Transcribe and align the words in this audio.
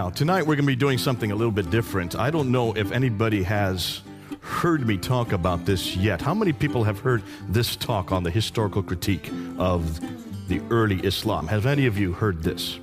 Now, 0.00 0.08
tonight 0.08 0.46
we're 0.46 0.56
going 0.56 0.64
to 0.64 0.72
be 0.72 0.76
doing 0.76 0.96
something 0.96 1.30
a 1.30 1.34
little 1.34 1.52
bit 1.52 1.68
different. 1.68 2.18
I 2.18 2.30
don't 2.30 2.50
know 2.50 2.72
if 2.72 2.90
anybody 2.90 3.42
has 3.42 4.00
heard 4.40 4.86
me 4.86 4.96
talk 4.96 5.32
about 5.32 5.66
this 5.66 5.94
yet. 5.94 6.22
How 6.22 6.32
many 6.32 6.54
people 6.54 6.84
have 6.84 7.00
heard 7.00 7.22
this 7.50 7.76
talk 7.76 8.10
on 8.10 8.22
the 8.22 8.30
historical 8.30 8.82
critique 8.82 9.30
of 9.58 10.00
the 10.48 10.62
early 10.70 11.00
Islam? 11.00 11.46
Have 11.48 11.66
any 11.66 11.84
of 11.84 11.98
you 11.98 12.14
heard 12.14 12.42
this? 12.42 12.78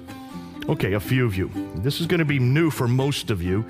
Okay, 0.69 0.93
a 0.93 0.99
few 0.99 1.25
of 1.25 1.35
you. 1.35 1.49
This 1.77 2.01
is 2.01 2.05
going 2.05 2.19
to 2.19 2.25
be 2.25 2.37
new 2.37 2.69
for 2.69 2.87
most 2.87 3.31
of 3.31 3.41
you. 3.41 3.65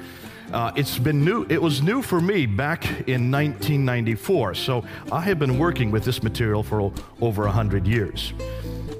Uh, 0.52 0.74
it's 0.76 1.00
been 1.00 1.24
new. 1.24 1.46
It 1.48 1.62
was 1.62 1.82
new 1.82 2.02
for 2.02 2.20
me 2.20 2.48
back 2.48 2.84
in 3.08 3.32
1994. 3.32 4.56
So 4.56 4.84
I 5.10 5.22
have 5.22 5.40
been 5.40 5.58
working 5.58 5.90
with 5.90 6.04
this 6.04 6.22
material 6.22 6.64
for 6.64 6.92
over 7.22 7.44
100 7.44 7.88
years. 7.88 8.34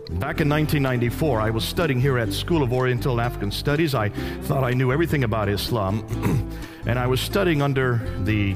Back 0.10 0.40
in 0.40 0.48
1994, 0.48 1.42
I 1.42 1.50
was 1.50 1.66
studying 1.66 2.00
here 2.00 2.18
at 2.18 2.32
School 2.32 2.64
of 2.64 2.72
Oriental 2.72 3.20
and 3.20 3.22
African 3.22 3.52
Studies. 3.52 3.94
I 3.94 4.08
thought 4.44 4.64
I 4.64 4.72
knew 4.72 4.94
everything 4.94 5.26
about 5.26 5.50
Islam, 5.50 6.00
and 6.86 6.98
I 6.98 7.06
was 7.08 7.20
studying 7.20 7.62
under 7.62 8.00
the 8.24 8.56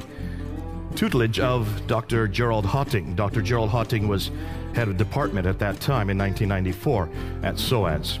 tutelage 0.94 1.40
of 1.40 1.86
Dr. 1.86 2.26
Gerald 2.26 2.64
Hawting. 2.64 3.14
Dr. 3.14 3.42
Gerald 3.42 3.68
Hawting 3.68 4.08
was 4.08 4.30
head 4.74 4.88
of 4.88 4.96
department 4.96 5.46
at 5.46 5.58
that 5.58 5.78
time 5.78 6.08
in 6.08 6.16
1994 6.16 7.10
at 7.42 7.58
SOAS. 7.58 8.18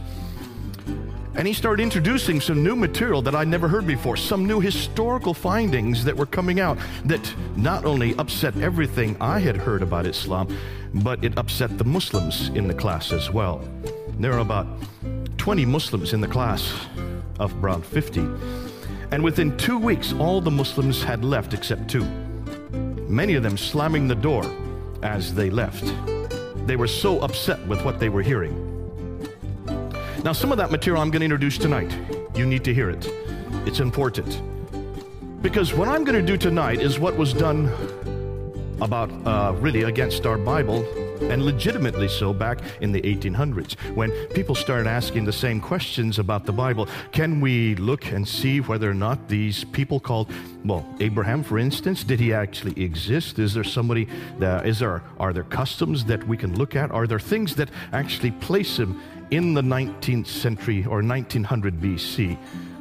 And 1.34 1.48
he 1.48 1.54
started 1.54 1.82
introducing 1.82 2.40
some 2.40 2.62
new 2.62 2.76
material 2.76 3.22
that 3.22 3.34
I'd 3.34 3.48
never 3.48 3.66
heard 3.66 3.86
before, 3.86 4.16
some 4.16 4.46
new 4.46 4.60
historical 4.60 5.32
findings 5.32 6.04
that 6.04 6.14
were 6.14 6.26
coming 6.26 6.60
out 6.60 6.78
that 7.06 7.34
not 7.56 7.86
only 7.86 8.14
upset 8.16 8.54
everything 8.58 9.16
I 9.18 9.38
had 9.38 9.56
heard 9.56 9.82
about 9.82 10.06
Islam, 10.06 10.54
but 10.92 11.24
it 11.24 11.38
upset 11.38 11.78
the 11.78 11.84
Muslims 11.84 12.50
in 12.50 12.68
the 12.68 12.74
class 12.74 13.12
as 13.12 13.30
well. 13.30 13.66
There 14.18 14.34
are 14.34 14.40
about 14.40 14.66
20 15.38 15.64
Muslims 15.64 16.12
in 16.12 16.20
the 16.20 16.28
class 16.28 16.72
of 17.40 17.52
around 17.64 17.86
50. 17.86 18.20
And 19.10 19.24
within 19.24 19.56
two 19.56 19.78
weeks, 19.78 20.12
all 20.12 20.40
the 20.40 20.50
Muslims 20.50 21.02
had 21.02 21.24
left 21.24 21.54
except 21.54 21.88
two. 21.88 22.04
Many 23.08 23.34
of 23.34 23.42
them 23.42 23.56
slamming 23.56 24.06
the 24.06 24.14
door 24.14 24.44
as 25.02 25.34
they 25.34 25.48
left. 25.48 25.92
They 26.66 26.76
were 26.76 26.86
so 26.86 27.20
upset 27.20 27.66
with 27.66 27.82
what 27.84 27.98
they 27.98 28.10
were 28.10 28.22
hearing. 28.22 28.71
Now, 30.24 30.30
some 30.30 30.52
of 30.52 30.58
that 30.58 30.70
material 30.70 31.02
I'm 31.02 31.10
going 31.10 31.20
to 31.20 31.24
introduce 31.24 31.58
tonight. 31.58 31.92
You 32.36 32.46
need 32.46 32.62
to 32.62 32.72
hear 32.72 32.88
it. 32.90 33.08
It's 33.66 33.80
important. 33.80 34.40
Because 35.42 35.74
what 35.74 35.88
I'm 35.88 36.04
going 36.04 36.14
to 36.14 36.24
do 36.24 36.36
tonight 36.36 36.80
is 36.80 37.00
what 37.00 37.16
was 37.16 37.32
done 37.32 37.66
about 38.80 39.10
uh, 39.26 39.52
really 39.58 39.82
against 39.82 40.24
our 40.24 40.38
Bible, 40.38 40.84
and 41.30 41.44
legitimately 41.44 42.06
so 42.06 42.32
back 42.32 42.60
in 42.80 42.92
the 42.92 43.00
1800s 43.02 43.74
when 43.94 44.10
people 44.28 44.54
started 44.54 44.88
asking 44.88 45.24
the 45.24 45.32
same 45.32 45.60
questions 45.60 46.18
about 46.18 46.46
the 46.46 46.52
Bible. 46.52 46.88
Can 47.10 47.40
we 47.40 47.74
look 47.76 48.06
and 48.06 48.26
see 48.26 48.60
whether 48.60 48.90
or 48.90 48.94
not 48.94 49.28
these 49.28 49.64
people 49.64 50.00
called, 50.00 50.30
well, 50.64 50.86
Abraham, 51.00 51.42
for 51.42 51.58
instance, 51.58 52.04
did 52.04 52.18
he 52.18 52.32
actually 52.32 52.80
exist? 52.80 53.38
Is 53.38 53.54
there 53.54 53.64
somebody 53.64 54.08
that 54.38 54.66
is 54.66 54.78
there 54.78 55.02
are 55.18 55.32
there 55.32 55.44
customs 55.44 56.04
that 56.04 56.26
we 56.26 56.36
can 56.36 56.56
look 56.56 56.76
at? 56.76 56.90
Are 56.92 57.06
there 57.06 57.20
things 57.20 57.56
that 57.56 57.70
actually 57.92 58.32
place 58.32 58.78
him 58.78 59.00
in 59.32 59.54
the 59.54 59.62
19th 59.62 60.26
century 60.26 60.84
or 60.84 61.02
1900 61.02 61.80
BC 61.80 62.38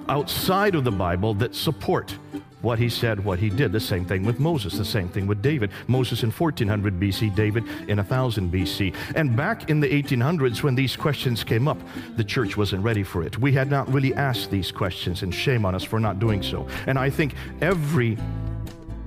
outside 0.09 0.75
of 0.75 0.83
the 0.83 0.91
Bible 0.91 1.33
that 1.35 1.55
support 1.55 2.13
what 2.61 2.77
he 2.77 2.89
said, 2.89 3.23
what 3.23 3.39
he 3.39 3.49
did. 3.49 3.71
The 3.71 3.79
same 3.79 4.05
thing 4.05 4.23
with 4.25 4.37
Moses, 4.37 4.77
the 4.77 4.85
same 4.85 5.07
thing 5.07 5.25
with 5.27 5.41
David. 5.41 5.71
Moses 5.87 6.23
in 6.23 6.29
1400 6.29 6.99
BC, 6.99 7.33
David 7.33 7.63
in 7.87 7.97
1000 7.97 8.51
BC. 8.51 8.93
And 9.15 9.35
back 9.35 9.69
in 9.69 9.79
the 9.79 9.87
1800s, 9.87 10.61
when 10.61 10.75
these 10.75 10.97
questions 10.97 11.43
came 11.43 11.69
up, 11.69 11.79
the 12.17 12.23
church 12.23 12.57
wasn't 12.57 12.83
ready 12.83 13.01
for 13.01 13.23
it. 13.23 13.37
We 13.39 13.53
had 13.53 13.71
not 13.71 13.91
really 13.91 14.13
asked 14.13 14.51
these 14.51 14.71
questions, 14.71 15.23
and 15.23 15.33
shame 15.33 15.65
on 15.65 15.73
us 15.73 15.85
for 15.85 16.01
not 16.01 16.19
doing 16.19 16.43
so. 16.43 16.67
And 16.85 16.99
I 16.99 17.09
think 17.09 17.33
every 17.61 18.17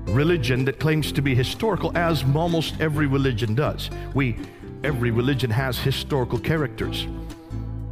religion 0.06 0.64
that 0.64 0.80
claims 0.80 1.12
to 1.12 1.20
be 1.20 1.34
historical, 1.34 1.96
as 1.96 2.24
almost 2.34 2.80
every 2.80 3.06
religion 3.06 3.54
does, 3.54 3.90
we 4.14 4.36
every 4.82 5.10
religion 5.10 5.50
has 5.50 5.78
historical 5.78 6.38
characters 6.38 7.06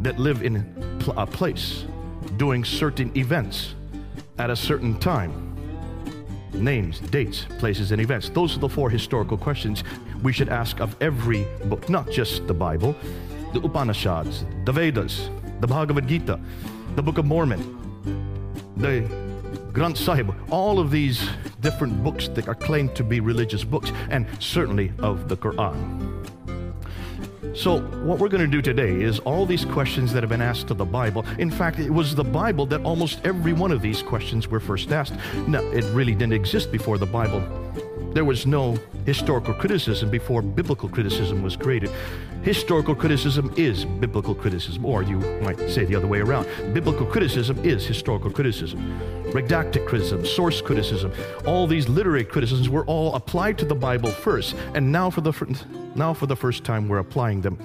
that 0.03 0.19
live 0.19 0.43
in 0.43 0.57
a 1.17 1.27
place 1.27 1.85
doing 2.37 2.65
certain 2.65 3.17
events 3.17 3.75
at 4.39 4.51
a 4.51 4.57
certain 4.57 4.99
time 4.99 5.49
names, 6.55 7.01
dates, 7.01 7.47
places, 7.59 7.93
and 7.93 8.01
events. 8.01 8.29
Those 8.29 8.57
are 8.57 8.61
the 8.61 8.69
four 8.69 8.91
historical 8.91 9.37
questions 9.37 9.85
we 10.23 10.33
should 10.33 10.49
ask 10.49 10.81
of 10.81 10.95
every 11.01 11.47
book, 11.65 11.89
not 11.89 12.11
just 12.11 12.47
the 12.47 12.55
Bible, 12.55 12.95
the 13.53 13.61
Upanishads, 13.61 14.45
the 14.65 14.73
Vedas, 14.73 15.31
the 15.61 15.67
Bhagavad 15.67 16.07
Gita, 16.07 16.39
the 16.95 17.03
Book 17.03 17.19
of 17.19 17.25
Mormon, 17.25 17.61
the 18.77 19.01
Granth 19.73 19.97
Sahib, 19.97 20.35
all 20.51 20.79
of 20.79 20.91
these 20.91 21.27
different 21.61 22.03
books 22.05 22.29
that 22.29 22.49
are 22.49 22.55
claimed 22.55 22.95
to 22.97 23.05
be 23.05 23.21
religious 23.21 23.65
books, 23.65 23.91
and 24.11 24.27
certainly 24.39 24.93
of 24.99 25.29
the 25.29 25.37
Quran. 25.37 26.27
So, 27.55 27.81
what 27.81 28.19
we're 28.19 28.31
going 28.31 28.41
to 28.41 28.51
do 28.51 28.63
today 28.63 29.03
is 29.03 29.19
all 29.21 29.45
these 29.45 29.67
questions 29.67 30.15
that 30.15 30.23
have 30.23 30.31
been 30.31 30.41
asked 30.41 30.69
to 30.69 30.75
the 30.75 30.87
Bible. 30.87 31.27
In 31.39 31.51
fact, 31.51 31.79
it 31.79 31.91
was 31.91 32.15
the 32.15 32.25
Bible 32.25 32.65
that 32.67 32.83
almost 32.83 33.21
every 33.25 33.53
one 33.53 33.71
of 33.71 33.83
these 33.83 34.03
questions 34.03 34.49
were 34.49 34.59
first 34.59 34.91
asked. 34.91 35.13
No, 35.47 35.61
it 35.71 35.85
really 35.93 36.15
didn't 36.15 36.33
exist 36.33 36.73
before 36.73 36.97
the 36.97 37.05
Bible. 37.05 37.41
There 38.15 38.25
was 38.27 38.47
no 38.47 38.79
historical 39.07 39.55
criticism 39.55 40.11
before 40.11 40.43
biblical 40.43 40.89
criticism 40.89 41.43
was 41.43 41.57
created. 41.57 41.91
Historical 42.43 42.95
criticism 42.95 43.55
is 43.57 43.85
biblical 43.85 44.35
criticism, 44.35 44.85
or 44.85 45.03
you 45.03 45.19
might 45.43 45.59
say 45.71 45.85
the 45.85 45.95
other 45.95 46.07
way 46.07 46.21
around. 46.21 46.47
Biblical 46.75 47.07
criticism 47.07 47.59
is 47.65 47.87
historical 47.87 48.31
criticism. 48.31 48.81
Redacted 49.33 49.87
criticism, 49.87 50.27
source 50.27 50.61
criticism, 50.61 51.13
all 51.47 51.67
these 51.67 51.89
literary 51.89 52.25
criticisms 52.25 52.69
were 52.69 52.85
all 52.85 53.15
applied 53.15 53.57
to 53.59 53.65
the 53.65 53.75
Bible 53.75 54.11
first, 54.11 54.57
and 54.75 54.93
now 54.93 55.09
for 55.09 55.23
the, 55.23 55.65
now 55.95 56.13
for 56.13 56.27
the 56.27 56.37
first 56.37 56.65
time 56.65 56.89
we're 56.89 56.99
applying 56.99 57.41
them 57.41 57.57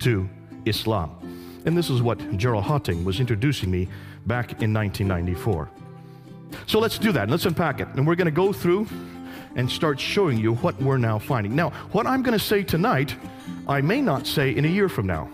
to 0.00 0.28
Islam. 0.66 1.16
And 1.64 1.76
this 1.76 1.88
is 1.88 2.02
what 2.02 2.18
Gerald 2.36 2.64
Hawting 2.64 3.04
was 3.04 3.20
introducing 3.20 3.70
me 3.70 3.88
back 4.26 4.62
in 4.62 4.74
1994. 4.74 5.70
So 6.66 6.78
let's 6.78 6.98
do 6.98 7.12
that. 7.12 7.30
Let's 7.30 7.46
unpack 7.46 7.80
it. 7.80 7.88
And 7.94 8.06
we're 8.06 8.14
going 8.14 8.26
to 8.26 8.30
go 8.30 8.52
through 8.52 8.86
and 9.56 9.70
start 9.70 9.98
showing 9.98 10.38
you 10.38 10.54
what 10.54 10.80
we're 10.80 10.98
now 10.98 11.18
finding. 11.18 11.54
Now, 11.54 11.70
what 11.92 12.06
I'm 12.06 12.22
going 12.22 12.38
to 12.38 12.44
say 12.44 12.62
tonight, 12.62 13.14
I 13.66 13.80
may 13.80 14.00
not 14.00 14.26
say 14.26 14.54
in 14.54 14.64
a 14.64 14.68
year 14.68 14.88
from 14.88 15.06
now. 15.06 15.28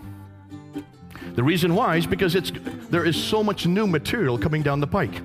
The 1.35 1.43
reason 1.43 1.75
why 1.75 1.97
is 1.97 2.07
because 2.07 2.35
it's, 2.35 2.51
there 2.89 3.05
is 3.05 3.15
so 3.15 3.43
much 3.43 3.67
new 3.67 3.85
material 3.85 4.37
coming 4.37 4.63
down 4.63 4.79
the 4.79 4.87
pike. 4.87 5.21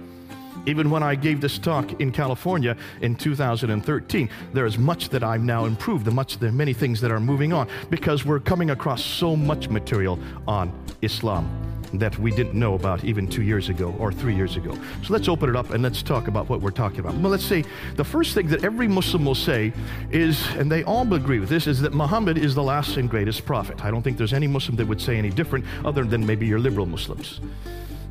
Even 0.66 0.90
when 0.90 1.02
I 1.02 1.14
gave 1.14 1.40
this 1.40 1.58
talk 1.58 2.00
in 2.00 2.12
California 2.12 2.76
in 3.00 3.16
2013, 3.16 4.28
there 4.52 4.66
is 4.66 4.78
much 4.78 5.08
that 5.08 5.24
I've 5.24 5.42
now 5.42 5.64
improved, 5.64 6.04
the 6.04 6.10
much 6.10 6.38
are 6.40 6.52
many 6.52 6.72
things 6.72 7.00
that 7.00 7.10
are 7.10 7.18
moving 7.18 7.52
on 7.52 7.68
because 7.90 8.24
we're 8.24 8.40
coming 8.40 8.70
across 8.70 9.02
so 9.02 9.34
much 9.34 9.68
material 9.68 10.20
on 10.46 10.72
Islam 11.00 11.71
that 11.94 12.18
we 12.18 12.30
didn't 12.30 12.54
know 12.54 12.74
about 12.74 13.04
even 13.04 13.26
two 13.26 13.42
years 13.42 13.68
ago 13.68 13.94
or 13.98 14.12
three 14.12 14.34
years 14.34 14.56
ago. 14.56 14.74
So 15.02 15.12
let's 15.12 15.28
open 15.28 15.48
it 15.48 15.56
up 15.56 15.70
and 15.70 15.82
let's 15.82 16.02
talk 16.02 16.28
about 16.28 16.48
what 16.48 16.60
we're 16.60 16.70
talking 16.70 17.00
about. 17.00 17.14
Well, 17.14 17.30
let's 17.30 17.44
say 17.44 17.64
the 17.96 18.04
first 18.04 18.34
thing 18.34 18.48
that 18.48 18.64
every 18.64 18.88
Muslim 18.88 19.24
will 19.24 19.34
say 19.34 19.72
is, 20.10 20.46
and 20.56 20.70
they 20.70 20.82
all 20.84 21.12
agree 21.12 21.38
with 21.38 21.48
this, 21.48 21.66
is 21.66 21.80
that 21.80 21.94
Muhammad 21.94 22.38
is 22.38 22.54
the 22.54 22.62
last 22.62 22.96
and 22.96 23.08
greatest 23.08 23.44
prophet. 23.44 23.84
I 23.84 23.90
don't 23.90 24.02
think 24.02 24.16
there's 24.16 24.32
any 24.32 24.46
Muslim 24.46 24.76
that 24.76 24.86
would 24.86 25.00
say 25.00 25.18
any 25.18 25.30
different 25.30 25.64
other 25.84 26.04
than 26.04 26.24
maybe 26.24 26.46
your 26.46 26.58
liberal 26.58 26.86
Muslims. 26.86 27.40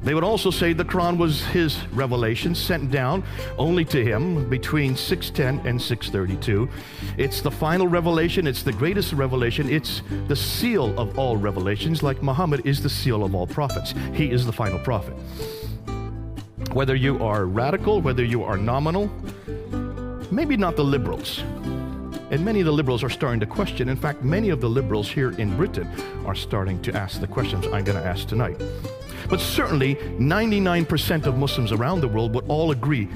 They 0.03 0.15
would 0.15 0.23
also 0.23 0.49
say 0.49 0.73
the 0.73 0.83
Quran 0.83 1.17
was 1.17 1.43
his 1.45 1.77
revelation 1.89 2.55
sent 2.55 2.89
down 2.89 3.23
only 3.59 3.85
to 3.85 4.03
him 4.03 4.49
between 4.49 4.95
610 4.95 5.67
and 5.67 5.79
632. 5.79 6.67
It's 7.17 7.41
the 7.41 7.51
final 7.51 7.87
revelation, 7.87 8.47
it's 8.47 8.63
the 8.63 8.73
greatest 8.73 9.13
revelation, 9.13 9.69
it's 9.69 10.01
the 10.27 10.35
seal 10.35 10.99
of 10.99 11.19
all 11.19 11.37
revelations, 11.37 12.01
like 12.01 12.23
Muhammad 12.23 12.65
is 12.65 12.81
the 12.81 12.89
seal 12.89 13.23
of 13.23 13.35
all 13.35 13.45
prophets. 13.45 13.93
He 14.13 14.31
is 14.31 14.43
the 14.43 14.51
final 14.51 14.79
prophet. 14.79 15.13
Whether 16.73 16.95
you 16.95 17.23
are 17.23 17.45
radical, 17.45 18.01
whether 18.01 18.23
you 18.23 18.43
are 18.43 18.57
nominal, 18.57 19.07
maybe 20.31 20.57
not 20.57 20.75
the 20.75 20.83
liberals. 20.83 21.43
And 22.31 22.45
many 22.45 22.61
of 22.61 22.65
the 22.65 22.71
liberals 22.71 23.03
are 23.03 23.09
starting 23.09 23.41
to 23.41 23.45
question. 23.45 23.89
In 23.89 23.97
fact, 23.97 24.23
many 24.23 24.49
of 24.49 24.61
the 24.61 24.69
liberals 24.69 25.11
here 25.11 25.31
in 25.31 25.55
Britain 25.57 25.87
are 26.25 26.33
starting 26.33 26.81
to 26.83 26.95
ask 26.95 27.19
the 27.19 27.27
questions 27.27 27.65
I'm 27.67 27.83
going 27.83 28.01
to 28.01 28.05
ask 28.05 28.25
tonight. 28.27 28.59
But 29.29 29.39
certainly, 29.39 29.95
99% 29.95 31.25
of 31.25 31.37
Muslims 31.37 31.71
around 31.71 32.01
the 32.01 32.07
world 32.07 32.33
would 32.35 32.47
all 32.47 32.71
agree 32.71 33.07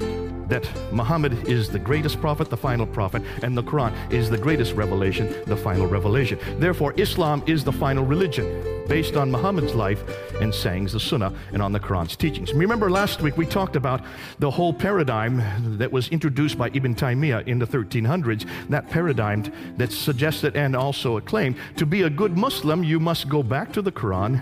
that 0.48 0.68
Muhammad 0.92 1.48
is 1.48 1.68
the 1.68 1.78
greatest 1.78 2.20
prophet, 2.20 2.50
the 2.50 2.56
final 2.56 2.86
prophet, 2.86 3.22
and 3.42 3.56
the 3.56 3.62
Quran 3.62 3.92
is 4.12 4.30
the 4.30 4.38
greatest 4.38 4.74
revelation, 4.74 5.34
the 5.46 5.56
final 5.56 5.86
revelation. 5.86 6.38
Therefore, 6.58 6.94
Islam 6.96 7.42
is 7.46 7.64
the 7.64 7.72
final 7.72 8.04
religion 8.04 8.62
based 8.86 9.16
on 9.16 9.30
Muhammad's 9.30 9.74
life 9.74 10.04
and 10.40 10.54
sayings, 10.54 10.92
the 10.92 11.00
Sunnah, 11.00 11.34
and 11.52 11.60
on 11.60 11.72
the 11.72 11.80
Quran's 11.80 12.14
teachings. 12.14 12.52
Remember 12.54 12.88
last 12.88 13.20
week 13.20 13.36
we 13.36 13.44
talked 13.44 13.74
about 13.74 14.00
the 14.38 14.50
whole 14.50 14.72
paradigm 14.72 15.42
that 15.78 15.90
was 15.90 16.08
introduced 16.08 16.56
by 16.56 16.70
Ibn 16.72 16.94
Taymiyyah 16.94 17.48
in 17.48 17.58
the 17.58 17.66
1300s, 17.66 18.48
that 18.68 18.88
paradigm 18.88 19.52
that 19.76 19.90
suggested 19.90 20.56
and 20.56 20.76
also 20.76 21.16
acclaimed 21.16 21.56
to 21.76 21.84
be 21.84 22.02
a 22.02 22.10
good 22.10 22.38
Muslim, 22.38 22.84
you 22.84 23.00
must 23.00 23.28
go 23.28 23.42
back 23.42 23.72
to 23.72 23.82
the 23.82 23.90
Quran 23.90 24.40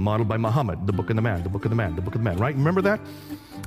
modeled 0.00 0.28
by 0.28 0.36
Muhammad, 0.36 0.86
the 0.86 0.92
book 0.92 1.10
of 1.10 1.16
the 1.16 1.22
man, 1.22 1.42
the 1.42 1.48
book 1.48 1.64
of 1.64 1.70
the 1.70 1.76
man, 1.76 1.94
the 1.94 2.02
book 2.02 2.14
of 2.14 2.20
the 2.20 2.24
man, 2.24 2.38
right? 2.38 2.54
Remember 2.54 2.82
that? 2.82 3.00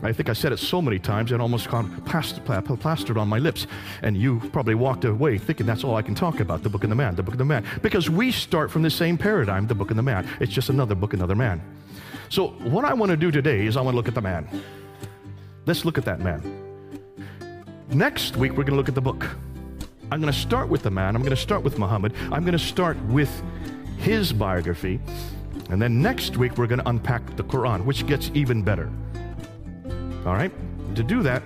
I 0.01 0.11
think 0.11 0.29
I 0.29 0.33
said 0.33 0.51
it 0.51 0.57
so 0.57 0.81
many 0.81 0.99
times 0.99 1.31
it 1.31 1.39
almost 1.39 1.69
got 1.69 1.85
plastered 2.05 3.17
on 3.17 3.27
my 3.29 3.39
lips. 3.39 3.67
And 4.01 4.17
you 4.17 4.41
probably 4.51 4.75
walked 4.75 5.05
away 5.05 5.37
thinking 5.37 5.65
that's 5.65 5.83
all 5.83 5.95
I 5.95 6.01
can 6.01 6.15
talk 6.15 6.41
about 6.41 6.63
the 6.63 6.69
book 6.69 6.83
of 6.83 6.89
the 6.89 6.95
man, 6.95 7.15
the 7.15 7.23
book 7.23 7.35
of 7.35 7.37
the 7.37 7.45
man. 7.45 7.63
Because 7.81 8.09
we 8.09 8.31
start 8.31 8.69
from 8.69 8.81
the 8.81 8.89
same 8.89 9.17
paradigm, 9.17 9.67
the 9.67 9.75
book 9.75 9.91
of 9.91 9.95
the 9.95 10.03
man. 10.03 10.27
It's 10.41 10.51
just 10.51 10.69
another 10.69 10.95
book, 10.95 11.13
another 11.13 11.35
man. 11.35 11.61
So, 12.29 12.47
what 12.47 12.83
I 12.83 12.93
want 12.93 13.11
to 13.11 13.17
do 13.17 13.31
today 13.31 13.65
is 13.65 13.77
I 13.77 13.81
want 13.81 13.93
to 13.93 13.97
look 13.97 14.07
at 14.07 14.15
the 14.15 14.21
man. 14.21 14.47
Let's 15.65 15.85
look 15.85 15.97
at 15.97 16.05
that 16.05 16.19
man. 16.19 16.41
Next 17.89 18.35
week, 18.35 18.51
we're 18.53 18.63
going 18.63 18.71
to 18.71 18.75
look 18.75 18.89
at 18.89 18.95
the 18.95 19.01
book. 19.01 19.23
I'm 20.11 20.19
going 20.19 20.33
to 20.33 20.39
start 20.39 20.67
with 20.67 20.83
the 20.83 20.91
man. 20.91 21.15
I'm 21.15 21.21
going 21.21 21.35
to 21.35 21.41
start 21.41 21.63
with 21.63 21.77
Muhammad. 21.77 22.13
I'm 22.31 22.41
going 22.41 22.53
to 22.53 22.59
start 22.59 22.97
with 23.05 23.29
his 23.97 24.33
biography. 24.33 24.99
And 25.69 25.81
then 25.81 26.01
next 26.01 26.37
week, 26.37 26.57
we're 26.57 26.67
going 26.67 26.81
to 26.81 26.89
unpack 26.89 27.35
the 27.35 27.43
Quran, 27.43 27.85
which 27.85 28.05
gets 28.05 28.31
even 28.33 28.61
better. 28.61 28.91
All 30.25 30.33
right? 30.33 30.51
To 30.95 31.03
do 31.03 31.23
that, 31.23 31.43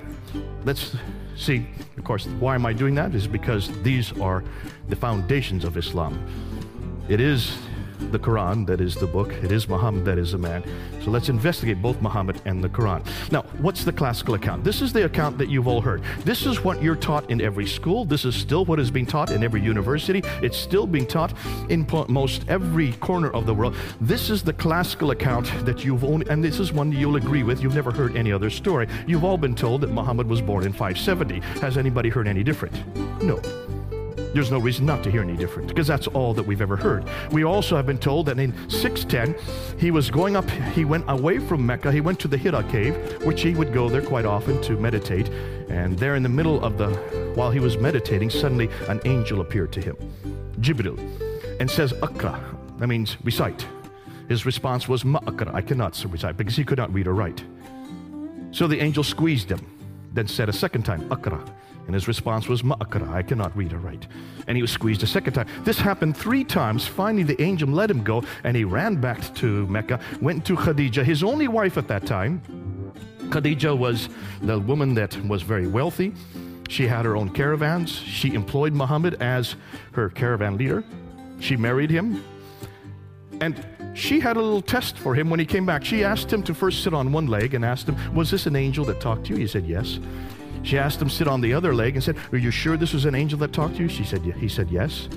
let's 0.65 0.95
see, 1.35 1.67
of 1.97 2.03
course, 2.03 2.25
why 2.39 2.55
am 2.55 2.65
I 2.65 2.73
doing 2.73 2.95
that? 2.95 3.15
Is 3.15 3.27
because 3.27 3.69
these 3.83 4.17
are 4.19 4.43
the 4.89 4.95
foundations 4.95 5.63
of 5.63 5.77
Islam. 5.77 6.19
It 7.07 7.21
is 7.21 7.57
the 8.11 8.19
Quran 8.19 8.65
that 8.67 8.81
is 8.81 8.95
the 8.95 9.07
book, 9.07 9.31
it 9.43 9.51
is 9.51 9.67
Muhammad 9.67 10.05
that 10.05 10.17
is 10.17 10.31
the 10.31 10.37
man. 10.37 10.63
So 11.03 11.11
let's 11.11 11.29
investigate 11.29 11.81
both 11.81 12.01
Muhammad 12.01 12.41
and 12.45 12.63
the 12.63 12.69
Quran. 12.69 13.05
Now, 13.31 13.43
what's 13.59 13.83
the 13.83 13.93
classical 13.93 14.35
account? 14.35 14.63
This 14.63 14.81
is 14.81 14.93
the 14.93 15.05
account 15.05 15.37
that 15.37 15.49
you've 15.49 15.67
all 15.67 15.81
heard. 15.81 16.03
This 16.23 16.45
is 16.45 16.63
what 16.63 16.81
you're 16.81 16.95
taught 16.95 17.29
in 17.29 17.41
every 17.41 17.65
school. 17.65 18.05
This 18.05 18.25
is 18.25 18.35
still 18.35 18.65
what 18.65 18.79
is 18.79 18.91
being 18.91 19.05
taught 19.05 19.31
in 19.31 19.43
every 19.43 19.61
university. 19.61 20.21
It's 20.41 20.57
still 20.57 20.87
being 20.87 21.07
taught 21.07 21.33
in 21.69 21.87
most 22.09 22.47
every 22.47 22.93
corner 22.93 23.31
of 23.31 23.45
the 23.45 23.53
world. 23.53 23.75
This 24.01 24.29
is 24.29 24.43
the 24.43 24.53
classical 24.53 25.11
account 25.11 25.51
that 25.65 25.83
you've 25.83 26.03
only, 26.03 26.27
and 26.29 26.43
this 26.43 26.59
is 26.59 26.73
one 26.73 26.91
you'll 26.91 27.15
agree 27.15 27.43
with. 27.43 27.61
You've 27.61 27.75
never 27.75 27.91
heard 27.91 28.15
any 28.15 28.31
other 28.31 28.49
story. 28.49 28.87
You've 29.05 29.23
all 29.23 29.37
been 29.37 29.55
told 29.55 29.81
that 29.81 29.91
Muhammad 29.91 30.27
was 30.27 30.41
born 30.41 30.65
in 30.65 30.71
570. 30.71 31.39
Has 31.61 31.77
anybody 31.77 32.09
heard 32.09 32.27
any 32.27 32.43
different? 32.43 32.75
No. 33.21 33.41
There's 34.33 34.51
no 34.51 34.59
reason 34.59 34.85
not 34.85 35.03
to 35.03 35.11
hear 35.11 35.21
any 35.21 35.35
different 35.35 35.67
because 35.67 35.87
that's 35.87 36.07
all 36.07 36.33
that 36.33 36.43
we've 36.43 36.61
ever 36.61 36.75
heard. 36.75 37.03
We 37.31 37.43
also 37.43 37.75
have 37.75 37.85
been 37.85 37.97
told 37.97 38.25
that 38.27 38.39
in 38.39 38.53
610, 38.69 39.35
he 39.79 39.91
was 39.91 40.11
going 40.11 40.35
up, 40.35 40.49
he 40.73 40.85
went 40.85 41.05
away 41.07 41.39
from 41.39 41.65
Mecca, 41.65 41.91
he 41.91 42.01
went 42.01 42.19
to 42.19 42.27
the 42.27 42.37
Hira 42.37 42.63
cave, 42.63 42.95
which 43.25 43.41
he 43.41 43.53
would 43.53 43.73
go 43.73 43.89
there 43.89 44.01
quite 44.01 44.25
often 44.25 44.61
to 44.63 44.73
meditate. 44.73 45.29
And 45.69 45.97
there 45.97 46.15
in 46.15 46.23
the 46.23 46.29
middle 46.29 46.63
of 46.63 46.77
the, 46.77 46.89
while 47.35 47.51
he 47.51 47.59
was 47.59 47.77
meditating, 47.77 48.29
suddenly 48.29 48.69
an 48.87 49.01
angel 49.05 49.41
appeared 49.41 49.71
to 49.73 49.81
him, 49.81 49.95
Jibril, 50.59 50.97
and 51.59 51.69
says, 51.69 51.93
Akra. 52.03 52.39
That 52.77 52.87
means 52.87 53.17
recite. 53.23 53.65
His 54.29 54.45
response 54.45 54.87
was, 54.87 55.03
Ma'akra. 55.03 55.53
I 55.53 55.61
cannot 55.61 56.03
recite 56.09 56.37
because 56.37 56.55
he 56.55 56.63
could 56.63 56.77
not 56.77 56.93
read 56.93 57.07
or 57.07 57.13
write. 57.13 57.43
So 58.51 58.67
the 58.67 58.79
angel 58.79 59.03
squeezed 59.03 59.51
him, 59.51 59.65
then 60.13 60.27
said 60.27 60.49
a 60.49 60.53
second 60.53 60.83
time, 60.83 61.11
Akra. 61.11 61.43
And 61.87 61.93
his 61.93 62.07
response 62.07 62.47
was, 62.47 62.61
Ma'akara, 62.61 63.09
I 63.09 63.23
cannot 63.23 63.55
read 63.55 63.73
or 63.73 63.79
write. 63.79 64.07
And 64.47 64.55
he 64.57 64.61
was 64.61 64.71
squeezed 64.71 65.03
a 65.03 65.07
second 65.07 65.33
time. 65.33 65.47
This 65.63 65.79
happened 65.79 66.15
three 66.15 66.43
times. 66.43 66.85
Finally, 66.85 67.23
the 67.23 67.41
angel 67.41 67.69
let 67.69 67.89
him 67.89 68.03
go, 68.03 68.23
and 68.43 68.55
he 68.55 68.65
ran 68.65 68.97
back 68.97 69.33
to 69.35 69.65
Mecca, 69.67 69.99
went 70.21 70.45
to 70.45 70.55
Khadija, 70.55 71.03
his 71.03 71.23
only 71.23 71.47
wife 71.47 71.77
at 71.77 71.87
that 71.87 72.05
time. 72.05 72.41
Khadija 73.29 73.77
was 73.77 74.09
the 74.41 74.59
woman 74.59 74.93
that 74.95 75.17
was 75.27 75.41
very 75.41 75.67
wealthy. 75.67 76.13
She 76.69 76.87
had 76.87 77.05
her 77.05 77.15
own 77.15 77.29
caravans. 77.29 77.91
She 77.91 78.33
employed 78.33 78.73
Muhammad 78.73 79.15
as 79.21 79.55
her 79.93 80.09
caravan 80.09 80.57
leader. 80.57 80.83
She 81.39 81.55
married 81.55 81.89
him. 81.89 82.23
And 83.39 83.65
she 83.93 84.19
had 84.19 84.37
a 84.37 84.41
little 84.41 84.61
test 84.61 84.97
for 84.97 85.15
him 85.15 85.29
when 85.29 85.39
he 85.39 85.45
came 85.45 85.65
back. 85.65 85.85
She 85.85 86.03
asked 86.03 86.31
him 86.31 86.43
to 86.43 86.53
first 86.53 86.83
sit 86.83 86.93
on 86.93 87.11
one 87.11 87.27
leg 87.27 87.53
and 87.53 87.63
asked 87.63 87.87
him, 87.87 87.95
Was 88.13 88.29
this 88.29 88.45
an 88.45 88.55
angel 88.55 88.85
that 88.85 88.99
talked 88.99 89.25
to 89.27 89.33
you? 89.33 89.39
He 89.39 89.47
said, 89.47 89.65
Yes. 89.65 89.99
She 90.67 90.77
asked 90.77 91.01
him 91.01 91.07
to 91.07 91.15
sit 91.15 91.29
on 91.29 91.39
the 91.39 91.53
other 91.53 91.73
leg 91.73 91.95
and 91.95 92.03
said, 92.03 92.17
Are 92.33 92.37
you 92.37 92.51
sure 92.51 92.75
this 92.75 92.91
was 92.91 93.05
an 93.05 93.15
angel 93.15 93.39
that 93.39 93.53
talked 93.53 93.77
to 93.77 93.83
you? 93.83 93.87
She 93.87 94.03
said, 94.03 94.25
yeah. 94.25 94.33
He 94.33 94.49
said, 94.49 94.69
Yes. 94.69 95.07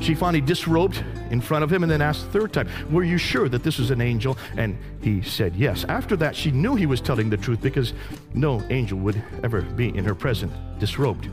She 0.00 0.14
finally 0.14 0.42
disrobed 0.42 1.02
in 1.30 1.40
front 1.40 1.64
of 1.64 1.72
him 1.72 1.82
and 1.82 1.90
then 1.90 2.02
asked 2.02 2.30
the 2.30 2.38
third 2.38 2.52
time, 2.52 2.68
Were 2.90 3.04
you 3.04 3.16
sure 3.16 3.48
that 3.48 3.62
this 3.62 3.78
was 3.78 3.90
an 3.90 4.02
angel? 4.02 4.36
And 4.58 4.76
he 5.00 5.22
said, 5.22 5.56
Yes. 5.56 5.86
After 5.88 6.14
that, 6.16 6.36
she 6.36 6.50
knew 6.50 6.74
he 6.74 6.84
was 6.84 7.00
telling 7.00 7.30
the 7.30 7.38
truth 7.38 7.62
because 7.62 7.94
no 8.34 8.62
angel 8.68 8.98
would 8.98 9.22
ever 9.42 9.62
be 9.62 9.96
in 9.96 10.04
her 10.04 10.14
presence 10.14 10.52
disrobed. 10.78 11.30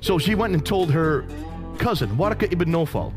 So 0.00 0.18
she 0.18 0.36
went 0.36 0.54
and 0.54 0.64
told 0.64 0.92
her 0.92 1.26
cousin, 1.78 2.10
Waraka 2.10 2.52
ibn 2.52 2.68
Nawfal, 2.68 3.10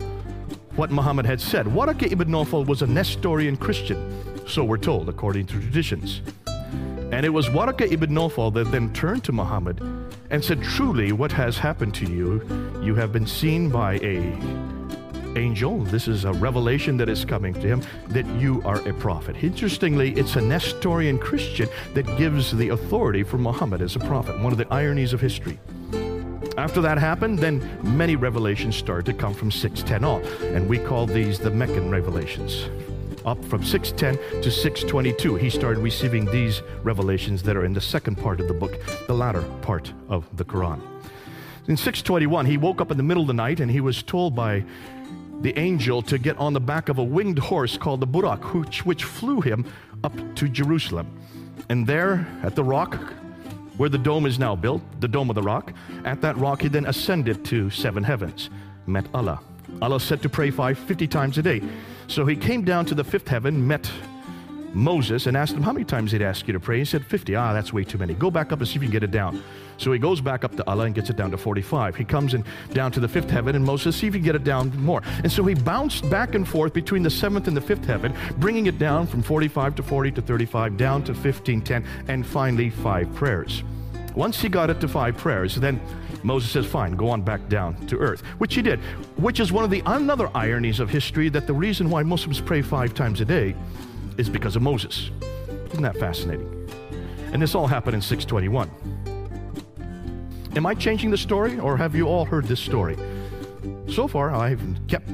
what 0.75 0.89
Muhammad 0.89 1.27
had 1.27 1.39
said. 1.39 1.67
Waraka 1.67 2.11
ibn 2.11 2.29
Nawfal 2.29 2.65
was 2.65 2.81
a 2.81 2.87
Nestorian 2.87 3.57
Christian, 3.57 4.47
so 4.47 4.63
we're 4.63 4.77
told, 4.77 5.07
according 5.07 5.45
to 5.45 5.61
traditions. 5.61 6.23
And 7.11 7.25
it 7.25 7.29
was 7.29 7.49
Waraka 7.49 7.91
ibn 7.91 8.11
Nawfal 8.11 8.53
that 8.53 8.71
then 8.71 8.93
turned 8.93 9.23
to 9.25 9.31
Muhammad 9.31 9.81
and 10.29 10.43
said, 10.43 10.63
Truly, 10.63 11.11
what 11.11 11.31
has 11.33 11.57
happened 11.57 11.93
to 11.95 12.05
you? 12.05 12.41
You 12.81 12.95
have 12.95 13.11
been 13.11 13.27
seen 13.27 13.69
by 13.69 13.95
a 13.95 14.37
angel. 15.37 15.79
This 15.83 16.07
is 16.07 16.25
a 16.25 16.33
revelation 16.33 16.97
that 16.97 17.09
is 17.09 17.25
coming 17.25 17.53
to 17.53 17.67
him 17.67 17.81
that 18.09 18.25
you 18.39 18.61
are 18.63 18.79
a 18.87 18.93
prophet. 18.93 19.43
Interestingly, 19.43 20.13
it's 20.13 20.35
a 20.35 20.41
Nestorian 20.41 21.17
Christian 21.17 21.69
that 21.93 22.05
gives 22.17 22.55
the 22.55 22.69
authority 22.69 23.23
for 23.23 23.37
Muhammad 23.37 23.81
as 23.81 23.95
a 23.95 23.99
prophet, 23.99 24.39
one 24.39 24.51
of 24.51 24.57
the 24.57 24.71
ironies 24.73 25.13
of 25.13 25.21
history. 25.21 25.59
After 26.57 26.81
that 26.81 26.97
happened, 26.97 27.39
then 27.39 27.61
many 27.81 28.15
revelations 28.15 28.75
started 28.75 29.05
to 29.05 29.13
come 29.13 29.33
from 29.33 29.51
610 29.51 30.03
on, 30.03 30.21
and 30.53 30.67
we 30.67 30.77
call 30.77 31.05
these 31.05 31.39
the 31.39 31.49
Meccan 31.49 31.89
revelations 31.89 32.67
up 33.25 33.43
from 33.45 33.63
610 33.63 34.41
to 34.41 34.51
622. 34.51 35.35
He 35.35 35.49
started 35.49 35.79
receiving 35.79 36.25
these 36.25 36.61
revelations 36.83 37.43
that 37.43 37.55
are 37.55 37.65
in 37.65 37.73
the 37.73 37.81
second 37.81 38.15
part 38.15 38.39
of 38.39 38.47
the 38.47 38.53
book, 38.53 38.77
the 39.07 39.13
latter 39.13 39.43
part 39.61 39.93
of 40.09 40.25
the 40.37 40.45
Quran. 40.45 40.81
In 41.67 41.77
621, 41.77 42.45
he 42.45 42.57
woke 42.57 42.81
up 42.81 42.91
in 42.91 42.97
the 42.97 43.03
middle 43.03 43.21
of 43.21 43.27
the 43.27 43.33
night 43.33 43.59
and 43.59 43.69
he 43.69 43.81
was 43.81 44.01
told 44.01 44.35
by 44.35 44.63
the 45.41 45.57
angel 45.57 46.01
to 46.03 46.17
get 46.17 46.37
on 46.37 46.53
the 46.53 46.59
back 46.59 46.89
of 46.89 46.97
a 46.97 47.03
winged 47.03 47.39
horse 47.39 47.77
called 47.77 47.99
the 47.99 48.07
Burak, 48.07 48.53
which, 48.53 48.85
which 48.85 49.03
flew 49.03 49.41
him 49.41 49.65
up 50.03 50.13
to 50.35 50.47
Jerusalem. 50.47 51.07
And 51.69 51.85
there 51.85 52.27
at 52.43 52.55
the 52.55 52.63
rock, 52.63 52.95
where 53.77 53.89
the 53.89 53.97
dome 53.97 54.25
is 54.25 54.37
now 54.37 54.55
built, 54.55 54.81
the 54.99 55.07
dome 55.07 55.29
of 55.29 55.35
the 55.35 55.41
rock, 55.41 55.73
at 56.05 56.21
that 56.21 56.37
rock 56.37 56.61
he 56.61 56.67
then 56.67 56.85
ascended 56.85 57.43
to 57.45 57.69
seven 57.69 58.03
heavens, 58.03 58.49
met 58.85 59.05
Allah. 59.13 59.39
Allah 59.81 59.99
said 59.99 60.21
to 60.21 60.29
pray 60.29 60.51
five, 60.51 60.77
50 60.77 61.07
times 61.07 61.37
a 61.37 61.41
day. 61.41 61.61
So 62.11 62.25
he 62.25 62.35
came 62.35 62.65
down 62.65 62.85
to 62.87 62.93
the 62.93 63.05
fifth 63.05 63.29
heaven, 63.29 63.65
met 63.65 63.89
Moses, 64.73 65.27
and 65.27 65.37
asked 65.37 65.53
him 65.53 65.63
how 65.63 65.71
many 65.71 65.85
times 65.85 66.11
he'd 66.11 66.21
ask 66.21 66.45
you 66.45 66.51
to 66.51 66.59
pray. 66.59 66.79
He 66.79 66.83
said, 66.83 67.05
50. 67.05 67.35
Ah, 67.37 67.53
that's 67.53 67.71
way 67.71 67.85
too 67.85 67.97
many. 67.97 68.13
Go 68.13 68.29
back 68.29 68.51
up 68.51 68.59
and 68.59 68.67
see 68.67 68.75
if 68.75 68.81
you 68.81 68.89
can 68.89 68.91
get 68.91 69.03
it 69.03 69.11
down. 69.11 69.41
So 69.77 69.93
he 69.93 69.97
goes 69.97 70.19
back 70.19 70.43
up 70.43 70.53
to 70.57 70.69
Allah 70.69 70.83
and 70.83 70.93
gets 70.93 71.09
it 71.09 71.15
down 71.15 71.31
to 71.31 71.37
45. 71.37 71.95
He 71.95 72.03
comes 72.03 72.33
in 72.33 72.43
down 72.73 72.91
to 72.91 72.99
the 72.99 73.07
fifth 73.07 73.29
heaven, 73.29 73.55
and 73.55 73.63
Moses, 73.63 73.95
see 73.95 74.07
if 74.07 74.13
you 74.13 74.19
can 74.19 74.25
get 74.25 74.35
it 74.35 74.43
down 74.43 74.77
more. 74.83 75.01
And 75.23 75.31
so 75.31 75.45
he 75.45 75.55
bounced 75.55 76.09
back 76.09 76.35
and 76.35 76.45
forth 76.45 76.73
between 76.73 77.01
the 77.01 77.09
seventh 77.09 77.47
and 77.47 77.55
the 77.55 77.61
fifth 77.61 77.85
heaven, 77.85 78.13
bringing 78.39 78.65
it 78.65 78.77
down 78.77 79.07
from 79.07 79.21
45 79.21 79.75
to 79.75 79.83
40 79.83 80.11
to 80.11 80.21
35, 80.21 80.75
down 80.75 81.05
to 81.05 81.13
15, 81.13 81.61
10, 81.61 81.85
and 82.09 82.27
finally 82.27 82.69
five 82.69 83.13
prayers. 83.15 83.63
Once 84.15 84.41
he 84.41 84.49
got 84.49 84.69
it 84.69 84.81
to 84.81 84.89
five 84.89 85.15
prayers, 85.15 85.55
then 85.55 85.79
Moses 86.23 86.51
says, 86.51 86.65
Fine, 86.65 86.95
go 86.95 87.09
on 87.09 87.21
back 87.21 87.47
down 87.49 87.75
to 87.87 87.97
earth, 87.97 88.21
which 88.37 88.55
he 88.55 88.61
did, 88.61 88.79
which 89.17 89.39
is 89.39 89.51
one 89.51 89.63
of 89.63 89.69
the 89.69 89.81
another 89.85 90.29
ironies 90.35 90.79
of 90.79 90.89
history 90.89 91.29
that 91.29 91.47
the 91.47 91.53
reason 91.53 91.89
why 91.89 92.03
Muslims 92.03 92.39
pray 92.39 92.61
five 92.61 92.93
times 92.93 93.21
a 93.21 93.25
day 93.25 93.55
is 94.17 94.29
because 94.29 94.55
of 94.55 94.61
Moses. 94.61 95.09
Isn't 95.71 95.83
that 95.83 95.97
fascinating? 95.97 96.57
And 97.33 97.41
this 97.41 97.55
all 97.55 97.67
happened 97.67 97.95
in 97.95 98.01
621. 98.01 98.69
Am 100.55 100.65
I 100.65 100.73
changing 100.73 101.11
the 101.11 101.17
story, 101.17 101.59
or 101.59 101.77
have 101.77 101.95
you 101.95 102.07
all 102.07 102.25
heard 102.25 102.45
this 102.45 102.59
story? 102.59 102.97
So 103.87 104.07
far, 104.07 104.31
I've 104.31 104.61
kept 104.87 105.09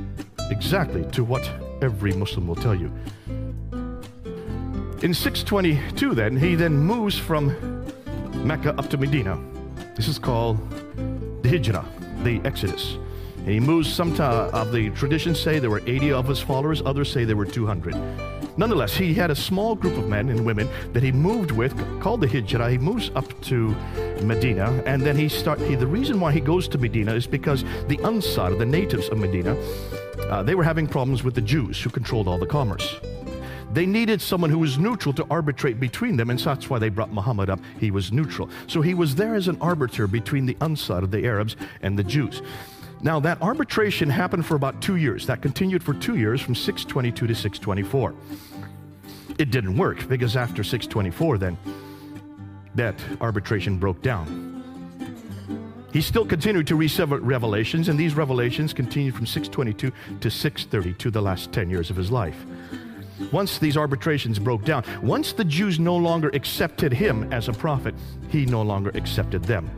exactly 0.49 1.05
to 1.11 1.23
what 1.23 1.47
every 1.81 2.11
Muslim 2.13 2.47
will 2.47 2.55
tell 2.55 2.73
you. 2.73 2.91
In 5.03 5.13
622, 5.13 6.15
then, 6.15 6.35
he 6.35 6.55
then 6.55 6.75
moves 6.75 7.19
from 7.19 7.55
Mecca 8.45 8.73
up 8.79 8.89
to 8.89 8.97
Medina. 8.97 9.39
This 9.95 10.07
is 10.07 10.17
called 10.17 10.57
Hijrah, 11.47 11.85
the 12.23 12.41
Exodus. 12.45 12.97
And 13.37 13.49
he 13.49 13.59
moves, 13.59 13.91
some 13.91 14.19
of 14.19 14.71
the 14.71 14.89
traditions 14.91 15.39
say 15.39 15.59
there 15.59 15.69
were 15.69 15.81
80 15.85 16.11
of 16.11 16.27
his 16.27 16.39
followers, 16.39 16.81
others 16.85 17.11
say 17.11 17.23
there 17.23 17.37
were 17.37 17.45
200. 17.45 17.95
Nonetheless, 18.57 18.95
he 18.95 19.13
had 19.13 19.29
a 19.29 19.35
small 19.35 19.75
group 19.75 19.97
of 19.97 20.09
men 20.09 20.29
and 20.29 20.45
women 20.45 20.67
that 20.91 21.03
he 21.03 21.11
moved 21.11 21.51
with, 21.51 21.73
called 22.01 22.21
the 22.21 22.27
Hijrah. 22.27 22.71
He 22.71 22.77
moves 22.77 23.11
up 23.15 23.39
to 23.43 23.69
Medina, 24.23 24.83
and 24.85 25.01
then 25.01 25.15
he 25.15 25.29
start. 25.29 25.59
He, 25.61 25.75
the 25.75 25.85
reason 25.85 26.19
why 26.19 26.31
he 26.31 26.41
goes 26.41 26.67
to 26.69 26.77
Medina 26.77 27.13
is 27.13 27.27
because 27.27 27.63
the 27.87 27.99
Ansar, 28.03 28.55
the 28.55 28.65
natives 28.65 29.09
of 29.09 29.19
Medina, 29.19 29.55
uh, 30.29 30.41
they 30.41 30.55
were 30.55 30.63
having 30.63 30.87
problems 30.87 31.23
with 31.23 31.35
the 31.35 31.41
Jews 31.41 31.79
who 31.81 31.89
controlled 31.91 32.27
all 32.27 32.39
the 32.39 32.47
commerce. 32.47 32.95
They 33.77 33.85
needed 33.85 34.23
someone 34.23 34.49
who 34.49 34.57
was 34.57 34.79
neutral 34.79 35.13
to 35.13 35.27
arbitrate 35.29 35.79
between 35.79 36.17
them, 36.17 36.31
and 36.31 36.39
so 36.39 36.45
that's 36.45 36.67
why 36.67 36.79
they 36.79 36.89
brought 36.89 37.13
Muhammad 37.13 37.47
up. 37.47 37.59
He 37.79 37.91
was 37.91 38.11
neutral. 38.11 38.49
So 38.65 38.81
he 38.81 38.95
was 38.95 39.13
there 39.13 39.35
as 39.35 39.49
an 39.49 39.57
arbiter 39.61 40.07
between 40.07 40.47
the 40.47 40.57
Ansar, 40.61 41.03
of 41.03 41.11
the 41.11 41.23
Arabs, 41.27 41.55
and 41.83 41.95
the 41.95 42.03
Jews. 42.03 42.41
Now, 43.03 43.19
that 43.19 43.39
arbitration 43.39 44.09
happened 44.09 44.47
for 44.47 44.55
about 44.55 44.81
two 44.81 44.95
years. 44.95 45.27
That 45.27 45.43
continued 45.43 45.83
for 45.83 45.93
two 45.93 46.15
years 46.15 46.41
from 46.41 46.55
622 46.55 47.27
to 47.27 47.35
624. 47.35 48.15
It 49.37 49.51
didn't 49.51 49.77
work 49.77 50.07
because 50.07 50.35
after 50.35 50.63
624, 50.63 51.37
then 51.37 51.55
that 52.73 52.95
arbitration 53.21 53.77
broke 53.77 54.01
down. 54.01 54.63
He 55.93 56.01
still 56.01 56.25
continued 56.25 56.65
to 56.65 56.75
receive 56.75 57.11
revelations, 57.11 57.89
and 57.89 57.99
these 57.99 58.15
revelations 58.15 58.73
continued 58.73 59.13
from 59.13 59.27
622 59.27 59.91
to 60.19 60.31
632, 60.31 61.11
the 61.11 61.21
last 61.21 61.51
10 61.51 61.69
years 61.69 61.91
of 61.91 61.95
his 61.95 62.09
life. 62.09 62.43
Once 63.31 63.57
these 63.57 63.77
arbitrations 63.77 64.39
broke 64.39 64.63
down, 64.63 64.83
once 65.01 65.33
the 65.33 65.43
Jews 65.43 65.79
no 65.79 65.95
longer 65.95 66.29
accepted 66.33 66.93
him 66.93 67.31
as 67.33 67.47
a 67.47 67.53
prophet, 67.53 67.95
he 68.29 68.45
no 68.45 68.61
longer 68.61 68.91
accepted 68.93 69.43
them. 69.43 69.69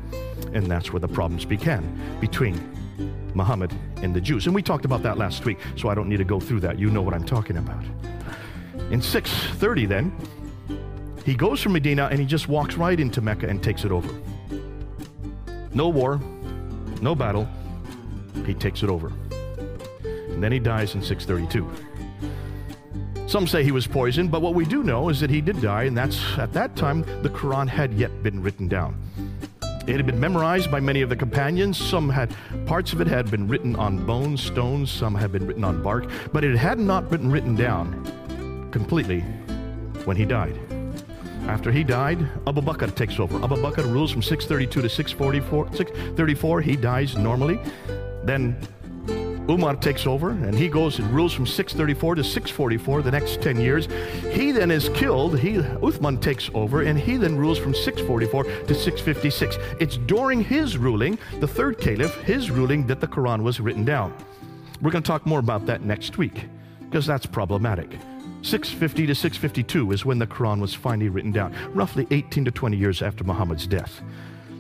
And 0.53 0.65
that's 0.65 0.91
where 0.91 0.99
the 0.99 1.07
problems 1.07 1.45
began 1.45 2.17
between 2.19 2.59
Muhammad 3.33 3.73
and 4.01 4.13
the 4.13 4.21
Jews. 4.21 4.45
And 4.45 4.55
we 4.55 4.61
talked 4.61 4.85
about 4.85 5.03
that 5.03 5.17
last 5.17 5.45
week, 5.45 5.59
so 5.75 5.89
I 5.89 5.95
don't 5.95 6.09
need 6.09 6.17
to 6.17 6.23
go 6.23 6.39
through 6.39 6.61
that. 6.61 6.79
You 6.79 6.89
know 6.89 7.01
what 7.01 7.13
I'm 7.13 7.25
talking 7.25 7.57
about. 7.57 7.83
In 8.91 9.01
630, 9.01 9.85
then, 9.85 10.15
he 11.23 11.35
goes 11.35 11.61
from 11.61 11.73
Medina 11.73 12.07
and 12.09 12.19
he 12.19 12.25
just 12.25 12.47
walks 12.47 12.75
right 12.75 12.99
into 12.99 13.21
Mecca 13.21 13.47
and 13.47 13.61
takes 13.61 13.85
it 13.85 13.91
over. 13.91 14.09
No 15.73 15.89
war, 15.89 16.19
no 17.01 17.13
battle. 17.13 17.47
He 18.45 18.53
takes 18.53 18.81
it 18.81 18.89
over. 18.89 19.11
And 20.03 20.43
then 20.43 20.51
he 20.51 20.59
dies 20.59 20.95
in 20.95 21.03
632. 21.03 21.88
Some 23.29 23.45
say 23.45 23.63
he 23.63 23.71
was 23.71 23.85
poisoned, 23.85 24.31
but 24.31 24.41
what 24.41 24.55
we 24.55 24.65
do 24.65 24.81
know 24.81 25.09
is 25.09 25.19
that 25.19 25.29
he 25.29 25.39
did 25.39 25.61
die, 25.61 25.83
and 25.83 25.95
that's 25.95 26.19
at 26.39 26.51
that 26.53 26.75
time 26.75 27.03
the 27.21 27.29
Quran 27.29 27.67
had 27.67 27.93
yet 27.93 28.23
been 28.23 28.41
written 28.41 28.67
down. 28.67 28.99
It 29.85 29.97
had 29.97 30.07
been 30.07 30.19
memorized 30.19 30.71
by 30.71 30.79
many 30.79 31.03
of 31.03 31.09
the 31.09 31.15
companions. 31.15 31.77
Some 31.77 32.09
had 32.09 32.33
parts 32.65 32.91
of 32.91 33.01
it 33.01 33.07
had 33.07 33.29
been 33.29 33.47
written 33.47 33.75
on 33.75 34.03
bones, 34.03 34.41
stones, 34.41 34.89
some 34.89 35.13
had 35.13 35.31
been 35.31 35.45
written 35.45 35.63
on 35.63 35.83
bark, 35.83 36.09
but 36.33 36.43
it 36.43 36.57
had 36.57 36.79
not 36.79 37.11
been 37.11 37.29
written 37.29 37.55
down 37.55 38.03
completely 38.71 39.19
when 40.05 40.17
he 40.17 40.25
died. 40.25 40.57
After 41.43 41.71
he 41.71 41.83
died, 41.83 42.27
Abu 42.47 42.61
Bakr 42.61 42.95
takes 42.95 43.19
over. 43.19 43.37
Abu 43.43 43.57
Bakr 43.57 43.83
rules 43.93 44.11
from 44.11 44.23
632 44.23 44.81
to 44.81 44.89
644. 44.89 45.67
634, 45.75 46.61
he 46.61 46.75
dies 46.75 47.15
normally. 47.15 47.59
Then 48.23 48.57
Umar 49.49 49.75
takes 49.75 50.05
over 50.05 50.29
and 50.29 50.55
he 50.55 50.69
goes 50.69 50.99
and 50.99 51.09
rules 51.09 51.33
from 51.33 51.47
634 51.47 52.15
to 52.15 52.23
644 52.23 53.01
the 53.01 53.11
next 53.11 53.41
10 53.41 53.59
years. 53.59 53.87
He 54.31 54.51
then 54.51 54.69
is 54.69 54.89
killed. 54.89 55.39
He, 55.39 55.53
Uthman 55.53 56.21
takes 56.21 56.51
over 56.53 56.83
and 56.83 56.99
he 56.99 57.17
then 57.17 57.35
rules 57.35 57.57
from 57.57 57.73
644 57.73 58.43
to 58.43 58.75
656. 58.75 59.57
It's 59.79 59.97
during 59.97 60.43
his 60.43 60.77
ruling, 60.77 61.17
the 61.39 61.47
third 61.47 61.79
caliph, 61.79 62.15
his 62.21 62.51
ruling, 62.51 62.85
that 62.87 63.01
the 63.01 63.07
Quran 63.07 63.41
was 63.41 63.59
written 63.59 63.83
down. 63.83 64.13
We're 64.81 64.91
going 64.91 65.03
to 65.03 65.07
talk 65.07 65.25
more 65.25 65.39
about 65.39 65.65
that 65.65 65.81
next 65.81 66.17
week 66.17 66.45
because 66.81 67.07
that's 67.07 67.25
problematic. 67.25 67.91
650 68.41 69.07
to 69.07 69.15
652 69.15 69.91
is 69.91 70.05
when 70.05 70.19
the 70.19 70.27
Quran 70.27 70.61
was 70.61 70.73
finally 70.73 71.09
written 71.09 71.31
down, 71.31 71.53
roughly 71.73 72.07
18 72.11 72.45
to 72.45 72.51
20 72.51 72.77
years 72.77 73.01
after 73.01 73.23
Muhammad's 73.23 73.67
death. 73.67 74.01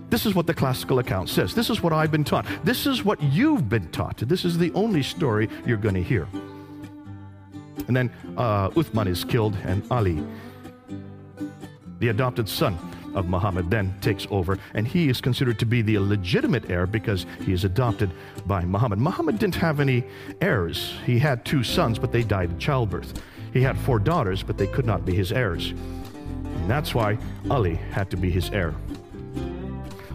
This 0.09 0.25
is 0.25 0.33
what 0.33 0.47
the 0.47 0.53
classical 0.53 0.99
account 0.99 1.29
says. 1.29 1.53
This 1.53 1.69
is 1.69 1.83
what 1.83 1.93
I've 1.93 2.11
been 2.11 2.23
taught. 2.23 2.45
This 2.63 2.87
is 2.87 3.05
what 3.05 3.21
you've 3.21 3.69
been 3.69 3.89
taught. 3.91 4.17
This 4.17 4.43
is 4.43 4.57
the 4.57 4.71
only 4.73 5.03
story 5.03 5.49
you're 5.65 5.77
going 5.77 5.95
to 5.95 6.03
hear. 6.03 6.27
And 7.87 7.95
then 7.95 8.11
uh, 8.37 8.69
Uthman 8.69 9.07
is 9.07 9.23
killed, 9.23 9.55
and 9.63 9.83
Ali, 9.91 10.23
the 11.99 12.09
adopted 12.09 12.47
son 12.47 12.77
of 13.15 13.27
Muhammad, 13.27 13.69
then 13.69 13.95
takes 14.01 14.27
over, 14.29 14.59
and 14.73 14.87
he 14.87 15.09
is 15.09 15.21
considered 15.21 15.57
to 15.59 15.65
be 15.65 15.81
the 15.81 15.97
legitimate 15.97 16.69
heir 16.69 16.85
because 16.85 17.25
he 17.45 17.53
is 17.53 17.63
adopted 17.63 18.11
by 18.45 18.63
Muhammad. 18.63 18.99
Muhammad 18.99 19.39
didn't 19.39 19.55
have 19.55 19.79
any 19.79 20.03
heirs. 20.41 20.93
He 21.05 21.17
had 21.17 21.45
two 21.45 21.63
sons, 21.63 21.97
but 21.97 22.11
they 22.11 22.23
died 22.23 22.51
in 22.51 22.59
childbirth. 22.59 23.21
He 23.53 23.61
had 23.61 23.77
four 23.79 23.97
daughters, 23.97 24.43
but 24.43 24.57
they 24.57 24.67
could 24.67 24.85
not 24.85 25.05
be 25.05 25.15
his 25.15 25.31
heirs. 25.31 25.71
And 25.71 26.69
that's 26.69 26.93
why 26.93 27.17
Ali 27.49 27.75
had 27.75 28.11
to 28.11 28.17
be 28.17 28.29
his 28.29 28.51
heir. 28.51 28.75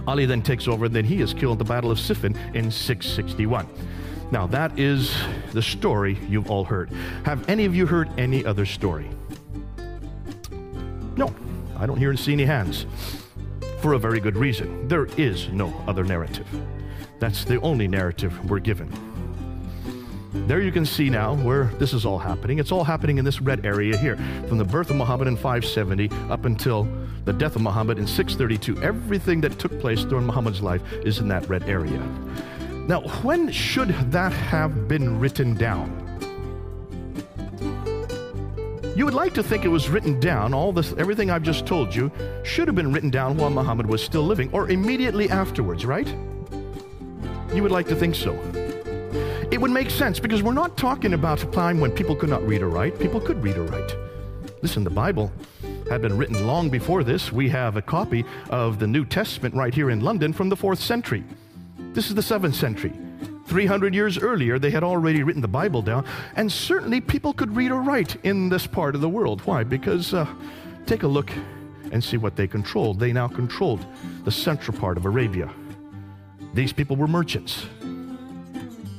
Ali 0.07 0.27
then 0.27 0.43
takes 0.43 0.69
over, 0.69 0.87
and 0.87 0.95
then 0.95 1.05
he 1.05 1.21
is 1.21 1.33
killed 1.33 1.61
at 1.61 1.67
the 1.67 1.73
Battle 1.73 1.91
of 1.91 1.99
Siffin 1.99 2.37
in 2.55 2.71
661. 2.71 3.67
Now, 4.31 4.47
that 4.49 4.79
is 4.79 5.15
the 5.53 5.63
story 5.63 6.19
you've 6.29 6.51
all 6.51 6.65
heard. 6.65 6.91
Have 7.25 7.49
any 7.49 7.65
of 7.65 7.75
you 7.75 7.87
heard 7.87 8.09
any 8.19 8.45
other 8.45 8.67
story? 8.67 9.09
No, 11.17 11.33
I 11.77 11.87
don't 11.87 11.99
hear 11.99 12.11
and 12.11 12.19
see 12.19 12.33
any 12.33 12.45
hands. 12.45 12.87
For 13.81 13.93
a 13.93 13.99
very 13.99 14.21
good 14.21 14.37
reason. 14.37 14.89
There 14.89 15.07
is 15.17 15.49
no 15.49 15.73
other 15.87 16.05
narrative. 16.05 16.47
That's 17.19 17.45
the 17.45 17.61
only 17.61 17.87
narrative 17.87 18.51
we're 18.51 18.59
given. 18.59 19.14
There 20.35 20.61
you 20.61 20.73
can 20.73 20.85
see 20.85 21.09
now 21.09 21.37
where 21.37 21.65
this 21.79 21.95
is 21.95 22.05
all 22.05 22.19
happening. 22.19 22.59
It's 22.59 22.73
all 22.73 22.85
happening 22.85 23.19
in 23.19 23.25
this 23.25 23.41
red 23.41 23.65
area 23.65 23.97
here, 23.97 24.17
from 24.49 24.59
the 24.59 24.65
birth 24.65 24.91
of 24.91 24.97
Muhammad 24.97 25.29
in 25.29 25.37
570 25.37 26.11
up 26.29 26.45
until 26.45 26.89
the 27.25 27.33
death 27.33 27.57
of 27.57 27.63
Muhammad 27.63 27.99
in 27.99 28.07
632. 28.07 28.83
Everything 28.83 29.41
that 29.41 29.59
took 29.59 29.81
place 29.81 30.05
during 30.05 30.27
Muhammad's 30.27 30.61
life 30.61 30.83
is 31.05 31.19
in 31.19 31.29
that 31.29 31.49
red 31.49 31.63
area. 31.63 31.99
Now, 32.89 33.01
when 33.23 33.51
should 33.51 33.89
that 34.11 34.33
have 34.33 34.89
been 34.89 35.19
written 35.19 35.55
down? 35.55 36.01
You 38.97 39.05
would 39.05 39.15
like 39.15 39.35
to 39.35 39.43
think 39.43 39.65
it 39.65 39.69
was 39.69 39.89
written 39.89 40.21
down, 40.21 40.53
all 40.53 40.73
this, 40.73 40.93
everything 40.99 41.31
I've 41.31 41.43
just 41.43 41.65
told 41.65 41.95
you, 41.95 42.13
should 42.45 42.69
have 42.69 42.77
been 42.77 42.93
written 42.93 43.11
down 43.11 43.37
while 43.37 43.51
Muhammad 43.51 43.87
was 43.87 44.03
still 44.03 44.23
living 44.23 44.51
or 44.53 44.69
immediately 44.69 45.31
afterwards, 45.31 45.87
right? 45.87 46.09
You 47.55 47.63
would 47.63 47.73
like 47.73 47.89
to 47.89 47.97
think 47.97 48.15
so. 48.15 48.39
Would 49.65 49.71
make 49.71 49.89
sense 49.89 50.21
because 50.21 50.43
we're 50.43 50.53
not 50.53 50.77
talking 50.77 51.15
about 51.15 51.43
a 51.43 51.47
time 51.47 51.81
when 51.81 51.91
people 51.91 52.15
could 52.15 52.29
not 52.29 52.47
read 52.47 52.61
or 52.61 52.69
write. 52.69 52.99
People 52.99 53.19
could 53.19 53.43
read 53.43 53.57
or 53.57 53.63
write. 53.63 53.97
Listen, 54.61 54.85
the 54.85 54.91
Bible 54.91 55.33
had 55.89 56.03
been 56.03 56.19
written 56.19 56.47
long 56.47 56.69
before 56.69 57.03
this. 57.03 57.33
We 57.33 57.49
have 57.49 57.79
a 57.79 57.81
copy 57.81 58.27
of 58.51 58.79
the 58.79 58.87
New 58.87 59.07
Testament 59.07 59.55
right 59.55 59.73
here 59.73 59.89
in 59.89 60.03
London 60.03 60.35
from 60.35 60.51
the 60.51 60.55
fourth 60.55 60.81
century. 60.81 61.25
This 61.95 62.09
is 62.09 62.15
the 62.15 62.21
seventh 62.21 62.57
century. 62.57 62.93
300 63.47 63.95
years 63.95 64.19
earlier, 64.19 64.59
they 64.59 64.71
had 64.71 64.85
already 64.85 65.23
written 65.23 65.41
the 65.41 65.49
Bible 65.49 65.81
down, 65.81 66.05
and 66.37 66.53
certainly 66.53 67.01
people 67.01 67.33
could 67.33 67.57
read 67.57 67.71
or 67.71 67.81
write 67.81 68.17
in 68.23 68.51
this 68.51 68.67
part 68.67 68.95
of 68.95 69.01
the 69.01 69.09
world. 69.09 69.41
Why? 69.47 69.65
Because 69.65 70.13
uh, 70.13 70.27
take 70.85 71.05
a 71.05 71.09
look 71.09 71.33
and 71.91 72.05
see 72.05 72.19
what 72.19 72.37
they 72.37 72.47
controlled. 72.47 73.01
They 73.01 73.15
now 73.15 73.29
controlled 73.29 73.87
the 74.27 74.31
central 74.31 74.77
part 74.77 74.99
of 74.99 75.07
Arabia. 75.07 75.51
These 76.53 76.75
people 76.75 76.97
were 76.97 77.09
merchants. 77.09 77.65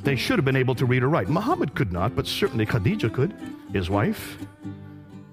They 0.06 0.16
should 0.16 0.38
have 0.38 0.46
been 0.46 0.56
able 0.56 0.76
to 0.76 0.86
read 0.86 1.02
or 1.02 1.10
write. 1.10 1.30
Muhammad 1.30 1.74
could 1.74 1.92
not, 1.92 2.16
but 2.16 2.28
certainly 2.28 2.64
Khadijah 2.64 3.10
could, 3.10 3.34
his 3.74 3.90
wife. 3.90 4.38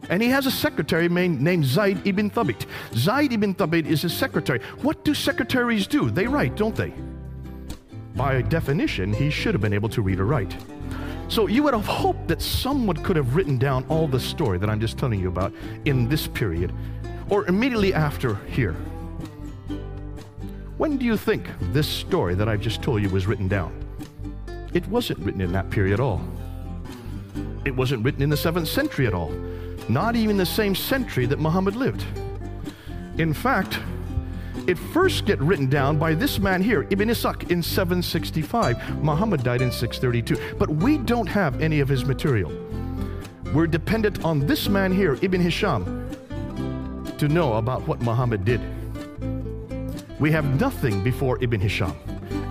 And 0.08 0.22
he 0.22 0.30
has 0.30 0.46
a 0.46 0.50
secretary 0.50 1.10
named 1.10 1.66
Zaid 1.66 2.00
ibn 2.06 2.30
Thabit. 2.30 2.64
Zaid 2.94 3.34
ibn 3.34 3.54
Thabit 3.54 3.84
is 3.84 4.00
his 4.00 4.14
secretary. 4.14 4.60
What 4.80 5.04
do 5.04 5.12
secretaries 5.12 5.86
do? 5.86 6.10
They 6.10 6.26
write, 6.26 6.56
don't 6.56 6.74
they? 6.74 6.94
By 8.16 8.40
definition, 8.40 9.12
he 9.12 9.28
should 9.28 9.54
have 9.54 9.60
been 9.60 9.74
able 9.74 9.90
to 9.90 10.00
read 10.00 10.18
or 10.18 10.24
write. 10.24 10.56
So 11.28 11.48
you 11.48 11.62
would 11.64 11.74
have 11.74 11.86
hoped 11.86 12.28
that 12.28 12.40
someone 12.40 12.96
could 12.96 13.16
have 13.16 13.36
written 13.36 13.58
down 13.58 13.84
all 13.90 14.08
the 14.08 14.20
story 14.20 14.56
that 14.56 14.70
I'm 14.70 14.80
just 14.80 14.96
telling 14.96 15.20
you 15.20 15.28
about 15.28 15.52
in 15.84 16.08
this 16.08 16.26
period 16.26 16.72
or 17.28 17.46
immediately 17.46 17.92
after 17.92 18.36
here. 18.46 18.72
When 20.78 20.96
do 20.96 21.04
you 21.04 21.18
think 21.18 21.46
this 21.72 21.86
story 21.86 22.34
that 22.36 22.48
I've 22.48 22.62
just 22.62 22.80
told 22.80 23.02
you 23.02 23.10
was 23.10 23.26
written 23.26 23.48
down? 23.48 23.81
It 24.74 24.86
wasn't 24.88 25.18
written 25.20 25.40
in 25.40 25.52
that 25.52 25.70
period 25.70 25.94
at 25.94 26.00
all. 26.00 26.20
It 27.64 27.74
wasn't 27.76 28.04
written 28.04 28.22
in 28.22 28.30
the 28.30 28.36
7th 28.36 28.66
century 28.66 29.06
at 29.06 29.14
all, 29.14 29.30
not 29.88 30.16
even 30.16 30.36
the 30.36 30.46
same 30.46 30.74
century 30.74 31.26
that 31.26 31.38
Muhammad 31.38 31.76
lived. 31.76 32.04
In 33.18 33.32
fact, 33.34 33.78
it 34.66 34.78
first 34.78 35.26
get 35.26 35.40
written 35.40 35.68
down 35.68 35.98
by 35.98 36.14
this 36.14 36.38
man 36.38 36.62
here, 36.62 36.86
Ibn 36.90 37.08
Ishaq, 37.08 37.50
in 37.50 37.62
765. 37.62 39.02
Muhammad 39.02 39.42
died 39.42 39.60
in 39.60 39.72
632. 39.72 40.56
But 40.56 40.70
we 40.70 40.98
don't 40.98 41.26
have 41.26 41.60
any 41.60 41.80
of 41.80 41.88
his 41.88 42.04
material. 42.04 42.52
We're 43.52 43.66
dependent 43.66 44.24
on 44.24 44.46
this 44.46 44.68
man 44.68 44.92
here, 44.92 45.18
Ibn 45.20 45.40
Hisham, 45.40 46.08
to 47.18 47.28
know 47.28 47.54
about 47.54 47.86
what 47.86 48.00
Muhammad 48.02 48.44
did. 48.44 48.60
We 50.20 50.30
have 50.30 50.44
nothing 50.60 51.02
before 51.02 51.42
Ibn 51.42 51.60
Hisham. 51.60 51.94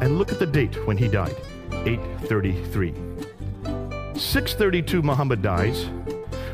And 0.01 0.17
look 0.17 0.31
at 0.31 0.39
the 0.39 0.45
date 0.45 0.85
when 0.85 0.97
he 0.97 1.07
died. 1.07 1.35
833. 1.85 2.93
632 4.19 5.01
Muhammad 5.01 5.41
dies. 5.41 5.89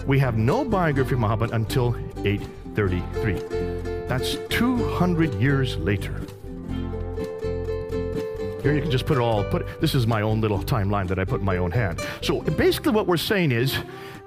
We 0.06 0.20
have 0.20 0.38
no 0.38 0.64
biography 0.64 1.16
of 1.16 1.20
Muhammad 1.20 1.52
until 1.52 1.96
833. 2.26 4.08
That's 4.08 4.38
200 4.50 5.34
years 5.36 5.76
later. 5.78 6.22
Here 8.62 8.74
you 8.74 8.82
can 8.82 8.90
just 8.90 9.06
put 9.06 9.18
it 9.18 9.22
all, 9.22 9.44
put 9.44 9.82
this 9.82 9.94
is 9.96 10.08
my 10.08 10.22
own 10.22 10.42
little 10.42 10.60
timeline 10.60 11.08
that 11.10 11.20
I 11.20 11.26
put 11.26 11.42
in 11.42 11.46
my 11.46 11.58
own 11.58 11.72
hand. 11.72 12.02
So 12.22 12.42
basically 12.42 12.94
what 12.94 13.06
we're 13.06 13.18
saying 13.18 13.52
is 13.52 13.78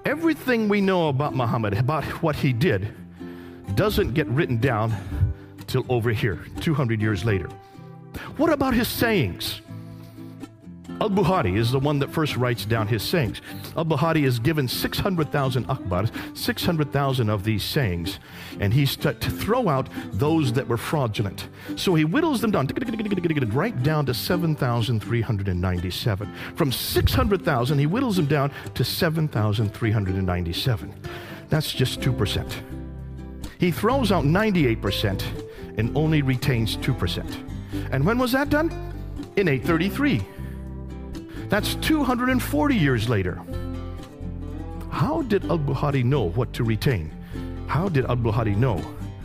everything 0.05 0.69
we 0.69 0.81
know 0.81 1.09
about 1.09 1.35
Muhammad, 1.35 1.75
about 1.75 2.05
what 2.23 2.37
he 2.37 2.53
did, 2.53 2.95
doesn't 3.75 4.13
get 4.13 4.27
written 4.29 4.59
down 4.59 4.95
till 5.67 5.85
over 5.89 6.11
here, 6.11 6.41
200 6.61 7.01
years 7.01 7.25
later. 7.25 7.49
What 8.37 8.53
about 8.53 8.75
his 8.75 8.89
sayings? 8.89 9.63
Al 11.01 11.09
Bukhari 11.09 11.57
is 11.57 11.73
the 11.73 11.79
one 11.79 11.99
that 12.01 12.13
first 12.13 12.37
writes 12.37 12.67
down 12.67 12.87
his 12.87 13.03
sayings. 13.03 13.41
Al 13.75 13.87
Bukhari 13.87 14.25
is 14.25 14.39
given 14.39 14.69
600,000 14.69 15.67
akhbars, 15.67 16.11
600,000 16.37 17.31
of 17.31 17.43
these 17.43 17.65
sayings, 17.65 18.19
and 18.61 18.75
he's 18.75 18.97
to, 18.97 19.15
to 19.15 19.31
throw 19.31 19.71
out 19.71 19.89
those 20.13 20.53
that 20.53 20.69
were 20.69 20.77
fraudulent. 20.77 21.49
So 21.77 21.95
he 21.95 22.05
whittles 22.05 22.43
them 22.43 22.51
down, 22.51 22.69
right 23.53 23.83
down 23.83 24.05
to 24.07 24.15
7,397. 24.15 26.35
From 26.55 26.71
600,000, 26.71 27.79
he 27.79 27.87
whittles 27.87 28.17
them 28.17 28.27
down 28.27 28.53
to 28.75 28.85
7,397. 28.85 30.95
That's 31.49 31.73
just 31.73 32.03
2%. 32.03 32.53
He 33.59 33.71
throws 33.71 34.13
out 34.13 34.25
98% 34.25 35.79
and 35.79 35.97
only 35.97 36.21
retains 36.21 36.77
2%. 36.77 37.91
And 37.91 38.05
when 38.05 38.19
was 38.19 38.33
that 38.33 38.51
done? 38.51 38.69
In 39.37 39.49
833. 39.49 40.21
That's 41.51 41.75
240 41.75 42.77
years 42.77 43.09
later. 43.09 43.43
How 44.89 45.23
did 45.23 45.45
Al 45.47 45.59
Bukhari 45.59 46.05
know 46.05 46.31
what 46.31 46.53
to 46.53 46.63
retain? 46.63 47.11
How 47.67 47.89
did 47.89 48.05
Al 48.05 48.17
Bukhari 48.17 48.57
know 48.57 48.77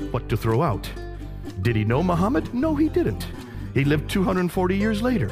what 0.09 0.27
to 0.29 0.35
throw 0.35 0.63
out? 0.63 0.89
Did 1.61 1.75
he 1.75 1.83
know 1.83 2.01
Muhammad? 2.01 2.51
No, 2.51 2.73
he 2.75 2.89
didn't. 2.89 3.27
He 3.75 3.85
lived 3.85 4.09
240 4.09 4.75
years 4.75 5.03
later. 5.03 5.29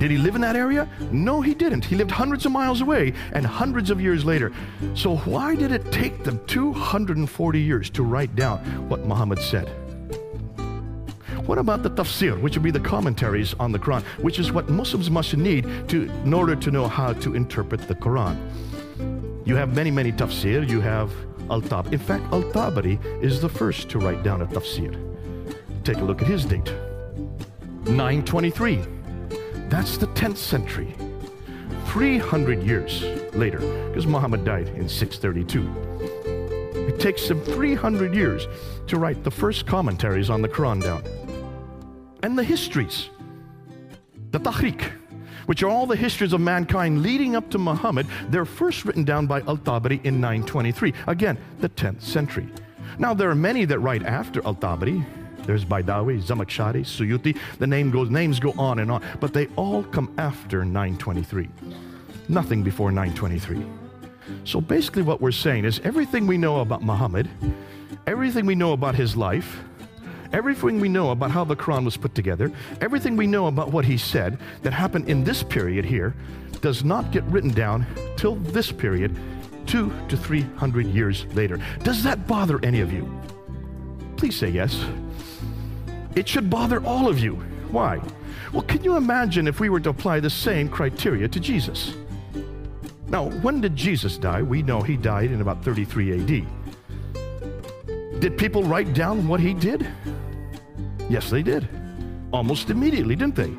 Did 0.00 0.10
he 0.10 0.18
live 0.18 0.34
in 0.34 0.40
that 0.40 0.56
area? 0.56 0.88
No, 1.12 1.40
he 1.40 1.54
didn't. 1.54 1.84
He 1.84 1.94
lived 1.94 2.10
hundreds 2.10 2.44
of 2.44 2.50
miles 2.50 2.80
away 2.80 3.12
and 3.32 3.46
hundreds 3.46 3.90
of 3.90 4.00
years 4.00 4.24
later. 4.24 4.50
So, 4.94 5.18
why 5.18 5.54
did 5.54 5.70
it 5.70 5.92
take 5.92 6.24
them 6.24 6.44
240 6.46 7.60
years 7.60 7.90
to 7.90 8.02
write 8.02 8.34
down 8.34 8.58
what 8.88 9.06
Muhammad 9.06 9.38
said? 9.38 9.70
What 11.46 11.58
about 11.58 11.82
the 11.82 11.90
tafsir, 11.90 12.40
which 12.40 12.56
would 12.56 12.62
be 12.62 12.70
the 12.70 12.80
commentaries 12.80 13.54
on 13.60 13.70
the 13.70 13.78
Quran, 13.78 14.02
which 14.22 14.38
is 14.38 14.50
what 14.50 14.70
Muslims 14.70 15.10
must 15.10 15.36
need 15.36 15.66
to, 15.88 16.04
in 16.24 16.32
order 16.32 16.56
to 16.56 16.70
know 16.70 16.88
how 16.88 17.12
to 17.12 17.34
interpret 17.34 17.86
the 17.86 17.94
Quran? 17.94 18.38
You 19.44 19.54
have 19.56 19.74
many, 19.74 19.90
many 19.90 20.10
tafsir. 20.10 20.66
You 20.66 20.80
have 20.80 21.12
Al-Tab. 21.50 21.92
In 21.92 21.98
fact, 21.98 22.24
Al-Tabari 22.32 22.98
is 23.22 23.42
the 23.42 23.48
first 23.50 23.90
to 23.90 23.98
write 23.98 24.22
down 24.22 24.40
a 24.40 24.46
tafsir. 24.46 24.96
Take 25.84 25.98
a 25.98 26.04
look 26.04 26.22
at 26.22 26.28
his 26.28 26.46
date. 26.46 26.72
923. 27.84 28.80
That's 29.68 29.98
the 29.98 30.06
10th 30.06 30.38
century. 30.38 30.94
300 31.88 32.62
years 32.62 33.02
later, 33.34 33.58
because 33.88 34.06
Muhammad 34.06 34.46
died 34.46 34.68
in 34.68 34.88
632. 34.88 35.60
It 36.88 36.98
takes 36.98 37.28
him 37.28 37.42
300 37.42 38.14
years 38.14 38.48
to 38.86 38.96
write 38.96 39.22
the 39.24 39.30
first 39.30 39.66
commentaries 39.66 40.30
on 40.30 40.40
the 40.40 40.48
Quran 40.48 40.82
down 40.82 41.02
and 42.24 42.38
the 42.38 42.42
histories, 42.42 43.10
the 44.30 44.40
Tarikh, 44.40 44.90
which 45.44 45.62
are 45.62 45.68
all 45.68 45.84
the 45.84 45.94
histories 45.94 46.32
of 46.32 46.40
mankind 46.40 47.02
leading 47.02 47.36
up 47.36 47.50
to 47.50 47.58
Muhammad, 47.58 48.06
they're 48.30 48.46
first 48.46 48.86
written 48.86 49.04
down 49.04 49.26
by 49.26 49.42
Al 49.42 49.58
Tabari 49.58 50.02
in 50.06 50.22
923. 50.22 50.94
Again, 51.06 51.36
the 51.60 51.68
10th 51.68 52.00
century. 52.00 52.48
Now, 52.98 53.12
there 53.12 53.28
are 53.28 53.34
many 53.34 53.66
that 53.66 53.78
write 53.80 54.04
after 54.04 54.40
Al 54.46 54.54
Tabari. 54.54 55.04
There's 55.44 55.66
Baidawi, 55.66 56.22
Zamakhshari, 56.22 56.80
Suyuti. 56.80 57.36
The 57.58 57.66
name 57.66 57.90
goes, 57.90 58.08
names 58.08 58.40
go 58.40 58.54
on 58.56 58.78
and 58.78 58.90
on, 58.90 59.02
but 59.20 59.34
they 59.34 59.48
all 59.56 59.82
come 59.82 60.10
after 60.16 60.64
923. 60.64 61.46
Nothing 62.30 62.62
before 62.62 62.90
923. 62.90 63.66
So 64.44 64.62
basically, 64.62 65.02
what 65.02 65.20
we're 65.20 65.30
saying 65.30 65.66
is 65.66 65.78
everything 65.84 66.26
we 66.26 66.38
know 66.38 66.60
about 66.60 66.82
Muhammad, 66.82 67.28
everything 68.06 68.46
we 68.46 68.54
know 68.54 68.72
about 68.72 68.94
his 68.94 69.14
life, 69.14 69.62
everything 70.34 70.80
we 70.80 70.88
know 70.88 71.12
about 71.12 71.30
how 71.30 71.44
the 71.44 71.54
Quran 71.54 71.84
was 71.84 71.96
put 71.96 72.12
together, 72.14 72.50
everything 72.80 73.16
we 73.16 73.26
know 73.26 73.46
about 73.46 73.70
what 73.70 73.84
he 73.84 73.96
said 73.96 74.36
that 74.62 74.72
happened 74.72 75.08
in 75.08 75.22
this 75.22 75.44
period 75.44 75.84
here, 75.84 76.12
does 76.60 76.82
not 76.82 77.12
get 77.12 77.22
written 77.24 77.50
down 77.50 77.86
till 78.16 78.34
this 78.36 78.72
period, 78.72 79.16
two 79.64 79.92
to 80.08 80.16
three 80.16 80.42
hundred 80.56 80.86
years 80.86 81.24
later. 81.34 81.60
Does 81.84 82.02
that 82.02 82.26
bother 82.26 82.58
any 82.64 82.80
of 82.80 82.92
you? 82.92 83.08
Please 84.16 84.36
say 84.36 84.48
yes. 84.48 84.84
It 86.16 86.28
should 86.28 86.50
bother 86.50 86.84
all 86.84 87.08
of 87.08 87.20
you. 87.20 87.34
Why? 87.70 88.00
Well, 88.52 88.62
can 88.62 88.82
you 88.82 88.96
imagine 88.96 89.46
if 89.46 89.60
we 89.60 89.68
were 89.68 89.80
to 89.80 89.90
apply 89.90 90.18
the 90.18 90.30
same 90.30 90.68
criteria 90.68 91.28
to 91.28 91.38
Jesus? 91.38 91.94
Now, 93.06 93.30
when 93.42 93.60
did 93.60 93.76
Jesus 93.76 94.18
die? 94.18 94.42
We 94.42 94.62
know 94.62 94.80
he 94.80 94.96
died 94.96 95.30
in 95.30 95.40
about 95.40 95.64
33 95.64 96.20
AD. 96.20 96.26
Did 98.20 98.38
people 98.38 98.64
write 98.64 98.94
down 98.94 99.28
what 99.28 99.38
he 99.38 99.54
did? 99.54 99.86
Yes, 101.08 101.30
they 101.30 101.42
did. 101.42 101.68
Almost 102.32 102.70
immediately, 102.70 103.16
didn't 103.16 103.36
they? 103.36 103.52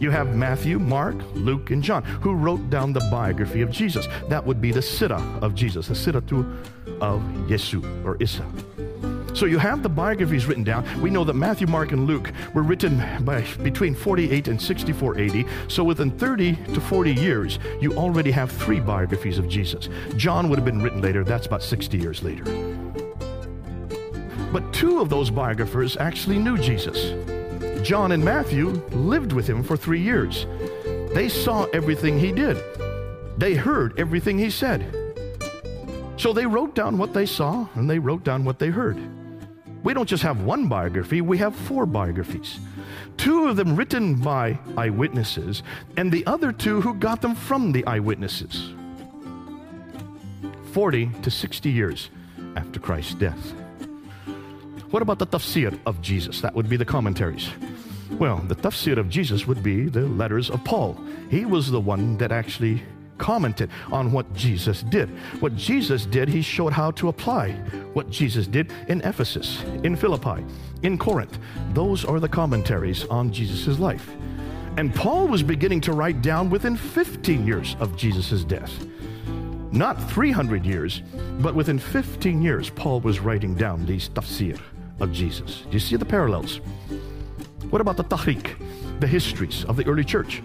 You 0.00 0.10
have 0.10 0.36
Matthew, 0.36 0.78
Mark, 0.78 1.16
Luke, 1.34 1.70
and 1.70 1.82
John, 1.82 2.04
who 2.04 2.34
wrote 2.34 2.70
down 2.70 2.92
the 2.92 3.06
biography 3.10 3.62
of 3.62 3.70
Jesus. 3.70 4.06
That 4.28 4.46
would 4.46 4.60
be 4.60 4.70
the 4.70 4.80
Sirah 4.80 5.42
of 5.42 5.54
Jesus, 5.54 5.88
the 5.88 5.94
Siratu 5.94 6.44
of 7.00 7.20
Yesu 7.48 7.82
or 8.04 8.16
Issa. 8.20 8.46
So 9.34 9.46
you 9.46 9.58
have 9.58 9.82
the 9.82 9.88
biographies 9.88 10.46
written 10.46 10.64
down. 10.64 10.84
We 11.00 11.10
know 11.10 11.22
that 11.24 11.34
Matthew, 11.34 11.66
Mark, 11.66 11.92
and 11.92 12.06
Luke 12.06 12.32
were 12.54 12.62
written 12.62 13.02
by 13.24 13.42
between 13.62 13.94
48 13.94 14.48
and 14.48 14.60
64 14.60 15.18
AD. 15.18 15.44
So 15.68 15.84
within 15.84 16.10
30 16.10 16.56
to 16.74 16.80
40 16.80 17.14
years, 17.14 17.58
you 17.80 17.92
already 17.94 18.30
have 18.32 18.50
three 18.50 18.80
biographies 18.80 19.38
of 19.38 19.48
Jesus. 19.48 19.88
John 20.16 20.48
would 20.48 20.58
have 20.58 20.64
been 20.64 20.82
written 20.82 21.02
later. 21.02 21.24
That's 21.24 21.46
about 21.46 21.62
60 21.62 21.98
years 21.98 22.22
later. 22.22 22.44
But 24.52 24.72
two 24.72 25.00
of 25.00 25.08
those 25.08 25.30
biographers 25.30 25.96
actually 25.96 26.38
knew 26.38 26.56
Jesus. 26.56 27.14
John 27.86 28.12
and 28.12 28.24
Matthew 28.24 28.68
lived 28.90 29.32
with 29.32 29.46
him 29.46 29.62
for 29.62 29.76
three 29.76 30.00
years. 30.00 30.46
They 31.14 31.28
saw 31.28 31.64
everything 31.72 32.18
he 32.18 32.32
did, 32.32 32.58
they 33.36 33.54
heard 33.54 33.98
everything 33.98 34.38
he 34.38 34.50
said. 34.50 34.94
So 36.16 36.32
they 36.32 36.46
wrote 36.46 36.74
down 36.74 36.98
what 36.98 37.14
they 37.14 37.26
saw 37.26 37.68
and 37.74 37.88
they 37.88 37.98
wrote 37.98 38.24
down 38.24 38.44
what 38.44 38.58
they 38.58 38.68
heard. 38.68 38.98
We 39.84 39.94
don't 39.94 40.08
just 40.08 40.24
have 40.24 40.42
one 40.42 40.66
biography, 40.66 41.20
we 41.20 41.38
have 41.38 41.54
four 41.54 41.86
biographies. 41.86 42.58
Two 43.16 43.48
of 43.48 43.56
them 43.56 43.76
written 43.76 44.16
by 44.16 44.58
eyewitnesses, 44.76 45.62
and 45.96 46.10
the 46.10 46.26
other 46.26 46.52
two 46.52 46.80
who 46.80 46.94
got 46.94 47.20
them 47.20 47.34
from 47.34 47.72
the 47.72 47.86
eyewitnesses. 47.86 48.72
40 50.72 51.10
to 51.22 51.30
60 51.30 51.70
years 51.70 52.10
after 52.56 52.80
Christ's 52.80 53.14
death. 53.14 53.54
What 54.90 55.02
about 55.02 55.18
the 55.18 55.26
tafsir 55.26 55.78
of 55.84 56.00
Jesus? 56.00 56.40
That 56.40 56.54
would 56.54 56.66
be 56.66 56.78
the 56.78 56.84
commentaries. 56.84 57.50
Well, 58.12 58.38
the 58.38 58.56
tafsir 58.56 58.96
of 58.96 59.10
Jesus 59.10 59.46
would 59.46 59.62
be 59.62 59.84
the 59.84 60.06
letters 60.06 60.48
of 60.48 60.64
Paul. 60.64 60.98
He 61.30 61.44
was 61.44 61.70
the 61.70 61.80
one 61.80 62.16
that 62.16 62.32
actually 62.32 62.82
commented 63.18 63.68
on 63.92 64.12
what 64.12 64.32
Jesus 64.32 64.82
did. 64.84 65.10
What 65.40 65.54
Jesus 65.56 66.06
did, 66.06 66.30
he 66.30 66.40
showed 66.40 66.72
how 66.72 66.90
to 66.92 67.08
apply 67.08 67.52
what 67.92 68.08
Jesus 68.08 68.46
did 68.46 68.72
in 68.88 69.02
Ephesus, 69.02 69.62
in 69.84 69.94
Philippi, 69.94 70.42
in 70.82 70.96
Corinth. 70.96 71.38
Those 71.74 72.06
are 72.06 72.18
the 72.18 72.28
commentaries 72.28 73.04
on 73.08 73.30
Jesus' 73.30 73.78
life. 73.78 74.16
And 74.78 74.94
Paul 74.94 75.28
was 75.28 75.42
beginning 75.42 75.82
to 75.82 75.92
write 75.92 76.22
down 76.22 76.48
within 76.48 76.78
15 76.78 77.46
years 77.46 77.76
of 77.78 77.94
Jesus' 77.94 78.42
death. 78.42 78.72
Not 79.70 80.02
300 80.10 80.64
years, 80.64 81.02
but 81.40 81.54
within 81.54 81.78
15 81.78 82.40
years, 82.40 82.70
Paul 82.70 83.00
was 83.00 83.20
writing 83.20 83.54
down 83.54 83.84
these 83.84 84.08
tafsir 84.08 84.58
of 85.00 85.12
Jesus. 85.12 85.62
Do 85.62 85.72
you 85.72 85.78
see 85.78 85.96
the 85.96 86.04
parallels? 86.04 86.60
What 87.70 87.80
about 87.80 87.96
the 87.96 88.04
Tarikh, 88.04 88.56
the 89.00 89.06
histories 89.06 89.64
of 89.64 89.76
the 89.76 89.86
early 89.86 90.04
church? 90.04 90.42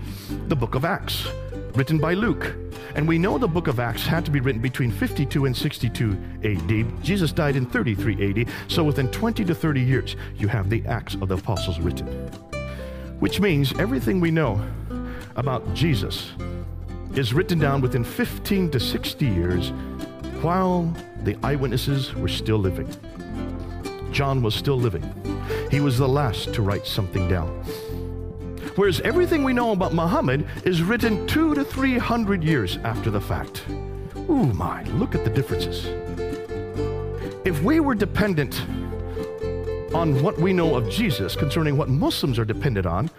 The 0.48 0.56
book 0.56 0.76
of 0.76 0.86
Acts, 0.86 1.28
written 1.76 1.98
by 1.98 2.14
Luke. 2.14 2.56
And 2.96 3.08
we 3.08 3.18
know 3.18 3.38
the 3.38 3.48
book 3.48 3.68
of 3.68 3.80
Acts 3.80 4.06
had 4.06 4.24
to 4.26 4.32
be 4.32 4.40
written 4.40 4.62
between 4.62 4.92
52 4.92 5.46
and 5.46 5.56
62 5.56 6.18
AD. 6.44 7.04
Jesus 7.04 7.32
died 7.32 7.56
in 7.56 7.66
33 7.66 8.42
AD. 8.42 8.50
So 8.68 8.84
within 8.84 9.10
20 9.10 9.44
to 9.46 9.56
30 9.56 9.82
years, 9.82 10.16
you 10.36 10.48
have 10.48 10.70
the 10.70 10.86
Acts 10.86 11.16
of 11.16 11.30
the 11.30 11.38
Apostles 11.38 11.80
written. 11.80 12.08
Which 13.20 13.40
means 13.40 13.74
everything 13.80 14.20
we 14.20 14.32
know 14.32 14.64
about 15.36 15.74
Jesus 15.74 16.32
is 17.16 17.34
written 17.34 17.60
down 17.60 17.82
within 17.82 18.04
15 18.04 18.72
to 18.72 18.80
60 18.80 19.26
years 19.26 19.70
while 20.42 20.94
the 21.24 21.38
eyewitnesses 21.42 22.14
were 22.16 22.28
still 22.28 22.58
living. 22.58 22.88
John 24.14 24.42
was 24.42 24.54
still 24.54 24.78
living. 24.78 25.04
He 25.72 25.80
was 25.80 25.98
the 25.98 26.08
last 26.08 26.54
to 26.54 26.62
write 26.62 26.86
something 26.86 27.28
down. 27.28 27.50
Whereas 28.76 29.02
everything 29.02 29.44
we 29.44 29.54
know 29.54 29.72
about 29.72 29.94
Muhammad 29.94 30.48
is 30.64 30.82
written 30.82 31.28
two 31.28 31.54
to 31.56 31.64
three 31.64 31.98
hundred 31.98 32.44
years 32.44 32.78
after 32.78 33.10
the 33.10 33.20
fact. 33.20 33.66
Ooh, 34.30 34.46
my, 34.54 34.84
look 34.84 35.16
at 35.16 35.24
the 35.24 35.30
differences. 35.30 35.86
If 37.46 37.62
we 37.62 37.80
were 37.80 37.96
dependent 37.96 38.62
on 39.94 40.24
what 40.24 40.40
we 40.40 40.54
know 40.54 40.76
of 40.76 40.90
Jesus 40.90 41.36
concerning 41.36 41.76
what 41.78 41.90
Muslims 41.90 42.40
are 42.40 42.46
dependent 42.46 42.86
on, 42.86 43.10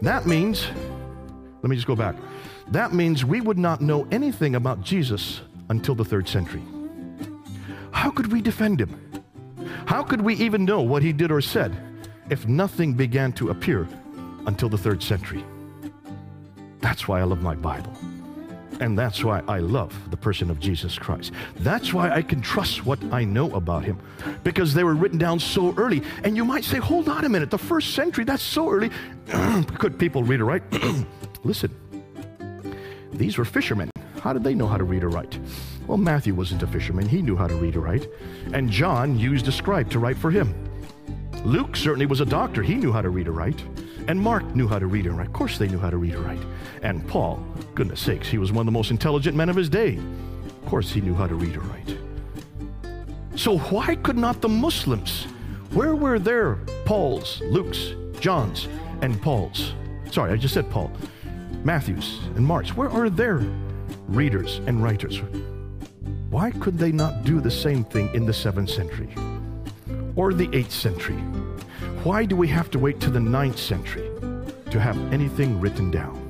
that 0.00 0.26
means, 0.26 0.66
let 1.62 1.70
me 1.70 1.76
just 1.76 1.86
go 1.86 1.96
back. 1.96 2.16
That 2.68 2.94
means 2.94 3.24
we 3.24 3.40
would 3.40 3.58
not 3.58 3.80
know 3.80 4.06
anything 4.10 4.54
about 4.54 4.80
Jesus 4.82 5.40
until 5.68 5.94
the 5.94 6.04
third 6.04 6.28
century. 6.28 6.62
How 7.90 8.10
could 8.10 8.32
we 8.32 8.40
defend 8.40 8.80
him? 8.80 9.03
How 9.86 10.02
could 10.02 10.20
we 10.20 10.34
even 10.34 10.64
know 10.64 10.80
what 10.80 11.02
he 11.02 11.12
did 11.12 11.30
or 11.30 11.40
said 11.40 11.76
if 12.30 12.46
nothing 12.46 12.94
began 12.94 13.32
to 13.34 13.50
appear 13.50 13.86
until 14.46 14.68
the 14.68 14.78
third 14.78 15.02
century? 15.02 15.44
That's 16.80 17.08
why 17.08 17.20
I 17.20 17.24
love 17.24 17.42
my 17.42 17.54
Bible. 17.54 17.96
And 18.80 18.98
that's 18.98 19.22
why 19.22 19.42
I 19.46 19.58
love 19.58 19.94
the 20.10 20.16
person 20.16 20.50
of 20.50 20.58
Jesus 20.58 20.98
Christ. 20.98 21.32
That's 21.56 21.94
why 21.94 22.10
I 22.10 22.22
can 22.22 22.40
trust 22.40 22.84
what 22.84 23.02
I 23.12 23.24
know 23.24 23.54
about 23.54 23.84
him 23.84 23.98
because 24.42 24.74
they 24.74 24.84
were 24.84 24.94
written 24.94 25.18
down 25.18 25.38
so 25.38 25.74
early. 25.76 26.02
And 26.24 26.36
you 26.36 26.44
might 26.44 26.64
say, 26.64 26.78
hold 26.78 27.08
on 27.08 27.24
a 27.24 27.28
minute, 27.28 27.50
the 27.50 27.58
first 27.58 27.94
century, 27.94 28.24
that's 28.24 28.42
so 28.42 28.70
early. 28.70 28.90
Could 29.78 29.98
people 29.98 30.22
read 30.22 30.40
or 30.40 30.46
write? 30.46 30.62
Listen, 31.44 31.70
these 33.12 33.38
were 33.38 33.44
fishermen. 33.44 33.90
How 34.20 34.32
did 34.32 34.42
they 34.42 34.54
know 34.54 34.66
how 34.66 34.76
to 34.76 34.84
read 34.84 35.04
or 35.04 35.08
write? 35.08 35.38
Well, 35.86 35.98
Matthew 35.98 36.34
wasn't 36.34 36.62
a 36.62 36.66
fisherman. 36.66 37.08
He 37.08 37.20
knew 37.20 37.36
how 37.36 37.46
to 37.46 37.54
read 37.56 37.76
or 37.76 37.80
write. 37.80 38.08
And 38.52 38.70
John 38.70 39.18
used 39.18 39.48
a 39.48 39.52
scribe 39.52 39.90
to 39.90 39.98
write 39.98 40.16
for 40.16 40.30
him. 40.30 40.54
Luke 41.44 41.76
certainly 41.76 42.06
was 42.06 42.20
a 42.20 42.26
doctor. 42.26 42.62
He 42.62 42.74
knew 42.74 42.90
how 42.90 43.02
to 43.02 43.10
read 43.10 43.28
or 43.28 43.32
write. 43.32 43.62
And 44.08 44.20
Mark 44.20 44.44
knew 44.54 44.66
how 44.66 44.78
to 44.78 44.86
read 44.86 45.06
and 45.06 45.16
write. 45.16 45.26
Of 45.26 45.32
course, 45.32 45.58
they 45.58 45.68
knew 45.68 45.78
how 45.78 45.90
to 45.90 45.96
read 45.96 46.14
and 46.14 46.24
write. 46.24 46.40
And 46.82 47.06
Paul, 47.06 47.44
goodness 47.74 48.00
sakes, 48.00 48.28
he 48.28 48.38
was 48.38 48.52
one 48.52 48.60
of 48.60 48.66
the 48.66 48.72
most 48.72 48.90
intelligent 48.90 49.36
men 49.36 49.48
of 49.48 49.56
his 49.56 49.68
day. 49.68 49.98
Of 50.62 50.66
course, 50.66 50.90
he 50.90 51.00
knew 51.00 51.14
how 51.14 51.26
to 51.26 51.34
read 51.34 51.54
and 51.54 51.66
write. 51.66 51.98
So, 53.36 53.58
why 53.58 53.96
could 53.96 54.16
not 54.16 54.40
the 54.40 54.48
Muslims? 54.48 55.24
Where 55.72 55.96
were 55.96 56.18
their 56.18 56.56
Pauls, 56.84 57.40
Luke's, 57.46 57.94
John's, 58.20 58.68
and 59.02 59.20
Paul's? 59.20 59.74
Sorry, 60.12 60.32
I 60.32 60.36
just 60.36 60.54
said 60.54 60.70
Paul. 60.70 60.92
Matthew's 61.64 62.20
and 62.36 62.46
Mark's. 62.46 62.76
Where 62.76 62.90
are 62.90 63.10
their 63.10 63.42
readers 64.06 64.60
and 64.66 64.82
writers? 64.82 65.20
Why 66.30 66.50
could 66.50 66.78
they 66.78 66.92
not 66.92 67.24
do 67.24 67.40
the 67.40 67.50
same 67.50 67.84
thing 67.84 68.12
in 68.14 68.26
the 68.26 68.32
7th 68.32 68.70
century 68.70 69.08
or 70.16 70.32
the 70.32 70.48
8th 70.48 70.70
century? 70.70 71.16
Why 72.02 72.24
do 72.24 72.36
we 72.36 72.48
have 72.48 72.70
to 72.72 72.78
wait 72.78 73.00
to 73.00 73.10
the 73.10 73.18
9th 73.18 73.58
century 73.58 74.10
to 74.70 74.80
have 74.80 74.96
anything 75.12 75.60
written 75.60 75.90
down? 75.90 76.20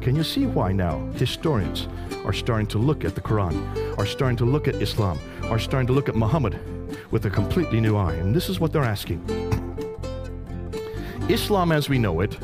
Can 0.00 0.16
you 0.16 0.22
see 0.22 0.46
why 0.46 0.72
now 0.72 0.98
historians 1.12 1.88
are 2.24 2.32
starting 2.32 2.66
to 2.68 2.78
look 2.78 3.04
at 3.04 3.14
the 3.14 3.20
Quran, 3.20 3.98
are 3.98 4.06
starting 4.06 4.36
to 4.38 4.44
look 4.44 4.68
at 4.68 4.76
Islam, 4.76 5.18
are 5.44 5.58
starting 5.58 5.86
to 5.88 5.92
look 5.92 6.08
at 6.08 6.14
Muhammad 6.14 6.58
with 7.10 7.26
a 7.26 7.30
completely 7.30 7.80
new 7.80 7.96
eye? 7.96 8.14
And 8.14 8.34
this 8.34 8.48
is 8.48 8.60
what 8.60 8.72
they're 8.72 8.84
asking 8.84 9.20
Islam 11.28 11.72
as 11.72 11.90
we 11.90 11.98
know 11.98 12.20
it 12.20 12.38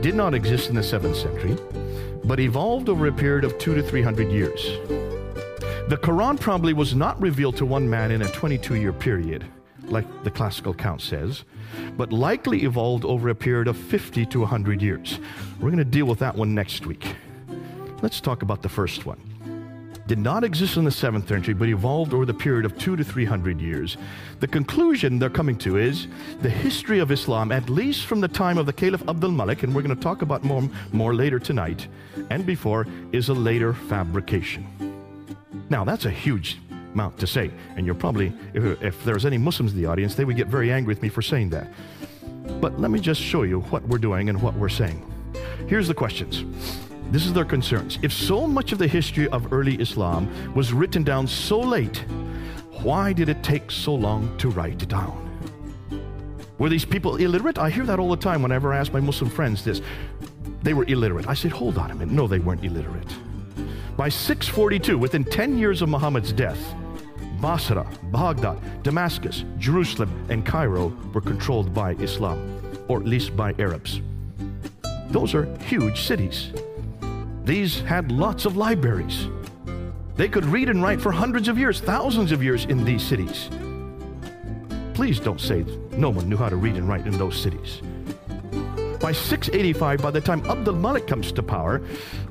did 0.00 0.14
not 0.14 0.32
exist 0.32 0.70
in 0.70 0.76
the 0.76 0.80
7th 0.80 1.16
century, 1.16 1.56
but 2.28 2.38
evolved 2.38 2.88
over 2.88 3.08
a 3.08 3.12
period 3.12 3.44
of 3.44 3.58
two 3.58 3.74
to 3.74 3.82
three 3.82 4.02
hundred 4.02 4.30
years. 4.30 4.62
The 5.88 5.98
Quran 6.00 6.38
probably 6.38 6.74
was 6.74 6.94
not 6.94 7.20
revealed 7.20 7.56
to 7.56 7.66
one 7.66 7.88
man 7.88 8.10
in 8.10 8.22
a 8.22 8.28
22 8.28 8.74
year 8.74 8.92
period 8.92 9.46
like 9.90 10.06
the 10.22 10.30
classical 10.30 10.74
count 10.74 11.00
says, 11.00 11.44
but 11.96 12.12
likely 12.12 12.64
evolved 12.64 13.06
over 13.06 13.30
a 13.30 13.34
period 13.34 13.68
of 13.68 13.76
50 13.76 14.26
to 14.26 14.40
100 14.40 14.82
years. 14.82 15.18
We're 15.60 15.70
going 15.70 15.78
to 15.78 15.84
deal 15.84 16.04
with 16.04 16.18
that 16.18 16.36
one 16.36 16.54
next 16.54 16.86
week. 16.86 17.14
Let's 18.02 18.20
talk 18.20 18.42
about 18.42 18.62
the 18.62 18.68
first 18.68 19.06
one. 19.06 19.18
Did 20.08 20.18
not 20.18 20.42
exist 20.42 20.78
in 20.78 20.84
the 20.84 20.90
7th 20.90 21.28
century, 21.28 21.52
but 21.52 21.68
evolved 21.68 22.14
over 22.14 22.24
the 22.24 22.32
period 22.32 22.64
of 22.64 22.78
two 22.78 22.96
to 22.96 23.04
300 23.04 23.60
years. 23.60 23.98
The 24.40 24.48
conclusion 24.48 25.18
they're 25.18 25.28
coming 25.28 25.58
to 25.58 25.76
is 25.76 26.06
the 26.40 26.48
history 26.48 26.98
of 26.98 27.12
Islam, 27.12 27.52
at 27.52 27.68
least 27.68 28.06
from 28.06 28.22
the 28.22 28.26
time 28.26 28.56
of 28.56 28.64
the 28.64 28.72
Caliph 28.72 29.06
Abdul 29.06 29.32
Malik, 29.32 29.64
and 29.64 29.74
we're 29.74 29.82
going 29.82 29.94
to 29.94 30.02
talk 30.02 30.22
about 30.22 30.44
more, 30.44 30.66
more 30.92 31.14
later 31.14 31.38
tonight, 31.38 31.88
and 32.30 32.46
before, 32.46 32.86
is 33.12 33.28
a 33.28 33.34
later 33.34 33.74
fabrication. 33.74 34.66
Now, 35.68 35.84
that's 35.84 36.06
a 36.06 36.10
huge 36.10 36.56
amount 36.94 37.18
to 37.18 37.26
say. 37.26 37.50
And 37.76 37.84
you're 37.84 37.94
probably, 37.94 38.32
if, 38.54 38.82
if 38.82 39.04
there's 39.04 39.26
any 39.26 39.36
Muslims 39.36 39.74
in 39.74 39.78
the 39.78 39.84
audience, 39.90 40.14
they 40.14 40.24
would 40.24 40.36
get 40.36 40.46
very 40.46 40.72
angry 40.72 40.94
with 40.94 41.02
me 41.02 41.10
for 41.10 41.20
saying 41.20 41.50
that. 41.50 41.70
But 42.62 42.80
let 42.80 42.90
me 42.90 42.98
just 42.98 43.20
show 43.20 43.42
you 43.42 43.60
what 43.60 43.86
we're 43.86 43.98
doing 43.98 44.30
and 44.30 44.40
what 44.40 44.54
we're 44.54 44.70
saying. 44.70 45.04
Here's 45.66 45.86
the 45.86 45.92
questions. 45.92 46.44
This 47.10 47.24
is 47.24 47.32
their 47.32 47.44
concerns. 47.44 47.98
If 48.02 48.12
so 48.12 48.46
much 48.46 48.72
of 48.72 48.78
the 48.78 48.86
history 48.86 49.28
of 49.28 49.52
early 49.52 49.76
Islam 49.76 50.28
was 50.54 50.72
written 50.72 51.04
down 51.04 51.26
so 51.26 51.58
late, 51.58 52.04
why 52.82 53.12
did 53.12 53.28
it 53.28 53.42
take 53.42 53.70
so 53.70 53.94
long 53.94 54.36
to 54.38 54.50
write 54.50 54.82
it 54.82 54.88
down? 54.88 55.24
Were 56.58 56.68
these 56.68 56.84
people 56.84 57.16
illiterate? 57.16 57.58
I 57.58 57.70
hear 57.70 57.86
that 57.86 57.98
all 57.98 58.10
the 58.10 58.16
time 58.16 58.42
whenever 58.42 58.74
I 58.74 58.78
ask 58.78 58.92
my 58.92 59.00
Muslim 59.00 59.30
friends 59.30 59.64
this. 59.64 59.80
They 60.62 60.74
were 60.74 60.84
illiterate. 60.84 61.28
I 61.28 61.34
said, 61.34 61.52
hold 61.52 61.78
on 61.78 61.90
a 61.90 61.94
minute. 61.94 62.12
No, 62.12 62.26
they 62.26 62.40
weren't 62.40 62.64
illiterate. 62.64 63.08
By 63.96 64.08
642, 64.08 64.98
within 64.98 65.24
10 65.24 65.56
years 65.56 65.82
of 65.82 65.88
Muhammad's 65.88 66.32
death, 66.32 66.74
Basra, 67.40 67.86
Baghdad, 68.10 68.82
Damascus, 68.82 69.44
Jerusalem, 69.58 70.26
and 70.28 70.44
Cairo 70.44 70.88
were 71.14 71.20
controlled 71.20 71.72
by 71.72 71.92
Islam, 71.94 72.60
or 72.88 72.98
at 72.98 73.06
least 73.06 73.36
by 73.36 73.54
Arabs. 73.58 74.02
Those 75.10 75.34
are 75.34 75.46
huge 75.60 76.02
cities. 76.02 76.52
These 77.48 77.80
had 77.80 78.12
lots 78.12 78.44
of 78.44 78.58
libraries. 78.58 79.26
They 80.16 80.28
could 80.28 80.44
read 80.44 80.68
and 80.68 80.82
write 80.82 81.00
for 81.00 81.10
hundreds 81.10 81.48
of 81.48 81.56
years, 81.56 81.80
thousands 81.80 82.30
of 82.30 82.42
years 82.42 82.66
in 82.66 82.84
these 82.84 83.02
cities. 83.02 83.48
Please 84.92 85.18
don't 85.18 85.40
say 85.40 85.64
no 85.92 86.10
one 86.10 86.28
knew 86.28 86.36
how 86.36 86.50
to 86.50 86.56
read 86.56 86.74
and 86.74 86.86
write 86.86 87.06
in 87.06 87.16
those 87.16 87.40
cities. 87.40 87.80
By 89.00 89.12
685, 89.12 90.02
by 90.02 90.10
the 90.10 90.20
time 90.20 90.44
Abdul 90.44 90.74
Malik 90.74 91.06
comes 91.06 91.32
to 91.32 91.42
power, 91.42 91.80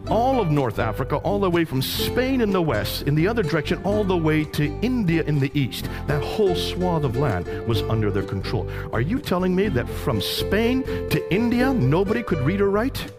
all 0.08 0.40
of 0.40 0.52
North 0.52 0.78
Africa, 0.78 1.16
all 1.16 1.40
the 1.40 1.50
way 1.50 1.66
from 1.66 1.82
Spain 1.82 2.40
in 2.40 2.52
the 2.52 2.62
west, 2.62 3.08
in 3.08 3.16
the 3.16 3.28
other 3.28 3.42
direction, 3.42 3.82
all 3.84 4.04
the 4.04 4.16
way 4.16 4.44
to 4.44 4.66
India 4.84 5.24
in 5.24 5.40
the 5.40 5.50
east, 5.60 5.90
that 6.06 6.22
whole 6.22 6.56
swath 6.56 7.04
of 7.04 7.18
land 7.18 7.48
was 7.68 7.82
under 7.90 8.12
their 8.12 8.22
control. 8.22 8.70
Are 8.94 9.02
you 9.02 9.18
telling 9.18 9.56
me 9.56 9.68
that 9.70 9.90
from 9.90 10.22
Spain 10.22 10.84
to 10.84 11.34
India, 11.34 11.74
nobody 11.74 12.22
could 12.22 12.42
read 12.42 12.62
or 12.62 12.70
write? 12.70 13.12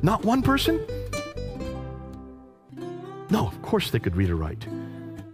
Not 0.00 0.24
one 0.24 0.40
person? 0.40 0.80
No, 3.30 3.46
of 3.46 3.60
course 3.62 3.90
they 3.90 3.98
could 3.98 4.16
read 4.16 4.30
or 4.30 4.36
write. 4.36 4.66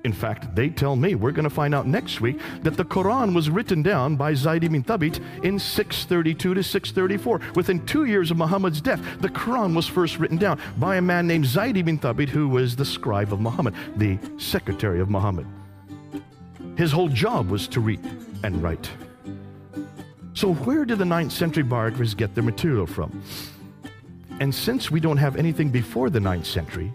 In 0.05 0.12
fact, 0.12 0.55
they 0.57 0.68
tell 0.68 0.96
me, 0.96 1.14
we're 1.14 1.31
going 1.31 1.48
to 1.48 1.50
find 1.50 1.74
out 1.74 1.87
next 1.87 2.20
week, 2.20 2.40
that 2.62 2.76
the 2.76 2.85
Quran 2.85 3.35
was 3.35 3.48
written 3.48 3.83
down 3.83 4.16
by 4.16 4.35
Zayd 4.35 4.64
ibn 4.64 4.83
Thabit 4.83 5.20
in 5.44 5.59
632 5.59 6.55
to 6.55 6.62
634. 6.62 7.40
Within 7.55 7.87
two 7.87 8.07
years 8.07 8.33
of 8.33 8.37
Muhammad's 8.37 8.81
death, 8.81 9.00
the 9.20 9.28
Quran 9.28 9.76
was 9.76 9.87
first 9.87 10.18
written 10.18 10.38
down 10.38 10.59
by 10.78 10.96
a 10.96 11.02
man 11.02 11.28
named 11.28 11.46
Zayd 11.46 11.76
ibn 11.76 11.98
Thabit, 11.98 12.28
who 12.28 12.48
was 12.48 12.74
the 12.74 12.85
scribe 12.85 13.33
of 13.33 13.40
Muhammad, 13.40 13.74
the 13.96 14.18
secretary 14.38 15.00
of 15.00 15.09
Muhammad. 15.09 15.46
His 16.76 16.90
whole 16.90 17.09
job 17.09 17.48
was 17.48 17.68
to 17.68 17.81
read 17.81 18.00
and 18.42 18.61
write. 18.61 18.90
So, 20.35 20.55
where 20.55 20.85
did 20.85 20.98
the 20.98 21.05
9th 21.05 21.31
century 21.31 21.62
biographers 21.62 22.14
get 22.14 22.35
their 22.35 22.42
material 22.42 22.87
from? 22.87 23.22
And 24.40 24.52
since 24.52 24.90
we 24.90 24.98
don't 24.98 25.18
have 25.18 25.37
anything 25.37 25.70
before 25.70 26.11
the 26.11 26.18
9th 26.18 26.46
century, 26.46 26.92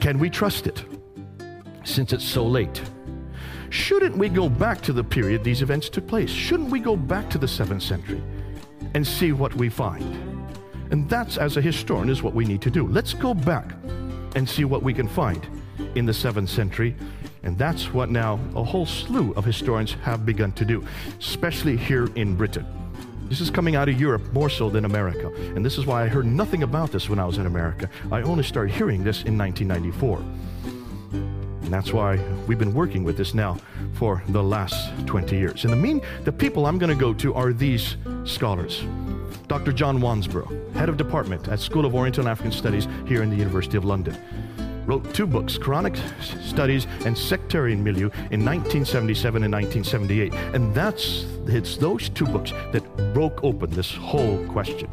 can 0.00 0.18
we 0.18 0.30
trust 0.30 0.66
it? 0.66 0.84
since 1.84 2.12
it's 2.12 2.24
so 2.24 2.46
late. 2.46 2.82
Shouldn't 3.70 4.16
we 4.16 4.28
go 4.28 4.48
back 4.48 4.80
to 4.82 4.92
the 4.92 5.04
period 5.04 5.44
these 5.44 5.62
events 5.62 5.88
took 5.88 6.06
place? 6.06 6.30
Shouldn't 6.30 6.70
we 6.70 6.80
go 6.80 6.96
back 6.96 7.30
to 7.30 7.38
the 7.38 7.46
7th 7.46 7.82
century 7.82 8.22
and 8.94 9.06
see 9.06 9.32
what 9.32 9.54
we 9.54 9.68
find? 9.68 10.02
And 10.90 11.08
that's, 11.08 11.38
as 11.38 11.56
a 11.56 11.60
historian, 11.60 12.10
is 12.10 12.22
what 12.22 12.34
we 12.34 12.44
need 12.44 12.62
to 12.62 12.70
do. 12.70 12.86
Let's 12.88 13.14
go 13.14 13.32
back 13.32 13.72
and 14.34 14.48
see 14.48 14.64
what 14.64 14.82
we 14.82 14.92
can 14.92 15.06
find 15.06 15.46
in 15.94 16.04
the 16.04 16.12
7th 16.12 16.48
century. 16.48 16.96
And 17.42 17.56
that's 17.56 17.92
what 17.94 18.10
now 18.10 18.40
a 18.56 18.64
whole 18.64 18.86
slew 18.86 19.32
of 19.34 19.44
historians 19.44 19.94
have 20.02 20.26
begun 20.26 20.52
to 20.52 20.64
do, 20.64 20.84
especially 21.18 21.76
here 21.76 22.08
in 22.16 22.34
Britain. 22.36 22.66
This 23.30 23.40
is 23.40 23.48
coming 23.48 23.76
out 23.76 23.88
of 23.88 24.00
Europe 24.00 24.32
more 24.32 24.50
so 24.50 24.68
than 24.68 24.84
America. 24.84 25.28
And 25.54 25.64
this 25.64 25.78
is 25.78 25.86
why 25.86 26.02
I 26.02 26.08
heard 26.08 26.26
nothing 26.26 26.64
about 26.64 26.90
this 26.90 27.08
when 27.08 27.20
I 27.20 27.24
was 27.24 27.38
in 27.38 27.46
America. 27.46 27.88
I 28.10 28.22
only 28.22 28.42
started 28.42 28.74
hearing 28.74 29.04
this 29.04 29.22
in 29.22 29.38
1994. 29.38 30.18
And 31.62 31.72
that's 31.72 31.92
why 31.92 32.16
we've 32.48 32.58
been 32.58 32.74
working 32.74 33.04
with 33.04 33.16
this 33.16 33.32
now 33.32 33.56
for 33.94 34.20
the 34.30 34.42
last 34.42 35.06
20 35.06 35.36
years. 35.36 35.64
In 35.64 35.70
the 35.70 35.76
mean, 35.76 36.02
the 36.24 36.32
people 36.32 36.66
I'm 36.66 36.76
going 36.76 36.90
to 36.90 37.00
go 37.00 37.14
to 37.14 37.32
are 37.34 37.52
these 37.52 37.96
scholars. 38.24 38.82
Dr. 39.46 39.72
John 39.72 40.00
Wansbrough, 40.00 40.74
head 40.74 40.88
of 40.88 40.96
department 40.96 41.46
at 41.46 41.60
School 41.60 41.86
of 41.86 41.94
Oriental 41.94 42.22
and 42.22 42.28
African 42.28 42.50
Studies 42.50 42.88
here 43.06 43.22
in 43.22 43.30
the 43.30 43.36
University 43.36 43.76
of 43.76 43.84
London. 43.84 44.16
Wrote 44.86 45.12
two 45.14 45.26
books, 45.26 45.58
Quranic 45.58 45.96
Studies 46.42 46.86
and 47.04 47.16
Sectarian 47.16 47.82
Milieu, 47.82 48.10
in 48.30 48.44
1977 48.44 49.44
and 49.44 49.52
1978. 49.52 50.34
And 50.54 50.74
that's 50.74 51.26
it's 51.46 51.76
those 51.76 52.08
two 52.08 52.26
books 52.26 52.52
that 52.72 52.82
broke 53.14 53.42
open 53.44 53.70
this 53.70 53.94
whole 53.94 54.44
question. 54.46 54.88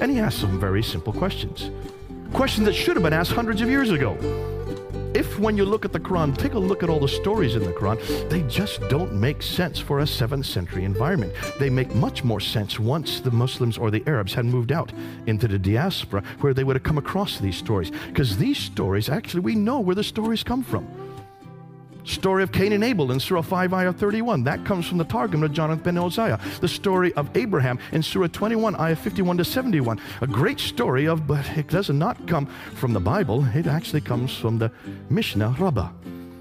And 0.00 0.10
he 0.10 0.18
asked 0.18 0.38
some 0.38 0.58
very 0.60 0.82
simple 0.82 1.12
questions. 1.12 1.70
Questions 2.32 2.66
that 2.66 2.74
should 2.74 2.96
have 2.96 3.02
been 3.02 3.12
asked 3.12 3.32
hundreds 3.32 3.60
of 3.60 3.68
years 3.68 3.90
ago 3.90 4.16
if 5.14 5.38
when 5.38 5.56
you 5.56 5.64
look 5.64 5.84
at 5.84 5.92
the 5.92 6.00
Quran, 6.00 6.36
take 6.36 6.54
a 6.54 6.58
look 6.58 6.82
at 6.82 6.90
all 6.90 7.00
the 7.00 7.08
stories 7.08 7.56
in 7.56 7.62
the 7.62 7.72
Quran, 7.72 7.98
they 8.28 8.42
just 8.42 8.80
don't 8.88 9.12
make 9.12 9.42
sense 9.42 9.78
for 9.78 10.00
a 10.00 10.04
7th 10.04 10.44
century 10.44 10.84
environment. 10.84 11.32
They 11.58 11.70
make 11.70 11.94
much 11.94 12.24
more 12.24 12.40
sense 12.40 12.78
once 12.78 13.20
the 13.20 13.30
Muslims 13.30 13.78
or 13.78 13.90
the 13.90 14.02
Arabs 14.06 14.34
had 14.34 14.44
moved 14.44 14.72
out 14.72 14.92
into 15.26 15.48
the 15.48 15.58
diaspora 15.58 16.22
where 16.40 16.54
they 16.54 16.64
would 16.64 16.76
have 16.76 16.82
come 16.82 16.98
across 16.98 17.38
these 17.38 17.56
stories. 17.56 17.90
Because 18.08 18.36
these 18.36 18.58
stories, 18.58 19.08
actually, 19.08 19.40
we 19.40 19.54
know 19.54 19.80
where 19.80 19.94
the 19.96 20.04
stories 20.04 20.42
come 20.42 20.62
from. 20.62 20.86
Story 22.04 22.42
of 22.42 22.52
Cain 22.52 22.72
and 22.72 22.84
Abel 22.84 23.12
in 23.12 23.20
Surah 23.20 23.42
5, 23.42 23.74
Ayah 23.74 23.92
31. 23.92 24.44
That 24.44 24.64
comes 24.64 24.86
from 24.86 24.98
the 24.98 25.04
Targum 25.04 25.42
of 25.42 25.52
Jonathan 25.52 25.82
ben 25.82 25.98
Uzziah. 25.98 26.40
The 26.60 26.68
story 26.68 27.12
of 27.14 27.34
Abraham 27.36 27.78
in 27.92 28.02
Surah 28.02 28.28
21, 28.28 28.76
Ayah 28.76 28.96
51 28.96 29.38
to 29.38 29.44
71. 29.44 30.00
A 30.20 30.26
great 30.26 30.60
story 30.60 31.06
of, 31.06 31.26
but 31.26 31.46
it 31.56 31.68
does 31.68 31.90
not 31.90 32.26
come 32.26 32.46
from 32.74 32.92
the 32.92 33.00
Bible. 33.00 33.44
It 33.54 33.66
actually 33.66 34.00
comes 34.00 34.36
from 34.36 34.58
the 34.58 34.70
Mishnah 35.08 35.56
Rabbah 35.58 35.90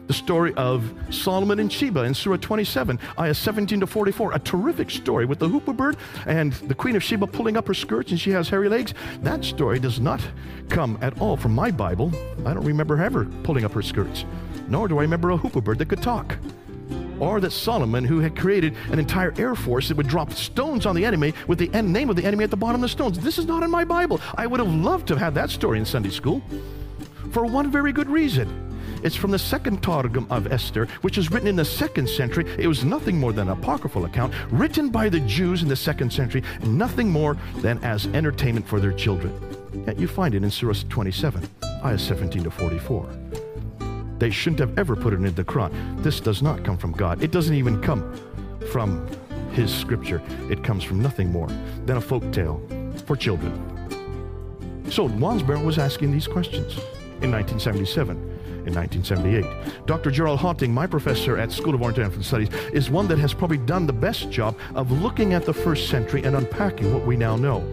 the 0.09 0.13
story 0.13 0.55
of 0.55 0.91
Solomon 1.11 1.59
and 1.59 1.71
Sheba 1.71 2.01
in 2.01 2.15
Surah 2.15 2.37
27, 2.37 2.99
ayah 3.19 3.31
17 3.31 3.81
to 3.81 3.85
44. 3.85 4.33
A 4.33 4.39
terrific 4.39 4.89
story 4.89 5.25
with 5.25 5.37
the 5.37 5.47
hoopoe 5.47 5.71
bird 5.71 5.97
and 6.25 6.53
the 6.53 6.73
Queen 6.73 6.95
of 6.95 7.03
Sheba 7.03 7.27
pulling 7.27 7.55
up 7.55 7.67
her 7.67 7.75
skirts 7.75 8.09
and 8.09 8.19
she 8.19 8.31
has 8.31 8.49
hairy 8.49 8.69
legs. 8.69 8.95
That 9.21 9.45
story 9.45 9.77
does 9.77 9.99
not 9.99 10.19
come 10.67 10.97
at 11.03 11.21
all 11.21 11.37
from 11.37 11.53
my 11.53 11.69
Bible. 11.69 12.11
I 12.43 12.55
don't 12.55 12.65
remember 12.65 12.95
her 12.95 13.03
ever 13.03 13.25
pulling 13.43 13.65
up 13.65 13.73
her 13.73 13.83
skirts, 13.83 14.25
nor 14.69 14.87
do 14.87 14.99
I 14.99 15.01
remember 15.01 15.31
a 15.31 15.37
hoopoe 15.37 15.61
bird 15.61 15.79
that 15.79 15.89
could 15.89 16.01
talk. 16.01 16.37
Or 17.19 17.41
that 17.41 17.51
Solomon, 17.51 18.05
who 18.05 18.19
had 18.19 18.37
created 18.37 18.75
an 18.91 18.99
entire 18.99 19.33
air 19.37 19.55
force 19.55 19.89
that 19.89 19.97
would 19.97 20.07
drop 20.07 20.31
stones 20.31 20.85
on 20.85 20.95
the 20.95 21.03
enemy 21.03 21.33
with 21.47 21.59
the 21.59 21.67
name 21.81 22.09
of 22.09 22.15
the 22.15 22.23
enemy 22.23 22.45
at 22.45 22.49
the 22.49 22.57
bottom 22.57 22.75
of 22.75 22.81
the 22.81 22.89
stones. 22.89 23.19
This 23.19 23.37
is 23.37 23.45
not 23.45 23.63
in 23.63 23.69
my 23.69 23.83
Bible. 23.83 24.21
I 24.35 24.47
would 24.47 24.59
have 24.59 24.73
loved 24.73 25.07
to 25.07 25.15
have 25.15 25.21
had 25.21 25.35
that 25.35 25.49
story 25.49 25.79
in 25.79 25.85
Sunday 25.85 26.09
school 26.09 26.41
for 27.31 27.45
one 27.45 27.71
very 27.71 27.91
good 27.91 28.09
reason. 28.09 28.69
It's 29.01 29.15
from 29.15 29.31
the 29.31 29.39
second 29.39 29.81
Targum 29.81 30.27
of 30.29 30.51
Esther, 30.51 30.87
which 31.01 31.17
is 31.17 31.31
written 31.31 31.47
in 31.47 31.55
the 31.55 31.65
second 31.65 32.09
century. 32.09 32.45
It 32.57 32.67
was 32.67 32.83
nothing 32.83 33.17
more 33.17 33.31
than 33.31 33.47
an 33.47 33.57
apocryphal 33.57 34.05
account 34.05 34.33
written 34.51 34.89
by 34.89 35.07
the 35.07 35.21
Jews 35.21 35.61
in 35.61 35.69
the 35.69 35.75
second 35.75 36.11
century, 36.11 36.43
nothing 36.63 37.09
more 37.09 37.37
than 37.57 37.81
as 37.83 38.07
entertainment 38.07 38.67
for 38.67 38.79
their 38.79 38.91
children. 38.91 39.33
Yet 39.87 39.99
you 39.99 40.07
find 40.07 40.35
it 40.35 40.43
in 40.43 40.51
Surah 40.51 40.73
27, 40.89 41.47
ayah 41.85 41.97
17 41.97 42.43
to 42.43 42.51
44. 42.51 43.09
They 44.19 44.29
shouldn't 44.29 44.59
have 44.59 44.77
ever 44.77 44.95
put 44.95 45.13
it 45.13 45.17
in 45.17 45.33
the 45.33 45.43
Quran. 45.43 46.03
This 46.03 46.19
does 46.19 46.41
not 46.41 46.63
come 46.63 46.77
from 46.77 46.91
God. 46.91 47.23
It 47.23 47.31
doesn't 47.31 47.55
even 47.55 47.81
come 47.81 48.13
from 48.71 49.07
His 49.51 49.73
scripture. 49.73 50.21
It 50.49 50.63
comes 50.63 50.83
from 50.83 51.01
nothing 51.01 51.31
more 51.31 51.47
than 51.85 51.97
a 51.97 52.01
folk 52.01 52.29
tale 52.31 52.61
for 53.05 53.15
children. 53.15 53.53
So 54.89 55.07
Wansbrough 55.07 55.63
was 55.63 55.79
asking 55.79 56.11
these 56.11 56.27
questions 56.27 56.73
in 57.21 57.31
1977 57.31 58.17
in 58.65 58.75
1978. 58.75 59.85
Dr. 59.85 60.11
Gerald 60.11 60.39
Hawting, 60.39 60.73
my 60.73 60.85
professor 60.85 61.37
at 61.37 61.51
School 61.51 61.73
of 61.73 61.81
Oriental 61.81 62.21
Studies, 62.21 62.49
is 62.73 62.89
one 62.89 63.07
that 63.07 63.19
has 63.19 63.33
probably 63.33 63.57
done 63.57 63.87
the 63.87 63.93
best 63.93 64.29
job 64.29 64.57
of 64.75 64.91
looking 64.91 65.33
at 65.33 65.45
the 65.45 65.53
first 65.53 65.89
century 65.89 66.23
and 66.23 66.35
unpacking 66.35 66.93
what 66.93 67.05
we 67.05 67.15
now 67.15 67.35
know. 67.35 67.63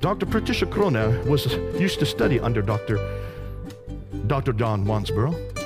Dr. 0.00 0.26
Patricia 0.26 0.66
Crone 0.66 1.26
was 1.28 1.46
used 1.80 1.98
to 2.00 2.06
study 2.06 2.40
under 2.40 2.60
Dr. 2.60 2.98
Dr. 4.26 4.52
Don 4.52 4.84
Wansbrough. 4.84 5.61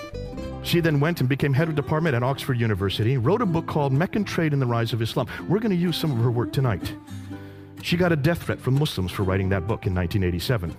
She 0.66 0.80
then 0.80 1.00
went 1.00 1.20
and 1.20 1.28
became 1.28 1.54
head 1.54 1.68
of 1.68 1.76
department 1.76 2.14
at 2.16 2.22
Oxford 2.22 2.60
University, 2.60 3.16
wrote 3.16 3.40
a 3.40 3.46
book 3.46 3.66
called 3.66 3.92
Meccan 3.92 4.24
Trade 4.24 4.52
and 4.52 4.60
the 4.60 4.66
Rise 4.66 4.92
of 4.92 5.00
Islam. 5.00 5.28
We're 5.48 5.60
going 5.60 5.70
to 5.70 5.76
use 5.76 5.96
some 5.96 6.10
of 6.10 6.18
her 6.18 6.30
work 6.30 6.52
tonight. 6.52 6.92
She 7.82 7.96
got 7.96 8.10
a 8.10 8.16
death 8.16 8.42
threat 8.42 8.60
from 8.60 8.78
Muslims 8.78 9.12
for 9.12 9.22
writing 9.22 9.48
that 9.50 9.68
book 9.68 9.86
in 9.86 9.94
1987 9.94 10.76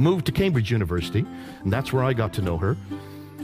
moved 0.00 0.26
to 0.26 0.32
Cambridge 0.32 0.70
University, 0.70 1.24
and 1.62 1.72
that's 1.72 1.92
where 1.92 2.02
I 2.02 2.12
got 2.12 2.32
to 2.34 2.42
know 2.42 2.56
her. 2.56 2.76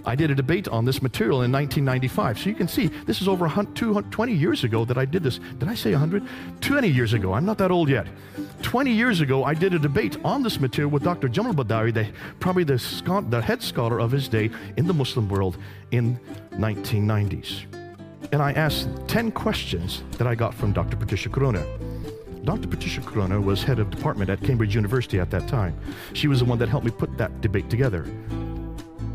I 0.05 0.15
did 0.15 0.31
a 0.31 0.35
debate 0.35 0.69
on 0.69 0.85
this 0.85 1.03
material 1.03 1.43
in 1.43 1.53
1995. 1.53 2.39
So 2.39 2.49
you 2.49 2.55
can 2.55 2.69
see 2.69 2.89
this 3.07 3.21
is 3.21 3.29
over 3.29 3.49
20 3.49 4.33
years 4.33 4.65
ago 4.65 4.85
that 4.85 4.99
I 4.99 5.05
did 5.05 5.23
this. 5.23 5.39
Did 5.59 5.69
I 5.69 5.75
say 5.75 5.93
100? 5.93 6.27
20 6.61 6.89
years 6.89 7.13
ago. 7.13 7.33
I'm 7.33 7.45
not 7.45 7.59
that 7.59 7.71
old 7.71 7.89
yet. 7.89 8.07
20 8.63 8.91
years 8.91 9.21
ago, 9.21 9.45
I 9.45 9.55
did 9.55 9.75
a 9.75 9.79
debate 9.79 10.17
on 10.25 10.43
this 10.43 10.61
material 10.61 10.91
with 10.91 11.03
Dr. 11.03 11.29
Jamal 11.29 11.55
Badawi, 11.55 11.93
the, 11.93 12.09
probably 12.41 12.65
the, 12.65 12.77
the 13.29 13.41
head 13.41 13.63
scholar 13.63 14.01
of 14.01 14.11
his 14.11 14.29
day 14.29 14.51
in 14.77 14.87
the 14.87 14.95
Muslim 14.95 15.29
world 15.29 15.59
in 15.91 16.19
1990s. 16.53 17.65
And 18.33 18.43
I 18.43 18.53
asked 18.53 18.89
10 19.09 19.33
questions 19.33 20.03
that 20.13 20.27
I 20.27 20.35
got 20.35 20.55
from 20.55 20.73
Dr. 20.73 20.97
Patricia 20.97 21.29
Crone. 21.29 21.65
Dr. 22.45 22.69
Patricia 22.69 23.01
Crone 23.01 23.45
was 23.45 23.63
head 23.63 23.79
of 23.79 23.91
department 23.91 24.31
at 24.31 24.41
Cambridge 24.41 24.75
University 24.75 25.19
at 25.19 25.31
that 25.31 25.49
time. 25.49 25.79
She 26.13 26.29
was 26.29 26.39
the 26.41 26.45
one 26.45 26.59
that 26.59 26.69
helped 26.69 26.87
me 26.87 26.93
put 26.93 27.17
that 27.19 27.41
debate 27.41 27.69
together. 27.69 28.07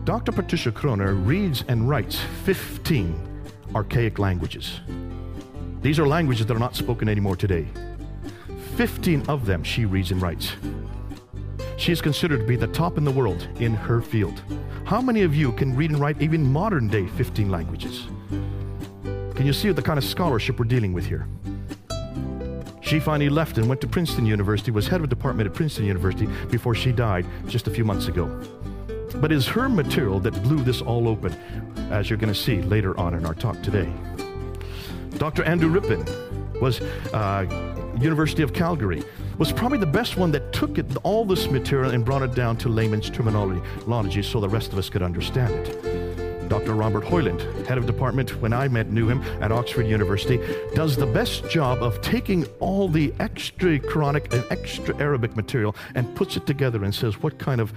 Dr. 0.04 0.32
Patricia 0.32 0.72
Crone 0.72 1.26
reads 1.26 1.64
and 1.68 1.88
writes 1.88 2.20
15 2.44 3.46
archaic 3.76 4.18
languages. 4.18 4.80
These 5.84 6.00
are 6.00 6.08
languages 6.08 6.48
that 6.48 6.56
are 6.56 6.60
not 6.60 6.76
spoken 6.76 7.08
anymore 7.08 7.36
today. 7.36 7.68
15 8.78 9.30
of 9.30 9.46
them 9.46 9.64
she 9.64 9.86
reads 9.86 10.10
and 10.10 10.20
writes. 10.20 10.54
She 11.78 11.92
is 11.92 12.02
considered 12.02 12.40
to 12.40 12.46
be 12.48 12.56
the 12.56 12.66
top 12.68 12.98
in 12.98 13.04
the 13.04 13.12
world 13.12 13.48
in 13.60 13.76
her 13.76 14.02
field. 14.02 14.42
How 14.86 15.02
many 15.02 15.22
of 15.22 15.36
you 15.36 15.52
can 15.52 15.76
read 15.76 15.92
and 15.92 16.00
write 16.00 16.20
even 16.20 16.52
modern 16.52 16.88
day 16.88 17.06
15 17.06 17.52
languages? 17.52 18.08
Can 19.36 19.46
you 19.46 19.54
see 19.54 19.72
the 19.72 19.84
kind 19.84 20.00
of 20.00 20.04
scholarship 20.04 20.58
we're 20.58 20.66
dealing 20.66 20.94
with 20.94 21.06
here? 21.06 21.28
She 22.82 23.00
finally 23.00 23.30
left 23.30 23.60
and 23.60 23.70
went 23.70 23.82
to 23.82 23.88
Princeton 23.88 24.26
University, 24.26 24.72
was 24.72 24.88
head 24.88 25.00
of 25.00 25.04
a 25.04 25.08
department 25.08 25.48
at 25.48 25.54
Princeton 25.54 25.86
University 25.86 26.28
before 26.50 26.74
she 26.74 26.92
died 26.92 27.28
just 27.48 27.68
a 27.68 27.72
few 27.72 27.86
months 27.86 28.08
ago. 28.08 28.28
But 29.15 29.32
it's 29.32 29.47
her 29.47 29.69
material 29.69 30.19
that 30.21 30.32
blew 30.43 30.63
this 30.63 30.82
all 30.82 31.08
open, 31.08 31.34
as 31.91 32.10
you're 32.10 32.17
going 32.17 32.34
to 32.34 32.39
see 32.39 32.62
later 32.62 32.97
on 33.00 33.13
in 33.13 33.26
our 33.26 33.36
talk 33.36 33.62
today. 33.62 33.91
Dr. 35.17 35.43
Andrew 35.43 35.69
Rippin 35.69 36.06
was 36.60 36.82
uh, 37.13 37.45
University 38.00 38.43
of 38.43 38.54
Calgary 38.54 39.04
was 39.38 39.52
probably 39.52 39.80
the 39.80 39.86
best 39.86 40.17
one 40.17 40.32
that 40.32 40.54
took 40.54 40.78
it, 40.78 40.86
all 41.04 41.26
this 41.26 41.50
material 41.50 41.91
and 41.91 42.06
brought 42.06 42.21
it 42.21 42.36
down 42.36 42.56
to 42.58 42.69
layman's 42.69 43.10
terminology 43.10 44.21
so 44.21 44.39
the 44.39 44.47
rest 44.47 44.71
of 44.71 44.78
us 44.78 44.89
could 44.89 45.02
understand 45.02 45.54
it. 45.54 46.47
Dr. 46.47 46.74
Robert 46.74 47.06
Hoyland, 47.06 47.41
head 47.65 47.78
of 47.78 47.86
department 47.86 48.41
when 48.41 48.52
I 48.52 48.67
met 48.67 48.91
knew 48.91 49.08
him 49.08 49.21
at 49.41 49.54
Oxford 49.54 49.88
University, 49.88 50.38
does 50.76 50.97
the 50.97 51.06
best 51.06 51.50
job 51.50 51.82
of 51.82 52.02
taking 52.02 52.45
all 52.60 52.89
the 52.89 53.13
extra 53.19 53.80
Quranic 53.80 54.34
and 54.34 54.43
extra 54.52 54.95
Arabic 54.97 55.36
material 55.38 55.76
and 55.95 56.13
puts 56.13 56.36
it 56.36 56.45
together 56.45 56.84
and 56.84 56.93
says 56.93 57.21
what 57.24 57.39
kind 57.39 57.62
of 57.62 57.74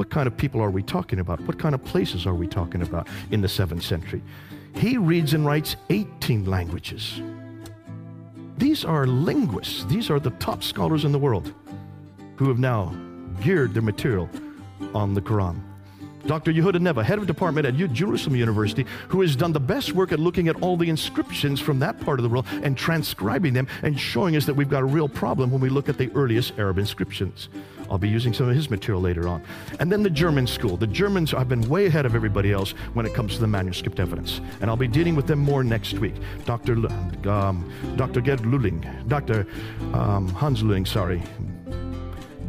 what 0.00 0.08
kind 0.08 0.26
of 0.26 0.34
people 0.34 0.62
are 0.62 0.70
we 0.70 0.82
talking 0.82 1.18
about? 1.18 1.38
What 1.42 1.58
kind 1.58 1.74
of 1.74 1.84
places 1.84 2.26
are 2.26 2.32
we 2.32 2.46
talking 2.46 2.80
about 2.80 3.06
in 3.32 3.42
the 3.42 3.46
7th 3.46 3.82
century? 3.82 4.22
He 4.74 4.96
reads 4.96 5.34
and 5.34 5.44
writes 5.44 5.76
18 5.90 6.46
languages. 6.46 7.20
These 8.56 8.82
are 8.82 9.06
linguists. 9.06 9.84
These 9.84 10.08
are 10.08 10.18
the 10.18 10.30
top 10.30 10.62
scholars 10.62 11.04
in 11.04 11.12
the 11.12 11.18
world 11.18 11.52
who 12.36 12.48
have 12.48 12.58
now 12.58 12.94
geared 13.42 13.74
their 13.74 13.82
material 13.82 14.30
on 14.94 15.12
the 15.12 15.20
Quran. 15.20 15.60
Dr. 16.26 16.52
Yehuda 16.52 16.76
Nevo, 16.76 17.02
head 17.02 17.18
of 17.18 17.26
department 17.26 17.66
at 17.66 17.74
Jerusalem 17.92 18.36
University, 18.36 18.84
who 19.08 19.20
has 19.20 19.36
done 19.36 19.52
the 19.52 19.60
best 19.60 19.92
work 19.92 20.12
at 20.12 20.20
looking 20.20 20.48
at 20.48 20.60
all 20.62 20.76
the 20.76 20.88
inscriptions 20.88 21.60
from 21.60 21.78
that 21.80 21.98
part 22.00 22.18
of 22.18 22.22
the 22.22 22.28
world 22.28 22.46
and 22.62 22.76
transcribing 22.76 23.54
them 23.54 23.66
and 23.82 23.98
showing 23.98 24.36
us 24.36 24.46
that 24.46 24.54
we've 24.54 24.70
got 24.70 24.82
a 24.82 24.86
real 24.86 25.08
problem 25.08 25.50
when 25.50 25.60
we 25.60 25.68
look 25.68 25.88
at 25.88 25.98
the 25.98 26.10
earliest 26.14 26.58
Arab 26.58 26.78
inscriptions. 26.78 27.48
I'll 27.90 27.98
be 27.98 28.08
using 28.08 28.32
some 28.32 28.48
of 28.48 28.54
his 28.54 28.70
material 28.70 29.02
later 29.02 29.26
on. 29.26 29.42
And 29.80 29.90
then 29.90 30.04
the 30.04 30.10
German 30.10 30.46
school. 30.46 30.76
The 30.76 30.86
Germans 30.86 31.32
have 31.32 31.48
been 31.48 31.68
way 31.68 31.86
ahead 31.86 32.06
of 32.06 32.14
everybody 32.14 32.52
else 32.52 32.70
when 32.94 33.04
it 33.04 33.14
comes 33.14 33.34
to 33.34 33.40
the 33.40 33.48
manuscript 33.48 33.98
evidence. 33.98 34.40
And 34.60 34.70
I'll 34.70 34.76
be 34.76 34.86
dealing 34.86 35.16
with 35.16 35.26
them 35.26 35.40
more 35.40 35.64
next 35.64 35.94
week. 35.94 36.14
Dr. 36.44 36.76
L- 36.76 37.28
um, 37.28 37.72
Dr. 37.96 38.20
Gerd 38.20 38.40
Luling, 38.40 39.08
Dr. 39.08 39.46
Um, 39.92 40.28
Hans 40.28 40.62
Luling, 40.62 40.86
sorry, 40.86 41.20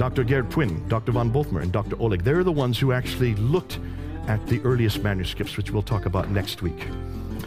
Dr. 0.01 0.23
Gerd 0.23 0.49
Puin, 0.49 0.83
Dr. 0.87 1.11
von 1.11 1.29
Bothmer, 1.29 1.61
and 1.61 1.71
Dr. 1.71 1.95
Oleg, 2.01 2.23
they're 2.23 2.43
the 2.43 2.51
ones 2.51 2.79
who 2.79 2.91
actually 2.91 3.35
looked 3.35 3.77
at 4.25 4.43
the 4.47 4.59
earliest 4.61 5.03
manuscripts, 5.03 5.57
which 5.57 5.69
we'll 5.69 5.83
talk 5.83 6.07
about 6.07 6.31
next 6.31 6.63
week. 6.63 6.87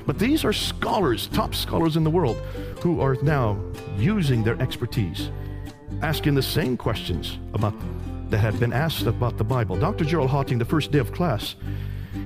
But 0.07 0.21
these 0.21 0.45
are 0.45 0.53
scholars, 0.53 1.27
top 1.27 1.53
scholars 1.53 1.97
in 1.97 2.05
the 2.05 2.11
world, 2.11 2.37
who 2.81 3.01
are 3.01 3.17
now 3.23 3.59
using 3.99 4.45
their 4.45 4.55
expertise, 4.63 5.31
asking 6.01 6.37
the 6.37 6.43
same 6.43 6.77
questions 6.77 7.41
about 7.55 7.75
that 8.31 8.39
had 8.39 8.61
been 8.61 8.73
asked 8.73 9.07
about 9.07 9.37
the 9.37 9.43
Bible. 9.43 9.75
Dr. 9.75 10.05
Gerald 10.05 10.31
Hawting, 10.31 10.59
the 10.59 10.65
first 10.65 10.93
day 10.93 11.01
of 11.01 11.11
class, 11.11 11.57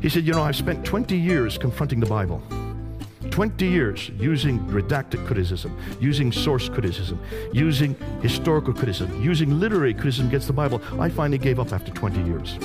he 0.03 0.11
said, 0.11 0.27
You 0.27 0.35
know, 0.35 0.43
I've 0.43 0.57
spent 0.57 0.85
20 0.85 1.17
years 1.17 1.57
confronting 1.57 2.01
the 2.01 2.07
Bible. 2.07 2.43
20 3.31 3.67
years 3.67 4.11
using 4.19 4.59
redacted 4.69 5.27
criticism, 5.27 5.77
using 6.01 6.33
source 6.33 6.69
criticism, 6.69 7.21
using 7.53 7.95
historical 8.23 8.73
criticism, 8.73 9.23
using 9.23 9.59
literary 9.61 9.95
criticism 9.95 10.29
against 10.29 10.47
the 10.47 10.53
Bible, 10.53 10.81
I 10.99 11.09
finally 11.09 11.39
gave 11.39 11.61
up 11.61 11.73
after 11.73 11.93
20 11.93 12.23
years. 12.23 12.59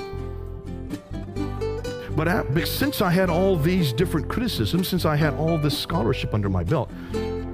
But 2.16 2.68
since 2.68 3.02
I 3.02 3.10
had 3.10 3.30
all 3.30 3.56
these 3.56 3.92
different 3.92 4.30
criticisms, 4.30 4.88
since 4.88 5.04
I 5.04 5.16
had 5.16 5.34
all 5.34 5.58
this 5.58 5.78
scholarship 5.78 6.34
under 6.34 6.50
my 6.50 6.64
belt, 6.64 6.92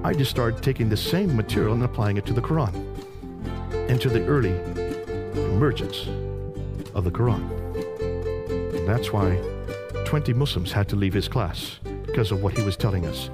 I 0.04 0.12
just 0.12 0.30
started 0.30 0.62
taking 0.62 0.88
the 0.88 0.96
same 0.96 1.34
material 1.34 1.74
and 1.74 1.82
applying 1.82 2.16
it 2.16 2.26
to 2.26 2.32
the 2.32 2.42
Quran 2.42 2.74
and 3.88 4.00
to 4.00 4.08
the 4.08 4.24
early 4.26 4.54
emergence 5.34 6.06
of 6.94 7.04
the 7.04 7.10
Quran. 7.10 7.42
And 8.76 8.86
that's 8.88 9.12
why 9.12 9.38
20 10.04 10.32
Muslims 10.34 10.72
had 10.72 10.88
to 10.88 10.96
leave 10.96 11.14
his 11.14 11.28
class 11.28 11.80
because 12.10 12.32
of 12.32 12.42
what 12.42 12.56
he 12.56 12.62
was 12.62 12.76
telling 12.76 13.06
us 13.06 13.30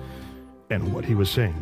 and 0.70 0.92
what 0.92 1.04
he 1.04 1.14
was 1.14 1.30
saying. 1.30 1.54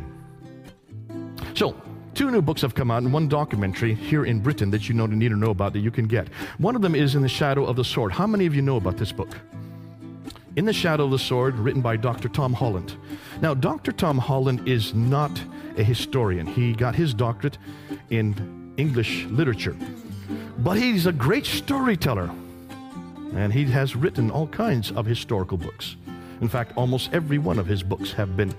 So, 1.55 1.81
two 2.14 2.31
new 2.31 2.42
books 2.42 2.62
have 2.62 2.74
come 2.74 2.90
out 2.90 3.03
and 3.03 3.12
one 3.12 3.29
documentary 3.29 3.94
here 3.94 4.24
in 4.24 4.40
Britain 4.40 4.70
that 4.70 4.88
you 4.88 4.94
know 4.94 5.07
need 5.07 5.29
to 5.29 5.37
know 5.37 5.50
about 5.50 5.72
that 5.74 5.81
you 5.81 5.90
can 5.90 6.07
get. 6.07 6.29
One 6.59 6.74
of 6.74 6.83
them 6.83 6.94
is 6.94 7.14
In 7.14 7.22
the 7.22 7.29
Shadow 7.29 7.64
of 7.64 7.77
the 7.77 7.85
Sword. 7.85 8.12
How 8.12 8.27
many 8.27 8.46
of 8.46 8.55
you 8.55 8.62
know 8.62 8.77
about 8.77 8.96
this 8.96 9.12
book? 9.12 9.38
In 10.57 10.64
the 10.64 10.72
Shadow 10.72 11.05
of 11.05 11.11
the 11.11 11.18
Sword, 11.18 11.57
written 11.57 11.83
by 11.83 11.96
Dr. 11.96 12.29
Tom 12.29 12.53
Holland. 12.53 12.96
Now, 13.40 13.55
Dr. 13.55 13.92
Tom 13.92 14.18
Holland 14.18 14.68
is 14.68 14.94
not 14.94 15.40
a 15.77 15.83
historian. 15.83 16.46
He 16.46 16.72
got 16.72 16.94
his 16.94 17.12
doctorate 17.12 17.59
in 18.11 18.72
English 18.77 19.27
literature. 19.27 19.77
But 20.59 20.79
he's 20.79 21.07
a 21.07 21.12
great 21.12 21.46
storyteller. 21.46 22.31
And 23.35 23.53
he 23.53 23.64
has 23.64 23.96
written 23.96 24.31
all 24.31 24.46
kinds 24.46 24.92
of 24.92 25.07
historical 25.07 25.59
books. 25.59 25.96
In 26.40 26.49
fact, 26.49 26.73
almost 26.77 27.11
every 27.12 27.38
one 27.38 27.59
of 27.59 27.66
his 27.66 27.83
books 27.83 28.12
have 28.12 28.37
been 28.37 28.55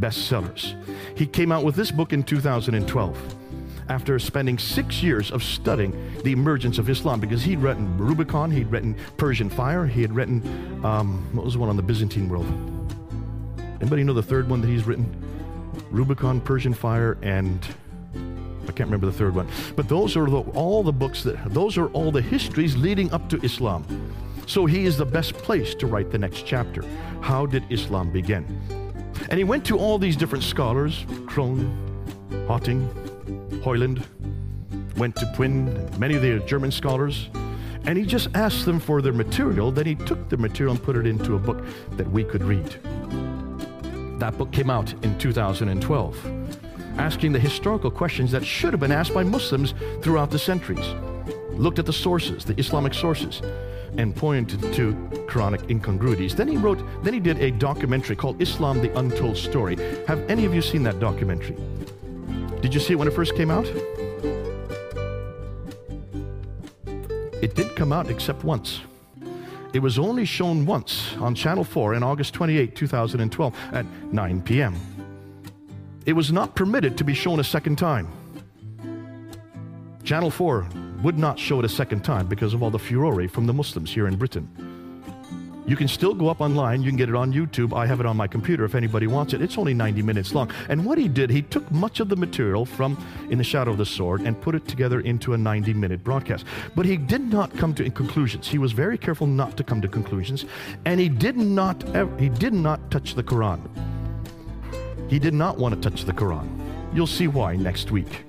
bestsellers. 0.00 0.74
He 1.16 1.26
came 1.26 1.52
out 1.52 1.64
with 1.64 1.74
this 1.74 1.90
book 1.90 2.12
in 2.12 2.22
2012 2.22 3.36
after 3.90 4.18
spending 4.20 4.56
six 4.56 5.02
years 5.02 5.30
of 5.32 5.42
studying 5.42 5.92
the 6.22 6.32
emergence 6.32 6.78
of 6.78 6.88
Islam 6.88 7.18
because 7.18 7.42
he'd 7.42 7.58
written 7.58 7.98
Rubicon, 7.98 8.50
he'd 8.50 8.68
written 8.68 8.96
Persian 9.16 9.50
Fire, 9.50 9.84
he 9.84 10.00
had 10.00 10.14
written, 10.14 10.42
um, 10.84 11.28
what 11.34 11.44
was 11.44 11.54
the 11.54 11.60
one 11.60 11.68
on 11.68 11.76
the 11.76 11.82
Byzantine 11.82 12.28
world? 12.28 12.46
Anybody 13.80 14.04
know 14.04 14.12
the 14.12 14.22
third 14.22 14.48
one 14.48 14.60
that 14.60 14.68
he's 14.68 14.86
written? 14.86 15.06
Rubicon, 15.90 16.40
Persian 16.40 16.72
Fire, 16.72 17.18
and 17.22 17.66
I 18.14 18.72
can't 18.72 18.88
remember 18.88 19.06
the 19.06 19.12
third 19.12 19.34
one. 19.34 19.48
But 19.74 19.88
those 19.88 20.16
are 20.16 20.26
the, 20.26 20.40
all 20.54 20.84
the 20.84 20.92
books 20.92 21.24
that, 21.24 21.52
those 21.52 21.76
are 21.76 21.88
all 21.88 22.12
the 22.12 22.22
histories 22.22 22.76
leading 22.76 23.12
up 23.12 23.28
to 23.30 23.40
Islam. 23.42 23.84
So 24.50 24.66
he 24.66 24.84
is 24.84 24.96
the 24.96 25.06
best 25.06 25.34
place 25.34 25.76
to 25.76 25.86
write 25.86 26.10
the 26.10 26.18
next 26.18 26.44
chapter. 26.44 26.82
How 27.20 27.46
did 27.46 27.62
Islam 27.70 28.10
begin? 28.10 28.44
And 29.28 29.38
he 29.38 29.44
went 29.44 29.64
to 29.66 29.78
all 29.78 29.96
these 29.96 30.16
different 30.16 30.42
scholars, 30.42 31.06
Crone, 31.26 31.70
Hawting, 32.48 32.90
Hoyland, 33.62 34.04
went 34.96 35.14
to 35.14 35.26
Puin, 35.36 35.88
many 36.00 36.16
of 36.16 36.22
the 36.22 36.40
German 36.48 36.72
scholars, 36.72 37.30
and 37.84 37.96
he 37.96 38.04
just 38.04 38.26
asked 38.34 38.64
them 38.64 38.80
for 38.80 39.00
their 39.00 39.12
material. 39.12 39.70
Then 39.70 39.86
he 39.86 39.94
took 39.94 40.28
the 40.28 40.36
material 40.36 40.74
and 40.74 40.82
put 40.82 40.96
it 40.96 41.06
into 41.06 41.36
a 41.36 41.38
book 41.38 41.64
that 41.92 42.10
we 42.10 42.24
could 42.24 42.42
read. 42.42 42.66
That 44.18 44.36
book 44.36 44.50
came 44.50 44.68
out 44.68 44.92
in 45.04 45.16
2012, 45.16 46.26
asking 46.98 47.30
the 47.30 47.38
historical 47.38 47.92
questions 47.92 48.32
that 48.32 48.44
should 48.44 48.72
have 48.72 48.80
been 48.80 48.90
asked 48.90 49.14
by 49.14 49.22
Muslims 49.22 49.74
throughout 50.02 50.32
the 50.32 50.40
centuries. 50.40 50.88
Looked 51.52 51.78
at 51.78 51.86
the 51.86 51.92
sources, 51.92 52.44
the 52.44 52.58
Islamic 52.58 52.94
sources, 52.94 53.42
and 53.96 54.14
pointed 54.14 54.60
to 54.74 54.92
Quranic 55.28 55.70
incongruities. 55.70 56.34
Then 56.34 56.48
he 56.48 56.56
wrote, 56.56 56.82
then 57.02 57.14
he 57.14 57.20
did 57.20 57.38
a 57.38 57.50
documentary 57.50 58.16
called 58.16 58.40
Islam 58.40 58.80
the 58.80 58.96
Untold 58.98 59.36
Story. 59.36 59.76
Have 60.06 60.20
any 60.30 60.44
of 60.44 60.54
you 60.54 60.62
seen 60.62 60.82
that 60.84 61.00
documentary? 61.00 61.56
Did 62.60 62.74
you 62.74 62.80
see 62.80 62.92
it 62.92 62.96
when 62.96 63.08
it 63.08 63.14
first 63.14 63.34
came 63.34 63.50
out? 63.50 63.66
It 67.42 67.54
did 67.54 67.74
come 67.74 67.92
out 67.92 68.10
except 68.10 68.44
once. 68.44 68.80
It 69.72 69.78
was 69.78 69.98
only 69.98 70.24
shown 70.24 70.66
once 70.66 71.14
on 71.18 71.34
Channel 71.34 71.64
4 71.64 71.94
in 71.94 72.02
August 72.02 72.34
28, 72.34 72.74
2012 72.74 73.54
at 73.72 73.86
9 74.12 74.42
p.m. 74.42 74.74
It 76.06 76.12
was 76.12 76.32
not 76.32 76.54
permitted 76.54 76.98
to 76.98 77.04
be 77.04 77.14
shown 77.14 77.40
a 77.40 77.44
second 77.44 77.76
time. 77.76 78.08
Channel 80.02 80.30
4 80.30 80.66
would 81.02 81.18
not 81.18 81.38
show 81.38 81.58
it 81.58 81.64
a 81.64 81.68
second 81.68 82.04
time 82.04 82.26
because 82.26 82.54
of 82.54 82.62
all 82.62 82.70
the 82.70 82.78
furore 82.78 83.28
from 83.28 83.46
the 83.46 83.52
Muslims 83.52 83.90
here 83.90 84.06
in 84.06 84.16
Britain. 84.16 84.48
You 85.70 85.76
can 85.76 85.86
still 85.86 86.14
go 86.14 86.28
up 86.28 86.40
online. 86.40 86.82
You 86.82 86.90
can 86.90 86.96
get 86.96 87.08
it 87.08 87.14
on 87.14 87.32
YouTube. 87.32 87.76
I 87.76 87.86
have 87.86 88.00
it 88.00 88.06
on 88.06 88.16
my 88.16 88.26
computer 88.26 88.64
if 88.64 88.74
anybody 88.74 89.06
wants 89.06 89.34
it. 89.34 89.40
It's 89.40 89.56
only 89.56 89.72
90 89.72 90.02
minutes 90.02 90.34
long. 90.34 90.50
And 90.68 90.84
what 90.84 90.98
he 90.98 91.06
did, 91.06 91.30
he 91.30 91.42
took 91.42 91.70
much 91.70 92.00
of 92.00 92.08
the 92.08 92.16
material 92.16 92.66
from 92.66 92.98
In 93.30 93.38
the 93.38 93.44
Shadow 93.44 93.70
of 93.70 93.78
the 93.78 93.86
Sword 93.86 94.22
and 94.22 94.40
put 94.40 94.56
it 94.56 94.66
together 94.66 95.00
into 95.00 95.32
a 95.32 95.38
90 95.38 95.74
minute 95.74 96.02
broadcast. 96.02 96.44
But 96.74 96.86
he 96.86 96.96
did 96.96 97.20
not 97.20 97.56
come 97.56 97.72
to 97.74 97.88
conclusions. 97.90 98.48
He 98.48 98.58
was 98.58 98.72
very 98.72 98.98
careful 98.98 99.28
not 99.28 99.56
to 99.58 99.62
come 99.62 99.80
to 99.82 99.86
conclusions. 99.86 100.44
And 100.86 100.98
he 100.98 101.08
did 101.08 101.36
not, 101.36 101.84
ever, 101.94 102.18
he 102.18 102.30
did 102.30 102.52
not 102.52 102.90
touch 102.90 103.14
the 103.14 103.22
Quran. 103.22 103.60
He 105.08 105.20
did 105.20 105.34
not 105.34 105.56
want 105.56 105.80
to 105.80 105.88
touch 105.88 106.04
the 106.04 106.12
Quran. 106.12 106.48
You'll 106.92 107.06
see 107.06 107.28
why 107.28 107.54
next 107.54 107.92
week. 107.92 108.24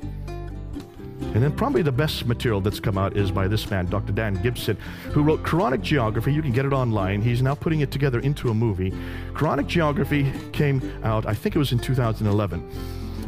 And 1.33 1.41
then 1.41 1.53
probably 1.53 1.81
the 1.81 1.91
best 1.93 2.25
material 2.25 2.59
that's 2.59 2.81
come 2.81 2.97
out 2.97 3.15
is 3.15 3.31
by 3.31 3.47
this 3.47 3.69
man, 3.69 3.85
Dr. 3.85 4.11
Dan 4.11 4.41
Gibson, 4.41 4.75
who 5.11 5.23
wrote 5.23 5.43
Quranic 5.43 5.81
Geography. 5.81 6.33
You 6.33 6.41
can 6.41 6.51
get 6.51 6.65
it 6.65 6.73
online. 6.73 7.21
He's 7.21 7.41
now 7.41 7.55
putting 7.55 7.79
it 7.79 7.89
together 7.89 8.19
into 8.19 8.49
a 8.49 8.53
movie. 8.53 8.91
Quranic 9.33 9.67
Geography 9.67 10.31
came 10.51 10.81
out, 11.03 11.25
I 11.25 11.33
think 11.33 11.55
it 11.55 11.59
was 11.59 11.71
in 11.71 11.79
2011. 11.79 12.69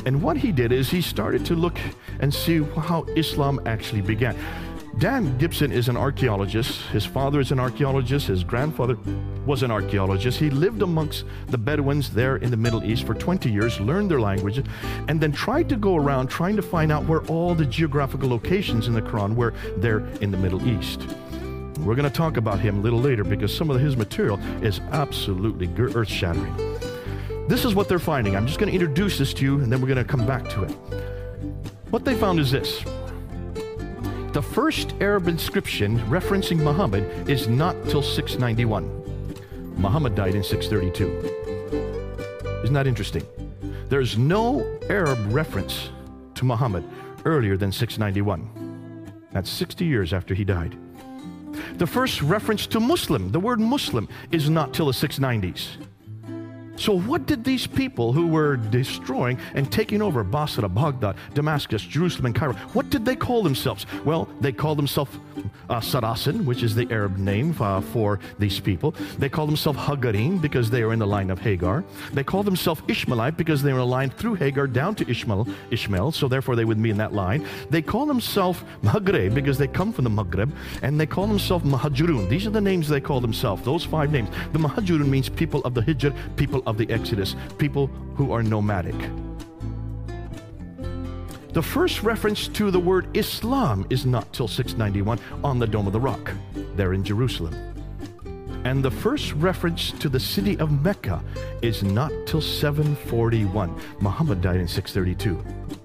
And 0.06 0.22
what 0.22 0.36
he 0.36 0.52
did 0.52 0.74
is 0.74 0.90
he 0.90 1.02
started 1.02 1.46
to 1.46 1.56
look 1.56 1.80
and 2.20 2.34
see 2.34 2.62
how 2.62 3.04
Islam 3.16 3.62
actually 3.66 4.02
began. 4.02 4.36
Dan 5.00 5.38
Gibson 5.40 5.72
is 5.72 5.90
an 5.90 5.98
archaeologist. 5.98 6.82
His 6.88 7.04
father 7.04 7.40
is 7.40 7.52
an 7.52 7.60
archaeologist. 7.60 8.28
His 8.28 8.44
grandfather 8.44 8.98
was 9.46 9.64
an 9.64 9.72
archaeologist. 9.72 10.40
He 10.40 10.50
lived 10.50 10.82
amongst 10.82 11.26
the 11.48 11.58
Bedouins 11.58 12.12
there 12.12 12.38
in 12.38 12.52
the 12.52 12.58
Middle 12.58 12.84
East 12.84 13.06
for 13.06 13.16
20 13.16 13.52
years, 13.52 13.80
learned 13.80 14.12
their 14.12 14.22
language, 14.22 14.64
and 15.08 15.20
then 15.20 15.32
tried 15.32 15.68
to 15.70 15.76
go 15.76 15.96
around 15.96 16.28
trying 16.28 16.56
to 16.56 16.62
find 16.62 16.92
out 16.92 17.06
where 17.06 17.22
all 17.24 17.56
the 17.56 17.66
geographical 17.66 18.30
locations 18.30 18.88
in 18.88 18.94
the 18.94 19.02
Quran 19.02 19.36
were 19.36 19.54
there 19.78 20.00
in 20.22 20.30
the 20.30 20.38
Middle 20.38 20.66
East. 20.68 21.02
We're 21.80 21.96
going 21.96 22.10
to 22.10 22.16
talk 22.16 22.38
about 22.38 22.60
him 22.60 22.78
a 22.78 22.82
little 22.82 23.00
later 23.00 23.24
because 23.24 23.56
some 23.56 23.70
of 23.72 23.82
his 23.82 23.98
material 23.98 24.40
is 24.64 24.80
absolutely 24.92 25.70
earth 25.78 26.08
shattering. 26.08 26.56
This 27.48 27.66
is 27.66 27.76
what 27.76 27.90
they're 27.90 28.00
finding. 28.00 28.36
I'm 28.36 28.48
just 28.48 28.60
going 28.60 28.72
to 28.72 28.74
introduce 28.74 29.18
this 29.18 29.34
to 29.34 29.44
you 29.44 29.60
and 29.60 29.72
then 29.72 29.82
we're 29.82 29.88
going 29.88 29.98
to 29.98 30.06
come 30.06 30.26
back 30.26 30.48
to 30.50 30.64
it. 30.64 30.72
What 31.90 32.06
they 32.06 32.16
found 32.16 32.40
is 32.40 32.52
this 32.52 32.86
the 34.34 34.42
first 34.42 34.96
Arab 35.00 35.28
inscription 35.28 36.00
referencing 36.10 36.58
Muhammad 36.58 37.30
is 37.30 37.48
not 37.48 37.76
till 37.88 38.02
691. 38.02 39.76
Muhammad 39.78 40.16
died 40.16 40.34
in 40.34 40.44
632. 40.44 42.64
Isn't 42.64 42.74
that 42.74 42.88
interesting? 42.88 43.24
There's 43.90 44.18
no 44.18 44.80
Arab 44.90 45.20
reference 45.32 45.92
to 46.34 46.46
Muhammad 46.46 46.84
earlier 47.26 47.58
than 47.58 47.72
691. 47.72 49.14
That's 49.32 49.52
60 49.52 49.86
years 49.86 50.14
after 50.14 50.34
he 50.34 50.44
died. 50.44 50.76
The 51.78 51.86
first 51.86 52.24
reference 52.24 52.66
to 52.68 52.80
Muslim, 52.80 53.32
the 53.32 53.40
word 53.40 53.60
Muslim, 53.60 54.10
is 54.32 54.50
not 54.50 54.74
till 54.74 54.88
the 54.88 54.94
690s. 54.94 55.78
So, 56.76 56.98
what 56.98 57.28
did 57.28 57.44
these 57.44 57.68
people 57.68 58.14
who 58.14 58.28
were 58.28 58.58
destroying 58.58 59.38
and 59.54 59.72
taking 59.72 60.02
over 60.02 60.24
Basra, 60.24 60.68
Baghdad, 60.68 61.16
Damascus, 61.34 61.84
Jerusalem, 61.84 62.28
and 62.28 62.36
Cairo, 62.36 62.54
what 62.74 62.90
did 62.90 63.06
they 63.06 63.16
call 63.16 63.44
themselves? 63.44 63.86
Well, 64.04 64.28
they 64.42 64.52
called 64.52 64.80
themselves 64.80 65.18
uh, 65.70 65.80
Saracen, 65.82 66.46
which 66.46 66.64
is 66.64 66.74
the 66.74 66.88
Arab 66.92 67.18
name 67.18 67.56
uh, 67.60 67.82
for 67.82 68.20
these 68.40 68.60
people. 68.60 68.92
They 69.20 69.30
called 69.30 69.50
themselves 69.50 69.80
Hagarim 69.80 70.42
because 70.42 70.70
they 70.70 70.82
are 70.82 70.94
in 70.94 71.00
the 71.00 71.08
line 71.08 71.30
of 71.30 71.40
Hagar. 71.40 71.84
They 72.12 72.24
called 72.24 72.46
themselves 72.46 72.82
Ishmaelite 72.88 73.38
because 73.38 73.62
they 73.62 73.72
were 73.72 73.80
in 73.80 73.84
a 73.84 73.86
line 73.86 74.10
through 74.10 74.36
Hagar 74.36 74.68
down 74.68 74.96
to 74.96 75.10
Ishmael, 75.10 75.48
Ishmael, 75.70 76.12
so 76.12 76.28
therefore 76.28 76.56
they 76.56 76.66
would 76.66 76.82
be 76.82 76.90
in 76.90 76.98
that 76.98 77.14
line. 77.14 77.48
They 77.70 77.82
call 77.82 78.06
themselves 78.06 78.64
Maghreb 78.82 79.34
because 79.34 79.58
they 79.58 79.68
come 79.68 79.94
from 79.94 80.06
the 80.06 80.10
Maghreb, 80.10 80.52
and 80.82 81.00
they 81.00 81.06
call 81.06 81.28
themselves 81.28 81.66
Mahajurun. 81.66 82.30
These 82.30 82.48
are 82.48 82.52
the 82.52 82.62
names 82.62 82.88
they 82.88 83.02
call 83.02 83.22
themselves, 83.22 83.64
those 83.64 83.84
five 83.84 84.12
names. 84.12 84.30
The 84.54 84.60
Mahajurun 84.60 85.08
means 85.08 85.30
people 85.30 85.62
of 85.62 85.74
the 85.74 85.82
Hijr, 85.82 86.16
people 86.36 86.63
of 86.66 86.78
the 86.78 86.90
Exodus, 86.90 87.36
people 87.58 87.88
who 88.16 88.32
are 88.32 88.44
nomadic. 88.44 88.96
The 91.54 91.62
first 91.62 92.02
reference 92.02 92.48
to 92.48 92.72
the 92.72 92.80
word 92.80 93.16
Islam 93.16 93.86
is 93.92 94.08
not 94.08 94.34
till 94.34 94.48
691 94.48 95.20
on 95.44 95.60
the 95.60 95.68
Dome 95.68 95.86
of 95.86 95.94
the 95.94 96.00
Rock, 96.00 96.34
there 96.76 96.94
in 96.94 97.04
Jerusalem. 97.04 97.54
And 98.66 98.84
the 98.84 98.90
first 98.90 99.34
reference 99.34 99.92
to 99.92 100.10
the 100.10 100.20
city 100.20 100.58
of 100.58 100.84
Mecca 100.84 101.24
is 101.62 101.84
not 101.84 102.12
till 102.26 102.42
741. 102.42 103.80
Muhammad 104.00 104.42
died 104.42 104.62
in 104.62 104.68
632. 104.68 105.83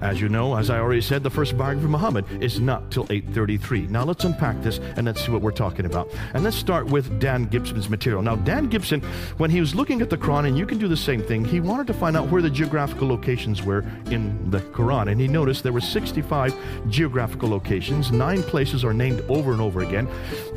As 0.00 0.20
you 0.20 0.28
know, 0.28 0.56
as 0.56 0.68
I 0.68 0.78
already 0.78 1.00
said, 1.00 1.22
the 1.22 1.30
first 1.30 1.56
biography 1.56 1.86
of 1.86 1.90
Muhammad 1.90 2.24
is 2.42 2.60
not 2.60 2.90
till 2.90 3.06
833. 3.08 3.86
Now 3.86 4.04
let's 4.04 4.24
unpack 4.24 4.62
this 4.62 4.78
and 4.96 5.06
let's 5.06 5.24
see 5.24 5.32
what 5.32 5.42
we're 5.42 5.50
talking 5.50 5.86
about. 5.86 6.08
And 6.34 6.44
let's 6.44 6.56
start 6.56 6.86
with 6.86 7.18
Dan 7.18 7.46
Gibson's 7.46 7.88
material. 7.88 8.22
Now, 8.22 8.36
Dan 8.36 8.68
Gibson, 8.68 9.00
when 9.38 9.50
he 9.50 9.60
was 9.60 9.74
looking 9.74 10.02
at 10.02 10.10
the 10.10 10.16
Quran, 10.16 10.46
and 10.46 10.58
you 10.58 10.66
can 10.66 10.78
do 10.78 10.86
the 10.86 10.96
same 10.96 11.22
thing, 11.22 11.44
he 11.44 11.60
wanted 11.60 11.86
to 11.86 11.94
find 11.94 12.16
out 12.16 12.28
where 12.28 12.42
the 12.42 12.50
geographical 12.50 13.08
locations 13.08 13.62
were 13.62 13.84
in 14.10 14.50
the 14.50 14.60
Quran. 14.60 15.10
And 15.10 15.20
he 15.20 15.28
noticed 15.28 15.62
there 15.62 15.72
were 15.72 15.80
65 15.80 16.54
geographical 16.88 17.48
locations. 17.48 18.12
Nine 18.12 18.42
places 18.42 18.84
are 18.84 18.92
named 18.92 19.22
over 19.28 19.52
and 19.52 19.60
over 19.60 19.80
again. 19.80 20.08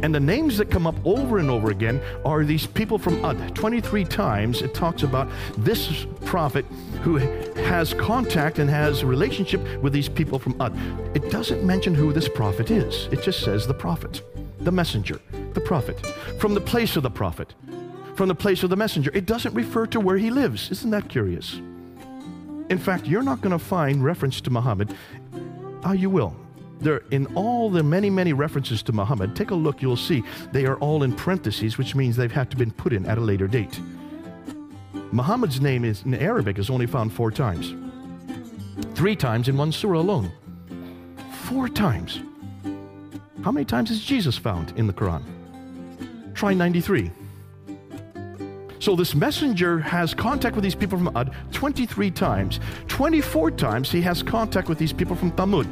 And 0.03 0.13
the 0.13 0.19
names 0.19 0.57
that 0.57 0.69
come 0.69 0.85
up 0.85 0.95
over 1.05 1.37
and 1.37 1.49
over 1.49 1.71
again 1.71 2.01
are 2.25 2.43
these 2.43 2.67
people 2.67 2.97
from 2.97 3.23
Ud. 3.23 3.55
23 3.55 4.03
times 4.05 4.61
it 4.61 4.73
talks 4.73 5.03
about 5.03 5.29
this 5.57 6.05
prophet 6.25 6.65
who 7.01 7.15
has 7.15 7.93
contact 7.93 8.59
and 8.59 8.69
has 8.69 9.03
relationship 9.03 9.29
with 9.81 9.93
these 9.93 10.09
people 10.09 10.39
from 10.39 10.59
Ud. 10.59 10.75
It 11.15 11.29
doesn't 11.31 11.63
mention 11.63 11.95
who 11.95 12.13
this 12.13 12.27
prophet 12.27 12.71
is. 12.71 13.07
It 13.11 13.23
just 13.23 13.41
says 13.41 13.65
the 13.65 13.73
prophet, 13.73 14.21
the 14.59 14.71
messenger, 14.71 15.19
the 15.53 15.61
prophet, 15.61 16.05
from 16.39 16.53
the 16.53 16.61
place 16.61 16.95
of 16.95 17.03
the 17.03 17.09
prophet, 17.09 17.53
from 18.15 18.27
the 18.27 18.35
place 18.35 18.63
of 18.63 18.69
the 18.69 18.75
messenger. 18.75 19.11
It 19.13 19.25
doesn't 19.25 19.53
refer 19.53 19.87
to 19.87 19.99
where 19.99 20.17
he 20.17 20.29
lives. 20.29 20.71
Isn't 20.71 20.91
that 20.91 21.07
curious? 21.07 21.61
In 22.69 22.77
fact, 22.77 23.07
you're 23.07 23.23
not 23.23 23.41
going 23.41 23.57
to 23.57 23.63
find 23.63 24.03
reference 24.03 24.41
to 24.41 24.49
Muhammad. 24.49 24.93
Ah, 25.83 25.93
you 25.93 26.09
will. 26.09 26.35
There, 26.81 27.01
in 27.11 27.25
all 27.35 27.69
the 27.69 27.83
many, 27.83 28.09
many 28.09 28.31
references 28.31 28.81
to 28.83 28.93
Muhammad, 28.93 29.35
take 29.35 29.51
a 29.51 29.55
look, 29.55 29.81
you'll 29.81 29.97
see 29.97 30.23
they 30.51 30.65
are 30.65 30.77
all 30.77 31.03
in 31.03 31.13
parentheses, 31.13 31.77
which 31.77 31.95
means 31.95 32.15
they've 32.15 32.31
had 32.31 32.49
to 32.51 32.57
been 32.57 32.71
put 32.71 32.93
in 32.93 33.05
at 33.05 33.17
a 33.17 33.21
later 33.21 33.47
date. 33.47 33.79
Muhammad's 35.11 35.59
name 35.59 35.83
is 35.83 36.03
in 36.03 36.13
Arabic 36.13 36.59
is 36.59 36.69
only 36.69 36.85
found 36.85 37.11
four 37.11 37.31
times. 37.31 37.73
Three 38.95 39.15
times 39.15 39.47
in 39.47 39.57
one 39.57 39.71
surah 39.71 39.99
alone. 39.99 40.31
Four 41.43 41.69
times. 41.69 42.21
How 43.43 43.51
many 43.51 43.65
times 43.65 43.91
is 43.91 44.03
Jesus 44.03 44.37
found 44.37 44.73
in 44.77 44.87
the 44.87 44.93
Quran? 44.93 45.23
Try 46.33 46.53
93. 46.53 47.11
So 48.79 48.95
this 48.95 49.13
messenger 49.13 49.79
has 49.79 50.13
contact 50.13 50.55
with 50.55 50.63
these 50.63 50.75
people 50.75 50.97
from 50.97 51.15
Ad 51.15 51.33
23 51.51 52.11
times. 52.11 52.59
24 52.87 53.51
times 53.51 53.91
he 53.91 54.01
has 54.01 54.23
contact 54.23 54.69
with 54.69 54.77
these 54.77 54.93
people 54.93 55.15
from 55.15 55.31
Thamud. 55.33 55.69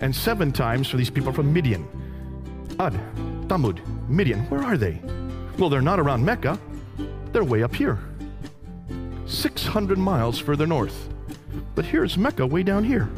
And 0.00 0.14
seven 0.14 0.50
times 0.50 0.88
for 0.88 0.96
these 0.96 1.10
people 1.10 1.32
from 1.32 1.52
Midian. 1.52 1.86
Ad, 2.80 2.94
Thamud, 3.46 3.80
Midian, 4.08 4.40
where 4.50 4.62
are 4.62 4.76
they? 4.76 5.00
Well, 5.58 5.68
they're 5.68 5.80
not 5.80 6.00
around 6.00 6.24
Mecca. 6.24 6.58
They're 7.32 7.44
way 7.44 7.62
up 7.62 7.74
here. 7.74 7.98
600 9.26 9.96
miles 9.96 10.38
further 10.38 10.66
north. 10.66 11.11
But 11.74 11.84
here's 11.84 12.18
Mecca 12.18 12.46
way 12.46 12.62
down 12.62 12.84
here. 12.84 13.08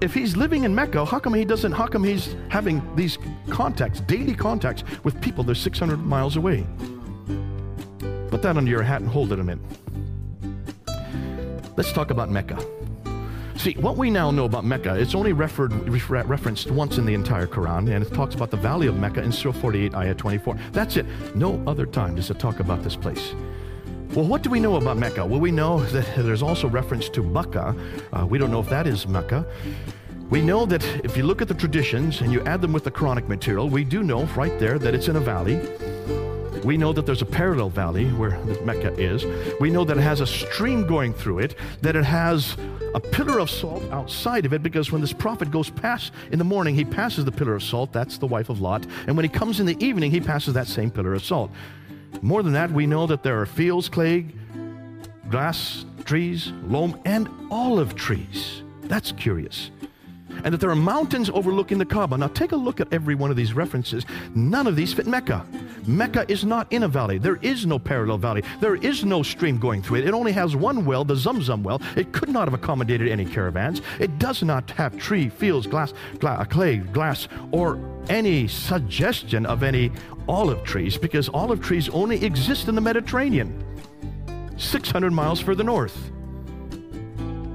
If 0.00 0.14
he's 0.14 0.36
living 0.36 0.64
in 0.64 0.74
Mecca, 0.74 1.04
how 1.04 1.18
come 1.18 1.34
he 1.34 1.44
doesn't, 1.44 1.72
how 1.72 1.86
come 1.86 2.04
he's 2.04 2.36
having 2.48 2.82
these 2.94 3.18
contacts, 3.50 4.00
daily 4.00 4.34
contacts 4.34 4.84
with 5.02 5.20
people 5.20 5.42
that 5.44 5.52
are 5.52 5.54
600 5.56 5.96
miles 5.96 6.36
away? 6.36 6.64
Put 8.28 8.42
that 8.42 8.56
under 8.56 8.70
your 8.70 8.82
hat 8.82 9.00
and 9.00 9.10
hold 9.10 9.32
it 9.32 9.40
a 9.40 9.44
minute. 9.44 9.64
Let's 11.76 11.92
talk 11.92 12.10
about 12.10 12.30
Mecca. 12.30 12.58
See, 13.56 13.74
what 13.74 13.96
we 13.96 14.08
now 14.08 14.30
know 14.30 14.44
about 14.44 14.64
Mecca, 14.64 14.94
it's 14.94 15.16
only 15.16 15.32
referred, 15.32 15.72
refer, 15.88 16.22
referenced 16.22 16.70
once 16.70 16.98
in 16.98 17.04
the 17.04 17.14
entire 17.14 17.48
Quran, 17.48 17.92
and 17.92 18.04
it 18.04 18.14
talks 18.14 18.36
about 18.36 18.52
the 18.52 18.56
valley 18.56 18.86
of 18.86 18.96
Mecca 18.96 19.20
in 19.20 19.32
Surah 19.32 19.52
48, 19.52 19.96
Ayah 19.96 20.14
24. 20.14 20.56
That's 20.70 20.96
it. 20.96 21.06
No 21.34 21.60
other 21.66 21.84
time 21.84 22.14
does 22.14 22.30
it 22.30 22.38
talk 22.38 22.60
about 22.60 22.84
this 22.84 22.94
place. 22.94 23.34
Well, 24.18 24.26
what 24.26 24.42
do 24.42 24.50
we 24.50 24.58
know 24.58 24.74
about 24.74 24.96
Mecca? 24.96 25.24
Well, 25.24 25.38
we 25.38 25.52
know 25.52 25.78
that 25.78 26.04
there's 26.16 26.42
also 26.42 26.68
reference 26.68 27.08
to 27.10 27.22
Bakka. 27.22 28.12
Uh, 28.12 28.26
we 28.26 28.36
don't 28.36 28.50
know 28.50 28.58
if 28.58 28.68
that 28.68 28.88
is 28.88 29.06
Mecca. 29.06 29.46
We 30.28 30.42
know 30.42 30.66
that 30.66 30.84
if 31.04 31.16
you 31.16 31.22
look 31.22 31.40
at 31.40 31.46
the 31.46 31.54
traditions 31.54 32.20
and 32.20 32.32
you 32.32 32.42
add 32.42 32.60
them 32.60 32.72
with 32.72 32.82
the 32.82 32.90
Quranic 32.90 33.28
material, 33.28 33.68
we 33.68 33.84
do 33.84 34.02
know 34.02 34.24
right 34.34 34.58
there 34.58 34.76
that 34.76 34.92
it's 34.92 35.06
in 35.06 35.14
a 35.14 35.20
valley. 35.20 35.60
We 36.64 36.76
know 36.76 36.92
that 36.94 37.06
there's 37.06 37.22
a 37.22 37.26
parallel 37.26 37.68
valley 37.68 38.06
where 38.06 38.36
Mecca 38.64 38.92
is. 38.94 39.24
We 39.60 39.70
know 39.70 39.84
that 39.84 39.96
it 39.96 40.02
has 40.02 40.20
a 40.20 40.26
stream 40.26 40.84
going 40.84 41.14
through 41.14 41.38
it, 41.38 41.54
that 41.82 41.94
it 41.94 42.04
has 42.04 42.56
a 42.96 43.00
pillar 43.00 43.38
of 43.38 43.48
salt 43.48 43.84
outside 43.92 44.44
of 44.44 44.52
it, 44.52 44.64
because 44.64 44.90
when 44.90 45.00
this 45.00 45.12
prophet 45.12 45.52
goes 45.52 45.70
past 45.70 46.12
in 46.32 46.40
the 46.40 46.44
morning, 46.44 46.74
he 46.74 46.84
passes 46.84 47.24
the 47.24 47.30
pillar 47.30 47.54
of 47.54 47.62
salt. 47.62 47.92
That's 47.92 48.18
the 48.18 48.26
wife 48.26 48.48
of 48.48 48.60
Lot. 48.60 48.84
And 49.06 49.16
when 49.16 49.24
he 49.24 49.28
comes 49.28 49.60
in 49.60 49.66
the 49.66 49.76
evening, 49.78 50.10
he 50.10 50.20
passes 50.20 50.54
that 50.54 50.66
same 50.66 50.90
pillar 50.90 51.14
of 51.14 51.24
salt. 51.24 51.52
More 52.22 52.42
than 52.42 52.52
that, 52.52 52.70
we 52.70 52.86
know 52.86 53.06
that 53.06 53.22
there 53.22 53.40
are 53.40 53.46
fields, 53.46 53.88
clay, 53.88 54.26
grass 55.28 55.84
trees, 56.04 56.52
loam, 56.64 57.00
and 57.04 57.28
olive 57.50 57.94
trees. 57.94 58.62
That's 58.82 59.12
curious. 59.12 59.70
And 60.44 60.54
that 60.54 60.60
there 60.60 60.70
are 60.70 60.76
mountains 60.76 61.30
overlooking 61.30 61.78
the 61.78 61.84
Kaaba. 61.84 62.16
Now 62.16 62.28
take 62.28 62.52
a 62.52 62.56
look 62.56 62.80
at 62.80 62.92
every 62.92 63.14
one 63.14 63.30
of 63.30 63.36
these 63.36 63.52
references. 63.52 64.04
None 64.34 64.66
of 64.66 64.76
these 64.76 64.92
fit 64.92 65.06
Mecca. 65.06 65.44
Mecca 65.86 66.24
is 66.28 66.44
not 66.44 66.70
in 66.72 66.82
a 66.82 66.88
valley. 66.88 67.18
There 67.18 67.36
is 67.36 67.66
no 67.66 67.78
parallel 67.78 68.18
valley. 68.18 68.42
There 68.60 68.76
is 68.76 69.04
no 69.04 69.22
stream 69.22 69.58
going 69.58 69.82
through 69.82 69.98
it. 69.98 70.06
It 70.06 70.14
only 70.14 70.32
has 70.32 70.54
one 70.54 70.84
well, 70.84 71.04
the 71.04 71.14
Zamzam 71.14 71.62
well. 71.62 71.80
It 71.96 72.12
could 72.12 72.28
not 72.28 72.46
have 72.46 72.54
accommodated 72.54 73.08
any 73.08 73.24
caravans. 73.24 73.80
It 73.98 74.18
does 74.18 74.42
not 74.42 74.70
have 74.72 74.96
tree, 74.98 75.28
fields, 75.28 75.66
glass, 75.66 75.94
gla- 76.18 76.32
uh, 76.32 76.44
clay, 76.44 76.76
glass, 76.76 77.28
or 77.52 77.78
any 78.08 78.48
suggestion 78.48 79.46
of 79.46 79.62
any 79.62 79.90
olive 80.28 80.62
trees 80.62 80.98
because 80.98 81.28
olive 81.30 81.62
trees 81.62 81.88
only 81.88 82.22
exist 82.24 82.68
in 82.68 82.74
the 82.74 82.80
Mediterranean, 82.80 83.64
600 84.56 85.10
miles 85.10 85.40
further 85.40 85.64
north. 85.64 86.10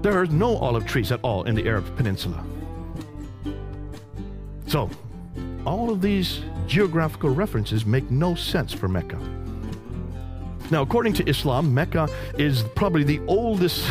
There 0.01 0.19
are 0.19 0.25
no 0.25 0.57
olive 0.57 0.85
trees 0.85 1.11
at 1.11 1.19
all 1.21 1.43
in 1.43 1.55
the 1.55 1.67
Arab 1.67 1.95
Peninsula. 1.95 2.43
So, 4.73 4.89
all 5.67 5.91
of 5.91 6.01
these 6.01 6.41
geographical 6.65 7.29
references 7.29 7.85
make 7.85 8.09
no 8.09 8.33
sense 8.33 8.73
for 8.73 8.87
Mecca. 8.87 9.19
Now, 10.71 10.81
according 10.81 11.13
to 11.13 11.29
Islam, 11.29 11.71
Mecca 11.71 12.09
is 12.39 12.63
probably 12.73 13.03
the 13.03 13.19
oldest 13.27 13.85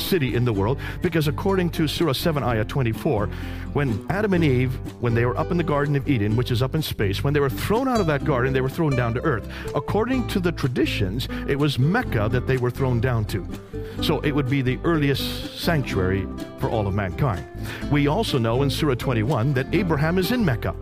city 0.00 0.34
in 0.34 0.44
the 0.44 0.52
world 0.52 0.78
because 1.02 1.28
according 1.28 1.70
to 1.70 1.86
Surah 1.86 2.12
7 2.12 2.42
ayah 2.42 2.64
24 2.64 3.26
when 3.72 4.04
Adam 4.10 4.34
and 4.34 4.42
Eve 4.42 4.72
when 5.00 5.14
they 5.14 5.24
were 5.24 5.36
up 5.36 5.50
in 5.50 5.56
the 5.56 5.64
garden 5.64 5.94
of 5.96 6.08
Eden 6.08 6.36
which 6.36 6.50
is 6.50 6.62
up 6.62 6.74
in 6.74 6.82
space 6.82 7.22
when 7.22 7.32
they 7.32 7.40
were 7.40 7.50
thrown 7.50 7.88
out 7.88 8.00
of 8.00 8.06
that 8.06 8.24
garden 8.24 8.52
they 8.52 8.60
were 8.60 8.68
thrown 8.68 8.96
down 8.96 9.14
to 9.14 9.20
earth. 9.22 9.48
According 9.74 10.26
to 10.28 10.40
the 10.40 10.52
traditions 10.52 11.28
it 11.48 11.58
was 11.58 11.78
Mecca 11.78 12.28
that 12.30 12.46
they 12.46 12.56
were 12.56 12.70
thrown 12.70 13.00
down 13.00 13.24
to. 13.26 13.46
So 14.02 14.20
it 14.20 14.32
would 14.32 14.48
be 14.48 14.62
the 14.62 14.78
earliest 14.84 15.58
sanctuary 15.60 16.26
for 16.58 16.70
all 16.70 16.86
of 16.86 16.94
mankind. 16.94 17.46
We 17.90 18.06
also 18.06 18.38
know 18.38 18.62
in 18.62 18.70
Surah 18.70 18.94
21 18.94 19.52
that 19.54 19.72
Abraham 19.74 20.18
is 20.18 20.32
in 20.32 20.44
Mecca. 20.44 20.74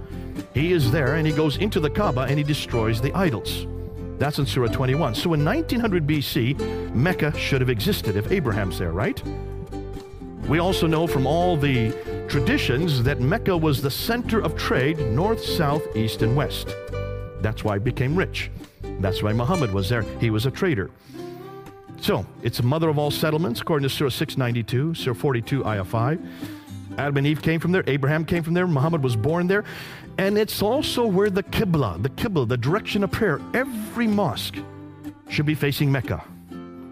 He 0.54 0.72
is 0.72 0.90
there 0.90 1.16
and 1.16 1.26
he 1.26 1.32
goes 1.32 1.56
into 1.56 1.80
the 1.80 1.90
Kaaba 1.90 2.22
and 2.22 2.38
he 2.38 2.44
destroys 2.44 3.00
the 3.00 3.12
idols 3.14 3.66
that's 4.18 4.38
in 4.38 4.46
Surah 4.46 4.68
21. 4.68 5.14
So 5.14 5.32
in 5.34 5.44
1900 5.44 6.06
BC, 6.06 6.94
Mecca 6.94 7.36
should 7.38 7.60
have 7.60 7.70
existed 7.70 8.16
if 8.16 8.30
Abraham's 8.32 8.78
there, 8.78 8.92
right? 8.92 9.22
We 10.48 10.58
also 10.58 10.86
know 10.86 11.06
from 11.06 11.26
all 11.26 11.56
the 11.56 11.92
traditions 12.28 13.02
that 13.04 13.20
Mecca 13.20 13.56
was 13.56 13.80
the 13.80 13.90
center 13.90 14.40
of 14.40 14.56
trade 14.56 14.98
north, 14.98 15.44
south, 15.44 15.82
east, 15.94 16.22
and 16.22 16.34
west. 16.36 16.74
That's 17.40 17.62
why 17.62 17.76
it 17.76 17.84
became 17.84 18.16
rich. 18.16 18.50
That's 19.00 19.22
why 19.22 19.32
Muhammad 19.32 19.72
was 19.72 19.88
there. 19.88 20.02
He 20.20 20.30
was 20.30 20.46
a 20.46 20.50
trader. 20.50 20.90
So, 22.00 22.24
it's 22.42 22.58
the 22.58 22.64
mother 22.64 22.88
of 22.88 22.98
all 22.98 23.10
settlements, 23.10 23.60
according 23.60 23.88
to 23.88 23.94
Surah 23.94 24.10
692, 24.10 24.94
Surah 24.94 25.14
42, 25.14 25.66
Ayah 25.66 25.84
5. 25.84 26.20
Adam 26.96 27.16
and 27.16 27.26
Eve 27.26 27.42
came 27.42 27.60
from 27.60 27.72
there. 27.72 27.84
Abraham 27.86 28.24
came 28.24 28.42
from 28.42 28.54
there. 28.54 28.66
Muhammad 28.66 29.02
was 29.02 29.16
born 29.16 29.46
there. 29.46 29.64
And 30.18 30.36
it's 30.36 30.62
also 30.62 31.06
where 31.06 31.30
the 31.30 31.44
Qibla, 31.44 32.02
the 32.02 32.10
Qibla, 32.10 32.48
the 32.48 32.56
direction 32.56 33.04
of 33.04 33.12
prayer, 33.12 33.40
every 33.54 34.08
mosque 34.08 34.56
should 35.28 35.46
be 35.46 35.54
facing 35.54 35.92
Mecca. 35.92 36.24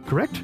Correct? 0.07 0.43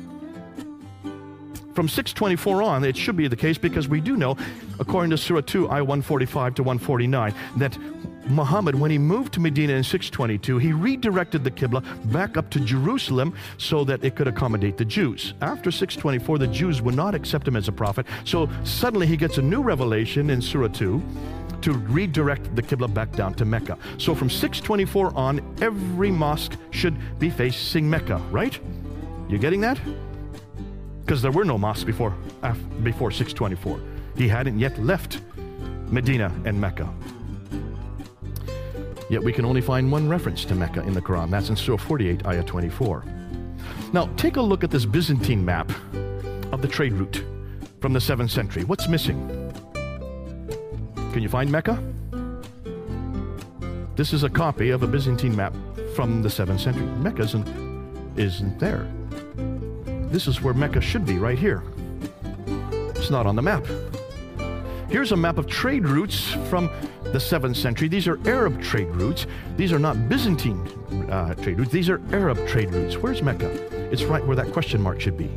From 1.74 1.88
624 1.88 2.62
on, 2.62 2.84
it 2.84 2.96
should 2.96 3.16
be 3.16 3.28
the 3.28 3.36
case 3.36 3.56
because 3.56 3.88
we 3.88 4.00
do 4.00 4.16
know, 4.16 4.36
according 4.78 5.10
to 5.10 5.16
Surah 5.16 5.40
2, 5.40 5.68
I 5.68 5.80
145 5.80 6.56
to 6.56 6.62
149, 6.62 7.34
that 7.56 7.78
Muhammad, 8.26 8.74
when 8.74 8.90
he 8.90 8.98
moved 8.98 9.32
to 9.34 9.40
Medina 9.40 9.72
in 9.72 9.82
622, 9.82 10.58
he 10.58 10.72
redirected 10.72 11.44
the 11.44 11.50
Qibla 11.50 11.82
back 12.12 12.36
up 12.36 12.50
to 12.50 12.60
Jerusalem 12.60 13.34
so 13.58 13.84
that 13.84 14.04
it 14.04 14.16
could 14.16 14.28
accommodate 14.28 14.76
the 14.76 14.84
Jews. 14.84 15.34
After 15.40 15.70
624, 15.70 16.38
the 16.38 16.46
Jews 16.48 16.82
would 16.82 16.94
not 16.94 17.14
accept 17.14 17.48
him 17.48 17.56
as 17.56 17.68
a 17.68 17.72
prophet, 17.72 18.06
so 18.24 18.48
suddenly 18.64 19.06
he 19.06 19.16
gets 19.16 19.38
a 19.38 19.42
new 19.42 19.62
revelation 19.62 20.30
in 20.30 20.42
Surah 20.42 20.68
2 20.68 21.02
to 21.62 21.72
redirect 21.72 22.54
the 22.54 22.62
Qibla 22.62 22.92
back 22.92 23.12
down 23.12 23.34
to 23.34 23.44
Mecca. 23.44 23.78
So 23.98 24.14
from 24.14 24.28
624 24.28 25.16
on, 25.16 25.56
every 25.60 26.10
mosque 26.10 26.56
should 26.70 26.96
be 27.18 27.30
facing 27.30 27.88
Mecca, 27.88 28.16
right? 28.30 28.58
You 29.28 29.38
getting 29.38 29.60
that? 29.62 29.80
Because 31.00 31.22
there 31.22 31.30
were 31.30 31.44
no 31.44 31.58
mosques 31.58 31.84
before, 31.84 32.14
before 32.82 33.10
624. 33.10 33.80
He 34.16 34.28
hadn't 34.28 34.58
yet 34.58 34.78
left 34.78 35.20
Medina 35.88 36.32
and 36.44 36.60
Mecca. 36.60 36.92
Yet 39.08 39.22
we 39.22 39.32
can 39.32 39.44
only 39.44 39.60
find 39.60 39.92
one 39.92 40.08
reference 40.08 40.44
to 40.46 40.54
Mecca 40.54 40.82
in 40.82 40.94
the 40.94 41.02
Quran. 41.02 41.30
That's 41.30 41.50
in 41.50 41.56
Surah 41.56 41.76
48, 41.76 42.26
Ayah 42.26 42.42
24. 42.44 43.04
Now, 43.92 44.06
take 44.16 44.36
a 44.36 44.40
look 44.40 44.64
at 44.64 44.70
this 44.70 44.86
Byzantine 44.86 45.44
map 45.44 45.70
of 46.50 46.62
the 46.62 46.68
trade 46.68 46.94
route 46.94 47.22
from 47.80 47.92
the 47.92 47.98
7th 47.98 48.30
century. 48.30 48.64
What's 48.64 48.88
missing? 48.88 49.41
Can 51.12 51.22
you 51.22 51.28
find 51.28 51.52
Mecca? 51.52 51.78
This 53.96 54.14
is 54.14 54.22
a 54.22 54.30
copy 54.30 54.70
of 54.70 54.82
a 54.82 54.86
Byzantine 54.86 55.36
map 55.36 55.54
from 55.94 56.22
the 56.22 56.28
7th 56.30 56.60
century. 56.60 56.86
Mecca 56.86 57.22
isn't, 57.22 57.46
isn't 58.16 58.58
there. 58.58 58.88
This 60.10 60.26
is 60.26 60.40
where 60.40 60.54
Mecca 60.54 60.80
should 60.80 61.04
be, 61.04 61.18
right 61.18 61.38
here. 61.38 61.62
It's 62.96 63.10
not 63.10 63.26
on 63.26 63.36
the 63.36 63.42
map. 63.42 63.62
Here's 64.88 65.12
a 65.12 65.16
map 65.16 65.36
of 65.36 65.46
trade 65.46 65.86
routes 65.86 66.32
from 66.48 66.70
the 67.04 67.18
7th 67.18 67.56
century. 67.56 67.88
These 67.88 68.08
are 68.08 68.18
Arab 68.26 68.62
trade 68.62 68.88
routes. 68.88 69.26
These 69.58 69.72
are 69.72 69.78
not 69.78 70.08
Byzantine 70.08 70.66
uh, 71.10 71.34
trade 71.34 71.58
routes. 71.58 71.72
These 71.72 71.90
are 71.90 72.00
Arab 72.12 72.38
trade 72.48 72.72
routes. 72.72 72.96
Where's 72.96 73.22
Mecca? 73.22 73.50
It's 73.92 74.04
right 74.04 74.24
where 74.26 74.36
that 74.36 74.50
question 74.52 74.80
mark 74.80 74.98
should 74.98 75.18
be. 75.18 75.28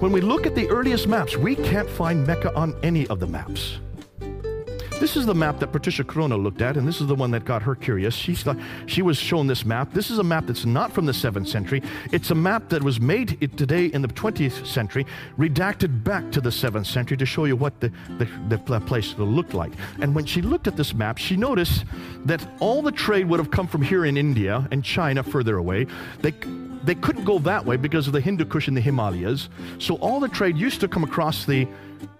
When 0.00 0.12
we 0.12 0.20
look 0.20 0.46
at 0.46 0.54
the 0.54 0.68
earliest 0.68 1.08
maps, 1.08 1.38
we 1.38 1.56
can't 1.56 1.88
find 1.88 2.26
Mecca 2.26 2.54
on 2.54 2.74
any 2.82 3.06
of 3.06 3.18
the 3.18 3.26
maps. 3.26 3.78
This 5.00 5.16
is 5.16 5.26
the 5.26 5.34
map 5.34 5.58
that 5.58 5.72
Patricia 5.72 6.04
Crone 6.04 6.32
looked 6.34 6.62
at, 6.62 6.76
and 6.76 6.86
this 6.86 7.00
is 7.00 7.08
the 7.08 7.14
one 7.14 7.30
that 7.32 7.44
got 7.44 7.62
her 7.62 7.74
curious. 7.74 8.14
She, 8.14 8.36
she 8.86 9.02
was 9.02 9.18
shown 9.18 9.46
this 9.46 9.64
map. 9.64 9.92
This 9.92 10.10
is 10.10 10.18
a 10.18 10.22
map 10.22 10.46
that's 10.46 10.64
not 10.64 10.92
from 10.92 11.04
the 11.04 11.12
7th 11.12 11.48
century. 11.48 11.82
It's 12.12 12.30
a 12.30 12.34
map 12.34 12.68
that 12.70 12.82
was 12.82 13.00
made 13.00 13.56
today 13.56 13.86
in 13.86 14.02
the 14.02 14.08
20th 14.08 14.64
century, 14.66 15.04
redacted 15.36 16.04
back 16.04 16.30
to 16.32 16.40
the 16.40 16.50
7th 16.50 16.86
century 16.86 17.16
to 17.16 17.26
show 17.26 17.44
you 17.44 17.56
what 17.56 17.80
the, 17.80 17.92
the, 18.18 18.28
the 18.48 18.80
place 18.80 19.14
looked 19.18 19.52
like. 19.52 19.72
And 20.00 20.14
when 20.14 20.26
she 20.26 20.40
looked 20.40 20.68
at 20.68 20.76
this 20.76 20.94
map, 20.94 21.18
she 21.18 21.36
noticed 21.36 21.84
that 22.24 22.46
all 22.60 22.80
the 22.80 22.92
trade 22.92 23.28
would 23.28 23.40
have 23.40 23.50
come 23.50 23.66
from 23.66 23.82
here 23.82 24.04
in 24.04 24.16
India 24.16 24.66
and 24.70 24.84
China 24.84 25.22
further 25.22 25.56
away. 25.58 25.86
They, 26.22 26.32
they 26.84 26.94
couldn't 26.94 27.24
go 27.24 27.38
that 27.40 27.64
way 27.64 27.76
because 27.76 28.06
of 28.06 28.12
the 28.12 28.20
Hindu 28.20 28.44
Kush 28.44 28.68
and 28.68 28.76
the 28.76 28.80
Himalayas. 28.80 29.48
So 29.78 29.96
all 29.96 30.20
the 30.20 30.28
trade 30.28 30.56
used 30.56 30.80
to 30.80 30.88
come 30.88 31.02
across 31.02 31.46
the 31.46 31.66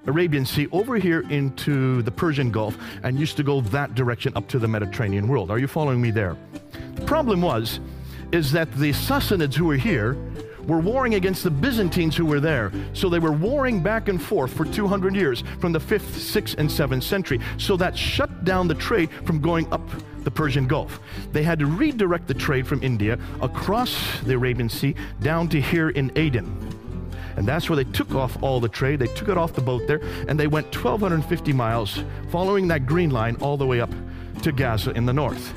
Arabian 0.06 0.44
Sea 0.44 0.68
over 0.72 0.96
here 0.96 1.24
into 1.30 2.02
the 2.02 2.10
Persian 2.10 2.50
Gulf 2.50 2.76
and 3.02 3.18
used 3.18 3.36
to 3.38 3.42
go 3.42 3.60
that 3.62 3.94
direction 3.94 4.32
up 4.36 4.48
to 4.48 4.58
the 4.58 4.68
Mediterranean 4.68 5.28
world. 5.28 5.50
Are 5.50 5.58
you 5.58 5.66
following 5.66 6.00
me 6.00 6.10
there? 6.10 6.36
The 6.94 7.04
problem 7.04 7.40
was, 7.40 7.80
is 8.32 8.52
that 8.52 8.70
the 8.72 8.90
Sassanids 8.90 9.54
who 9.54 9.66
were 9.66 9.76
here 9.76 10.16
were 10.66 10.80
warring 10.80 11.14
against 11.14 11.42
the 11.44 11.50
Byzantines 11.50 12.16
who 12.16 12.26
were 12.26 12.40
there. 12.40 12.72
So 12.92 13.08
they 13.08 13.18
were 13.18 13.32
warring 13.32 13.82
back 13.82 14.08
and 14.08 14.20
forth 14.20 14.52
for 14.52 14.64
200 14.64 15.14
years 15.14 15.44
from 15.60 15.72
the 15.72 15.78
5th, 15.78 16.00
6th, 16.00 16.56
and 16.58 16.68
7th 16.68 17.02
century. 17.02 17.40
So 17.58 17.76
that 17.76 17.96
shut 17.96 18.44
down 18.44 18.68
the 18.68 18.74
trade 18.74 19.10
from 19.24 19.40
going 19.40 19.70
up 19.72 19.82
the 20.24 20.30
Persian 20.30 20.66
Gulf. 20.66 21.00
They 21.32 21.42
had 21.42 21.58
to 21.58 21.66
redirect 21.66 22.26
the 22.26 22.34
trade 22.34 22.66
from 22.66 22.82
India 22.82 23.18
across 23.42 24.20
the 24.20 24.34
Arabian 24.34 24.68
Sea 24.68 24.94
down 25.20 25.48
to 25.50 25.60
here 25.60 25.90
in 25.90 26.10
Aden. 26.16 26.74
And 27.36 27.46
that's 27.46 27.68
where 27.68 27.76
they 27.76 27.90
took 27.90 28.14
off 28.14 28.40
all 28.42 28.60
the 28.60 28.68
trade. 28.68 29.00
They 29.00 29.06
took 29.08 29.28
it 29.28 29.36
off 29.36 29.52
the 29.52 29.60
boat 29.60 29.86
there, 29.86 30.00
and 30.28 30.38
they 30.38 30.46
went 30.46 30.66
1,250 30.74 31.52
miles, 31.52 32.02
following 32.30 32.68
that 32.68 32.86
green 32.86 33.10
line 33.10 33.36
all 33.40 33.56
the 33.56 33.66
way 33.66 33.80
up 33.80 33.90
to 34.42 34.52
Gaza 34.52 34.90
in 34.92 35.06
the 35.06 35.12
north. 35.12 35.52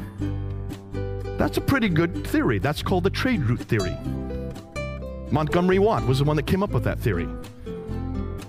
That's 1.37 1.57
a 1.57 1.61
pretty 1.61 1.89
good 1.89 2.25
theory. 2.25 2.57
That's 2.57 2.81
called 2.81 3.03
the 3.03 3.09
trade 3.09 3.43
route 3.43 3.61
theory. 3.61 3.95
Montgomery 5.29 5.77
Watt 5.77 6.05
was 6.07 6.19
the 6.19 6.23
one 6.23 6.35
that 6.37 6.47
came 6.47 6.63
up 6.63 6.71
with 6.71 6.83
that 6.85 6.99
theory. 6.99 7.27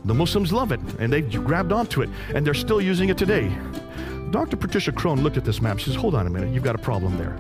The 0.05 0.15
Muslims 0.15 0.53
love 0.53 0.73
it, 0.73 0.81
and 0.99 1.13
they 1.13 1.21
grabbed 1.21 1.73
onto 1.73 2.01
it, 2.03 2.09
and 2.35 2.47
they're 2.47 2.55
still 2.55 2.81
using 2.81 3.11
it 3.11 3.19
today. 3.19 3.53
Dr. 4.31 4.57
Patricia 4.57 4.93
Crone 4.93 5.23
looked 5.23 5.37
at 5.37 5.45
this 5.45 5.61
map. 5.61 5.79
She 5.79 5.87
says, 5.87 5.97
Hold 5.97 6.15
on 6.15 6.27
a 6.27 6.31
minute, 6.31 6.55
you've 6.55 6.65
got 6.65 6.75
a 6.75 6.79
problem 6.79 7.19
there. 7.19 7.37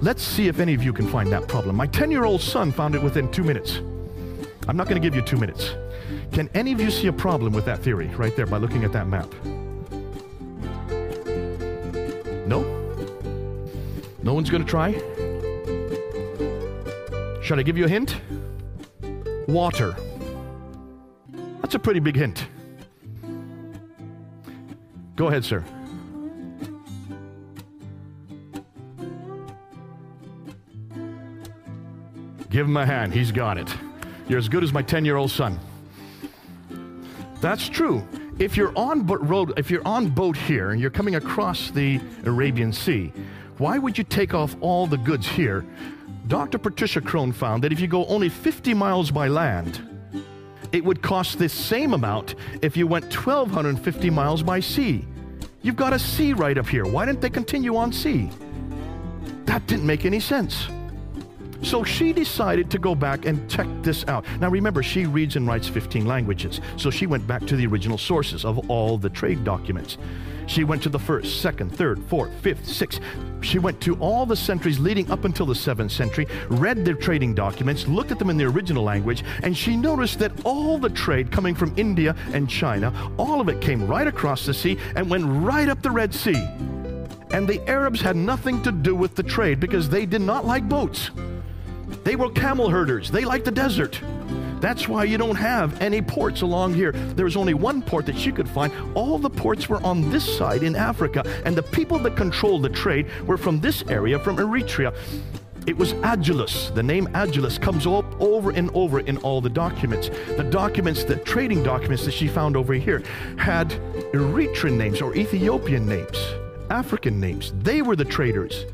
Let's 0.00 0.22
see 0.22 0.48
if 0.48 0.60
any 0.60 0.74
of 0.74 0.82
you 0.82 0.92
can 0.92 1.06
find 1.06 1.30
that 1.30 1.46
problem. 1.46 1.76
My 1.76 1.86
10 1.86 2.10
year 2.10 2.24
old 2.24 2.40
son 2.40 2.72
found 2.72 2.94
it 2.94 3.02
within 3.02 3.30
two 3.30 3.44
minutes. 3.44 3.80
I'm 4.68 4.76
not 4.76 4.88
going 4.88 5.00
to 5.00 5.06
give 5.06 5.14
you 5.14 5.22
two 5.22 5.36
minutes. 5.36 5.74
Can 6.32 6.48
any 6.54 6.72
of 6.72 6.80
you 6.80 6.90
see 6.90 7.06
a 7.08 7.12
problem 7.12 7.52
with 7.52 7.64
that 7.64 7.80
theory 7.80 8.06
right 8.08 8.34
there 8.36 8.46
by 8.46 8.58
looking 8.58 8.84
at 8.84 8.92
that 8.92 9.06
map? 9.06 9.32
No? 12.46 12.62
No 14.22 14.34
one's 14.34 14.50
going 14.50 14.64
to 14.64 14.68
try? 14.68 14.92
Should 17.42 17.58
I 17.58 17.62
give 17.62 17.76
you 17.76 17.86
a 17.86 17.88
hint? 17.88 18.20
Water. 19.48 19.96
That's 21.62 21.74
a 21.74 21.78
pretty 21.78 22.00
big 22.00 22.16
hint. 22.16 22.46
Go 25.16 25.28
ahead, 25.28 25.44
sir. 25.44 25.64
Give 32.50 32.66
him 32.66 32.76
a 32.76 32.84
hand. 32.84 33.12
He's 33.14 33.32
got 33.32 33.58
it. 33.58 33.72
You're 34.30 34.38
as 34.38 34.48
good 34.48 34.62
as 34.62 34.72
my 34.72 34.80
10 34.80 35.04
year 35.04 35.16
old 35.16 35.32
son. 35.32 35.58
That's 37.40 37.68
true. 37.68 38.06
If 38.38 38.56
you're 38.56 38.72
on 38.78 39.04
road, 39.04 39.58
if 39.58 39.72
you're 39.72 39.84
on 39.84 40.08
boat 40.08 40.36
here 40.36 40.70
and 40.70 40.80
you're 40.80 40.88
coming 40.88 41.16
across 41.16 41.72
the 41.72 42.00
Arabian 42.22 42.72
Sea, 42.72 43.12
why 43.58 43.76
would 43.76 43.98
you 43.98 44.04
take 44.04 44.32
off 44.32 44.54
all 44.60 44.86
the 44.86 44.98
goods 44.98 45.26
here? 45.26 45.66
Dr. 46.28 46.58
Patricia 46.58 47.00
Crone 47.00 47.32
found 47.32 47.64
that 47.64 47.72
if 47.72 47.80
you 47.80 47.88
go 47.88 48.06
only 48.06 48.28
50 48.28 48.72
miles 48.72 49.10
by 49.10 49.26
land, 49.26 49.82
it 50.70 50.84
would 50.84 51.02
cost 51.02 51.40
the 51.40 51.48
same 51.48 51.92
amount 51.92 52.36
if 52.62 52.76
you 52.76 52.86
went 52.86 53.06
1,250 53.06 54.10
miles 54.10 54.44
by 54.44 54.60
sea. 54.60 55.04
You've 55.62 55.74
got 55.74 55.92
a 55.92 55.98
sea 55.98 56.34
right 56.34 56.56
up 56.56 56.68
here. 56.68 56.86
Why 56.86 57.04
didn't 57.04 57.20
they 57.20 57.30
continue 57.30 57.74
on 57.74 57.92
sea? 57.92 58.30
That 59.46 59.66
didn't 59.66 59.86
make 59.86 60.04
any 60.04 60.20
sense. 60.20 60.68
So 61.62 61.84
she 61.84 62.12
decided 62.12 62.70
to 62.70 62.78
go 62.78 62.94
back 62.94 63.26
and 63.26 63.48
check 63.50 63.66
this 63.82 64.04
out. 64.08 64.24
Now 64.40 64.48
remember, 64.48 64.82
she 64.82 65.06
reads 65.06 65.36
and 65.36 65.46
writes 65.46 65.68
15 65.68 66.06
languages. 66.06 66.60
So 66.76 66.90
she 66.90 67.06
went 67.06 67.26
back 67.26 67.46
to 67.46 67.56
the 67.56 67.66
original 67.66 67.98
sources 67.98 68.44
of 68.44 68.70
all 68.70 68.96
the 68.98 69.10
trade 69.10 69.44
documents. 69.44 69.98
She 70.46 70.64
went 70.64 70.82
to 70.82 70.88
the 70.88 70.98
first, 70.98 71.40
second, 71.40 71.70
third, 71.70 72.02
fourth, 72.06 72.32
fifth, 72.40 72.66
sixth. 72.66 73.00
She 73.40 73.60
went 73.60 73.80
to 73.82 73.94
all 73.96 74.26
the 74.26 74.34
centuries 74.34 74.80
leading 74.80 75.08
up 75.08 75.24
until 75.24 75.46
the 75.46 75.54
seventh 75.54 75.92
century, 75.92 76.26
read 76.48 76.84
their 76.84 76.96
trading 76.96 77.34
documents, 77.34 77.86
looked 77.86 78.10
at 78.10 78.18
them 78.18 78.30
in 78.30 78.36
the 78.36 78.46
original 78.46 78.82
language, 78.82 79.22
and 79.44 79.56
she 79.56 79.76
noticed 79.76 80.18
that 80.18 80.32
all 80.44 80.76
the 80.76 80.90
trade 80.90 81.30
coming 81.30 81.54
from 81.54 81.72
India 81.76 82.16
and 82.32 82.50
China, 82.50 82.92
all 83.16 83.40
of 83.40 83.48
it 83.48 83.60
came 83.60 83.86
right 83.86 84.08
across 84.08 84.44
the 84.44 84.52
sea 84.52 84.76
and 84.96 85.08
went 85.08 85.24
right 85.24 85.68
up 85.68 85.82
the 85.82 85.90
Red 85.90 86.12
Sea. 86.12 86.48
And 87.32 87.46
the 87.46 87.62
Arabs 87.68 88.00
had 88.00 88.16
nothing 88.16 88.60
to 88.64 88.72
do 88.72 88.96
with 88.96 89.14
the 89.14 89.22
trade 89.22 89.60
because 89.60 89.88
they 89.88 90.04
did 90.04 90.20
not 90.20 90.44
like 90.44 90.68
boats. 90.68 91.12
They 92.04 92.16
were 92.16 92.30
camel 92.30 92.70
herders. 92.70 93.10
They 93.10 93.24
liked 93.24 93.44
the 93.44 93.50
desert. 93.50 94.00
That's 94.60 94.86
why 94.86 95.04
you 95.04 95.16
don't 95.16 95.36
have 95.36 95.80
any 95.80 96.02
ports 96.02 96.42
along 96.42 96.74
here. 96.74 96.92
There 96.92 97.24
was 97.24 97.36
only 97.36 97.54
one 97.54 97.80
port 97.80 98.04
that 98.06 98.16
she 98.18 98.30
could 98.30 98.48
find. 98.48 98.72
All 98.94 99.18
the 99.18 99.30
ports 99.30 99.68
were 99.68 99.82
on 99.82 100.10
this 100.10 100.36
side 100.36 100.62
in 100.62 100.76
Africa, 100.76 101.24
and 101.46 101.56
the 101.56 101.62
people 101.62 101.98
that 102.00 102.14
controlled 102.16 102.62
the 102.62 102.68
trade 102.68 103.06
were 103.26 103.38
from 103.38 103.60
this 103.60 103.82
area, 103.88 104.18
from 104.18 104.36
Eritrea. 104.36 104.94
It 105.66 105.76
was 105.76 105.94
Adulis. 105.94 106.74
The 106.74 106.82
name 106.82 107.06
Adulis 107.08 107.60
comes 107.60 107.86
up 107.86 108.04
over 108.20 108.50
and 108.50 108.70
over 108.74 109.00
in 109.00 109.16
all 109.18 109.40
the 109.40 109.50
documents. 109.50 110.10
The 110.36 110.44
documents, 110.44 111.04
the 111.04 111.16
trading 111.16 111.62
documents 111.62 112.04
that 112.04 112.12
she 112.12 112.28
found 112.28 112.56
over 112.56 112.74
here, 112.74 113.02
had 113.36 113.70
Eritrean 114.12 114.76
names 114.76 115.00
or 115.00 115.14
Ethiopian 115.14 115.86
names, 115.86 116.18
African 116.70 117.20
names. 117.20 117.52
They 117.60 117.82
were 117.82 117.96
the 117.96 118.04
traders, 118.04 118.64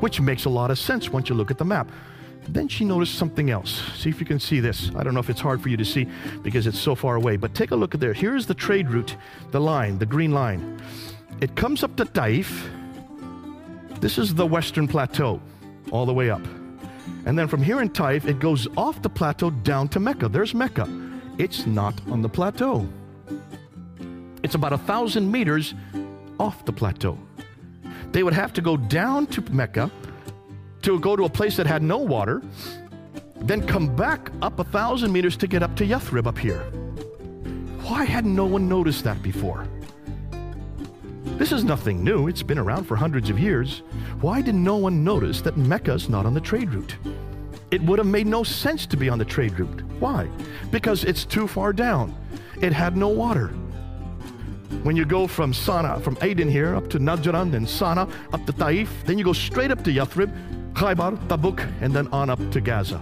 which 0.00 0.20
makes 0.20 0.44
a 0.44 0.50
lot 0.50 0.70
of 0.70 0.78
sense 0.78 1.08
once 1.10 1.28
you 1.28 1.34
look 1.34 1.50
at 1.50 1.58
the 1.58 1.64
map. 1.64 1.90
Then 2.48 2.66
she 2.68 2.84
noticed 2.84 3.16
something 3.16 3.50
else. 3.50 3.82
See 3.96 4.08
if 4.08 4.20
you 4.20 4.26
can 4.26 4.40
see 4.40 4.60
this. 4.60 4.90
I 4.96 5.02
don't 5.02 5.14
know 5.14 5.20
if 5.20 5.28
it's 5.28 5.40
hard 5.40 5.60
for 5.60 5.68
you 5.68 5.76
to 5.76 5.84
see 5.84 6.08
because 6.42 6.66
it's 6.66 6.78
so 6.78 6.94
far 6.94 7.16
away, 7.16 7.36
but 7.36 7.54
take 7.54 7.72
a 7.72 7.76
look 7.76 7.94
at 7.94 8.00
there. 8.00 8.12
Here's 8.14 8.46
the 8.46 8.54
trade 8.54 8.90
route, 8.90 9.16
the 9.50 9.60
line, 9.60 9.98
the 9.98 10.06
green 10.06 10.32
line. 10.32 10.80
It 11.40 11.54
comes 11.56 11.84
up 11.84 11.94
to 11.96 12.04
Taif. 12.04 12.68
This 14.00 14.16
is 14.16 14.34
the 14.34 14.46
western 14.46 14.88
plateau, 14.88 15.40
all 15.90 16.06
the 16.06 16.14
way 16.14 16.30
up. 16.30 16.42
And 17.26 17.38
then 17.38 17.48
from 17.48 17.62
here 17.62 17.80
in 17.80 17.90
Taif, 17.90 18.26
it 18.26 18.38
goes 18.38 18.66
off 18.76 19.02
the 19.02 19.10
plateau 19.10 19.50
down 19.50 19.88
to 19.88 20.00
Mecca. 20.00 20.28
There's 20.28 20.54
Mecca. 20.54 20.88
It's 21.36 21.66
not 21.66 21.94
on 22.10 22.22
the 22.22 22.28
plateau. 22.28 22.88
It's 24.42 24.54
about 24.54 24.72
a 24.72 24.78
thousand 24.78 25.30
meters 25.30 25.74
off 26.40 26.64
the 26.64 26.72
plateau. 26.72 27.18
They 28.12 28.22
would 28.22 28.32
have 28.32 28.52
to 28.54 28.62
go 28.62 28.76
down 28.76 29.26
to 29.28 29.42
Mecca 29.52 29.90
to 30.82 30.98
go 31.00 31.16
to 31.16 31.24
a 31.24 31.28
place 31.28 31.56
that 31.56 31.66
had 31.66 31.82
no 31.82 31.98
water, 31.98 32.42
then 33.36 33.66
come 33.66 33.94
back 33.94 34.30
up 34.42 34.58
a 34.58 34.64
thousand 34.64 35.12
meters 35.12 35.36
to 35.38 35.46
get 35.46 35.62
up 35.62 35.76
to 35.76 35.84
Yathrib 35.86 36.26
up 36.26 36.38
here. 36.38 36.60
Why 37.82 38.04
had 38.04 38.26
no 38.26 38.44
one 38.44 38.68
noticed 38.68 39.04
that 39.04 39.22
before? 39.22 39.66
This 41.38 41.52
is 41.52 41.62
nothing 41.62 42.02
new. 42.02 42.26
It's 42.26 42.42
been 42.42 42.58
around 42.58 42.84
for 42.84 42.96
hundreds 42.96 43.30
of 43.30 43.38
years. 43.38 43.82
Why 44.20 44.42
did 44.42 44.54
no 44.54 44.76
one 44.76 45.04
notice 45.04 45.40
that 45.42 45.56
Mecca's 45.56 46.08
not 46.08 46.26
on 46.26 46.34
the 46.34 46.40
trade 46.40 46.72
route? 46.74 46.96
It 47.70 47.80
would 47.82 47.98
have 47.98 48.08
made 48.08 48.26
no 48.26 48.42
sense 48.42 48.86
to 48.86 48.96
be 48.96 49.08
on 49.08 49.18
the 49.18 49.24
trade 49.24 49.58
route. 49.58 49.82
Why? 50.00 50.28
Because 50.70 51.04
it's 51.04 51.24
too 51.24 51.46
far 51.46 51.72
down. 51.72 52.14
It 52.60 52.72
had 52.72 52.96
no 52.96 53.08
water. 53.08 53.48
When 54.82 54.96
you 54.96 55.04
go 55.04 55.26
from 55.26 55.52
Sana, 55.52 56.00
from 56.00 56.18
Aden 56.20 56.50
here, 56.50 56.74
up 56.74 56.88
to 56.90 56.98
Najran, 56.98 57.52
then 57.52 57.66
Sana, 57.66 58.08
up 58.32 58.44
to 58.46 58.52
Taif, 58.52 58.90
then 59.04 59.16
you 59.16 59.24
go 59.24 59.32
straight 59.32 59.70
up 59.70 59.84
to 59.84 59.92
Yathrib, 59.92 60.32
Khaybar, 60.78 61.18
Tabuk, 61.26 61.68
and 61.80 61.92
then 61.92 62.06
on 62.12 62.30
up 62.30 62.38
to 62.52 62.60
Gaza. 62.60 62.98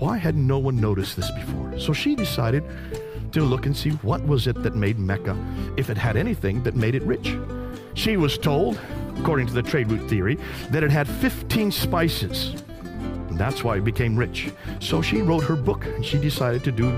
Why 0.00 0.18
had 0.18 0.34
no 0.36 0.58
one 0.58 0.80
noticed 0.80 1.14
this 1.14 1.30
before? 1.30 1.78
So 1.78 1.92
she 1.92 2.16
decided 2.16 2.64
to 3.30 3.42
look 3.44 3.66
and 3.66 3.76
see 3.76 3.90
what 4.02 4.20
was 4.26 4.48
it 4.48 4.60
that 4.64 4.74
made 4.74 4.98
Mecca, 4.98 5.36
if 5.76 5.90
it 5.90 5.96
had 5.96 6.16
anything 6.16 6.60
that 6.64 6.74
made 6.74 6.96
it 6.96 7.04
rich. 7.04 7.36
She 7.94 8.16
was 8.16 8.36
told, 8.36 8.80
according 9.16 9.46
to 9.46 9.52
the 9.52 9.62
trade 9.62 9.92
route 9.92 10.10
theory, 10.10 10.40
that 10.70 10.82
it 10.82 10.90
had 10.90 11.06
15 11.06 11.70
spices. 11.70 12.60
And 13.28 13.38
that's 13.38 13.62
why 13.62 13.76
it 13.76 13.84
became 13.84 14.16
rich. 14.16 14.50
So 14.80 15.02
she 15.02 15.22
wrote 15.22 15.44
her 15.44 15.54
book 15.54 15.86
and 15.86 16.04
she 16.04 16.18
decided 16.18 16.64
to 16.64 16.72
do 16.72 16.90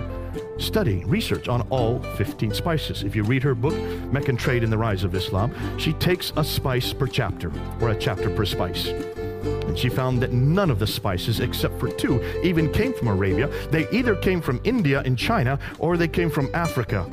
study, 0.58 1.04
research 1.04 1.48
on 1.48 1.62
all 1.70 2.00
15 2.16 2.54
spices. 2.54 3.02
If 3.02 3.16
you 3.16 3.22
read 3.22 3.42
her 3.42 3.54
book, 3.54 3.74
Meccan 4.12 4.36
Trade 4.36 4.62
and 4.62 4.72
the 4.72 4.78
Rise 4.78 5.04
of 5.04 5.14
Islam, 5.14 5.52
she 5.78 5.92
takes 5.94 6.32
a 6.36 6.44
spice 6.44 6.92
per 6.92 7.06
chapter, 7.06 7.52
or 7.80 7.90
a 7.90 7.96
chapter 7.96 8.30
per 8.30 8.44
spice. 8.44 8.88
And 8.88 9.78
she 9.78 9.88
found 9.88 10.22
that 10.22 10.32
none 10.32 10.70
of 10.70 10.78
the 10.78 10.86
spices, 10.86 11.40
except 11.40 11.78
for 11.78 11.90
two, 11.90 12.22
even 12.42 12.72
came 12.72 12.94
from 12.94 13.08
Arabia. 13.08 13.48
They 13.70 13.88
either 13.90 14.14
came 14.14 14.40
from 14.40 14.60
India 14.64 15.02
and 15.04 15.18
China, 15.18 15.58
or 15.78 15.96
they 15.96 16.08
came 16.08 16.30
from 16.30 16.48
Africa. 16.54 17.08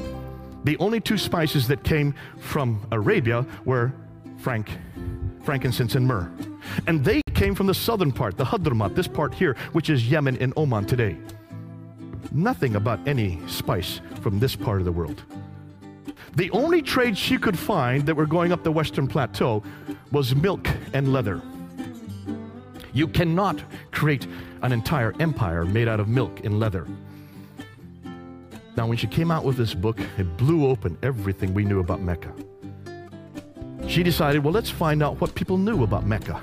The 0.64 0.78
only 0.78 1.00
two 1.00 1.18
spices 1.18 1.68
that 1.70 1.84
came 1.84 2.14
from 2.38 2.86
Arabia 2.92 3.46
were 3.66 3.94
frank, 4.38 4.70
frankincense 5.44 5.96
and 5.96 6.06
myrrh. 6.06 6.32
And 6.88 7.04
they 7.04 7.22
came 7.34 7.56
from 7.56 7.68
the 7.68 7.74
southern 7.74 8.12
part, 8.12 8.38
the 8.38 8.46
Hadramaut, 8.46 8.96
this 8.96 9.08
part 9.08 9.34
here, 9.34 9.56
which 9.72 9.90
is 9.90 10.10
Yemen 10.10 10.38
and 10.38 10.54
Oman 10.56 10.86
today. 10.86 11.18
Nothing 12.32 12.76
about 12.76 13.00
any 13.08 13.40
spice 13.48 14.02
from 14.22 14.40
this 14.40 14.56
part 14.56 14.80
of 14.80 14.86
the 14.86 14.92
world. 14.92 15.24
The 16.36 16.50
only 16.52 16.82
trade 16.82 17.18
she 17.18 17.38
could 17.38 17.58
find 17.58 18.06
that 18.06 18.16
were 18.16 18.26
going 18.26 18.52
up 18.52 18.64
the 18.64 18.72
western 18.72 19.08
plateau 19.08 19.64
was 20.12 20.36
milk 20.36 20.68
and 20.94 21.12
leather. 21.12 21.42
You 22.94 23.08
cannot 23.08 23.64
create 23.92 24.28
an 24.62 24.72
entire 24.72 25.14
empire 25.20 25.66
made 25.66 25.88
out 25.88 26.00
of 26.00 26.08
milk 26.08 26.46
and 26.46 26.60
leather. 26.60 26.88
Now, 28.78 28.88
when 28.88 28.98
she 28.98 29.08
came 29.08 29.32
out 29.32 29.44
with 29.44 29.58
this 29.58 29.74
book, 29.74 30.00
it 30.18 30.38
blew 30.38 30.68
open 30.68 30.98
everything 31.04 31.54
we 31.54 31.66
knew 31.66 31.80
about 31.80 32.02
Mecca. 32.02 32.34
She 33.88 34.04
decided, 34.04 34.44
well, 34.44 34.54
let's 34.54 34.70
find 34.70 35.04
out 35.04 35.20
what 35.20 35.36
people 35.36 35.58
knew 35.58 35.84
about 35.84 36.06
Mecca. 36.06 36.42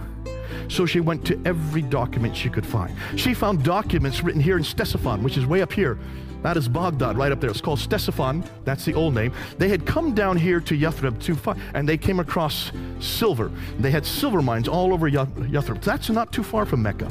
So 0.69 0.87
she 0.87 1.01
went 1.01 1.25
to 1.27 1.41
every 1.45 1.83
document 1.83 2.37
she 2.37 2.49
could 2.49 2.67
find. 2.67 2.95
She 3.17 3.35
found 3.35 3.65
documents 3.65 4.23
written 4.23 4.41
here 4.41 4.57
in 4.57 4.63
Ctesiphon, 4.63 5.23
which 5.23 5.37
is 5.37 5.47
way 5.47 5.63
up 5.63 5.73
here. 5.73 5.99
That 6.43 6.57
is 6.57 6.69
Baghdad, 6.69 7.19
right 7.19 7.33
up 7.33 7.41
there. 7.41 7.51
It's 7.51 7.61
called 7.61 7.81
Ctesiphon. 7.81 8.49
That's 8.65 8.85
the 8.85 8.95
old 8.95 9.13
name. 9.15 9.33
They 9.59 9.69
had 9.69 9.85
come 9.85 10.15
down 10.15 10.37
here 10.37 10.61
to 10.61 10.75
Yathrib 10.79 11.21
to 11.25 11.35
find, 11.35 11.61
and 11.75 11.89
they 11.89 11.99
came 11.99 12.21
across 12.21 12.71
silver. 13.01 13.51
They 13.81 13.91
had 13.91 14.07
silver 14.07 14.41
mines 14.41 14.69
all 14.69 14.93
over 14.93 15.11
Yathrib. 15.11 15.83
That's 15.83 16.11
not 16.11 16.33
too 16.33 16.45
far 16.45 16.65
from 16.65 16.83
Mecca. 16.83 17.09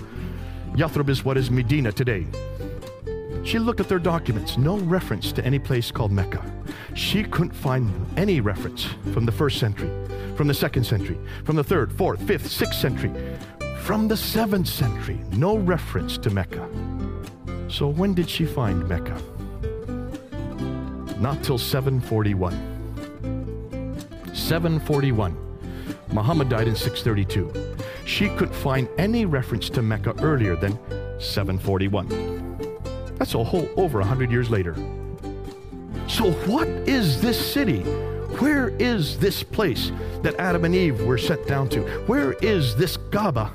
Yathrib 0.73 1.09
is 1.09 1.25
what 1.25 1.35
is 1.35 1.51
Medina 1.51 1.91
today. 1.91 2.25
She 3.43 3.59
looked 3.59 3.79
at 3.79 3.87
their 3.87 3.99
documents, 3.99 4.57
no 4.57 4.77
reference 4.77 5.31
to 5.33 5.45
any 5.45 5.59
place 5.59 5.91
called 5.91 6.11
Mecca. 6.11 6.43
She 6.95 7.23
couldn't 7.23 7.53
find 7.53 7.91
any 8.17 8.41
reference 8.41 8.85
from 9.13 9.25
the 9.25 9.31
first 9.31 9.59
century, 9.59 9.89
from 10.35 10.47
the 10.47 10.53
second 10.53 10.83
century, 10.83 11.17
from 11.43 11.55
the 11.55 11.63
third, 11.63 11.91
fourth, 11.91 12.21
fifth, 12.23 12.51
sixth 12.51 12.79
century, 12.79 13.11
from 13.87 14.07
the 14.09 14.17
seventh 14.17 14.67
century, 14.67 15.19
no 15.31 15.57
reference 15.57 16.17
to 16.17 16.29
Mecca. 16.29 16.67
So 17.69 17.87
when 17.87 18.13
did 18.13 18.29
she 18.29 18.45
find 18.45 18.87
Mecca? 18.87 19.21
Not 21.19 21.41
till 21.43 21.57
741. 21.57 22.51
741. 24.33 25.37
Muhammad 26.11 26.49
died 26.49 26.67
in 26.67 26.75
632. 26.75 27.75
She 28.05 28.29
couldn't 28.29 28.53
find 28.53 28.87
any 28.97 29.25
reference 29.25 29.69
to 29.69 29.81
Mecca 29.81 30.13
earlier 30.21 30.55
than 30.55 30.77
741. 31.19 32.36
That's 33.17 33.33
a 33.33 33.43
whole 33.43 33.67
over 33.77 33.99
a 33.99 34.05
hundred 34.05 34.31
years 34.31 34.49
later. 34.49 34.75
So, 36.07 36.31
what 36.45 36.67
is 36.67 37.21
this 37.21 37.37
city? 37.53 37.81
Where 38.39 38.69
is 38.77 39.17
this 39.17 39.43
place 39.43 39.91
that 40.21 40.35
Adam 40.39 40.63
and 40.65 40.75
Eve 40.75 41.01
were 41.03 41.17
sent 41.17 41.47
down 41.47 41.69
to? 41.69 41.81
Where 42.05 42.33
is 42.33 42.75
this 42.75 42.97
Kaaba 43.11 43.51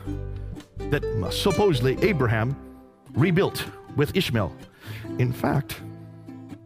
that 0.90 1.04
uh, 1.04 1.30
supposedly 1.30 1.96
Abraham 2.02 2.56
rebuilt 3.12 3.64
with 3.96 4.16
Ishmael? 4.16 4.52
In 5.18 5.32
fact, 5.32 5.80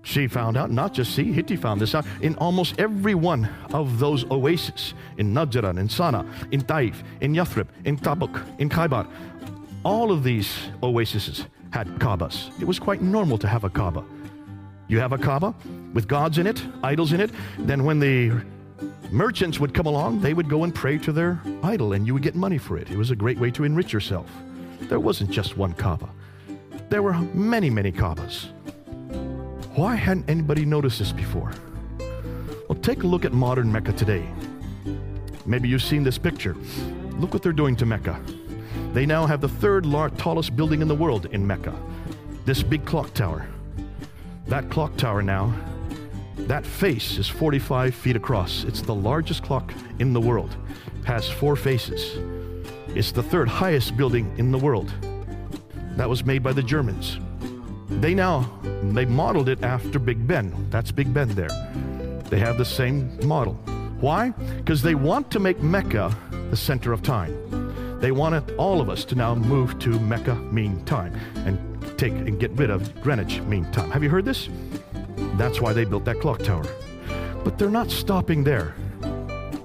she 0.03 0.29
found 0.29 0.57
out, 0.57 0.71
not 0.71 0.95
just 0.95 1.13
she, 1.13 1.33
Hitti 1.33 1.57
found 1.57 1.81
this 1.81 1.95
out, 1.95 2.07
in 2.23 2.37
almost 2.37 2.79
every 2.79 3.15
one 3.15 3.49
of 3.75 3.99
those 3.99 4.25
oases 4.31 4.95
in 5.19 5.35
Najran, 5.35 5.79
in 5.79 5.89
Sana, 5.89 6.25
in 6.53 6.61
Taif, 6.61 7.03
in 7.21 7.35
Yathrib, 7.35 7.67
in 7.85 7.99
Tabuk, 7.99 8.41
in 8.59 8.69
Khaybar. 8.69 9.07
All 9.85 10.13
of 10.13 10.23
these 10.23 10.57
oases 10.83 11.47
had 11.77 11.99
Kaabas. 11.99 12.59
It 12.59 12.67
was 12.67 12.79
quite 12.79 13.03
normal 13.03 13.37
to 13.37 13.47
have 13.47 13.65
a 13.65 13.69
Kaaba. 13.69 14.03
You 14.89 14.99
have 14.99 15.13
a 15.13 15.19
Kaaba 15.19 15.55
with 15.93 16.09
gods 16.09 16.39
in 16.39 16.47
it, 16.47 16.63
idols 16.83 17.13
in 17.13 17.21
it. 17.21 17.31
Then 17.59 17.85
when 17.85 18.01
the 18.01 18.33
merchants 19.11 19.61
would 19.61 19.75
come 19.75 19.85
along, 19.85 20.23
they 20.23 20.33
would 20.33 20.49
go 20.49 20.65
and 20.65 20.75
pray 20.75 20.97
to 20.97 21.13
their 21.13 21.39
idol 21.63 21.93
and 21.93 22.07
you 22.07 22.15
would 22.15 22.23
get 22.23 22.35
money 22.35 22.57
for 22.57 22.79
it. 22.79 22.91
It 22.91 22.97
was 22.97 23.11
a 23.11 23.15
great 23.15 23.39
way 23.39 23.51
to 23.51 23.65
enrich 23.65 23.93
yourself. 23.93 24.31
There 24.89 24.99
wasn't 24.99 25.31
just 25.31 25.59
one 25.59 25.75
Kaaba. 25.75 26.09
There 26.89 27.03
were 27.03 27.13
many, 27.35 27.69
many 27.69 27.93
Kaabas. 27.93 28.47
Why 29.75 29.97
hadn't 29.97 30.31
anybody 30.31 30.65
noticed 30.65 30.99
this 30.99 31.13
before? 31.13 31.53
Well, 32.71 32.79
take 32.81 33.03
a 33.03 33.07
look 33.07 33.27
at 33.27 33.35
modern 33.35 33.71
Mecca 33.71 33.93
today. 33.93 34.27
Maybe 35.45 35.69
you've 35.69 35.83
seen 35.83 36.05
this 36.05 36.17
picture. 36.17 36.57
Look 37.19 37.35
what 37.35 37.43
they're 37.43 37.53
doing 37.53 37.77
to 37.77 37.85
Mecca. 37.85 38.19
They 38.97 39.05
now 39.05 39.27
have 39.27 39.43
the 39.43 39.49
third 39.51 39.85
tallest 40.17 40.57
building 40.57 40.81
in 40.81 40.89
the 40.89 40.95
world 40.95 41.27
in 41.27 41.47
Mecca. 41.47 41.75
This 42.47 42.63
big 42.63 42.87
clock 42.87 43.13
tower. 43.13 43.47
That 44.47 44.71
clock 44.71 44.97
tower 44.97 45.21
now, 45.21 45.53
that 46.49 46.65
face 46.65 47.19
is 47.19 47.29
45 47.29 47.95
feet 47.95 48.17
across. 48.17 48.65
It's 48.65 48.81
the 48.81 48.95
largest 48.95 49.43
clock 49.43 49.75
in 49.99 50.15
the 50.15 50.21
world. 50.23 50.57
Has 51.05 51.29
four 51.29 51.57
faces. 51.57 52.17
It's 52.97 53.13
the 53.13 53.23
third 53.23 53.49
highest 53.49 53.99
building 53.99 54.35
in 54.39 54.51
the 54.51 54.57
world. 54.57 54.91
That 55.97 56.09
was 56.09 56.25
made 56.25 56.43
by 56.43 56.55
the 56.55 56.63
Germans. 56.63 57.19
They 58.01 58.15
now 58.15 58.51
they 58.95 59.05
modeled 59.05 59.51
it 59.51 59.63
after 59.63 59.99
Big 59.99 60.27
Ben. 60.27 60.71
That's 60.71 60.91
Big 60.91 61.13
Ben 61.13 61.29
there. 61.35 61.51
They 62.31 62.39
have 62.39 62.57
the 62.57 62.65
same 62.65 63.15
model. 63.29 63.61
Why? 64.01 64.31
Because 64.31 64.81
they 64.81 64.95
want 64.95 65.31
to 65.33 65.39
make 65.39 65.61
Mecca 65.61 66.17
the 66.49 66.57
center 66.57 66.95
of 66.95 67.03
time. 67.03 67.66
They 68.01 68.13
wanted 68.13 68.55
all 68.57 68.81
of 68.81 68.91
us 68.91 69.05
to 69.07 69.15
now 69.15 69.35
move 69.35 69.79
to 69.81 69.99
Mecca 69.99 70.35
Mean 70.35 70.85
Time 70.85 71.15
and 71.47 71.59
take 71.99 72.13
and 72.13 72.39
get 72.39 72.51
rid 72.53 72.69
of 72.69 73.01
Greenwich 73.01 73.41
Mean 73.43 73.65
Time. 73.73 73.91
Have 73.91 74.03
you 74.03 74.11
heard 74.11 74.25
this? 74.25 74.49
That's 75.37 75.61
why 75.61 75.73
they 75.73 75.85
built 75.85 76.05
that 76.05 76.21
clock 76.21 76.43
tower. 76.43 76.65
But 77.43 77.59
they're 77.59 77.71
not 77.71 77.91
stopping 77.91 78.45
there. 78.45 78.75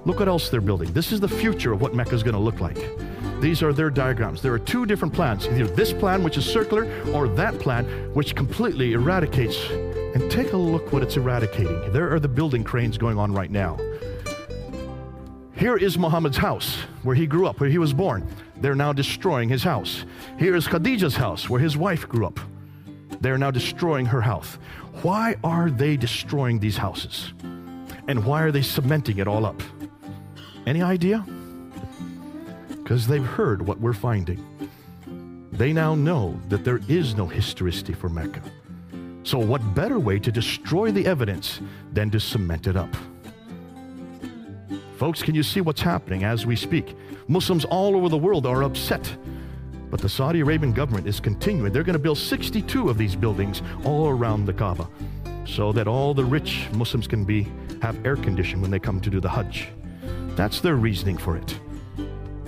Look 0.04 0.18
what 0.18 0.28
else 0.28 0.48
they're 0.48 0.60
building. 0.60 0.92
This 0.92 1.12
is 1.12 1.20
the 1.20 1.28
future 1.28 1.72
of 1.72 1.80
what 1.80 1.94
Mecca 1.94 2.14
is 2.14 2.22
going 2.22 2.34
to 2.34 2.40
look 2.40 2.60
like. 2.60 2.78
These 3.40 3.62
are 3.62 3.72
their 3.72 3.90
diagrams. 3.90 4.40
There 4.40 4.52
are 4.52 4.58
two 4.58 4.86
different 4.86 5.12
plans 5.12 5.46
either 5.46 5.66
this 5.66 5.92
plan, 5.92 6.22
which 6.22 6.38
is 6.38 6.46
circular, 6.46 6.84
or 7.12 7.28
that 7.28 7.58
plan, 7.58 7.84
which 8.14 8.34
completely 8.34 8.92
eradicates. 8.94 9.58
And 10.14 10.30
take 10.30 10.52
a 10.52 10.56
look 10.56 10.92
what 10.92 11.02
it's 11.02 11.16
eradicating. 11.16 11.92
There 11.92 12.12
are 12.14 12.20
the 12.20 12.28
building 12.28 12.64
cranes 12.64 12.98
going 12.98 13.18
on 13.18 13.32
right 13.32 13.50
now. 13.50 13.78
Here 15.62 15.76
is 15.76 15.96
Muhammad's 15.96 16.38
house, 16.38 16.74
where 17.04 17.14
he 17.14 17.24
grew 17.24 17.46
up, 17.46 17.60
where 17.60 17.70
he 17.70 17.78
was 17.78 17.92
born. 17.92 18.26
They're 18.56 18.74
now 18.74 18.92
destroying 18.92 19.48
his 19.48 19.62
house. 19.62 20.04
Here 20.36 20.56
is 20.56 20.66
Khadijah's 20.66 21.14
house, 21.14 21.48
where 21.48 21.60
his 21.60 21.76
wife 21.76 22.08
grew 22.08 22.26
up. 22.26 22.40
They're 23.20 23.38
now 23.38 23.52
destroying 23.52 24.06
her 24.06 24.20
house. 24.20 24.58
Why 25.02 25.36
are 25.44 25.70
they 25.70 25.96
destroying 25.96 26.58
these 26.58 26.76
houses? 26.76 27.32
And 28.08 28.26
why 28.26 28.42
are 28.42 28.50
they 28.50 28.62
cementing 28.62 29.18
it 29.18 29.28
all 29.28 29.46
up? 29.46 29.62
Any 30.66 30.82
idea? 30.82 31.24
Because 32.68 33.06
they've 33.06 33.24
heard 33.24 33.64
what 33.64 33.78
we're 33.78 33.92
finding. 33.92 34.44
They 35.52 35.72
now 35.72 35.94
know 35.94 36.40
that 36.48 36.64
there 36.64 36.80
is 36.88 37.14
no 37.14 37.28
historicity 37.28 37.92
for 37.92 38.08
Mecca. 38.08 38.42
So, 39.22 39.38
what 39.38 39.76
better 39.76 40.00
way 40.00 40.18
to 40.18 40.32
destroy 40.32 40.90
the 40.90 41.06
evidence 41.06 41.60
than 41.92 42.10
to 42.10 42.18
cement 42.18 42.66
it 42.66 42.76
up? 42.76 42.96
Folks, 45.02 45.20
can 45.20 45.34
you 45.34 45.42
see 45.42 45.60
what's 45.60 45.80
happening 45.80 46.22
as 46.22 46.46
we 46.46 46.54
speak? 46.54 46.94
Muslims 47.26 47.64
all 47.64 47.96
over 47.96 48.08
the 48.08 48.16
world 48.16 48.46
are 48.46 48.62
upset. 48.62 49.16
But 49.90 50.00
the 50.00 50.08
Saudi 50.08 50.38
Arabian 50.38 50.72
government 50.72 51.08
is 51.08 51.18
continuing. 51.18 51.72
They're 51.72 51.82
going 51.82 51.94
to 51.94 51.98
build 51.98 52.18
62 52.18 52.88
of 52.88 52.98
these 52.98 53.16
buildings 53.16 53.62
all 53.84 54.10
around 54.10 54.46
the 54.46 54.52
Kaaba 54.52 54.88
so 55.44 55.72
that 55.72 55.88
all 55.88 56.14
the 56.14 56.24
rich 56.24 56.68
Muslims 56.74 57.08
can 57.08 57.24
be 57.24 57.50
have 57.82 57.98
air 58.06 58.14
conditioning 58.14 58.62
when 58.62 58.70
they 58.70 58.78
come 58.78 59.00
to 59.00 59.10
do 59.10 59.18
the 59.18 59.28
Hajj. 59.28 59.70
That's 60.36 60.60
their 60.60 60.76
reasoning 60.76 61.16
for 61.16 61.36
it. 61.36 61.58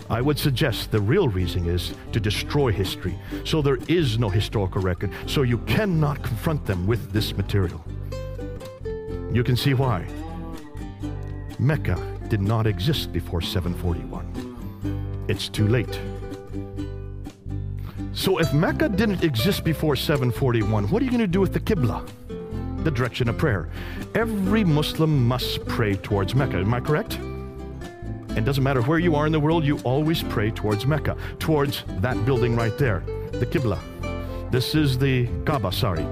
I 0.08 0.20
would 0.20 0.38
suggest 0.38 0.92
the 0.92 1.00
real 1.00 1.26
reason 1.26 1.68
is 1.68 1.92
to 2.12 2.20
destroy 2.20 2.70
history. 2.70 3.18
So 3.42 3.62
there 3.62 3.78
is 3.88 4.16
no 4.20 4.28
historical 4.28 4.80
record. 4.80 5.10
So 5.26 5.42
you 5.42 5.58
cannot 5.58 6.22
confront 6.22 6.64
them 6.66 6.86
with 6.86 7.10
this 7.10 7.36
material. 7.36 7.84
You 9.32 9.42
can 9.42 9.56
see 9.56 9.74
why. 9.74 10.06
Mecca 11.58 12.13
did 12.34 12.42
not 12.42 12.66
exist 12.66 13.12
before 13.12 13.40
741. 13.40 15.24
It's 15.28 15.48
too 15.48 15.68
late. 15.68 16.00
So 18.12 18.38
if 18.38 18.52
Mecca 18.52 18.88
didn't 18.88 19.22
exist 19.22 19.62
before 19.62 19.94
741, 19.94 20.90
what 20.90 21.00
are 21.00 21.04
you 21.04 21.12
going 21.12 21.20
to 21.20 21.28
do 21.28 21.40
with 21.40 21.52
the 21.52 21.60
Qibla, 21.60 22.04
the 22.82 22.90
direction 22.90 23.28
of 23.28 23.38
prayer? 23.38 23.68
Every 24.16 24.64
Muslim 24.64 25.28
must 25.28 25.64
pray 25.66 25.94
towards 25.94 26.34
Mecca. 26.34 26.56
Am 26.56 26.74
I 26.74 26.80
correct? 26.80 27.20
It 28.36 28.44
doesn't 28.44 28.64
matter 28.64 28.82
where 28.82 28.98
you 28.98 29.14
are 29.14 29.26
in 29.26 29.32
the 29.32 29.38
world, 29.38 29.64
you 29.64 29.78
always 29.84 30.24
pray 30.24 30.50
towards 30.50 30.86
Mecca, 30.86 31.16
towards 31.38 31.84
that 32.00 32.24
building 32.24 32.56
right 32.56 32.76
there, 32.78 33.04
the 33.30 33.46
Qibla. 33.46 33.78
This 34.50 34.74
is 34.74 34.98
the 34.98 35.28
Kaaba, 35.44 35.70
sorry. 35.70 36.04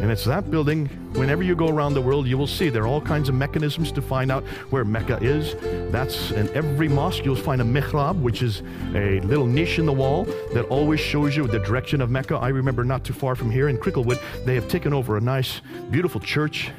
And 0.00 0.10
it's 0.10 0.24
that 0.24 0.50
building, 0.50 0.86
whenever 1.12 1.42
you 1.42 1.54
go 1.54 1.68
around 1.68 1.92
the 1.92 2.00
world, 2.00 2.26
you 2.26 2.38
will 2.38 2.46
see 2.46 2.70
there 2.70 2.84
are 2.84 2.86
all 2.86 3.02
kinds 3.02 3.28
of 3.28 3.34
mechanisms 3.34 3.92
to 3.92 4.00
find 4.00 4.32
out 4.32 4.44
where 4.70 4.82
Mecca 4.82 5.18
is. 5.20 5.54
That's 5.92 6.30
in 6.30 6.48
every 6.56 6.88
mosque, 6.88 7.24
you'll 7.24 7.36
find 7.36 7.60
a 7.60 7.64
mihrab, 7.64 8.18
which 8.20 8.42
is 8.42 8.62
a 8.94 9.20
little 9.20 9.46
niche 9.46 9.78
in 9.78 9.84
the 9.84 9.92
wall 9.92 10.24
that 10.54 10.64
always 10.70 11.00
shows 11.00 11.36
you 11.36 11.46
the 11.46 11.58
direction 11.58 12.00
of 12.00 12.10
Mecca. 12.10 12.36
I 12.36 12.48
remember 12.48 12.82
not 12.82 13.04
too 13.04 13.12
far 13.12 13.34
from 13.36 13.50
here 13.50 13.68
in 13.68 13.76
Cricklewood, 13.76 14.18
they 14.46 14.54
have 14.54 14.68
taken 14.68 14.94
over 14.94 15.18
a 15.18 15.20
nice, 15.20 15.60
beautiful 15.90 16.20
church. 16.20 16.70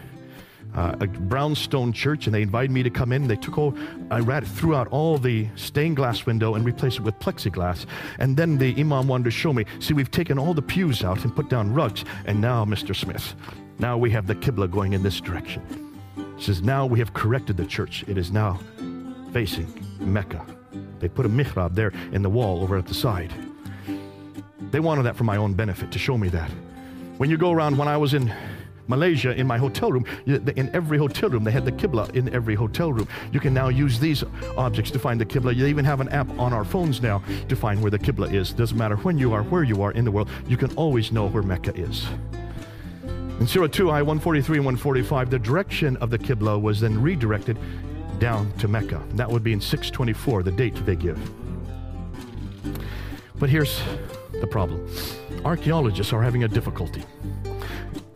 Uh, 0.76 0.96
a 1.00 1.08
brownstone 1.08 1.94
church, 1.94 2.26
and 2.26 2.34
they 2.34 2.42
invited 2.42 2.72
me 2.72 2.84
to 2.84 2.90
come 2.90 3.12
in. 3.12 3.28
They 3.28 3.36
took 3.36 3.58
all, 3.58 3.76
I 4.10 4.20
rat, 4.20 4.46
threw 4.46 4.76
out 4.76 4.88
all 4.88 5.18
the 5.18 5.48
stained 5.56 5.96
glass 5.98 6.26
window 6.26 6.56
and 6.56 6.66
replaced 6.66 6.98
it 6.98 7.04
with 7.04 7.18
plexiglass. 7.20 7.86
And 8.20 8.38
then 8.38 8.58
the 8.58 8.74
imam 8.80 9.08
wanted 9.08 9.26
to 9.26 9.32
show 9.32 9.54
me, 9.54 9.66
see, 9.80 9.94
we've 9.94 10.12
taken 10.12 10.40
all 10.40 10.54
the 10.54 10.62
pews 10.62 11.04
out 11.04 11.24
and 11.24 11.36
put 11.36 11.50
down 11.50 11.74
rugs, 11.74 12.06
and 12.26 12.40
now, 12.40 12.66
Mr. 12.66 12.96
Smith, 12.96 13.36
now 13.80 13.98
we 13.98 14.12
have 14.12 14.28
the 14.28 14.36
Qibla 14.36 14.70
going 14.70 14.94
in 14.94 15.04
this 15.04 15.20
direction. 15.20 15.62
He 16.38 16.44
says, 16.44 16.62
now 16.62 16.86
we 16.86 17.00
have 17.00 17.14
corrected 17.14 17.58
the 17.58 17.66
church. 17.66 18.04
It 18.08 18.18
is 18.18 18.32
now 18.32 18.60
facing 19.34 19.68
Mecca. 20.00 20.46
They 21.00 21.10
put 21.10 21.26
a 21.26 21.30
mihrab 21.30 21.76
there 21.76 21.92
in 22.12 22.22
the 22.22 22.30
wall 22.30 22.62
over 22.62 22.78
at 22.78 22.86
the 22.86 22.94
side. 22.94 23.34
They 24.72 24.80
wanted 24.80 25.04
that 25.04 25.16
for 25.16 25.24
my 25.24 25.38
own 25.38 25.54
benefit, 25.54 25.92
to 25.92 26.00
show 26.00 26.18
me 26.18 26.30
that. 26.30 26.50
When 27.18 27.30
you 27.30 27.38
go 27.38 27.52
around, 27.52 27.78
when 27.78 27.88
I 27.88 27.98
was 27.98 28.14
in 28.14 28.34
Malaysia, 28.92 29.32
in 29.36 29.48
my 29.48 29.58
hotel 29.58 29.92
room, 29.92 30.06
in 30.26 30.70
every 30.74 30.98
hotel 30.98 31.30
room, 31.30 31.44
they 31.44 31.52
had 31.52 31.66
the 31.66 31.72
Qibla 31.72 32.14
in 32.14 32.32
every 32.34 32.56
hotel 32.56 32.92
room. 32.92 33.08
You 33.32 33.40
can 33.40 33.54
now 33.54 33.70
use 33.70 34.00
these 34.00 34.24
objects 34.58 34.92
to 34.92 35.00
find 35.00 35.20
the 35.20 35.26
Qibla. 35.26 35.56
You 35.56 35.66
even 35.66 35.86
have 35.86 36.02
an 36.02 36.10
app 36.10 36.30
on 36.38 36.54
our 36.54 36.66
phones 36.66 37.02
now 37.02 37.24
to 37.48 37.56
find 37.56 37.82
where 37.82 37.90
the 37.90 38.00
Qibla 38.00 38.34
is. 38.34 38.52
Doesn't 38.52 38.78
matter 38.78 38.98
when 38.98 39.18
you 39.18 39.34
are, 39.34 39.44
where 39.44 39.64
you 39.64 39.82
are 39.82 39.92
in 39.94 40.04
the 40.06 40.12
world, 40.12 40.30
you 40.48 40.58
can 40.58 40.72
always 40.76 41.12
know 41.12 41.28
where 41.28 41.42
Mecca 41.42 41.74
is. 41.76 42.06
In 43.40 43.48
Surah 43.48 43.68
2, 43.68 43.90
I 43.90 44.02
143 44.04 44.58
and 44.58 44.66
145, 44.66 45.30
the 45.32 45.40
direction 45.40 45.98
of 45.98 46.12
the 46.12 46.20
Qibla 46.20 46.62
was 46.62 46.80
then 46.80 47.02
redirected 47.02 47.58
down 48.20 48.52
to 48.60 48.68
Mecca. 48.68 49.02
That 49.14 49.30
would 49.32 49.44
be 49.44 49.54
in 49.54 49.62
624, 49.62 50.44
the 50.44 50.52
date 50.52 50.76
they 50.86 50.96
give. 50.96 51.20
But 53.40 53.50
here's 53.50 53.82
the 54.40 54.48
problem 54.48 54.88
archaeologists 55.44 56.14
are 56.14 56.22
having 56.22 56.44
a 56.44 56.48
difficulty. 56.48 57.04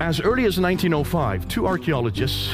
As 0.01 0.19
early 0.19 0.43
as 0.43 0.59
1905, 0.59 1.47
two 1.47 1.65
archaeologists, 1.65 2.51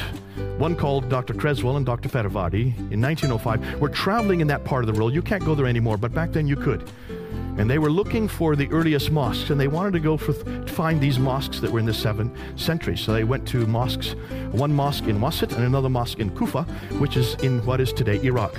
one 0.58 0.76
called 0.76 1.08
Dr. 1.08 1.34
Creswell 1.34 1.76
and 1.76 1.84
Dr. 1.84 2.08
Fedavadi, 2.08 2.68
in 2.92 3.00
1905, 3.00 3.80
were 3.80 3.88
traveling 3.88 4.40
in 4.40 4.46
that 4.46 4.64
part 4.64 4.84
of 4.84 4.92
the 4.92 4.96
world. 4.96 5.12
You 5.12 5.22
can't 5.22 5.44
go 5.44 5.56
there 5.56 5.66
anymore, 5.66 5.96
but 5.96 6.14
back 6.14 6.30
then 6.30 6.46
you 6.46 6.54
could. 6.54 6.88
And 7.58 7.70
they 7.70 7.78
were 7.78 7.90
looking 7.90 8.28
for 8.28 8.56
the 8.56 8.68
earliest 8.70 9.10
mosques, 9.10 9.50
and 9.50 9.60
they 9.60 9.68
wanted 9.68 9.92
to 9.92 10.00
go 10.00 10.16
for, 10.16 10.32
find 10.66 11.00
these 11.00 11.18
mosques 11.18 11.60
that 11.60 11.70
were 11.70 11.80
in 11.80 11.86
the 11.86 11.92
7th 11.92 12.34
century. 12.58 12.96
So 12.96 13.12
they 13.12 13.24
went 13.24 13.46
to 13.48 13.66
mosques, 13.66 14.14
one 14.52 14.72
mosque 14.72 15.04
in 15.04 15.18
Wasit 15.20 15.54
and 15.54 15.64
another 15.64 15.88
mosque 15.88 16.18
in 16.18 16.34
Kufa, 16.36 16.62
which 16.98 17.16
is 17.16 17.34
in 17.42 17.64
what 17.66 17.80
is 17.80 17.92
today 17.92 18.20
Iraq 18.22 18.58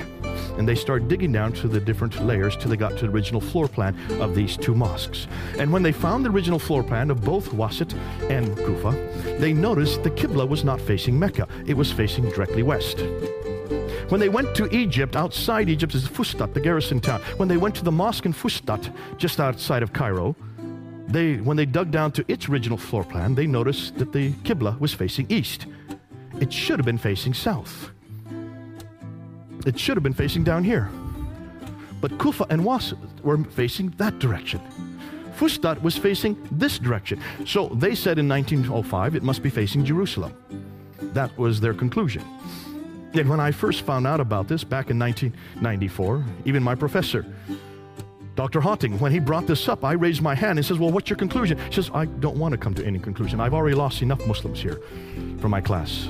and 0.58 0.68
they 0.68 0.76
started 0.76 1.08
digging 1.08 1.32
down 1.32 1.52
to 1.54 1.68
the 1.68 1.80
different 1.80 2.24
layers 2.26 2.56
till 2.56 2.70
they 2.70 2.78
got 2.78 2.98
to 2.98 3.08
the 3.08 3.12
original 3.12 3.41
floor 3.41 3.68
plan 3.68 3.96
of 4.22 4.36
these 4.36 4.58
two 4.58 4.76
mosques. 4.76 5.28
And 5.58 5.72
when 5.72 5.84
they 5.84 5.91
found 5.91 6.26
the 6.26 6.30
original 6.30 6.60
floor 6.60 6.84
plan 6.84 7.10
of 7.10 7.22
both 7.22 7.50
Wasit 7.50 7.94
and 8.30 8.56
Kufa, 8.58 9.38
they 9.39 9.54
noticed 9.54 10.04
the 10.04 10.12
Qibla 10.12 10.48
was 10.48 10.64
not 10.64 10.80
facing 10.80 11.18
Mecca, 11.18 11.48
it 11.66 11.76
was 11.76 11.91
facing 11.91 12.30
directly 12.30 12.64
west. 12.64 13.00
When 14.10 14.20
they 14.20 14.30
went 14.30 14.54
to 14.56 14.74
Egypt, 14.76 15.16
outside 15.16 15.70
Egypt 15.70 15.95
is 15.95 16.08
Fustat, 16.08 16.54
the 16.54 16.60
garrison 16.60 16.99
town. 16.99 17.22
When 17.38 17.47
they 17.47 17.58
went 17.58 17.76
to 17.76 17.84
the 17.84 17.91
mosque 17.91 18.26
in 18.26 18.34
Fustat, 18.34 18.93
just 19.18 19.39
outside 19.39 19.84
of 19.84 19.93
Cairo, 19.93 20.36
they, 21.08 21.38
when 21.38 21.58
they 21.58 21.66
dug 21.66 21.91
down 21.91 22.12
to 22.14 22.26
its 22.28 22.47
original 22.49 22.78
floor 22.78 23.04
plan, 23.04 23.36
they 23.36 23.47
noticed 23.47 23.97
that 23.97 24.12
the 24.12 24.32
Qibla 24.43 24.80
was 24.80 24.93
facing 24.93 25.28
east. 25.30 25.68
It 26.39 26.51
should 26.51 26.80
have 26.80 26.86
been 26.86 26.97
facing 26.97 27.34
south. 27.34 27.91
It 29.66 29.80
should 29.80 29.95
have 29.95 30.04
been 30.04 30.14
facing 30.14 30.43
down 30.43 30.64
here. 30.64 30.89
But 32.01 32.18
Kufa 32.20 32.45
and 32.49 32.66
Was 32.66 32.93
were 33.24 33.38
facing 33.43 33.91
that 33.97 34.20
direction. 34.20 34.60
Fustat 35.38 35.82
was 35.82 35.97
facing 35.97 36.38
this 36.51 36.78
direction. 36.78 37.22
So 37.45 37.70
they 37.70 37.95
said 37.95 38.20
in 38.20 38.28
1905 38.28 39.16
it 39.16 39.24
must 39.24 39.41
be 39.41 39.49
facing 39.49 39.86
Jerusalem. 39.86 40.34
That 41.14 41.36
was 41.38 41.60
their 41.60 41.74
conclusion. 41.74 42.24
And 43.14 43.30
when 43.30 43.39
I 43.39 43.51
first 43.51 43.82
found 43.82 44.07
out 44.07 44.20
about 44.20 44.47
this 44.47 44.64
back 44.64 44.89
in 44.89 44.97
1994, 44.97 46.26
even 46.45 46.64
my 46.64 46.76
professor, 46.76 47.26
Dr. 48.36 48.59
Hawting, 48.59 48.97
when 48.99 49.11
he 49.11 49.20
brought 49.20 49.45
this 49.45 49.70
up, 49.70 49.84
I 49.84 49.93
raised 49.93 50.22
my 50.22 50.34
hand 50.34 50.57
and 50.57 50.66
says, 50.66 50.80
Well, 50.80 50.91
what's 50.91 51.09
your 51.09 51.18
conclusion? 51.18 51.59
He 51.59 51.74
says, 51.74 51.91
I 51.93 52.05
don't 52.05 52.38
want 52.38 52.53
to 52.53 52.57
come 52.57 52.74
to 52.74 52.86
any 52.86 52.97
conclusion. 52.97 53.39
I've 53.39 53.53
already 53.53 53.76
lost 53.76 54.01
enough 54.01 54.26
Muslims 54.26 54.59
here 54.59 54.82
for 55.39 55.49
my 55.49 55.61
class. 55.61 56.09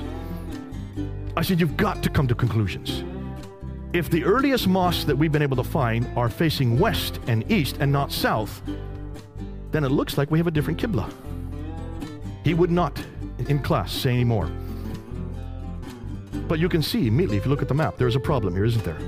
I 1.36 1.42
said, 1.42 1.60
You've 1.60 1.76
got 1.76 2.02
to 2.02 2.08
come 2.08 2.26
to 2.28 2.34
conclusions 2.34 3.04
if 3.94 4.10
the 4.10 4.24
earliest 4.24 4.66
mosques 4.66 5.04
that 5.04 5.16
we've 5.16 5.30
been 5.30 5.40
able 5.40 5.56
to 5.56 5.64
find 5.64 6.06
are 6.16 6.28
facing 6.28 6.80
west 6.80 7.20
and 7.28 7.48
east 7.50 7.76
and 7.78 7.92
not 7.92 8.10
south, 8.10 8.60
then 9.70 9.84
it 9.84 9.90
looks 9.90 10.18
like 10.18 10.32
we 10.32 10.38
have 10.38 10.48
a 10.48 10.50
different 10.50 10.80
Qibla. 10.80 11.10
He 12.42 12.54
would 12.54 12.72
not, 12.72 13.00
in 13.48 13.60
class, 13.60 13.92
say 13.92 14.10
anymore. 14.10 14.50
But 16.48 16.58
you 16.58 16.68
can 16.68 16.82
see 16.82 17.06
immediately, 17.06 17.36
if 17.36 17.44
you 17.44 17.50
look 17.50 17.62
at 17.62 17.68
the 17.68 17.74
map, 17.74 17.96
there's 17.96 18.16
a 18.16 18.20
problem 18.20 18.54
here, 18.54 18.64
isn't 18.64 18.84
there? 18.84 18.98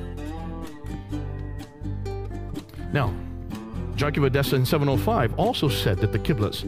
Now, 2.92 3.12
Jacob 3.96 4.24
of 4.24 4.28
Edessa 4.28 4.56
in 4.56 4.64
705 4.64 5.38
also 5.38 5.68
said 5.68 5.98
that 5.98 6.12
the 6.12 6.18
Qiblas. 6.18 6.66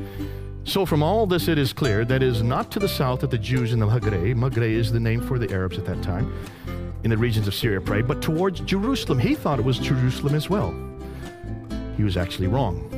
So 0.65 0.85
from 0.85 1.03
all 1.03 1.27
this 1.27 1.49
it 1.49 1.57
is 1.57 1.73
clear 1.73 2.05
that 2.05 2.23
it 2.23 2.29
is 2.29 2.43
not 2.43 2.71
to 2.73 2.79
the 2.79 2.89
south 2.89 3.21
that 3.21 3.31
the 3.31 3.39
Jews 3.39 3.73
in 3.73 3.79
the 3.79 3.87
Maghreb, 3.87 4.35
Maghreb 4.35 4.71
is 4.71 4.93
the 4.93 5.01
name 5.01 5.21
for 5.21 5.39
the 5.39 5.51
Arabs 5.51 5.79
at 5.79 5.87
that 5.87 6.03
time, 6.03 6.33
in 7.05 7.11
the 7.11 7.17
regions 7.17 7.47
of 7.47 7.55
Syria 7.55 7.81
prayed, 7.81 8.07
but 8.07 8.21
towards 8.21 8.61
Jerusalem. 8.61 9.19
He 9.19 9.35
thought 9.35 9.59
it 9.59 9.65
was 9.65 9.79
Jerusalem 9.79 10.35
as 10.35 10.51
well. 10.51 10.75
He 11.97 12.03
was 12.03 12.17
actually 12.17 12.49
wrong. 12.49 12.98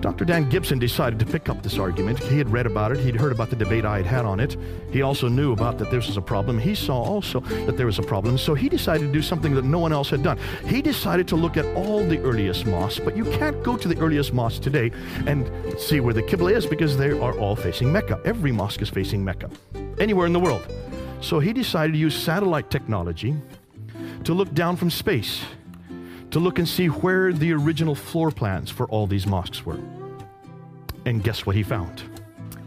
Dr. 0.00 0.24
Dan 0.24 0.48
Gibson 0.48 0.78
decided 0.78 1.18
to 1.18 1.26
pick 1.26 1.48
up 1.48 1.62
this 1.62 1.78
argument. 1.78 2.18
He 2.20 2.38
had 2.38 2.50
read 2.50 2.66
about 2.66 2.92
it, 2.92 2.98
he'd 2.98 3.16
heard 3.16 3.32
about 3.32 3.50
the 3.50 3.56
debate 3.56 3.84
I 3.84 3.96
had 3.96 4.06
had 4.06 4.24
on 4.24 4.38
it. 4.38 4.56
He 4.90 5.02
also 5.02 5.28
knew 5.28 5.52
about 5.52 5.78
that 5.78 5.90
this 5.90 6.06
was 6.06 6.16
a 6.16 6.22
problem. 6.22 6.58
He 6.58 6.74
saw 6.74 7.02
also 7.02 7.40
that 7.40 7.76
there 7.76 7.86
was 7.86 7.98
a 7.98 8.02
problem, 8.02 8.38
so 8.38 8.54
he 8.54 8.68
decided 8.68 9.06
to 9.06 9.12
do 9.12 9.22
something 9.22 9.54
that 9.54 9.64
no 9.64 9.78
one 9.78 9.92
else 9.92 10.10
had 10.10 10.22
done. 10.22 10.38
He 10.66 10.82
decided 10.82 11.26
to 11.28 11.36
look 11.36 11.56
at 11.56 11.66
all 11.74 12.04
the 12.06 12.18
earliest 12.20 12.66
mosques, 12.66 13.00
but 13.04 13.16
you 13.16 13.24
can't 13.24 13.62
go 13.62 13.76
to 13.76 13.88
the 13.88 13.98
earliest 13.98 14.32
mosques 14.32 14.60
today 14.60 14.92
and 15.26 15.50
see 15.78 16.00
where 16.00 16.14
the 16.14 16.22
Qibla 16.22 16.52
is 16.52 16.66
because 16.66 16.96
they 16.96 17.10
are 17.10 17.36
all 17.38 17.56
facing 17.56 17.92
Mecca. 17.92 18.20
Every 18.24 18.52
mosque 18.52 18.82
is 18.82 18.88
facing 18.88 19.24
Mecca, 19.24 19.50
anywhere 19.98 20.26
in 20.26 20.32
the 20.32 20.40
world. 20.40 20.66
So 21.20 21.40
he 21.40 21.52
decided 21.52 21.92
to 21.92 21.98
use 21.98 22.16
satellite 22.16 22.70
technology 22.70 23.34
to 24.24 24.32
look 24.32 24.52
down 24.54 24.76
from 24.76 24.90
space 24.90 25.42
to 26.38 26.44
look 26.44 26.58
and 26.58 26.68
see 26.68 26.86
where 26.86 27.32
the 27.32 27.52
original 27.52 27.94
floor 27.94 28.30
plans 28.30 28.70
for 28.70 28.86
all 28.88 29.06
these 29.06 29.26
mosques 29.26 29.66
were. 29.66 29.80
And 31.04 31.22
guess 31.22 31.44
what 31.44 31.56
he 31.56 31.62
found? 31.62 32.02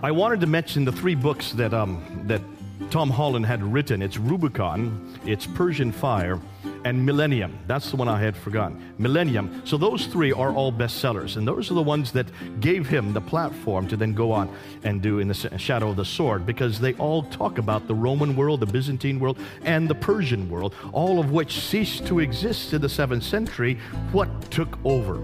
I 0.02 0.12
wanted 0.12 0.42
to 0.42 0.48
mention 0.48 0.84
the 0.84 0.92
three 0.92 1.16
books 1.16 1.52
that, 1.54 1.74
um, 1.74 2.24
that 2.26 2.42
Tom 2.90 3.10
Holland 3.10 3.46
had 3.46 3.64
written. 3.64 4.02
It's 4.02 4.18
Rubicon, 4.18 5.18
it's 5.26 5.46
Persian 5.46 5.92
Fire, 5.92 6.40
and 6.84 7.06
Millennium. 7.06 7.58
That's 7.68 7.90
the 7.92 7.96
one 7.96 8.10
I 8.10 8.20
had 8.20 8.36
forgotten. 8.36 8.94
Millennium. 8.98 9.62
So 9.66 9.78
those 9.78 10.08
three 10.08 10.34
are 10.34 10.52
all 10.52 10.74
bestsellers, 10.74 11.38
and 11.38 11.48
those 11.48 11.72
are 11.72 11.76
the 11.76 11.82
ones 11.82 12.12
that 12.12 12.28
gave 12.60 12.88
him 12.88 13.14
the 13.14 13.22
platform 13.22 13.88
to 13.88 13.96
then 13.96 14.14
go 14.14 14.32
on 14.32 14.54
and 14.84 15.02
do 15.02 15.20
in 15.20 15.28
the 15.28 15.34
shadow 15.58 15.90
of 15.90 15.96
the 15.96 16.06
sword, 16.06 16.46
because 16.46 16.80
they 16.80 16.94
all 16.96 17.24
talk 17.24 17.60
about 17.60 17.88
the 17.88 17.96
Roman 17.96 18.36
world, 18.36 18.60
the 18.60 18.66
Byzantine 18.66 19.20
world, 19.20 19.38
and 19.64 19.88
the 19.88 19.96
Persian 19.96 20.50
world, 20.50 20.76
all 20.92 21.20
of 21.20 21.32
which 21.32 21.62
ceased 21.62 22.06
to 22.08 22.20
exist 22.20 22.74
in 22.74 22.82
the 22.82 22.90
seventh 22.90 23.24
century. 23.24 23.76
What 24.12 24.30
took 24.52 24.78
over? 24.84 25.22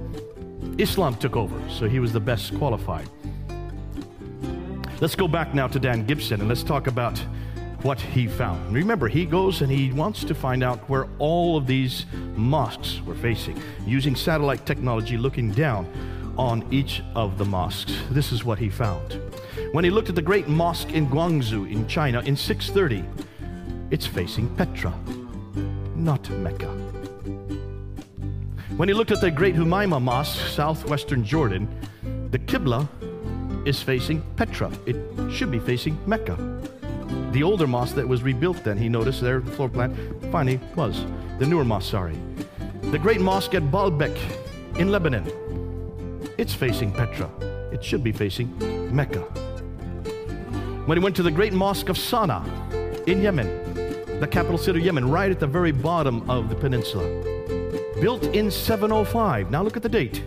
Islam 0.78 1.16
took 1.16 1.36
over, 1.36 1.60
so 1.70 1.90
he 1.90 2.00
was 2.00 2.14
the 2.14 2.20
best 2.20 2.56
qualified. 2.58 3.10
Let's 5.00 5.16
go 5.16 5.28
back 5.28 5.54
now 5.54 5.68
to 5.68 5.80
Dan 5.80 6.06
Gibson 6.06 6.40
and 6.40 6.50
let's 6.50 6.64
talk 6.64 6.88
about 6.88 7.24
what 7.84 8.02
he 8.02 8.28
found. 8.28 8.74
Remember, 8.74 9.08
he 9.08 9.26
goes 9.26 9.62
and 9.62 9.72
he 9.72 9.92
wants 9.92 10.24
to 10.24 10.34
find 10.34 10.64
out 10.64 10.80
where 10.90 11.08
all 11.20 11.58
of 11.58 11.68
these 11.68 12.06
mosques 12.36 13.02
were 13.06 13.16
facing, 13.16 13.62
using 13.86 14.16
satellite 14.16 14.66
technology 14.66 15.18
looking 15.18 15.52
down 15.52 15.88
on 16.38 16.66
each 16.72 17.02
of 17.16 17.38
the 17.38 17.46
mosques. 17.46 17.94
This 18.10 18.32
is 18.32 18.44
what 18.44 18.60
he 18.60 18.70
found. 18.70 19.20
When 19.72 19.84
he 19.84 19.90
looked 19.90 20.10
at 20.10 20.16
the 20.16 20.22
great 20.22 20.48
mosque 20.48 20.92
in 20.92 21.08
Guangzhou 21.08 21.72
in 21.72 21.88
China 21.88 22.22
in 22.22 22.36
630, 22.36 23.04
it's 23.92 24.06
facing 24.06 24.54
Petra, 24.56 24.94
not 25.96 26.30
Mecca. 26.30 26.68
When 28.78 28.88
he 28.88 28.94
looked 28.94 29.12
at 29.12 29.22
the 29.22 29.32
great 29.32 29.56
Humayma 29.56 30.02
Mosque, 30.02 30.48
southwestern 30.50 31.24
Jordan, 31.24 31.68
the 32.30 32.40
Qibla 32.40 32.88
is 33.68 33.82
facing 33.82 34.22
Petra. 34.36 34.72
It 34.86 34.96
should 35.32 35.52
be 35.52 35.60
facing 35.60 35.98
Mecca. 36.06 36.38
The 37.32 37.44
older 37.44 37.68
mosque 37.68 37.96
that 37.96 38.08
was 38.08 38.24
rebuilt 38.24 38.64
then, 38.64 38.78
he 38.78 38.90
noticed 38.90 39.22
there, 39.22 39.40
the 39.40 39.52
floor 39.52 39.70
plan, 39.70 39.96
finally 40.32 40.60
was. 40.76 41.06
The 41.40 41.46
newer 41.46 41.66
mosque, 41.66 41.92
sorry. 41.92 42.18
The 42.84 42.98
great 42.98 43.20
mosque 43.20 43.54
at 43.54 43.64
Baalbek 43.64 44.18
in 44.80 44.92
Lebanon, 44.92 45.26
it's 46.38 46.54
facing 46.54 46.92
Petra. 46.92 47.30
It 47.72 47.84
should 47.84 48.04
be 48.04 48.12
facing 48.12 48.50
Mecca. 48.96 49.20
When 50.86 50.98
he 50.98 51.04
went 51.04 51.16
to 51.18 51.24
the 51.24 51.32
great 51.32 51.52
mosque 51.52 51.90
of 51.90 51.98
Sana'a 51.98 53.08
in 53.08 53.22
Yemen, 53.22 54.20
the 54.22 54.28
capital 54.28 54.58
city 54.58 54.80
of 54.80 54.86
Yemen, 54.86 55.12
right 55.12 55.30
at 55.30 55.40
the 55.40 55.48
very 55.48 55.72
bottom 55.72 56.28
of 56.30 56.50
the 56.50 56.56
peninsula, 56.56 57.04
built 58.00 58.24
in 58.24 58.50
705. 58.50 59.52
Now 59.52 59.64
look 59.64 59.76
at 59.76 59.84
the 59.84 59.90
date. 59.90 60.24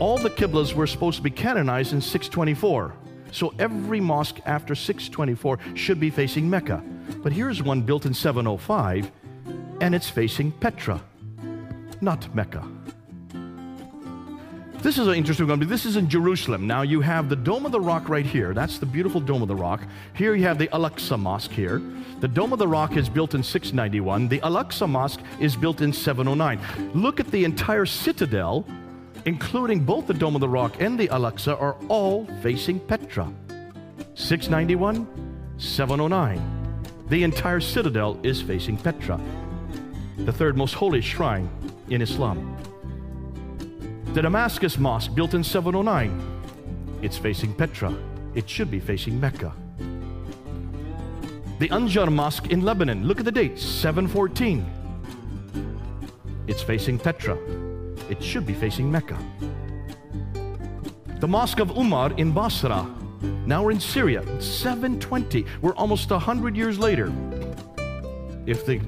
All 0.00 0.18
the 0.18 0.30
Qiblas 0.30 0.74
were 0.74 0.86
supposed 0.86 1.16
to 1.16 1.22
be 1.22 1.30
canonized 1.30 1.92
in 1.92 2.00
624. 2.00 2.94
So 3.32 3.54
every 3.58 4.00
mosque 4.00 4.40
after 4.46 4.74
624 4.74 5.58
should 5.74 6.00
be 6.00 6.10
facing 6.10 6.48
Mecca. 6.48 6.82
But 7.22 7.32
here's 7.32 7.62
one 7.62 7.82
built 7.82 8.06
in 8.06 8.14
705, 8.14 9.10
and 9.80 9.94
it's 9.94 10.08
facing 10.08 10.52
Petra, 10.52 11.00
not 12.00 12.34
Mecca. 12.34 12.66
This 14.80 14.96
is 14.96 15.08
an 15.08 15.14
interesting 15.14 15.48
one. 15.48 15.58
This 15.58 15.84
is 15.84 15.96
in 15.96 16.08
Jerusalem. 16.08 16.68
Now 16.68 16.82
you 16.82 17.00
have 17.00 17.28
the 17.28 17.34
Dome 17.34 17.66
of 17.66 17.72
the 17.72 17.80
Rock 17.80 18.08
right 18.08 18.24
here. 18.24 18.54
That's 18.54 18.78
the 18.78 18.86
beautiful 18.86 19.20
Dome 19.20 19.42
of 19.42 19.48
the 19.48 19.56
Rock. 19.56 19.82
Here 20.14 20.36
you 20.36 20.44
have 20.44 20.56
the 20.56 20.72
Al-Aqsa 20.72 21.18
Mosque 21.18 21.50
here. 21.50 21.82
The 22.20 22.28
Dome 22.28 22.52
of 22.52 22.60
the 22.60 22.68
Rock 22.68 22.96
is 22.96 23.08
built 23.08 23.34
in 23.34 23.42
691. 23.42 24.28
The 24.28 24.40
Al-Aqsa 24.42 24.88
Mosque 24.88 25.20
is 25.40 25.56
built 25.56 25.80
in 25.80 25.92
709. 25.92 26.60
Look 26.94 27.18
at 27.18 27.28
the 27.32 27.44
entire 27.44 27.86
citadel, 27.86 28.64
including 29.28 29.80
both 29.80 30.06
the 30.06 30.14
Dome 30.14 30.34
of 30.34 30.40
the 30.40 30.48
Rock 30.48 30.80
and 30.80 30.98
the 30.98 31.06
Al-Aqsa, 31.10 31.60
are 31.60 31.76
all 31.88 32.24
facing 32.42 32.80
Petra. 32.80 33.30
691, 34.14 35.06
709. 35.58 36.82
The 37.08 37.22
entire 37.24 37.60
citadel 37.60 38.18
is 38.22 38.40
facing 38.40 38.78
Petra, 38.78 39.20
the 40.16 40.32
third 40.32 40.56
most 40.56 40.72
holy 40.72 41.02
shrine 41.02 41.46
in 41.90 42.00
Islam. 42.00 42.56
The 44.14 44.22
Damascus 44.22 44.78
Mosque, 44.78 45.14
built 45.14 45.34
in 45.34 45.44
709, 45.44 46.10
it's 47.02 47.18
facing 47.18 47.52
Petra. 47.52 47.94
It 48.34 48.48
should 48.48 48.70
be 48.70 48.80
facing 48.80 49.20
Mecca. 49.20 49.52
The 51.58 51.68
Anjar 51.68 52.10
Mosque 52.10 52.46
in 52.46 52.62
Lebanon, 52.62 53.04
look 53.06 53.18
at 53.18 53.26
the 53.26 53.32
date, 53.32 53.58
714. 53.58 54.64
It's 56.46 56.62
facing 56.62 56.98
Petra. 56.98 57.67
It 58.08 58.22
should 58.22 58.46
be 58.46 58.54
facing 58.54 58.90
Mecca. 58.90 59.18
The 61.20 61.28
Mosque 61.28 61.60
of 61.60 61.76
Umar 61.76 62.12
in 62.16 62.32
Basra, 62.32 62.86
now 63.46 63.64
we're 63.64 63.72
in 63.72 63.80
Syria, 63.80 64.22
720. 64.40 65.44
We're 65.60 65.74
almost 65.74 66.10
100 66.10 66.56
years 66.56 66.78
later. 66.78 67.12
If 68.46 68.64
the 68.64 68.80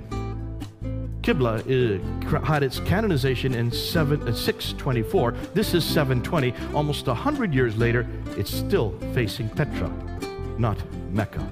Qibla 1.23 1.61
uh, 1.61 2.41
had 2.41 2.63
its 2.63 2.81
canonization 2.81 3.55
in 3.55 3.69
uh, 3.69 3.71
624. 3.71 5.33
This 5.55 5.75
is 5.75 5.85
720. 5.85 6.55
Almost 6.75 7.07
100 7.07 7.55
years 7.55 7.77
later, 7.77 8.07
it's 8.39 8.53
still 8.53 8.99
facing 9.13 9.49
Petra, 9.51 9.93
not 10.59 10.79
Mecca. 11.13 11.47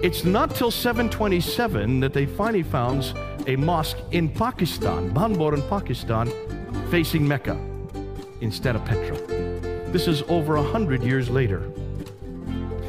It's 0.00 0.24
not 0.24 0.54
till 0.54 0.70
727 0.70 2.00
that 2.00 2.12
they 2.12 2.26
finally 2.26 2.62
found 2.62 3.14
a 3.46 3.56
mosque 3.56 3.98
in 4.12 4.28
Pakistan, 4.28 5.10
Banbhore 5.12 5.54
in 5.54 5.62
Pakistan, 5.68 6.30
facing 6.92 7.26
Mecca 7.26 7.58
instead 8.42 8.76
of 8.76 8.84
Petra. 8.84 9.16
This 9.92 10.06
is 10.06 10.20
over 10.28 10.56
a 10.56 10.62
100 10.62 11.02
years 11.02 11.30
later. 11.30 11.60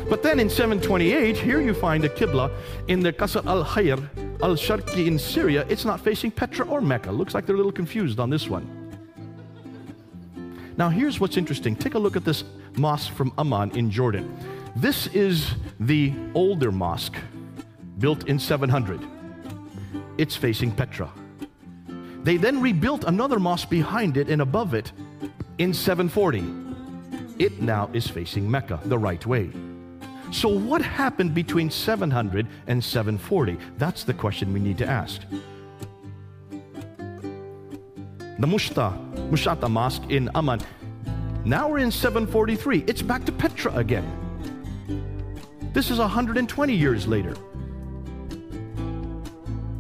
But 0.09 0.21
then 0.21 0.41
in 0.41 0.49
728, 0.49 1.37
here 1.37 1.61
you 1.61 1.73
find 1.73 2.03
a 2.03 2.09
Qibla 2.09 2.51
in 2.89 2.99
the 2.99 3.13
Qasr 3.13 3.45
al-Hayr 3.45 3.97
al 4.41 4.55
Sharqi 4.55 5.07
in 5.07 5.17
Syria, 5.17 5.65
it's 5.69 5.85
not 5.85 6.01
facing 6.01 6.31
Petra 6.31 6.67
or 6.67 6.81
Mecca. 6.81 7.13
Looks 7.13 7.33
like 7.33 7.45
they're 7.45 7.55
a 7.55 7.57
little 7.57 7.71
confused 7.71 8.19
on 8.19 8.29
this 8.29 8.49
one. 8.49 8.67
Now, 10.75 10.89
here's 10.89 11.21
what's 11.21 11.37
interesting. 11.37 11.73
Take 11.73 11.93
a 11.93 11.99
look 11.99 12.17
at 12.17 12.25
this 12.25 12.43
mosque 12.75 13.13
from 13.13 13.31
Amman 13.37 13.71
in 13.77 13.89
Jordan. 13.89 14.37
This 14.75 15.07
is 15.15 15.53
the 15.79 16.11
older 16.33 16.73
mosque 16.73 17.15
built 17.99 18.27
in 18.27 18.37
700. 18.37 18.99
It's 20.17 20.35
facing 20.35 20.73
Petra. 20.73 21.09
They 22.23 22.37
then 22.37 22.61
rebuilt 22.61 23.03
another 23.03 23.37
mosque 23.37 23.69
behind 23.69 24.15
it 24.17 24.29
and 24.29 24.41
above 24.41 24.73
it 24.73 24.91
in 25.57 25.73
740. 25.73 26.43
It 27.37 27.61
now 27.61 27.89
is 27.93 28.07
facing 28.07 28.49
Mecca 28.49 28.79
the 28.85 28.97
right 28.97 29.25
way. 29.25 29.51
So, 30.31 30.47
what 30.49 30.81
happened 30.81 31.35
between 31.35 31.69
700 31.69 32.47
and 32.67 32.83
740? 32.83 33.57
That's 33.77 34.03
the 34.03 34.13
question 34.13 34.53
we 34.53 34.59
need 34.59 34.77
to 34.79 34.87
ask. 34.87 35.21
The 38.39 38.47
Mushta, 38.47 38.97
Mushata 39.29 39.69
Mosque 39.69 40.09
in 40.09 40.29
Amman. 40.33 40.61
Now 41.45 41.69
we're 41.69 41.79
in 41.79 41.91
743. 41.91 42.85
It's 42.87 43.01
back 43.01 43.25
to 43.25 43.31
Petra 43.31 43.75
again. 43.75 44.09
This 45.73 45.91
is 45.91 45.99
120 45.99 46.73
years 46.73 47.05
later. 47.05 47.35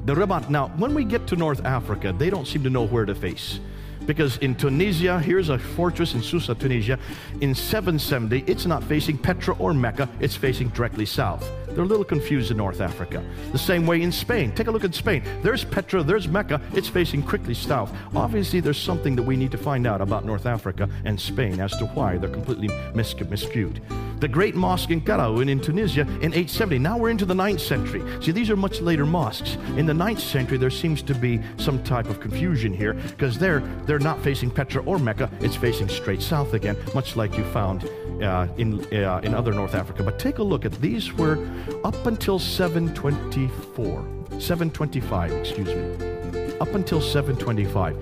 The 0.05 0.13
Rabat. 0.13 0.49
Now, 0.49 0.67
when 0.77 0.93
we 0.93 1.05
get 1.05 1.27
to 1.27 1.37
North 1.37 1.63
Africa, 1.63 2.13
they 2.17 2.29
don't 2.29 2.45
seem 2.45 2.63
to 2.63 2.69
know 2.69 2.85
where 2.85 3.05
to 3.05 3.15
face. 3.15 3.59
Because 4.05 4.35
in 4.37 4.53
Tunisia, 4.55 5.17
here's 5.19 5.47
a 5.47 5.57
fortress 5.57 6.13
in 6.13 6.21
Susa, 6.21 6.55
Tunisia. 6.55 6.99
In 7.39 7.55
770, 7.55 8.43
it's 8.45 8.65
not 8.65 8.83
facing 8.83 9.17
Petra 9.17 9.55
or 9.55 9.73
Mecca, 9.73 10.09
it's 10.19 10.35
facing 10.35 10.67
directly 10.69 11.05
south. 11.05 11.49
They're 11.73 11.83
a 11.83 11.87
little 11.87 12.05
confused 12.05 12.51
in 12.51 12.57
North 12.57 12.81
Africa. 12.81 13.23
The 13.51 13.57
same 13.57 13.87
way 13.87 14.01
in 14.01 14.11
Spain. 14.11 14.51
Take 14.53 14.67
a 14.67 14.71
look 14.71 14.83
at 14.83 14.93
Spain. 14.93 15.23
There's 15.41 15.63
Petra, 15.63 16.03
there's 16.03 16.27
Mecca, 16.27 16.61
it's 16.73 16.87
facing 16.87 17.23
quickly 17.23 17.53
south. 17.53 17.95
Obviously, 18.15 18.59
there's 18.59 18.77
something 18.77 19.15
that 19.15 19.23
we 19.23 19.35
need 19.35 19.51
to 19.51 19.57
find 19.57 19.87
out 19.87 20.01
about 20.01 20.25
North 20.25 20.45
Africa 20.45 20.89
and 21.05 21.19
Spain 21.19 21.59
as 21.59 21.75
to 21.77 21.85
why 21.87 22.17
they're 22.17 22.29
completely 22.29 22.67
mis- 22.93 23.13
miscued. 23.13 23.81
The 24.19 24.27
great 24.29 24.55
mosque 24.55 24.89
in 24.89 25.01
Kairouan 25.01 25.49
in 25.49 25.59
Tunisia 25.59 26.01
in 26.01 26.33
870. 26.33 26.79
Now 26.79 26.97
we're 26.97 27.09
into 27.09 27.25
the 27.25 27.33
9th 27.33 27.59
century. 27.59 28.01
See, 28.21 28.31
these 28.31 28.49
are 28.49 28.55
much 28.55 28.79
later 28.79 29.05
mosques. 29.05 29.55
In 29.75 29.85
the 29.85 29.93
9th 29.93 30.21
century, 30.21 30.57
there 30.57 30.69
seems 30.69 31.01
to 31.01 31.13
be 31.13 31.41
some 31.57 31.83
type 31.83 32.09
of 32.09 32.21
confusion 32.21 32.73
here 32.73 32.93
because 32.93 33.37
they're, 33.37 33.59
they're 33.85 33.99
not 33.99 34.21
facing 34.23 34.49
Petra 34.49 34.81
or 34.83 34.97
Mecca, 34.97 35.29
it's 35.41 35.57
facing 35.57 35.89
straight 35.89 36.21
south 36.21 36.53
again, 36.53 36.77
much 36.93 37.17
like 37.17 37.37
you 37.37 37.43
found 37.51 37.83
uh, 38.21 38.47
in, 38.57 38.81
uh, 38.93 39.21
in 39.23 39.33
other 39.33 39.53
North 39.53 39.75
Africa. 39.75 40.03
But 40.03 40.19
take 40.19 40.37
a 40.37 40.43
look 40.43 40.65
at 40.65 40.73
these 40.81 41.13
were 41.13 41.45
up 41.83 42.05
until 42.05 42.39
724, 42.39 44.39
725, 44.39 45.31
excuse 45.31 45.67
me. 45.67 46.57
Up 46.59 46.73
until 46.75 47.01
725, 47.01 47.97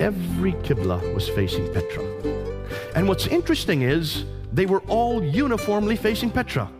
every 0.00 0.52
Qibla 0.52 1.14
was 1.14 1.28
facing 1.28 1.72
Petra. 1.72 2.04
And 2.94 3.08
what's 3.08 3.26
interesting 3.26 3.82
is 3.82 4.24
they 4.52 4.66
were 4.66 4.80
all 4.88 5.22
uniformly 5.22 5.96
facing 5.96 6.30
Petra. 6.30 6.70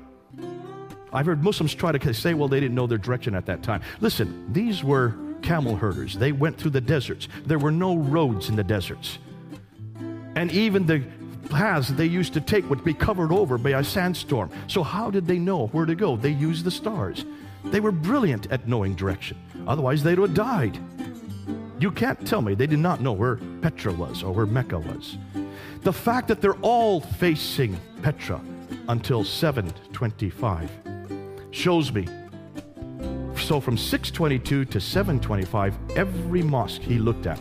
I've 1.12 1.26
heard 1.26 1.42
Muslims 1.42 1.74
try 1.74 1.92
to 1.92 2.14
say, 2.14 2.34
well, 2.34 2.48
they 2.48 2.60
didn't 2.60 2.74
know 2.74 2.86
their 2.86 2.98
direction 2.98 3.34
at 3.34 3.46
that 3.46 3.62
time. 3.62 3.82
Listen, 4.00 4.52
these 4.52 4.84
were 4.84 5.14
camel 5.42 5.76
herders. 5.76 6.14
They 6.14 6.32
went 6.32 6.58
through 6.58 6.72
the 6.72 6.80
deserts. 6.80 7.28
There 7.46 7.58
were 7.58 7.70
no 7.70 7.96
roads 7.96 8.48
in 8.48 8.56
the 8.56 8.64
deserts. 8.64 9.18
And 10.34 10.52
even 10.52 10.86
the 10.86 11.02
paths 11.48 11.88
they 11.88 12.06
used 12.06 12.32
to 12.34 12.40
take 12.40 12.68
would 12.70 12.84
be 12.84 12.94
covered 12.94 13.32
over 13.32 13.58
by 13.58 13.70
a 13.70 13.84
sandstorm. 13.84 14.50
So, 14.66 14.82
how 14.82 15.10
did 15.10 15.26
they 15.26 15.38
know 15.38 15.66
where 15.68 15.86
to 15.86 15.94
go? 15.94 16.16
They 16.16 16.30
used 16.30 16.64
the 16.64 16.70
stars. 16.70 17.24
They 17.64 17.80
were 17.80 17.92
brilliant 17.92 18.50
at 18.50 18.68
knowing 18.68 18.94
direction. 18.94 19.36
Otherwise, 19.66 20.02
they 20.02 20.14
would 20.14 20.30
have 20.30 20.36
died. 20.36 20.78
You 21.80 21.90
can't 21.90 22.26
tell 22.26 22.42
me 22.42 22.54
they 22.54 22.66
did 22.66 22.78
not 22.78 23.00
know 23.00 23.12
where 23.12 23.36
Petra 23.62 23.92
was 23.92 24.22
or 24.22 24.32
where 24.32 24.46
Mecca 24.46 24.78
was. 24.78 25.16
The 25.82 25.92
fact 25.92 26.28
that 26.28 26.40
they're 26.40 26.58
all 26.60 27.00
facing 27.00 27.78
Petra 28.02 28.40
until 28.88 29.22
725 29.22 30.70
shows 31.50 31.92
me. 31.92 32.06
So, 33.36 33.60
from 33.60 33.78
622 33.78 34.64
to 34.64 34.80
725, 34.80 35.74
every 35.96 36.42
mosque 36.42 36.82
he 36.82 36.98
looked 36.98 37.26
at 37.26 37.40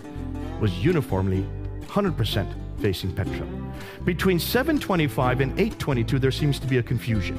was 0.62 0.78
uniformly 0.84 1.46
100% 1.88 2.54
facing 2.80 3.14
Petra. 3.14 3.67
Between 4.06 4.40
725 4.40 5.42
and 5.42 5.52
822, 5.54 6.20
there 6.20 6.32
seems 6.32 6.60
to 6.60 6.68
be 6.68 6.78
a 6.78 6.84
confusion. 6.84 7.38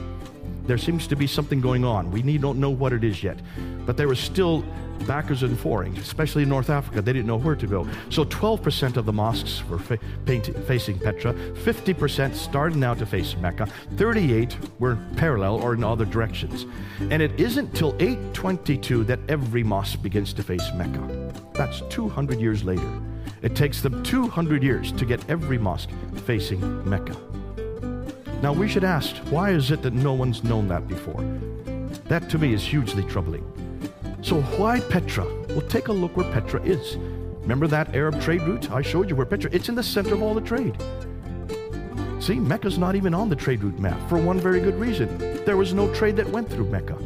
There 0.67 0.79
seems 0.79 1.07
to 1.07 1.17
be 1.17 1.27
something 1.27 1.63
going 1.63 1.85
on. 1.85 2.11
We 2.11 2.23
need, 2.23 2.43
don't 2.43 2.61
know 2.61 2.71
what 2.71 2.93
it 2.93 3.03
is 3.03 3.23
yet. 3.23 3.39
But 3.87 3.97
there 3.97 4.07
was 4.07 4.21
still 4.21 4.63
backers 5.07 5.43
and 5.43 5.59
forings, 5.59 5.99
especially 5.99 6.43
in 6.43 6.49
North 6.51 6.71
Africa. 6.71 7.01
They 7.01 7.13
didn't 7.13 7.27
know 7.27 7.39
where 7.39 7.57
to 7.57 7.67
go. 7.67 7.89
So 8.11 8.25
12% 8.25 8.97
of 8.97 9.07
the 9.07 9.13
mosques 9.13 9.67
were 9.69 9.79
fa- 9.79 9.99
facing 10.27 10.99
Petra, 10.99 11.33
50% 11.33 12.35
started 12.35 12.77
now 12.77 12.95
to 12.95 13.07
face 13.07 13.37
Mecca, 13.37 13.67
38 13.97 14.57
were 14.79 14.99
parallel 15.17 15.57
or 15.57 15.75
in 15.75 15.85
other 15.85 16.05
directions. 16.05 16.67
And 17.11 17.23
it 17.23 17.39
isn't 17.41 17.75
till 17.75 17.95
822 17.99 19.05
that 19.05 19.21
every 19.29 19.63
mosque 19.63 20.03
begins 20.03 20.33
to 20.35 20.43
face 20.43 20.69
Mecca. 20.75 21.33
That's 21.55 21.83
200 21.89 22.41
years 22.41 22.65
later. 22.65 23.01
It 23.41 23.55
takes 23.55 23.81
them 23.81 24.03
200 24.03 24.63
years 24.63 24.91
to 24.93 25.05
get 25.05 25.29
every 25.31 25.59
mosque 25.59 25.91
facing 26.25 26.89
Mecca. 26.89 27.17
Now 28.43 28.53
we 28.53 28.69
should 28.69 28.85
ask, 28.85 29.17
why 29.31 29.51
is 29.51 29.71
it 29.71 29.83
that 29.83 29.93
no 29.93 30.13
one's 30.13 30.43
known 30.43 30.69
that 30.69 30.89
before? 30.89 31.23
That 32.05 32.29
to 32.31 32.39
me 32.39 32.53
is 32.53 32.63
hugely 32.63 33.03
troubling. 33.05 33.45
So 34.23 34.41
why 34.43 34.81
Petra? 34.81 35.25
Well, 35.51 35.61
take 35.63 35.89
a 35.89 35.93
look 35.93 36.17
where 36.17 36.31
Petra 36.33 36.63
is. 36.63 36.97
Remember 37.41 37.67
that 37.69 37.95
Arab 37.95 38.21
trade 38.21 38.43
route? 38.43 38.71
I 38.71 38.83
showed 38.83 39.09
you 39.09 39.17
where 39.17 39.27
Petra, 39.27 39.51
it's 39.53 39.69
in 39.69 39.75
the 39.75 39.83
center 39.83 40.15
of 40.15 40.23
all 40.23 40.35
the 40.35 40.41
trade. 40.41 40.77
See, 42.21 42.41
Mecca's 42.41 42.79
not 42.79 42.97
even 42.97 43.15
on 43.15 43.29
the 43.29 43.37
trade 43.37 43.63
route 43.63 43.79
map 43.79 44.09
for 44.09 44.19
one 44.19 44.41
very 44.41 44.61
good 44.61 44.75
reason. 44.75 45.17
There 45.45 45.57
was 45.57 45.73
no 45.73 45.93
trade 45.95 46.17
that 46.17 46.29
went 46.29 46.51
through 46.51 46.69
Mecca. 46.69 46.99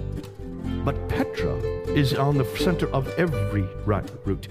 But 0.85 1.09
Petra 1.09 1.55
is 1.95 2.15
on 2.15 2.39
the 2.39 2.45
center 2.57 2.89
of 2.89 3.07
every 3.19 3.69
route. 3.85 4.49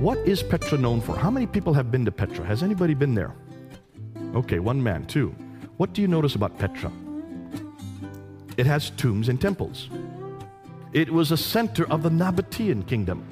What 0.00 0.16
is 0.26 0.42
Petra 0.42 0.78
known 0.78 1.02
for? 1.02 1.14
How 1.14 1.30
many 1.30 1.46
people 1.46 1.74
have 1.74 1.90
been 1.90 2.06
to 2.06 2.10
Petra? 2.10 2.42
Has 2.46 2.62
anybody 2.62 2.94
been 2.94 3.14
there? 3.14 3.34
Okay, 4.34 4.58
one 4.58 4.82
man, 4.82 5.04
two. 5.04 5.34
What 5.76 5.92
do 5.92 6.00
you 6.00 6.08
notice 6.08 6.36
about 6.36 6.58
Petra? 6.58 6.90
It 8.56 8.64
has 8.64 8.88
tombs 8.96 9.28
and 9.28 9.38
temples. 9.38 9.90
It 10.94 11.12
was 11.12 11.32
a 11.32 11.36
center 11.36 11.86
of 11.92 12.02
the 12.02 12.08
Nabatean 12.08 12.86
kingdom. 12.88 13.28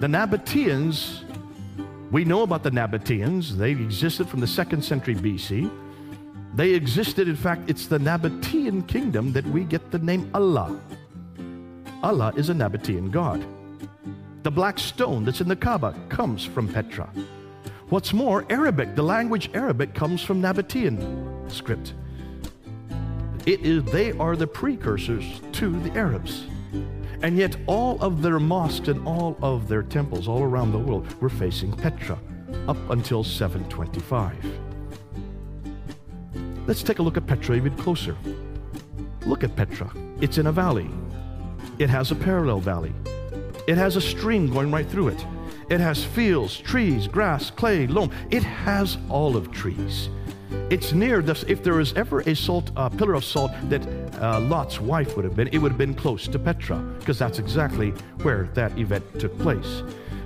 The 0.00 0.08
Nabateans, 0.08 1.22
we 2.10 2.24
know 2.24 2.42
about 2.42 2.64
the 2.64 2.72
Nabateans. 2.72 3.50
They 3.50 3.70
existed 3.70 4.28
from 4.28 4.40
the 4.40 4.48
second 4.48 4.82
century 4.82 5.14
BC. 5.14 5.70
They 6.56 6.70
existed, 6.70 7.28
in 7.28 7.36
fact, 7.36 7.70
it's 7.70 7.86
the 7.86 7.98
Nabatean 7.98 8.88
kingdom 8.88 9.32
that 9.32 9.46
we 9.46 9.62
get 9.62 9.92
the 9.92 10.00
name 10.00 10.28
Allah. 10.34 10.76
Allah 12.02 12.32
is 12.34 12.48
a 12.48 12.54
Nabatean 12.54 13.12
god. 13.12 13.46
The 14.42 14.50
black 14.50 14.78
stone 14.78 15.24
that's 15.24 15.42
in 15.42 15.48
the 15.48 15.56
Kaaba 15.56 15.94
comes 16.08 16.44
from 16.44 16.66
Petra. 16.66 17.10
What's 17.90 18.14
more, 18.14 18.46
Arabic, 18.48 18.94
the 18.94 19.02
language 19.02 19.50
Arabic 19.52 19.92
comes 19.94 20.22
from 20.22 20.40
Nabatean 20.40 21.50
script. 21.50 21.92
It 23.44 23.60
is, 23.60 23.84
they 23.84 24.12
are 24.12 24.36
the 24.36 24.46
precursors 24.46 25.24
to 25.52 25.78
the 25.80 25.92
Arabs. 25.92 26.44
And 27.22 27.36
yet, 27.36 27.56
all 27.66 28.00
of 28.00 28.22
their 28.22 28.38
mosques 28.38 28.88
and 28.88 29.06
all 29.06 29.36
of 29.42 29.68
their 29.68 29.82
temples 29.82 30.26
all 30.26 30.42
around 30.42 30.72
the 30.72 30.78
world 30.78 31.20
were 31.20 31.28
facing 31.28 31.72
Petra 31.72 32.18
up 32.66 32.78
until 32.88 33.22
725. 33.22 34.36
Let's 36.66 36.82
take 36.82 36.98
a 36.98 37.02
look 37.02 37.18
at 37.18 37.26
Petra 37.26 37.56
even 37.56 37.76
closer. 37.76 38.16
Look 39.26 39.44
at 39.44 39.54
Petra. 39.54 39.92
It's 40.22 40.38
in 40.38 40.46
a 40.46 40.52
valley. 40.52 40.88
It 41.78 41.90
has 41.90 42.10
a 42.10 42.14
parallel 42.14 42.60
valley. 42.60 42.94
It 43.66 43.76
has 43.76 43.96
a 43.96 44.00
stream 44.00 44.52
going 44.52 44.70
right 44.70 44.86
through 44.86 45.08
it. 45.08 45.24
It 45.68 45.80
has 45.80 46.02
fields, 46.04 46.56
trees, 46.58 47.06
grass, 47.06 47.50
clay, 47.50 47.86
loam. 47.86 48.10
It 48.30 48.42
has 48.42 48.98
olive 49.08 49.52
trees. 49.52 50.08
It's 50.68 50.92
near 50.92 51.22
this. 51.22 51.44
If 51.44 51.62
there 51.62 51.74
was 51.74 51.92
ever 51.94 52.20
a 52.20 52.34
salt 52.34 52.70
uh, 52.76 52.88
pillar 52.88 53.14
of 53.14 53.24
salt 53.24 53.52
that 53.68 53.86
uh, 54.20 54.40
Lot's 54.40 54.80
wife 54.80 55.16
would 55.16 55.24
have 55.24 55.36
been, 55.36 55.48
it 55.48 55.58
would 55.58 55.72
have 55.72 55.78
been 55.78 55.94
close 55.94 56.26
to 56.28 56.38
Petra, 56.38 56.78
because 56.98 57.18
that's 57.18 57.38
exactly 57.38 57.90
where 58.22 58.44
that 58.54 58.76
event 58.78 59.04
took 59.18 59.36
place. 59.38 59.82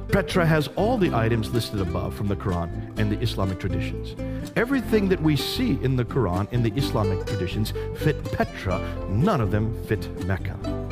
Petra 0.09 0.47
has 0.47 0.68
all 0.76 0.97
the 0.97 1.12
items 1.14 1.51
listed 1.53 1.80
above 1.80 2.14
from 2.14 2.28
the 2.28 2.37
Quran 2.37 2.99
and 2.99 3.11
the 3.11 3.18
Islamic 3.20 3.59
traditions. 3.59 4.14
Everything 4.55 5.09
that 5.09 5.20
we 5.20 5.35
see 5.35 5.78
in 5.82 5.97
the 5.97 6.05
Quran 6.05 6.51
in 6.53 6.62
the 6.62 6.72
Islamic 6.76 7.26
traditions 7.26 7.72
fit 7.97 8.22
Petra, 8.32 8.78
none 9.09 9.41
of 9.41 9.51
them 9.51 9.82
fit 9.87 10.09
Mecca. 10.26 10.84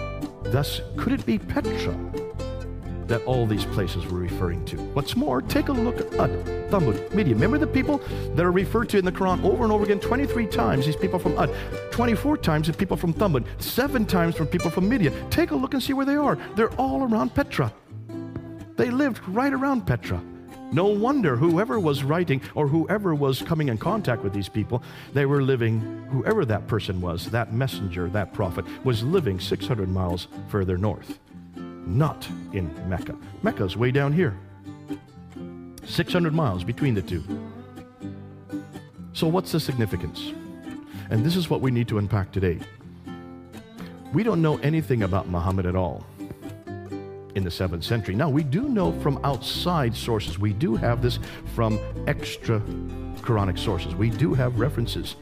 Thus, 0.53 0.83
could 0.97 1.13
it 1.15 1.25
be 1.25 1.39
Petra 1.39 1.97
that 3.07 3.25
all 3.25 3.47
these 3.47 3.65
places 3.67 4.07
were 4.07 4.19
referring 4.19 4.65
to. 4.65 4.77
What's 4.95 5.17
more, 5.17 5.43
take 5.43 5.69
a 5.69 5.73
look 5.73 5.99
at 5.99 6.11
Thamud, 6.71 7.13
Midian. 7.13 7.37
Remember 7.37 7.59
the 7.59 7.67
people 7.67 7.99
that 8.35 8.45
are 8.45 8.53
referred 8.53 8.89
to 8.91 8.99
in 8.99 9.05
the 9.05 9.13
Quran 9.13 9.45
over 9.45 9.65
and 9.65 9.73
over 9.73 9.85
again 9.85 10.01
23 10.01 10.47
times, 10.47 10.87
these 10.87 10.97
people 10.97 11.19
from 11.19 11.39
Ad, 11.39 11.51
24 11.91 12.39
times 12.39 12.69
the 12.69 12.73
people 12.73 12.97
from 12.97 13.13
Thamud, 13.13 13.45
seven 13.59 14.07
times 14.07 14.35
from 14.35 14.47
people 14.47 14.71
from 14.71 14.89
Midian. 14.89 15.13
Take 15.31 15.51
a 15.51 15.55
look 15.55 15.75
and 15.75 15.83
see 15.83 15.93
where 15.93 16.07
they 16.07 16.17
are. 16.17 16.39
They're 16.55 16.73
all 16.75 17.03
around 17.03 17.35
Petra. 17.35 17.73
They 18.77 18.91
lived 18.91 19.21
right 19.29 19.53
around 19.53 19.87
Petra. 19.87 20.23
No 20.73 20.87
wonder 20.87 21.37
whoever 21.37 21.79
was 21.79 22.03
writing 22.03 22.41
or 22.55 22.66
whoever 22.66 23.14
was 23.14 23.43
coming 23.43 23.68
in 23.68 23.79
contact 23.79 24.23
with 24.23 24.33
these 24.33 24.49
people, 24.49 24.83
they 25.12 25.27
were 25.27 25.43
living, 25.43 25.81
whoever 26.11 26.45
that 26.47 26.66
person 26.66 27.01
was, 27.01 27.31
that 27.31 27.53
messenger, 27.53 28.09
that 28.09 28.33
prophet, 28.33 28.64
was 28.85 29.05
living 29.05 29.39
600 29.39 29.89
miles 29.89 30.29
further 30.49 30.79
north 30.79 31.18
not 31.87 32.29
in 32.53 32.70
Mecca. 32.89 33.16
Mecca's 33.43 33.77
way 33.77 33.91
down 33.91 34.12
here, 34.12 34.37
600 35.85 36.33
miles 36.33 36.64
between 36.64 36.95
the 36.95 37.03
two. 37.03 37.23
So, 39.12 39.29
what's 39.29 39.53
the 39.53 39.61
significance? 39.61 40.33
And 41.11 41.25
this 41.25 41.37
is 41.37 41.51
what 41.51 41.61
we 41.61 41.70
need 41.70 41.89
to 41.89 41.99
unpack 41.99 42.33
today. 42.33 42.59
We 44.12 44.23
don't 44.23 44.41
know 44.41 44.59
anything 44.59 45.03
about 45.03 45.29
Muhammad 45.29 45.66
at 45.66 45.77
all 45.77 46.05
in 47.35 47.45
the 47.45 47.51
7th 47.51 47.85
century. 47.85 48.14
Now, 48.14 48.28
we 48.28 48.43
do 48.43 48.68
know 48.68 48.93
from 49.01 49.18
outside 49.24 49.95
sources, 49.95 50.39
we 50.39 50.53
do 50.53 50.76
have 50.76 51.03
this 51.03 51.18
from 51.55 51.78
extra 52.07 52.61
Quranic 53.20 53.59
sources. 53.59 53.95
We 53.95 54.11
do 54.11 54.35
have 54.35 54.59
references 54.59 55.16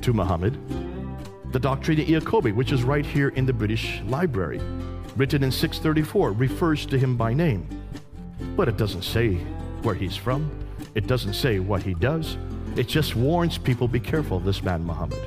to 0.00 0.12
Muhammad. 0.12 0.58
The 1.52 1.60
Doctrina 1.60 2.04
Iacobi, 2.06 2.54
which 2.54 2.72
is 2.72 2.82
right 2.82 3.06
here 3.06 3.28
in 3.28 3.46
the 3.46 3.52
British 3.52 4.00
Library 4.06 4.60
written 5.16 5.44
in 5.44 5.52
634, 5.52 6.32
refers 6.32 6.86
to 6.86 6.98
him 6.98 7.16
by 7.16 7.32
name. 7.32 7.68
But 8.56 8.68
it 8.68 8.76
doesn't 8.76 9.02
say 9.02 9.34
where 9.82 9.94
he's 9.94 10.16
from, 10.16 10.50
it 10.94 11.06
doesn't 11.06 11.34
say 11.34 11.60
what 11.60 11.82
he 11.82 11.94
does. 11.94 12.36
It 12.76 12.88
just 12.88 13.14
warns 13.14 13.56
people 13.56 13.86
be 13.86 14.00
careful 14.00 14.36
of 14.38 14.44
this 14.44 14.62
man, 14.62 14.84
Muhammad. 14.84 15.20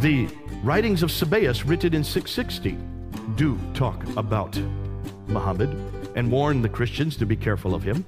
The 0.00 0.28
writings 0.64 1.04
of 1.04 1.10
Sebeos, 1.10 1.68
written 1.68 1.94
in 1.94 2.02
660, 2.02 2.76
do 3.34 3.58
talk 3.74 4.04
about 4.16 4.56
Muhammad 5.28 5.70
and 6.14 6.30
warn 6.30 6.62
the 6.62 6.68
Christians 6.68 7.16
to 7.16 7.26
be 7.26 7.36
careful 7.36 7.74
of 7.74 7.82
him, 7.82 8.04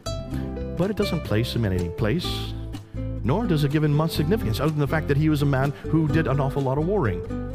but 0.76 0.90
it 0.90 0.96
doesn't 0.96 1.24
place 1.24 1.54
him 1.54 1.64
in 1.64 1.72
any 1.72 1.88
place, 1.90 2.52
nor 3.24 3.46
does 3.46 3.64
it 3.64 3.72
give 3.72 3.84
him 3.84 3.92
much 3.92 4.12
significance, 4.12 4.60
other 4.60 4.70
than 4.70 4.78
the 4.78 4.86
fact 4.86 5.08
that 5.08 5.16
he 5.16 5.28
was 5.28 5.42
a 5.42 5.46
man 5.46 5.72
who 5.90 6.08
did 6.08 6.26
an 6.26 6.40
awful 6.40 6.62
lot 6.62 6.78
of 6.78 6.86
warring. 6.86 7.47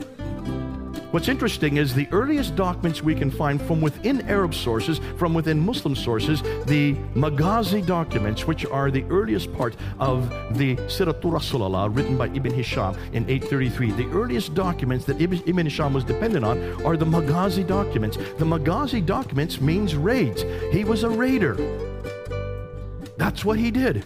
What's 1.14 1.28
interesting 1.28 1.78
is 1.78 1.94
the 1.94 2.08
earliest 2.12 2.56
documents 2.56 3.04
we 3.04 3.14
can 3.14 3.30
find 3.30 3.62
from 3.62 3.82
within 3.82 4.28
Arab 4.28 4.56
sources, 4.56 5.00
from 5.16 5.36
within 5.36 5.60
Muslim 5.60 5.96
sources, 5.96 6.42
the 6.66 6.96
Maghazi 7.14 7.86
documents, 7.86 8.48
which 8.48 8.66
are 8.66 8.90
the 8.90 9.04
earliest 9.12 9.54
part 9.54 9.76
of 10.00 10.28
the 10.58 10.76
Siratul 10.90 11.34
Rasulullah 11.34 11.96
written 11.96 12.18
by 12.18 12.30
Ibn 12.30 12.52
Hisham 12.52 12.96
in 13.14 13.30
833. 13.30 13.92
The 13.92 14.08
earliest 14.08 14.56
documents 14.56 15.06
that 15.06 15.22
Ibn, 15.22 15.44
Ibn 15.46 15.66
Hisham 15.68 15.94
was 15.94 16.04
dependent 16.04 16.46
on 16.46 16.58
are 16.84 16.98
the 16.98 17.06
Maghazi 17.06 17.62
documents. 17.68 18.18
The 18.18 18.46
Maghazi 18.46 19.06
documents 19.06 19.62
means 19.62 19.96
raids. 19.96 20.44
He 20.72 20.84
was 20.84 21.04
a 21.04 21.10
raider. 21.12 21.54
That's 23.18 23.46
what 23.46 23.60
he 23.60 23.70
did. 23.70 24.04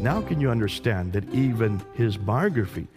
Now 0.00 0.22
can 0.22 0.40
you 0.40 0.48
understand 0.48 1.12
that 1.12 1.28
even 1.34 1.82
his 1.92 2.16
biography 2.16 2.88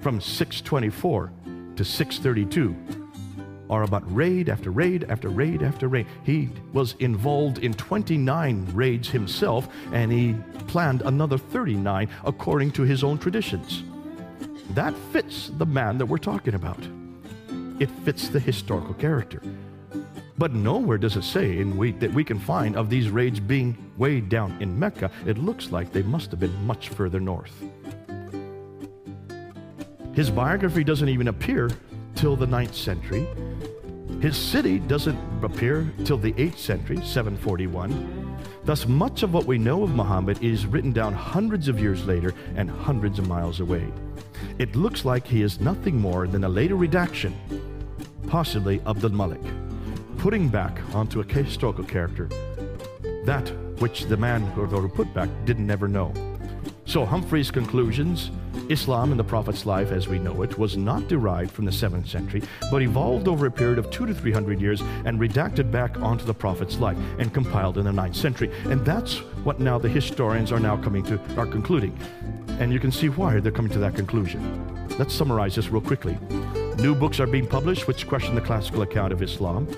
from 0.00 0.20
624 0.20 1.30
to 1.78 1.84
632 1.84 2.74
are 3.70 3.84
about 3.84 4.02
raid 4.12 4.48
after 4.48 4.72
raid 4.72 5.04
after 5.08 5.28
raid 5.28 5.62
after 5.62 5.86
raid. 5.86 6.06
He 6.24 6.48
was 6.72 6.96
involved 6.98 7.58
in 7.58 7.72
29 7.72 8.66
raids 8.72 9.08
himself, 9.08 9.68
and 9.92 10.10
he 10.10 10.34
planned 10.66 11.02
another 11.02 11.38
39 11.38 12.08
according 12.24 12.72
to 12.72 12.82
his 12.82 13.04
own 13.04 13.16
traditions. 13.16 13.84
That 14.70 14.92
fits 15.12 15.52
the 15.56 15.66
man 15.66 15.98
that 15.98 16.06
we're 16.06 16.18
talking 16.18 16.54
about. 16.54 16.80
It 17.78 17.90
fits 18.04 18.28
the 18.28 18.40
historical 18.40 18.94
character. 18.94 19.40
But 20.36 20.54
nowhere 20.54 20.98
does 20.98 21.16
it 21.16 21.22
say 21.22 21.58
in 21.58 21.76
we, 21.76 21.92
that 21.92 22.12
we 22.12 22.24
can 22.24 22.40
find 22.40 22.76
of 22.76 22.90
these 22.90 23.08
raids 23.08 23.38
being 23.38 23.92
way 23.96 24.20
down 24.20 24.56
in 24.60 24.76
Mecca. 24.76 25.12
It 25.26 25.38
looks 25.38 25.70
like 25.70 25.92
they 25.92 26.02
must 26.02 26.32
have 26.32 26.40
been 26.40 26.64
much 26.64 26.88
further 26.88 27.20
north. 27.20 27.62
His 30.18 30.30
biography 30.30 30.82
doesn't 30.82 31.08
even 31.08 31.28
appear 31.28 31.70
till 32.16 32.34
the 32.34 32.44
9th 32.44 32.74
century. 32.74 33.24
His 34.20 34.36
city 34.36 34.80
doesn't 34.80 35.16
appear 35.44 35.88
till 36.04 36.18
the 36.18 36.32
8th 36.32 36.58
century, 36.58 36.96
741. 37.04 38.36
Thus, 38.64 38.88
much 38.88 39.22
of 39.22 39.32
what 39.32 39.44
we 39.44 39.58
know 39.58 39.84
of 39.84 39.94
Muhammad 39.94 40.42
is 40.42 40.66
written 40.66 40.90
down 40.90 41.14
hundreds 41.14 41.68
of 41.68 41.78
years 41.78 42.04
later 42.04 42.34
and 42.56 42.68
hundreds 42.68 43.20
of 43.20 43.28
miles 43.28 43.60
away. 43.60 43.86
It 44.58 44.74
looks 44.74 45.04
like 45.04 45.24
he 45.24 45.42
is 45.42 45.60
nothing 45.60 46.00
more 46.00 46.26
than 46.26 46.42
a 46.42 46.48
later 46.48 46.74
redaction, 46.74 47.32
possibly 48.26 48.80
Abdul 48.88 49.10
Malik, 49.10 49.40
putting 50.16 50.48
back 50.48 50.80
onto 50.96 51.20
a 51.20 51.24
historical 51.32 51.84
character 51.84 52.28
that 53.24 53.48
which 53.78 54.06
the 54.06 54.16
man 54.16 54.42
who 54.42 54.88
put 54.88 55.14
back 55.14 55.28
didn't 55.44 55.70
ever 55.70 55.86
know. 55.86 56.12
So 56.88 57.04
Humphrey's 57.04 57.50
conclusions 57.50 58.30
Islam 58.70 59.10
and 59.10 59.20
the 59.20 59.24
Prophet's 59.24 59.66
life 59.66 59.92
as 59.92 60.08
we 60.08 60.18
know 60.18 60.40
it 60.40 60.58
was 60.58 60.78
not 60.78 61.06
derived 61.06 61.50
from 61.50 61.66
the 61.66 61.70
7th 61.70 62.08
century, 62.08 62.42
but 62.70 62.80
evolved 62.80 63.28
over 63.28 63.44
a 63.44 63.50
period 63.50 63.78
of 63.78 63.90
two 63.90 64.06
to 64.06 64.14
three 64.14 64.32
hundred 64.32 64.58
years 64.58 64.80
and 65.04 65.20
redacted 65.20 65.70
back 65.70 66.00
onto 66.00 66.24
the 66.24 66.32
Prophet's 66.32 66.78
life 66.78 66.96
and 67.18 67.34
compiled 67.34 67.76
in 67.76 67.84
the 67.84 67.90
9th 67.90 68.16
century. 68.16 68.50
And 68.64 68.82
that's 68.86 69.18
what 69.44 69.60
now 69.60 69.78
the 69.78 69.88
historians 69.90 70.50
are 70.50 70.60
now 70.60 70.78
coming 70.78 71.02
to, 71.04 71.20
are 71.36 71.46
concluding. 71.46 71.94
And 72.58 72.72
you 72.72 72.80
can 72.80 72.90
see 72.90 73.10
why 73.10 73.38
they're 73.38 73.52
coming 73.52 73.72
to 73.72 73.78
that 73.80 73.94
conclusion. 73.94 74.40
Let's 74.98 75.14
summarize 75.14 75.56
this 75.56 75.68
real 75.68 75.82
quickly. 75.82 76.16
New 76.78 76.94
books 76.94 77.20
are 77.20 77.26
being 77.26 77.46
published 77.46 77.86
which 77.86 78.08
question 78.08 78.34
the 78.34 78.40
classical 78.40 78.80
account 78.80 79.12
of 79.12 79.20
Islam. 79.20 79.68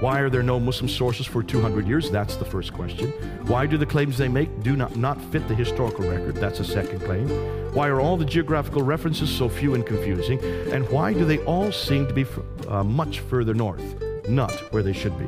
Why 0.00 0.20
are 0.20 0.28
there 0.28 0.42
no 0.42 0.58
Muslim 0.58 0.88
sources 0.88 1.26
for 1.26 1.42
200 1.42 1.86
years? 1.86 2.10
That's 2.10 2.36
the 2.36 2.44
first 2.44 2.72
question. 2.72 3.10
Why 3.46 3.64
do 3.66 3.78
the 3.78 3.86
claims 3.86 4.18
they 4.18 4.28
make 4.28 4.62
do 4.62 4.76
not, 4.76 4.96
not 4.96 5.20
fit 5.32 5.46
the 5.48 5.54
historical 5.54 6.08
record? 6.08 6.36
That's 6.36 6.60
a 6.60 6.64
second 6.64 7.00
claim. 7.00 7.28
Why 7.72 7.88
are 7.88 8.00
all 8.00 8.16
the 8.16 8.24
geographical 8.24 8.82
references 8.82 9.30
so 9.30 9.48
few 9.48 9.74
and 9.74 9.86
confusing? 9.86 10.38
And 10.72 10.88
why 10.90 11.12
do 11.12 11.24
they 11.24 11.38
all 11.44 11.72
seem 11.72 12.06
to 12.08 12.12
be 12.12 12.26
uh, 12.68 12.82
much 12.82 13.20
further 13.20 13.54
north, 13.54 14.28
not 14.28 14.52
where 14.72 14.82
they 14.82 14.92
should 14.92 15.16
be? 15.18 15.26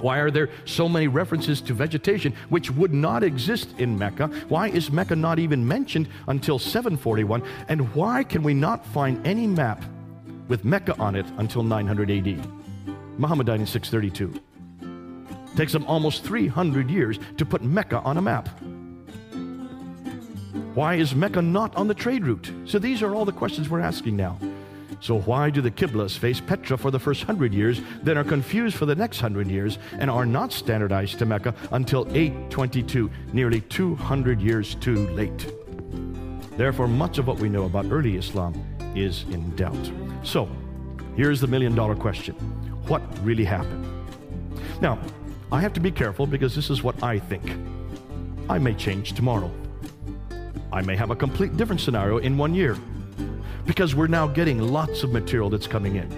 Why 0.00 0.18
are 0.18 0.30
there 0.30 0.48
so 0.64 0.88
many 0.88 1.08
references 1.08 1.60
to 1.62 1.74
vegetation 1.74 2.34
which 2.48 2.70
would 2.70 2.92
not 2.92 3.22
exist 3.22 3.74
in 3.78 3.98
Mecca? 3.98 4.28
Why 4.48 4.68
is 4.68 4.90
Mecca 4.90 5.14
not 5.14 5.38
even 5.38 5.66
mentioned 5.66 6.08
until 6.26 6.58
741? 6.58 7.42
And 7.68 7.94
why 7.94 8.24
can 8.24 8.42
we 8.42 8.54
not 8.54 8.84
find 8.86 9.24
any 9.26 9.46
map 9.46 9.84
with 10.48 10.64
Mecca 10.64 10.98
on 10.98 11.14
it 11.14 11.26
until 11.38 11.62
900 11.62 12.10
AD? 12.10 12.59
Muhammad 13.20 13.46
died 13.46 13.60
in 13.60 13.66
632. 13.66 14.40
Takes 15.54 15.72
them 15.72 15.84
almost 15.84 16.24
300 16.24 16.90
years 16.90 17.18
to 17.36 17.44
put 17.44 17.62
Mecca 17.62 17.98
on 17.98 18.16
a 18.16 18.22
map. 18.22 18.48
Why 20.74 20.94
is 20.94 21.14
Mecca 21.14 21.42
not 21.42 21.76
on 21.76 21.86
the 21.86 21.94
trade 21.94 22.24
route? 22.24 22.50
So 22.64 22.78
these 22.78 23.02
are 23.02 23.14
all 23.14 23.26
the 23.26 23.32
questions 23.32 23.68
we're 23.68 23.80
asking 23.80 24.16
now. 24.16 24.38
So 25.00 25.20
why 25.20 25.50
do 25.50 25.60
the 25.60 25.70
Qiblas 25.70 26.16
face 26.16 26.40
Petra 26.40 26.78
for 26.78 26.90
the 26.90 26.98
first 26.98 27.24
hundred 27.24 27.52
years, 27.52 27.82
then 28.02 28.16
are 28.16 28.24
confused 28.24 28.76
for 28.76 28.86
the 28.86 28.94
next 28.94 29.20
hundred 29.20 29.48
years, 29.48 29.78
and 29.98 30.10
are 30.10 30.24
not 30.24 30.50
standardized 30.50 31.18
to 31.18 31.26
Mecca 31.26 31.54
until 31.72 32.06
822, 32.08 33.10
nearly 33.34 33.60
200 33.60 34.40
years 34.40 34.76
too 34.76 35.08
late? 35.08 35.52
Therefore, 36.56 36.88
much 36.88 37.18
of 37.18 37.26
what 37.26 37.38
we 37.38 37.50
know 37.50 37.64
about 37.64 37.86
early 37.90 38.16
Islam 38.16 38.54
is 38.94 39.24
in 39.24 39.54
doubt. 39.56 39.90
So, 40.22 40.48
here's 41.16 41.40
the 41.40 41.46
million 41.46 41.74
dollar 41.74 41.94
question 41.94 42.34
What 42.86 43.02
really 43.22 43.44
happened? 43.44 43.86
Now, 44.80 44.98
I 45.52 45.60
have 45.60 45.72
to 45.74 45.80
be 45.80 45.90
careful 45.90 46.26
because 46.26 46.54
this 46.54 46.70
is 46.70 46.82
what 46.82 47.02
I 47.02 47.18
think. 47.18 47.56
I 48.48 48.58
may 48.58 48.74
change 48.74 49.12
tomorrow. 49.12 49.50
I 50.72 50.82
may 50.82 50.96
have 50.96 51.10
a 51.10 51.16
complete 51.16 51.56
different 51.56 51.80
scenario 51.80 52.18
in 52.18 52.38
one 52.38 52.54
year 52.54 52.76
because 53.66 53.94
we're 53.94 54.06
now 54.06 54.26
getting 54.26 54.60
lots 54.60 55.02
of 55.02 55.12
material 55.12 55.50
that's 55.50 55.66
coming 55.66 55.96
in. 55.96 56.08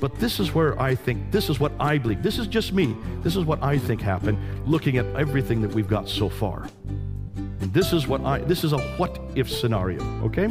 But 0.00 0.14
this 0.16 0.40
is 0.40 0.54
where 0.54 0.80
I 0.80 0.94
think, 0.94 1.30
this 1.30 1.48
is 1.48 1.58
what 1.58 1.72
I 1.80 1.98
believe. 1.98 2.22
This 2.22 2.38
is 2.38 2.46
just 2.46 2.72
me. 2.72 2.96
This 3.22 3.36
is 3.36 3.44
what 3.44 3.62
I 3.62 3.78
think 3.78 4.00
happened 4.00 4.38
looking 4.66 4.98
at 4.98 5.06
everything 5.16 5.62
that 5.62 5.72
we've 5.72 5.88
got 5.88 6.08
so 6.08 6.28
far. 6.28 6.68
And 7.60 7.72
this 7.72 7.92
is 7.92 8.06
what 8.06 8.20
I, 8.22 8.38
this 8.38 8.64
is 8.64 8.72
a 8.72 8.78
what 8.98 9.18
if 9.34 9.50
scenario, 9.50 10.02
okay? 10.24 10.48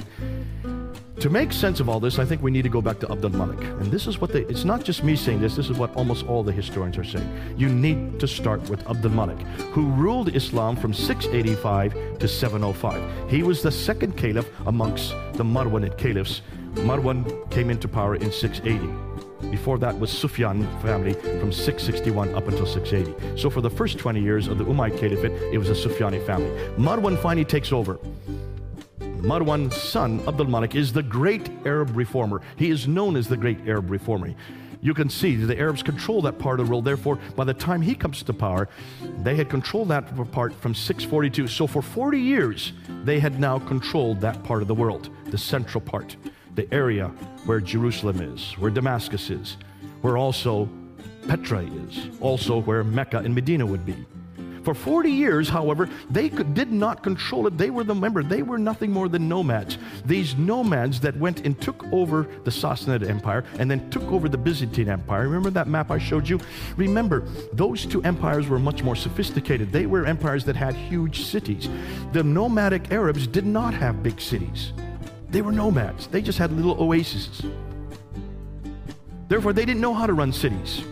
To 1.22 1.30
make 1.30 1.54
sense 1.54 1.80
of 1.80 1.88
all 1.88 2.02
this, 2.02 2.20
I 2.20 2.26
think 2.26 2.44
we 2.44 2.52
need 2.52 2.64
to 2.64 2.70
go 2.70 2.82
back 2.82 3.00
to 3.00 3.10
Abdul 3.10 3.32
Malik. 3.32 3.60
And 3.62 3.86
this 3.86 4.06
is 4.06 4.20
what 4.20 4.34
they, 4.34 4.42
it's 4.42 4.66
not 4.66 4.84
just 4.84 5.04
me 5.04 5.16
saying 5.16 5.40
this, 5.40 5.56
this 5.56 5.70
is 5.70 5.78
what 5.78 5.96
almost 5.96 6.28
all 6.28 6.44
the 6.44 6.52
historians 6.52 6.98
are 6.98 7.06
saying. 7.06 7.56
You 7.58 7.70
need 7.70 8.20
to 8.20 8.28
start 8.28 8.70
with 8.70 8.86
Abdul 8.88 9.12
Malik, 9.12 9.40
who 9.72 9.90
ruled 9.92 10.36
Islam 10.36 10.76
from 10.76 10.94
685 10.94 12.20
to 12.20 12.28
705. 12.28 13.30
He 13.30 13.44
was 13.44 13.62
the 13.62 13.72
second 13.72 14.18
caliph 14.18 14.50
amongst 14.68 15.12
the 15.34 15.44
Marwanid 15.44 15.98
caliphs. 15.98 16.42
Marwan 16.76 17.50
came 17.50 17.70
into 17.70 17.88
power 17.88 18.16
in 18.16 18.30
680. 18.30 19.50
Before 19.50 19.78
that 19.78 19.98
was 19.98 20.12
Sufyan 20.12 20.64
family 20.82 21.14
from 21.14 21.52
661 21.52 22.36
up 22.36 22.48
until 22.50 22.66
680. 22.66 23.40
So 23.40 23.50
for 23.50 23.62
the 23.62 23.70
first 23.70 23.98
20 23.98 24.22
years 24.22 24.48
of 24.48 24.58
the 24.58 24.66
Umayyad 24.66 25.00
Caliphate, 25.00 25.32
it 25.54 25.58
was 25.58 25.70
a 25.70 25.74
Sufyani 25.74 26.26
family. 26.26 26.50
Marwan 26.78 27.18
finally 27.22 27.46
takes 27.46 27.72
over. 27.72 28.00
Marwan's 29.26 29.76
son, 29.76 30.22
Abdul 30.28 30.46
Malik, 30.46 30.76
is 30.76 30.94
the 30.94 31.02
great 31.02 31.50
Arab 31.66 31.98
reformer. 31.98 32.42
He 32.58 32.70
is 32.70 32.88
known 32.88 33.16
as 33.16 33.28
the 33.28 33.36
great 33.36 33.58
Arab 33.68 33.90
reformer. 33.90 34.36
You 34.82 34.94
can 34.94 35.10
see 35.10 35.36
the 35.36 35.58
Arabs 35.58 35.82
control 35.82 36.22
that 36.22 36.38
part 36.38 36.60
of 36.60 36.68
the 36.68 36.70
world. 36.70 36.86
Therefore, 36.86 37.18
by 37.36 37.44
the 37.44 37.54
time 37.56 37.82
he 37.82 37.96
comes 37.96 38.22
to 38.22 38.34
power, 38.34 38.70
they 39.24 39.36
had 39.36 39.50
controlled 39.50 39.88
that 39.88 40.32
part 40.32 40.54
from 40.54 40.76
642. 40.76 41.48
So 41.48 41.66
for 41.66 41.82
40 41.82 42.20
years, 42.20 42.74
they 43.04 43.20
had 43.20 43.40
now 43.40 43.58
controlled 43.58 44.22
that 44.22 44.44
part 44.44 44.62
of 44.62 44.68
the 44.68 44.76
world, 44.76 45.10
the 45.32 45.40
central 45.40 45.82
part, 45.82 46.16
the 46.54 46.72
area 46.72 47.08
where 47.48 47.60
Jerusalem 47.60 48.22
is, 48.22 48.52
where 48.60 48.70
Damascus 48.70 49.32
is, 49.32 49.58
where 50.02 50.18
also 50.18 50.70
Petra 51.28 51.64
is, 51.64 52.10
also 52.22 52.62
where 52.62 52.84
Mecca 52.84 53.18
and 53.18 53.34
Medina 53.34 53.66
would 53.66 53.88
be. 53.88 54.06
For 54.66 54.74
40 54.74 55.12
years, 55.12 55.48
however, 55.48 55.88
they 56.10 56.28
could, 56.28 56.56
did 56.56 56.72
not 56.72 57.04
control 57.04 57.46
it. 57.46 57.56
They 57.56 57.70
were 57.70 57.84
the 57.84 57.94
member. 57.94 58.24
They 58.24 58.42
were 58.42 58.58
nothing 58.58 58.92
more 58.92 59.08
than 59.08 59.30
nomads. 59.30 59.78
These 60.06 60.36
nomads 60.38 61.00
that 61.02 61.16
went 61.18 61.46
and 61.46 61.62
took 61.62 61.84
over 61.94 62.28
the 62.44 62.50
Sassanid 62.50 63.08
Empire 63.08 63.46
and 63.60 63.70
then 63.70 63.88
took 63.92 64.02
over 64.12 64.28
the 64.28 64.40
Byzantine 64.40 64.90
Empire. 64.90 65.26
Remember 65.28 65.52
that 65.52 65.68
map 65.68 65.92
I 65.92 66.00
showed 66.00 66.28
you? 66.28 66.40
Remember, 66.78 67.28
those 67.54 67.86
two 67.86 68.02
empires 68.02 68.48
were 68.48 68.58
much 68.58 68.82
more 68.82 68.96
sophisticated. 68.96 69.72
They 69.72 69.86
were 69.86 70.08
empires 70.08 70.44
that 70.46 70.56
had 70.56 70.74
huge 70.74 71.26
cities. 71.26 71.70
The 72.12 72.24
nomadic 72.24 72.92
Arabs 72.92 73.28
did 73.28 73.46
not 73.46 73.76
have 73.76 74.02
big 74.02 74.20
cities. 74.20 74.74
They 75.30 75.44
were 75.44 75.52
nomads. 75.52 76.08
They 76.08 76.24
just 76.24 76.40
had 76.40 76.52
little 76.52 76.76
oases. 76.82 77.46
Therefore, 79.28 79.54
they 79.54 79.66
didn't 79.66 79.82
know 79.82 79.94
how 79.94 80.08
to 80.08 80.14
run 80.14 80.34
cities. 80.34 80.84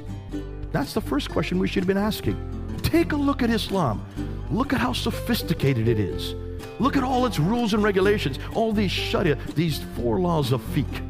That's 0.71 0.93
the 0.93 1.01
first 1.01 1.32
question 1.32 1.57
we 1.57 1.67
should 1.67 1.82
have 1.82 1.88
been 1.88 1.97
asking. 1.97 2.62
Take 2.93 3.11
a 3.11 3.15
look 3.15 3.41
at 3.41 3.49
Islam. 3.49 4.05
Look 4.51 4.71
at 4.71 4.79
how 4.79 4.93
sophisticated 4.93 5.87
it 5.87 5.99
is. 5.99 6.35
Look 6.79 6.95
at 6.95 7.01
all 7.01 7.25
its 7.25 7.39
rules 7.39 7.73
and 7.73 7.83
regulations, 7.83 8.37
all 8.53 8.71
these 8.71 8.91
sharia, 8.91 9.35
these 9.55 9.81
four 9.95 10.19
laws 10.19 10.51
of 10.51 10.61
fiqh. 10.75 11.01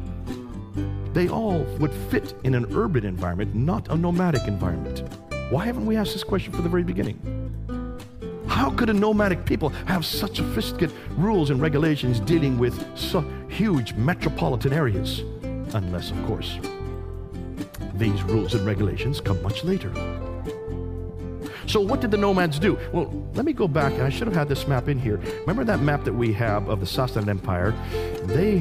They 1.12 1.28
all 1.28 1.58
would 1.78 1.92
fit 2.10 2.32
in 2.42 2.54
an 2.54 2.74
urban 2.74 3.04
environment, 3.04 3.54
not 3.54 3.90
a 3.90 3.96
nomadic 3.98 4.48
environment. 4.48 5.02
Why 5.50 5.66
haven't 5.66 5.84
we 5.84 5.96
asked 5.96 6.14
this 6.14 6.24
question 6.24 6.54
from 6.54 6.62
the 6.62 6.70
very 6.70 6.84
beginning? 6.84 7.20
How 8.48 8.70
could 8.70 8.88
a 8.88 8.94
nomadic 8.94 9.44
people 9.44 9.68
have 9.84 10.06
such 10.06 10.36
sophisticated 10.36 10.96
rules 11.18 11.50
and 11.50 11.60
regulations 11.60 12.18
dealing 12.18 12.56
with 12.56 12.82
so 12.96 13.20
huge 13.50 13.92
metropolitan 13.92 14.72
areas? 14.72 15.20
Unless, 15.74 16.12
of 16.12 16.24
course, 16.24 16.58
these 17.92 18.22
rules 18.22 18.54
and 18.54 18.64
regulations 18.64 19.20
come 19.20 19.42
much 19.42 19.64
later. 19.64 19.92
So 21.66 21.80
what 21.80 22.00
did 22.00 22.10
the 22.10 22.16
nomads 22.16 22.58
do? 22.58 22.78
Well, 22.92 23.10
let 23.34 23.44
me 23.44 23.52
go 23.52 23.66
back, 23.66 23.92
and 23.94 24.02
I 24.02 24.10
should 24.10 24.26
have 24.26 24.36
had 24.36 24.48
this 24.48 24.66
map 24.66 24.88
in 24.88 24.98
here. 24.98 25.16
Remember 25.40 25.64
that 25.64 25.80
map 25.80 26.04
that 26.04 26.12
we 26.12 26.32
have 26.34 26.68
of 26.68 26.80
the 26.80 26.86
Sassanid 26.86 27.28
Empire? 27.28 27.74
They 28.24 28.58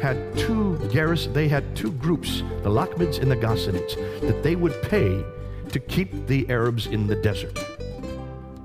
had 0.00 0.36
two 0.36 0.78
garrisons, 0.92 1.34
they 1.34 1.48
had 1.48 1.74
two 1.74 1.92
groups, 1.92 2.42
the 2.62 2.70
Lakhmids 2.70 3.20
and 3.20 3.30
the 3.30 3.36
Ghassanids, 3.36 3.94
that 4.20 4.42
they 4.42 4.54
would 4.54 4.80
pay 4.82 5.24
to 5.70 5.80
keep 5.80 6.26
the 6.26 6.48
Arabs 6.50 6.86
in 6.86 7.06
the 7.06 7.16
desert. 7.16 7.58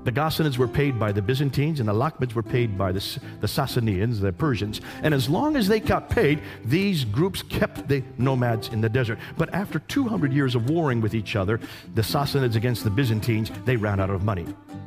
The 0.04 0.12
Ghassanids 0.12 0.56
were 0.56 0.68
paid 0.68 0.98
by 0.98 1.12
the 1.12 1.20
Byzantines, 1.20 1.80
and 1.80 1.88
the 1.88 1.92
Lakhmids 1.92 2.34
were 2.34 2.42
paid 2.42 2.78
by 2.78 2.90
the, 2.90 3.00
the 3.40 3.46
Sassanians, 3.46 4.20
the 4.20 4.32
Persians. 4.32 4.80
And 5.02 5.12
as 5.12 5.28
long 5.28 5.56
as 5.56 5.68
they 5.68 5.78
got 5.78 6.08
paid, 6.08 6.40
these 6.64 7.04
groups 7.04 7.42
kept 7.42 7.86
the 7.86 8.02
nomads 8.16 8.68
in 8.68 8.80
the 8.80 8.88
desert. 8.88 9.18
But 9.36 9.52
after 9.52 9.78
200 9.78 10.32
years 10.32 10.54
of 10.54 10.70
warring 10.70 11.00
with 11.00 11.14
each 11.14 11.36
other, 11.36 11.60
the 11.94 12.02
Sassanids 12.02 12.56
against 12.56 12.84
the 12.84 12.90
Byzantines, 12.90 13.50
they 13.66 13.76
ran 13.76 14.00
out 14.00 14.10
of 14.10 14.24
money. 14.24 14.46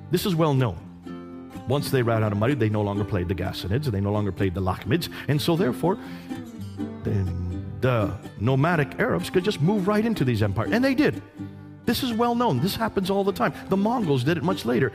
This 0.10 0.26
is 0.26 0.36
well 0.36 0.54
known. 0.54 0.78
Once 1.68 1.92
they 1.92 2.02
ran 2.02 2.24
out 2.24 2.32
of 2.32 2.38
money, 2.38 2.56
they 2.56 2.70
no 2.70 2.82
longer 2.82 3.06
played 3.06 3.28
the 3.28 3.36
Ghassanids, 3.36 3.86
they 3.86 4.02
no 4.02 4.12
longer 4.12 4.32
played 4.32 4.54
the 4.54 4.62
Lakhmids. 4.62 5.10
And 5.28 5.42
so, 5.42 5.56
therefore, 5.56 5.98
the, 7.04 7.34
the 7.80 8.14
nomadic 8.40 9.00
Arabs 9.00 9.30
could 9.30 9.44
just 9.44 9.62
move 9.62 9.88
right 9.88 10.06
into 10.06 10.26
these 10.26 10.42
empires. 10.42 10.72
And 10.74 10.84
they 10.84 10.96
did. 10.96 11.22
This 11.86 12.04
is 12.04 12.14
well 12.14 12.36
known. 12.36 12.60
This 12.62 12.76
happens 12.76 13.10
all 13.10 13.24
the 13.24 13.34
time. 13.34 13.54
The 13.70 13.78
Mongols 13.78 14.24
did 14.24 14.38
it 14.38 14.44
much 14.44 14.66
later. 14.66 14.92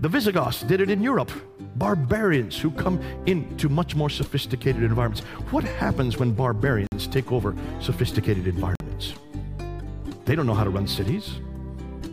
The 0.00 0.08
Visigoths 0.08 0.62
did 0.62 0.80
it 0.80 0.90
in 0.90 1.02
Europe. 1.02 1.30
Barbarians 1.76 2.58
who 2.58 2.70
come 2.70 3.00
into 3.26 3.68
much 3.68 3.96
more 3.96 4.10
sophisticated 4.10 4.82
environments. 4.82 5.24
What 5.50 5.64
happens 5.64 6.18
when 6.18 6.32
barbarians 6.32 7.06
take 7.08 7.32
over 7.32 7.56
sophisticated 7.80 8.46
environments? 8.46 9.14
They 10.24 10.36
don't 10.36 10.46
know 10.46 10.54
how 10.54 10.64
to 10.64 10.70
run 10.70 10.86
cities. 10.86 11.40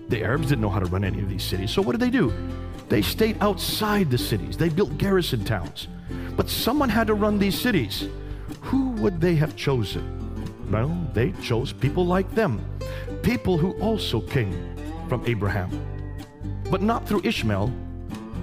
The 0.08 0.24
Arabs 0.24 0.48
didn't 0.48 0.62
know 0.62 0.70
how 0.70 0.80
to 0.80 0.86
run 0.86 1.04
any 1.04 1.22
of 1.22 1.30
these 1.30 1.44
cities. 1.44 1.72
So 1.72 1.82
what 1.82 1.92
did 1.92 2.02
they 2.02 2.10
do? 2.10 2.34
They 2.90 3.02
stayed 3.02 3.38
outside 3.42 4.10
the 4.10 4.18
cities. 4.18 4.58
They 4.58 4.70
built 4.70 4.98
garrison 4.98 5.44
towns. 5.44 5.88
But 6.36 6.50
someone 6.50 6.90
had 6.90 7.08
to 7.08 7.14
run 7.14 7.40
these 7.40 7.60
cities. 7.60 8.08
Who 8.62 8.92
would 8.92 9.20
they 9.20 9.36
have 9.36 9.56
chosen? 9.56 10.25
Well, 10.70 10.96
they 11.14 11.32
chose 11.42 11.72
people 11.72 12.06
like 12.06 12.34
them 12.36 12.64
people 13.26 13.58
who 13.58 13.72
also 13.82 14.22
came 14.22 14.54
from 15.10 15.24
Abraham, 15.26 15.72
but 16.70 16.84
not 16.84 17.08
through 17.08 17.22
Ishmael, 17.24 17.74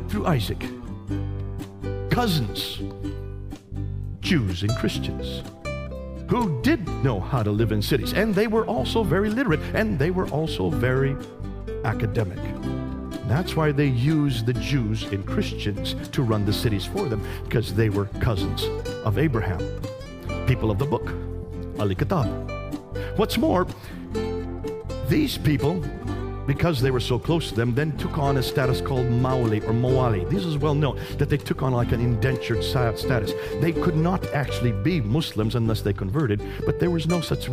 through 0.08 0.26
Isaac. 0.26 0.60
Cousins, 2.10 2.82
Jews 4.18 4.64
and 4.64 4.74
Christians, 4.76 5.44
who 6.28 6.60
did 6.62 6.86
know 7.04 7.20
how 7.20 7.44
to 7.44 7.52
live 7.52 7.70
in 7.70 7.80
cities, 7.80 8.12
and 8.12 8.34
they 8.34 8.48
were 8.48 8.66
also 8.66 9.04
very 9.04 9.30
literate, 9.30 9.60
and 9.72 9.96
they 9.98 10.10
were 10.10 10.28
also 10.30 10.68
very 10.68 11.16
academic. 11.84 12.40
That's 13.28 13.54
why 13.54 13.70
they 13.70 13.86
used 13.86 14.46
the 14.46 14.54
Jews 14.54 15.04
and 15.04 15.24
Christians 15.24 15.94
to 16.08 16.24
run 16.24 16.44
the 16.44 16.52
cities 16.52 16.86
for 16.86 17.08
them, 17.08 17.24
because 17.44 17.72
they 17.72 17.88
were 17.88 18.06
cousins 18.18 18.64
of 19.04 19.16
Abraham, 19.16 19.60
people 20.48 20.72
of 20.72 20.78
the 20.78 20.86
book, 20.86 21.08
Ali 21.78 21.94
Kitab. 21.94 22.26
What's 23.16 23.38
more, 23.38 23.66
these 25.08 25.38
people 25.38 25.82
because 26.46 26.80
they 26.80 26.90
were 26.90 27.00
so 27.00 27.18
close 27.18 27.48
to 27.50 27.54
them, 27.54 27.74
then 27.74 27.96
took 27.96 28.18
on 28.18 28.36
a 28.36 28.42
status 28.42 28.80
called 28.80 29.06
Maoli 29.06 29.62
or 29.64 29.72
Moali. 29.72 30.28
This 30.28 30.44
is 30.44 30.58
well 30.58 30.74
known 30.74 31.00
that 31.18 31.28
they 31.28 31.36
took 31.36 31.62
on 31.62 31.72
like 31.72 31.92
an 31.92 32.00
indentured 32.00 32.64
status. 32.64 33.32
They 33.60 33.72
could 33.72 33.96
not 33.96 34.26
actually 34.34 34.72
be 34.72 35.00
Muslims 35.00 35.54
unless 35.54 35.82
they 35.82 35.92
converted, 35.92 36.42
but 36.66 36.80
there 36.80 36.90
was 36.90 37.06
no 37.06 37.20
such 37.20 37.48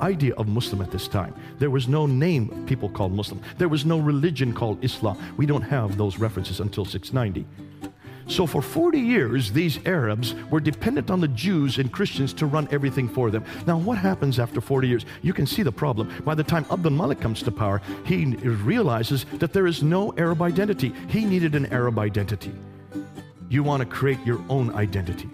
idea 0.00 0.34
of 0.34 0.48
Muslim 0.48 0.82
at 0.82 0.90
this 0.90 1.08
time. 1.08 1.34
There 1.58 1.70
was 1.70 1.88
no 1.88 2.06
name 2.06 2.66
people 2.66 2.88
called 2.88 3.12
Muslim. 3.12 3.40
There 3.58 3.68
was 3.68 3.84
no 3.84 3.98
religion 3.98 4.52
called 4.52 4.82
Islam. 4.84 5.16
We 5.36 5.46
don't 5.46 5.62
have 5.62 5.96
those 5.96 6.18
references 6.18 6.60
until 6.60 6.84
690. 6.84 7.46
So 8.26 8.46
for 8.46 8.62
40 8.62 8.98
years, 8.98 9.52
these 9.52 9.78
Arabs 9.86 10.34
were 10.50 10.60
dependent 10.60 11.10
on 11.10 11.20
the 11.20 11.28
Jews 11.28 11.78
and 11.78 11.92
Christians 11.92 12.32
to 12.34 12.46
run 12.46 12.66
everything 12.70 13.08
for 13.08 13.30
them. 13.30 13.44
Now, 13.66 13.78
what 13.78 13.98
happens 13.98 14.38
after 14.38 14.60
40 14.60 14.88
years? 14.88 15.04
You 15.22 15.32
can 15.32 15.46
see 15.46 15.62
the 15.62 15.72
problem. 15.72 16.10
By 16.24 16.34
the 16.34 16.42
time 16.42 16.64
Abdul 16.70 16.92
Malik 16.92 17.20
comes 17.20 17.42
to 17.42 17.52
power, 17.52 17.82
he 18.04 18.24
realizes 18.36 19.26
that 19.34 19.52
there 19.52 19.66
is 19.66 19.82
no 19.82 20.14
Arab 20.16 20.40
identity. 20.42 20.94
He 21.08 21.24
needed 21.24 21.54
an 21.54 21.66
Arab 21.66 21.98
identity. 21.98 22.52
You 23.50 23.62
want 23.62 23.80
to 23.82 23.86
create 23.86 24.24
your 24.24 24.42
own 24.48 24.74
identity. 24.74 25.28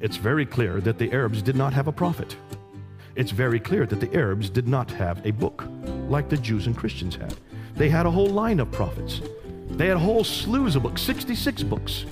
It's 0.00 0.18
very 0.18 0.44
clear 0.44 0.82
that 0.82 0.98
the 0.98 1.10
Arabs 1.12 1.40
did 1.40 1.56
not 1.56 1.72
have 1.72 1.88
a 1.88 1.92
prophet. 1.92 2.36
It's 3.16 3.30
very 3.30 3.58
clear 3.58 3.86
that 3.86 4.00
the 4.00 4.14
Arabs 4.14 4.50
did 4.50 4.68
not 4.68 4.90
have 4.90 5.24
a 5.24 5.30
book 5.30 5.64
like 6.08 6.28
the 6.28 6.36
Jews 6.36 6.66
and 6.66 6.76
Christians 6.76 7.16
had. 7.16 7.34
They 7.74 7.88
had 7.88 8.04
a 8.04 8.10
whole 8.10 8.28
line 8.28 8.60
of 8.60 8.70
prophets. 8.70 9.22
They 9.76 9.88
had 9.88 9.96
whole 9.96 10.22
slews 10.22 10.76
of 10.76 10.84
books, 10.84 11.02
66 11.02 11.62
books. 11.64 12.06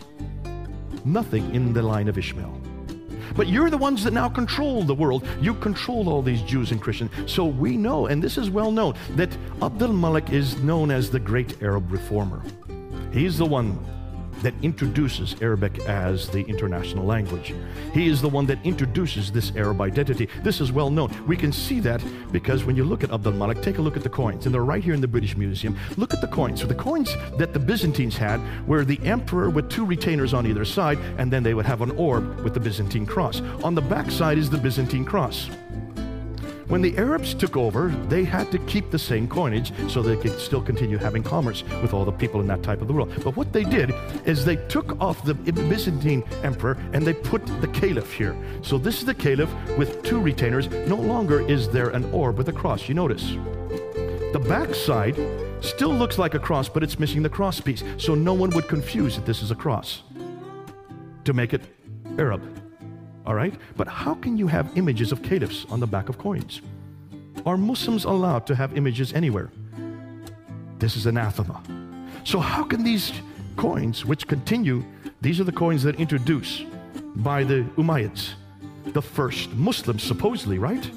Nothing 1.04 1.54
in 1.54 1.72
the 1.72 1.82
line 1.82 2.08
of 2.08 2.18
Ishmael. 2.18 2.60
But 3.34 3.48
you're 3.48 3.70
the 3.70 3.78
ones 3.78 4.04
that 4.04 4.12
now 4.12 4.28
control 4.28 4.82
the 4.82 4.94
world. 4.94 5.26
You 5.40 5.54
control 5.54 6.08
all 6.08 6.22
these 6.22 6.42
Jews 6.42 6.70
and 6.70 6.80
Christians. 6.80 7.10
So 7.26 7.44
we 7.44 7.76
know, 7.76 8.06
and 8.06 8.22
this 8.22 8.36
is 8.36 8.50
well 8.50 8.70
known, 8.70 8.94
that 9.16 9.36
Abdul 9.62 9.92
Malik 9.92 10.30
is 10.30 10.56
known 10.58 10.90
as 10.90 11.10
the 11.10 11.20
great 11.20 11.62
Arab 11.62 11.90
reformer. 11.90 12.42
He's 13.12 13.38
the 13.38 13.46
one 13.46 13.78
that 14.42 14.54
introduces 14.62 15.34
Arabic 15.40 15.78
as 15.80 16.28
the 16.28 16.42
international 16.42 17.04
language. 17.04 17.54
He 17.94 18.08
is 18.08 18.20
the 18.20 18.28
one 18.28 18.46
that 18.46 18.58
introduces 18.64 19.32
this 19.32 19.52
Arab 19.56 19.80
identity. 19.80 20.28
This 20.42 20.60
is 20.60 20.72
well 20.72 20.90
known. 20.90 21.10
We 21.26 21.36
can 21.36 21.52
see 21.52 21.80
that 21.80 22.02
because 22.32 22.64
when 22.64 22.76
you 22.76 22.84
look 22.84 23.02
at 23.04 23.12
Abdul 23.12 23.32
Malik, 23.32 23.62
take 23.62 23.78
a 23.78 23.82
look 23.82 23.96
at 23.96 24.02
the 24.02 24.08
coins, 24.08 24.46
and 24.46 24.54
they're 24.54 24.64
right 24.64 24.82
here 24.82 24.94
in 24.94 25.00
the 25.00 25.08
British 25.08 25.36
Museum. 25.36 25.76
Look 25.96 26.12
at 26.12 26.20
the 26.20 26.28
coins. 26.28 26.60
So 26.60 26.66
the 26.66 26.74
coins 26.74 27.14
that 27.38 27.52
the 27.52 27.58
Byzantines 27.58 28.16
had 28.16 28.40
were 28.66 28.84
the 28.84 29.00
emperor 29.04 29.50
with 29.50 29.70
two 29.70 29.84
retainers 29.84 30.34
on 30.34 30.46
either 30.46 30.64
side, 30.64 30.98
and 31.18 31.32
then 31.32 31.42
they 31.42 31.54
would 31.54 31.66
have 31.66 31.82
an 31.82 31.92
orb 31.92 32.40
with 32.40 32.54
the 32.54 32.60
Byzantine 32.60 33.06
cross. 33.06 33.40
On 33.62 33.74
the 33.74 33.80
back 33.80 34.10
side 34.10 34.38
is 34.38 34.50
the 34.50 34.58
Byzantine 34.58 35.04
cross. 35.04 35.48
When 36.72 36.80
the 36.80 36.96
Arabs 36.96 37.34
took 37.34 37.58
over, 37.58 37.90
they 38.08 38.24
had 38.24 38.50
to 38.50 38.58
keep 38.60 38.90
the 38.90 38.98
same 38.98 39.28
coinage 39.28 39.74
so 39.90 40.00
they 40.00 40.16
could 40.16 40.40
still 40.40 40.62
continue 40.62 40.96
having 40.96 41.22
commerce 41.22 41.64
with 41.82 41.92
all 41.92 42.06
the 42.06 42.12
people 42.12 42.40
in 42.40 42.46
that 42.46 42.62
type 42.62 42.80
of 42.80 42.88
the 42.88 42.94
world. 42.94 43.12
But 43.22 43.36
what 43.36 43.52
they 43.52 43.62
did 43.62 43.92
is 44.24 44.42
they 44.42 44.56
took 44.56 44.98
off 44.98 45.22
the 45.22 45.34
Byzantine 45.34 46.24
emperor 46.42 46.78
and 46.94 47.06
they 47.06 47.12
put 47.12 47.44
the 47.60 47.68
caliph 47.68 48.10
here. 48.14 48.34
So 48.62 48.78
this 48.78 49.00
is 49.00 49.04
the 49.04 49.12
caliph 49.12 49.50
with 49.76 50.02
two 50.02 50.18
retainers. 50.18 50.70
No 50.88 50.96
longer 50.96 51.46
is 51.46 51.68
there 51.68 51.90
an 51.90 52.10
orb 52.10 52.38
with 52.38 52.48
a 52.48 52.54
cross. 52.54 52.88
You 52.88 52.94
notice. 52.94 53.32
The 54.32 54.42
back 54.48 54.74
side 54.74 55.20
still 55.60 55.92
looks 55.92 56.16
like 56.16 56.32
a 56.32 56.38
cross, 56.38 56.70
but 56.70 56.82
it's 56.82 56.98
missing 56.98 57.22
the 57.22 57.28
cross 57.28 57.60
piece. 57.60 57.84
So 57.98 58.14
no 58.14 58.32
one 58.32 58.48
would 58.48 58.66
confuse 58.66 59.16
that 59.16 59.26
this 59.26 59.42
is 59.42 59.50
a 59.50 59.54
cross 59.54 60.04
to 61.24 61.34
make 61.34 61.52
it 61.52 61.60
Arab. 62.18 62.61
All 63.24 63.34
right? 63.34 63.54
But 63.76 63.88
how 63.88 64.14
can 64.14 64.36
you 64.36 64.46
have 64.48 64.76
images 64.76 65.12
of 65.12 65.22
caliphs 65.22 65.66
on 65.70 65.80
the 65.80 65.86
back 65.86 66.08
of 66.08 66.18
coins? 66.18 66.60
Are 67.46 67.56
Muslims 67.56 68.04
allowed 68.04 68.46
to 68.46 68.54
have 68.54 68.76
images 68.76 69.12
anywhere? 69.12 69.50
This 70.78 70.96
is 70.96 71.06
anathema. 71.06 71.62
So, 72.24 72.38
how 72.38 72.64
can 72.64 72.84
these 72.84 73.12
coins, 73.56 74.04
which 74.04 74.26
continue, 74.26 74.84
these 75.20 75.40
are 75.40 75.44
the 75.44 75.52
coins 75.52 75.82
that 75.84 75.96
introduced 75.96 76.64
by 77.16 77.44
the 77.44 77.64
Umayyads, 77.76 78.34
the 78.86 79.02
first 79.02 79.52
Muslims, 79.54 80.02
supposedly, 80.02 80.58
right? 80.58 80.90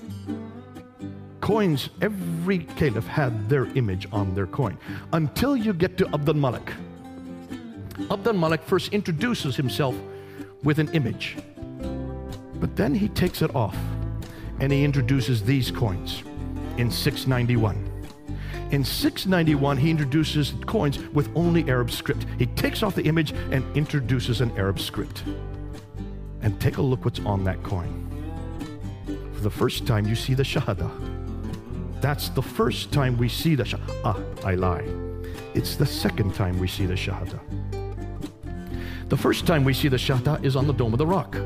Coins, 1.41 1.89
every 2.01 2.59
caliph 2.75 3.05
had 3.05 3.49
their 3.49 3.65
image 3.75 4.07
on 4.11 4.33
their 4.33 4.47
coin 4.47 4.77
until 5.13 5.55
you 5.55 5.73
get 5.73 5.97
to 5.97 6.07
Abdul 6.13 6.35
Malik. 6.35 6.73
Abdul 8.09 8.33
Malik 8.33 8.63
first 8.63 8.93
introduces 8.93 9.55
himself 9.55 9.95
with 10.63 10.79
an 10.79 10.89
image. 10.93 11.37
But 12.59 12.75
then 12.75 12.93
he 12.95 13.09
takes 13.09 13.41
it 13.41 13.53
off 13.55 13.77
and 14.59 14.71
he 14.71 14.83
introduces 14.83 15.43
these 15.43 15.71
coins 15.71 16.23
in 16.77 16.89
691. 16.89 17.91
In 18.71 18.83
691, 18.83 19.77
he 19.77 19.91
introduces 19.91 20.53
coins 20.65 20.97
with 21.13 21.29
only 21.35 21.69
Arab 21.69 21.91
script. 21.91 22.25
He 22.39 22.47
takes 22.47 22.81
off 22.81 22.95
the 22.95 23.03
image 23.03 23.31
and 23.51 23.63
introduces 23.77 24.41
an 24.41 24.51
Arab 24.57 24.79
script. 24.79 25.23
And 26.41 26.59
take 26.59 26.77
a 26.77 26.81
look 26.81 27.05
what's 27.05 27.19
on 27.21 27.43
that 27.43 27.61
coin. 27.63 28.01
For 29.33 29.41
the 29.41 29.49
first 29.49 29.85
time, 29.85 30.07
you 30.07 30.15
see 30.15 30.33
the 30.33 30.43
Shahada. 30.43 30.89
That's 32.01 32.29
the 32.29 32.41
first 32.41 32.91
time 32.91 33.17
we 33.17 33.29
see 33.29 33.55
the 33.55 33.63
Shahada. 33.63 34.01
Ah, 34.03 34.19
I 34.43 34.55
lie. 34.55 34.85
It's 35.53 35.75
the 35.75 35.85
second 35.85 36.35
time 36.35 36.59
we 36.59 36.67
see 36.67 36.85
the 36.85 36.95
Shahada. 36.95 37.39
The 39.09 39.17
first 39.17 39.45
time 39.45 39.63
we 39.63 39.73
see 39.73 39.87
the 39.87 39.97
Shahada 39.97 40.43
is 40.43 40.55
on 40.55 40.67
the 40.67 40.73
Dome 40.73 40.93
of 40.93 40.97
the 40.97 41.07
Rock. 41.07 41.37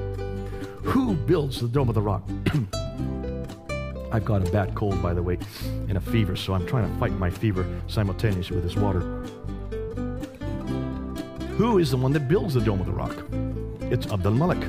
Who 0.89 1.13
builds 1.13 1.61
the 1.61 1.67
Dome 1.67 1.87
of 1.87 1.93
the 1.93 2.01
Rock? 2.01 2.23
I've 4.11 4.25
got 4.25 4.47
a 4.47 4.51
bad 4.51 4.73
cold, 4.73 4.99
by 5.03 5.13
the 5.13 5.21
way, 5.21 5.37
and 5.87 5.95
a 5.97 6.01
fever, 6.01 6.35
so 6.35 6.55
I'm 6.55 6.65
trying 6.65 6.91
to 6.91 6.99
fight 6.99 7.11
my 7.11 7.29
fever 7.29 7.63
simultaneously 7.85 8.55
with 8.55 8.65
this 8.65 8.75
water. 8.75 9.01
Who 11.57 11.77
is 11.77 11.91
the 11.91 11.97
one 11.97 12.11
that 12.13 12.27
builds 12.27 12.55
the 12.55 12.61
Dome 12.61 12.79
of 12.79 12.87
the 12.87 12.91
Rock? 12.91 13.15
It's 13.91 14.07
Abdul 14.07 14.33
Malik. 14.33 14.67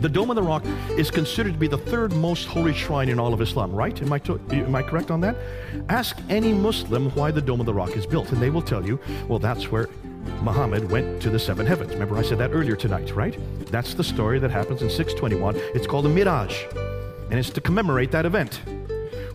The 0.00 0.08
Dome 0.08 0.30
of 0.30 0.36
the 0.36 0.42
Rock 0.42 0.64
is 0.92 1.10
considered 1.10 1.52
to 1.52 1.58
be 1.58 1.68
the 1.68 1.76
third 1.76 2.14
most 2.14 2.46
holy 2.46 2.72
shrine 2.72 3.10
in 3.10 3.20
all 3.20 3.34
of 3.34 3.42
Islam, 3.42 3.70
right? 3.70 4.00
Am 4.00 4.14
I, 4.14 4.18
to, 4.20 4.40
am 4.50 4.74
I 4.74 4.82
correct 4.82 5.10
on 5.10 5.20
that? 5.20 5.36
Ask 5.90 6.16
any 6.30 6.54
Muslim 6.54 7.10
why 7.10 7.30
the 7.30 7.42
Dome 7.42 7.60
of 7.60 7.66
the 7.66 7.74
Rock 7.74 7.98
is 7.98 8.06
built, 8.06 8.32
and 8.32 8.40
they 8.40 8.48
will 8.48 8.62
tell 8.62 8.86
you, 8.86 8.98
well, 9.28 9.38
that's 9.38 9.70
where 9.70 9.90
Muhammad 10.42 10.90
went 10.90 11.22
to 11.22 11.30
the 11.30 11.38
seven 11.38 11.66
heavens. 11.66 11.92
Remember, 11.92 12.16
I 12.16 12.22
said 12.22 12.38
that 12.38 12.50
earlier 12.52 12.76
tonight, 12.76 13.14
right? 13.14 13.38
That's 13.70 13.94
the 13.94 14.04
story 14.04 14.38
that 14.38 14.50
happens 14.50 14.82
in 14.82 14.90
621. 14.90 15.56
It's 15.74 15.86
called 15.86 16.04
the 16.04 16.08
Miraj, 16.08 16.52
and 17.30 17.38
it's 17.38 17.50
to 17.50 17.60
commemorate 17.60 18.10
that 18.10 18.26
event, 18.26 18.60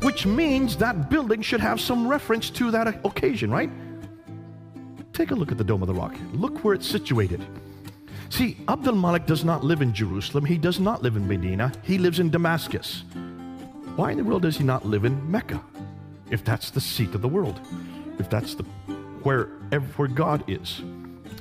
which 0.02 0.26
means 0.26 0.78
that 0.78 1.10
building 1.10 1.42
should 1.42 1.62
have 1.62 1.80
some 1.80 2.08
reference 2.08 2.50
to 2.52 2.72
that 2.72 2.88
occasion, 3.06 3.52
right? 3.52 3.70
Take 5.14 5.32
a 5.32 5.36
look 5.36 5.52
at 5.52 5.58
the 5.58 5.64
Dome 5.64 5.82
of 5.82 5.88
the 5.88 5.94
Rock. 5.94 6.16
Look 6.34 6.64
where 6.64 6.74
it's 6.74 6.86
situated. 6.86 7.44
See, 8.30 8.58
Abdul 8.68 8.96
Malik 8.96 9.26
does 9.26 9.46
not 9.46 9.64
live 9.64 9.82
in 9.82 9.94
Jerusalem. 9.94 10.46
He 10.46 10.58
does 10.58 10.80
not 10.80 11.02
live 11.02 11.16
in 11.16 11.28
Medina. 11.28 11.72
He 11.84 11.98
lives 11.98 12.20
in 12.20 12.30
Damascus. 12.30 13.04
Why 13.96 14.12
in 14.12 14.18
the 14.18 14.24
world 14.24 14.44
does 14.44 14.58
he 14.58 14.64
not 14.64 14.86
live 14.86 15.06
in 15.06 15.32
Mecca? 15.32 15.64
If 16.30 16.44
that's 16.44 16.70
the 16.70 16.82
seat 16.82 17.16
of 17.16 17.22
the 17.22 17.28
world, 17.28 17.60
if 18.20 18.30
that's 18.30 18.54
the 18.54 18.66
where, 19.28 19.48
where 19.98 20.08
God 20.08 20.50
is. 20.50 20.82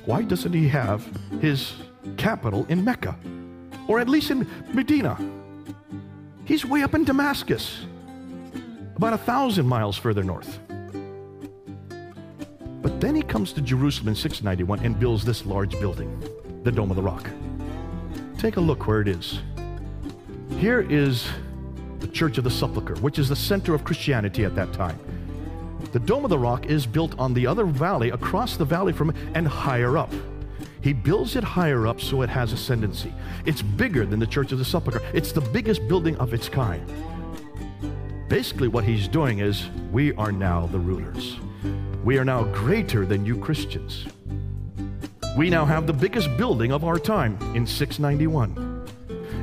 Why 0.03 0.21
doesn't 0.21 0.51
he 0.51 0.67
have 0.67 1.07
his 1.39 1.71
capital 2.17 2.65
in 2.67 2.83
Mecca? 2.83 3.17
Or 3.87 4.01
at 4.01 4.09
least 4.09 4.29
in 4.29 4.45
Medina? 4.73 5.17
He's 6.43 6.65
way 6.65 6.83
up 6.83 6.93
in 6.95 7.05
Damascus, 7.05 7.85
about 8.97 9.13
a 9.13 9.17
thousand 9.17 9.67
miles 9.67 9.95
further 9.95 10.21
north. 10.21 10.59
But 12.81 12.99
then 12.99 13.15
he 13.15 13.21
comes 13.21 13.53
to 13.53 13.61
Jerusalem 13.61 14.09
in 14.09 14.15
691 14.15 14.79
and 14.79 14.99
builds 14.99 15.23
this 15.23 15.45
large 15.45 15.71
building, 15.79 16.11
the 16.63 16.73
Dome 16.73 16.89
of 16.89 16.97
the 16.97 17.01
Rock. 17.01 17.29
Take 18.37 18.57
a 18.57 18.61
look 18.61 18.85
where 18.85 18.99
it 18.99 19.07
is. 19.07 19.39
Here 20.57 20.81
is 20.81 21.25
the 21.99 22.07
Church 22.09 22.37
of 22.37 22.43
the 22.43 22.51
Sepulchre, 22.51 22.95
which 22.95 23.17
is 23.17 23.29
the 23.29 23.35
center 23.37 23.73
of 23.73 23.85
Christianity 23.85 24.43
at 24.43 24.55
that 24.55 24.73
time. 24.73 24.99
The 25.91 25.99
Dome 25.99 26.25
of 26.25 26.29
the 26.29 26.37
Rock 26.37 26.65
is 26.65 26.85
built 26.85 27.17
on 27.17 27.33
the 27.33 27.47
other 27.47 27.65
valley, 27.65 28.09
across 28.09 28.57
the 28.57 28.65
valley 28.65 28.91
from 28.91 29.13
and 29.33 29.47
higher 29.47 29.97
up. 29.97 30.11
He 30.81 30.93
builds 30.93 31.35
it 31.35 31.43
higher 31.43 31.87
up 31.87 32.01
so 32.01 32.21
it 32.21 32.29
has 32.29 32.53
ascendancy. 32.53 33.13
It's 33.45 33.61
bigger 33.61 34.05
than 34.05 34.19
the 34.19 34.27
Church 34.27 34.51
of 34.51 34.59
the 34.59 34.65
Sepulchre. 34.65 35.01
It's 35.13 35.31
the 35.31 35.41
biggest 35.41 35.87
building 35.87 36.17
of 36.17 36.33
its 36.33 36.49
kind. 36.49 36.85
Basically, 38.27 38.67
what 38.67 38.83
he's 38.83 39.07
doing 39.07 39.39
is 39.39 39.69
we 39.91 40.13
are 40.15 40.31
now 40.31 40.67
the 40.67 40.79
rulers. 40.79 41.37
We 42.03 42.17
are 42.17 42.25
now 42.25 42.43
greater 42.43 43.05
than 43.05 43.25
you 43.25 43.37
Christians. 43.37 44.05
We 45.37 45.49
now 45.49 45.65
have 45.65 45.87
the 45.87 45.93
biggest 45.93 46.35
building 46.37 46.71
of 46.71 46.83
our 46.83 46.99
time 46.99 47.37
in 47.55 47.65
691. 47.65 48.66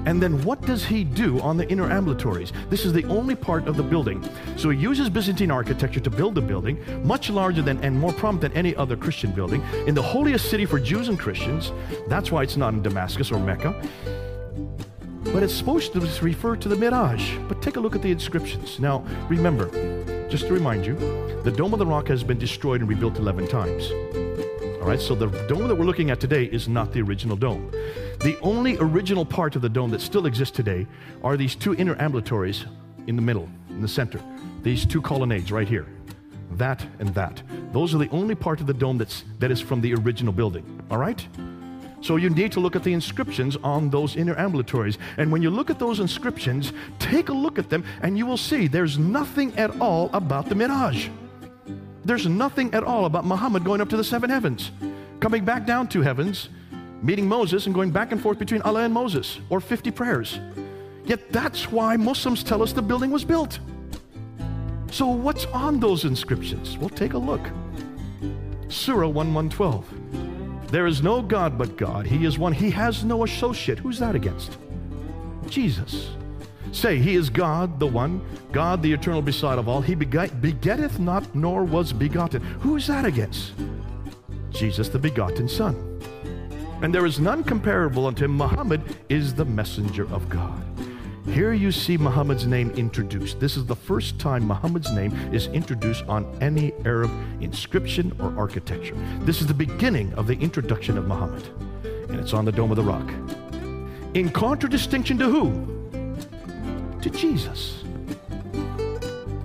And 0.06 0.22
then 0.22 0.42
what 0.44 0.60
does 0.62 0.84
he 0.84 1.02
do 1.04 1.40
on 1.40 1.56
the 1.56 1.68
inner 1.70 1.88
ambulatories? 1.88 2.52
This 2.68 2.84
is 2.84 2.92
the 2.92 3.04
only 3.04 3.34
part 3.34 3.66
of 3.66 3.76
the 3.76 3.82
building. 3.82 4.22
So 4.56 4.70
he 4.70 4.78
uses 4.78 5.08
Byzantine 5.08 5.50
architecture 5.50 6.00
to 6.00 6.10
build 6.10 6.34
the 6.34 6.42
building, 6.42 6.78
much 7.06 7.30
larger 7.30 7.62
than 7.62 7.82
and 7.82 7.98
more 7.98 8.12
prominent 8.12 8.52
than 8.52 8.52
any 8.52 8.76
other 8.76 8.96
Christian 8.96 9.30
building, 9.30 9.62
in 9.86 9.94
the 9.94 10.02
holiest 10.02 10.50
city 10.50 10.66
for 10.66 10.78
Jews 10.78 11.08
and 11.08 11.18
Christians. 11.18 11.72
That's 12.08 12.30
why 12.30 12.42
it's 12.42 12.56
not 12.56 12.74
in 12.74 12.82
Damascus 12.82 13.30
or 13.32 13.38
Mecca. 13.38 13.80
But 15.24 15.42
it's 15.42 15.54
supposed 15.54 15.92
to 15.94 16.00
refer 16.00 16.56
to 16.56 16.68
the 16.68 16.76
Miraj. 16.76 17.48
But 17.48 17.62
take 17.62 17.76
a 17.76 17.80
look 17.80 17.96
at 17.96 18.02
the 18.02 18.10
inscriptions. 18.10 18.78
Now, 18.78 19.04
remember, 19.28 19.68
just 20.28 20.46
to 20.48 20.52
remind 20.52 20.84
you, 20.84 20.94
the 21.44 21.50
Dome 21.50 21.72
of 21.72 21.78
the 21.78 21.86
Rock 21.86 22.08
has 22.08 22.22
been 22.22 22.38
destroyed 22.38 22.80
and 22.80 22.88
rebuilt 22.88 23.18
11 23.18 23.48
times. 23.48 23.90
All 24.80 24.90
right, 24.90 25.00
so 25.00 25.14
the 25.14 25.28
dome 25.48 25.66
that 25.68 25.74
we're 25.74 25.86
looking 25.86 26.10
at 26.10 26.20
today 26.20 26.44
is 26.44 26.68
not 26.68 26.92
the 26.92 27.00
original 27.00 27.36
dome. 27.36 27.72
The 28.24 28.40
only 28.40 28.78
original 28.78 29.26
part 29.26 29.54
of 29.54 29.60
the 29.60 29.68
dome 29.68 29.90
that 29.90 30.00
still 30.00 30.24
exists 30.24 30.56
today 30.56 30.86
are 31.22 31.36
these 31.36 31.54
two 31.54 31.74
inner 31.74 31.94
ambulatories 31.96 32.64
in 33.06 33.16
the 33.16 33.22
middle, 33.22 33.50
in 33.68 33.82
the 33.82 33.86
center. 33.86 34.18
These 34.62 34.86
two 34.86 35.02
colonnades 35.02 35.52
right 35.52 35.68
here. 35.68 35.84
That 36.52 36.86
and 37.00 37.10
that. 37.10 37.42
Those 37.74 37.94
are 37.94 37.98
the 37.98 38.08
only 38.08 38.34
part 38.34 38.62
of 38.62 38.66
the 38.66 38.72
dome 38.72 38.96
that's, 38.96 39.24
that 39.40 39.50
is 39.50 39.60
from 39.60 39.82
the 39.82 39.92
original 39.96 40.32
building. 40.32 40.64
All 40.90 40.96
right? 40.96 41.28
So 42.00 42.16
you 42.16 42.30
need 42.30 42.50
to 42.52 42.60
look 42.60 42.74
at 42.74 42.82
the 42.82 42.94
inscriptions 42.94 43.58
on 43.62 43.90
those 43.90 44.16
inner 44.16 44.36
ambulatories. 44.36 44.96
And 45.18 45.30
when 45.30 45.42
you 45.42 45.50
look 45.50 45.68
at 45.68 45.78
those 45.78 46.00
inscriptions, 46.00 46.72
take 46.98 47.28
a 47.28 47.34
look 47.34 47.58
at 47.58 47.68
them 47.68 47.84
and 48.00 48.16
you 48.16 48.24
will 48.24 48.38
see 48.38 48.68
there's 48.68 48.96
nothing 48.98 49.54
at 49.58 49.78
all 49.82 50.08
about 50.14 50.48
the 50.48 50.54
Miraj. 50.54 51.10
There's 52.06 52.26
nothing 52.26 52.72
at 52.72 52.84
all 52.84 53.04
about 53.04 53.26
Muhammad 53.26 53.64
going 53.64 53.82
up 53.82 53.90
to 53.90 53.98
the 53.98 54.04
seven 54.04 54.30
heavens, 54.30 54.70
coming 55.20 55.44
back 55.44 55.66
down 55.66 55.88
to 55.88 56.00
heavens, 56.00 56.48
meeting 57.02 57.28
Moses, 57.28 57.66
and 57.66 57.74
going 57.74 57.90
back 57.90 58.12
and 58.12 58.20
forth 58.20 58.38
between 58.38 58.62
Allah 58.62 58.82
and 58.82 58.94
Moses, 58.94 59.40
or 59.50 59.60
50 59.60 59.90
prayers. 59.90 60.40
Yet 61.04 61.32
that's 61.32 61.70
why 61.70 61.96
Muslims 61.96 62.42
tell 62.42 62.62
us 62.62 62.72
the 62.72 62.82
building 62.82 63.10
was 63.10 63.24
built. 63.24 63.58
So, 64.90 65.06
what's 65.08 65.44
on 65.46 65.80
those 65.80 66.04
inscriptions? 66.04 66.78
Well, 66.78 66.88
take 66.88 67.14
a 67.14 67.18
look. 67.18 67.42
Surah 68.68 69.08
1112. 69.08 70.70
There 70.70 70.86
is 70.86 71.02
no 71.02 71.20
God 71.20 71.58
but 71.58 71.76
God. 71.76 72.06
He 72.06 72.24
is 72.24 72.38
one. 72.38 72.52
He 72.52 72.70
has 72.70 73.04
no 73.04 73.24
associate. 73.24 73.78
Who's 73.78 73.98
that 73.98 74.14
against? 74.14 74.56
Jesus. 75.46 76.10
Say, 76.72 76.98
He 76.98 77.14
is 77.14 77.30
God, 77.30 77.78
the 77.78 77.86
one, 77.86 78.20
God, 78.50 78.82
the 78.82 78.92
eternal 78.92 79.22
beside 79.22 79.58
of 79.58 79.68
all. 79.68 79.80
He 79.80 79.94
beget, 79.94 80.40
begetteth 80.40 80.98
not, 80.98 81.32
nor 81.34 81.62
was 81.62 81.92
begotten. 81.92 82.42
Who 82.60 82.76
is 82.76 82.86
that 82.88 83.04
against? 83.04 83.52
Jesus, 84.50 84.88
the 84.88 84.98
begotten 84.98 85.48
Son. 85.48 85.93
And 86.82 86.94
there 86.94 87.06
is 87.06 87.18
none 87.18 87.44
comparable 87.44 88.06
unto 88.06 88.24
him. 88.24 88.32
Muhammad 88.32 88.82
is 89.08 89.34
the 89.34 89.44
messenger 89.44 90.04
of 90.12 90.28
God. 90.28 90.62
Here 91.26 91.54
you 91.54 91.72
see 91.72 91.96
Muhammad's 91.96 92.46
name 92.46 92.70
introduced. 92.72 93.40
This 93.40 93.56
is 93.56 93.64
the 93.64 93.74
first 93.74 94.18
time 94.18 94.46
Muhammad's 94.46 94.90
name 94.92 95.12
is 95.32 95.46
introduced 95.46 96.04
on 96.04 96.26
any 96.42 96.74
Arab 96.84 97.10
inscription 97.40 98.14
or 98.20 98.36
architecture. 98.38 98.94
This 99.20 99.40
is 99.40 99.46
the 99.46 99.54
beginning 99.54 100.12
of 100.14 100.26
the 100.26 100.34
introduction 100.34 100.98
of 100.98 101.06
Muhammad, 101.06 101.42
and 102.10 102.20
it's 102.20 102.34
on 102.34 102.44
the 102.44 102.52
Dome 102.52 102.70
of 102.70 102.76
the 102.76 102.82
Rock. 102.82 103.10
In 104.12 104.28
contradistinction 104.28 105.16
to 105.18 105.26
who? 105.26 107.00
To 107.00 107.08
Jesus. 107.08 107.83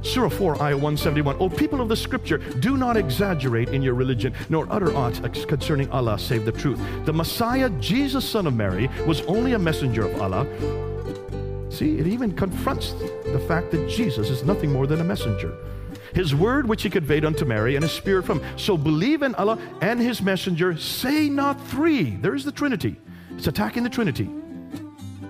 Surah 0.02 0.30
4, 0.30 0.62
Ayah 0.62 0.76
171. 0.76 1.38
O 1.40 1.50
people 1.50 1.82
of 1.82 1.90
the 1.90 1.96
scripture, 1.96 2.38
do 2.38 2.78
not 2.78 2.98
exaggerate 2.98 3.70
in 3.70 3.82
your 3.82 3.94
religion, 3.94 4.34
nor 4.50 4.68
utter 4.70 4.96
aught 4.96 5.22
concerning 5.48 5.90
Allah 5.92 6.18
save 6.18 6.46
the 6.46 6.52
truth. 6.52 6.80
The 7.06 7.14
Messiah, 7.14 7.70
Jesus, 7.82 8.28
son 8.28 8.48
of 8.48 8.56
Mary, 8.56 8.90
was 9.06 9.22
only 9.22 9.54
a 9.54 9.60
messenger 9.60 10.06
of 10.06 10.22
Allah 10.22 10.46
See, 11.70 12.00
it 12.00 12.08
even 12.08 12.36
confronts 12.36 12.92
the 12.92 13.44
fact 13.48 13.72
that 13.72 13.88
Jesus 13.88 14.30
is 14.30 14.44
nothing 14.44 14.72
more 14.72 14.88
than 14.88 15.02
a 15.02 15.04
messenger. 15.04 15.56
His 16.14 16.34
word 16.34 16.68
which 16.68 16.82
he 16.82 16.90
conveyed 16.90 17.24
unto 17.24 17.46
Mary, 17.46 17.76
and 17.76 17.84
his 17.84 17.92
spirit 17.92 18.26
from. 18.26 18.42
So 18.58 18.76
believe 18.76 19.22
in 19.22 19.36
Allah 19.36 19.60
and 19.82 20.00
his 20.00 20.22
messenger. 20.22 20.76
Say 20.78 21.30
not 21.30 21.64
three. 21.68 22.18
There's 22.18 22.44
the 22.44 22.52
Trinity. 22.52 23.00
It's 23.38 23.48
attacking 23.48 23.84
the 23.84 23.90
Trinity. 23.90 24.30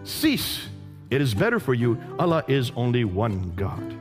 Cease. 0.06 0.68
It 1.10 1.22
is 1.22 1.34
better 1.34 1.60
for 1.60 1.74
you. 1.74 2.02
Allah 2.18 2.44
is 2.48 2.72
only 2.76 3.04
one 3.04 3.52
God. 3.56 3.99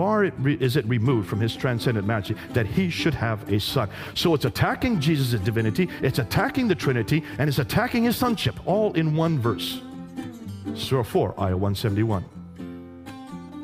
Far 0.00 0.24
is 0.24 0.76
it 0.78 0.86
removed 0.86 1.28
from 1.28 1.40
his 1.40 1.54
transcendent 1.54 2.06
majesty 2.06 2.34
that 2.54 2.64
he 2.64 2.88
should 2.88 3.12
have 3.12 3.46
a 3.52 3.60
son. 3.60 3.90
So 4.14 4.32
it's 4.32 4.46
attacking 4.46 4.98
Jesus' 4.98 5.38
divinity, 5.38 5.90
it's 6.00 6.18
attacking 6.18 6.68
the 6.68 6.74
Trinity, 6.74 7.22
and 7.36 7.50
it's 7.50 7.58
attacking 7.58 8.04
his 8.04 8.16
sonship, 8.16 8.54
all 8.66 8.94
in 8.94 9.14
one 9.14 9.38
verse. 9.38 9.82
Surah 10.74 11.02
4, 11.02 11.34
Ayah 11.38 11.54
171. 11.54 12.24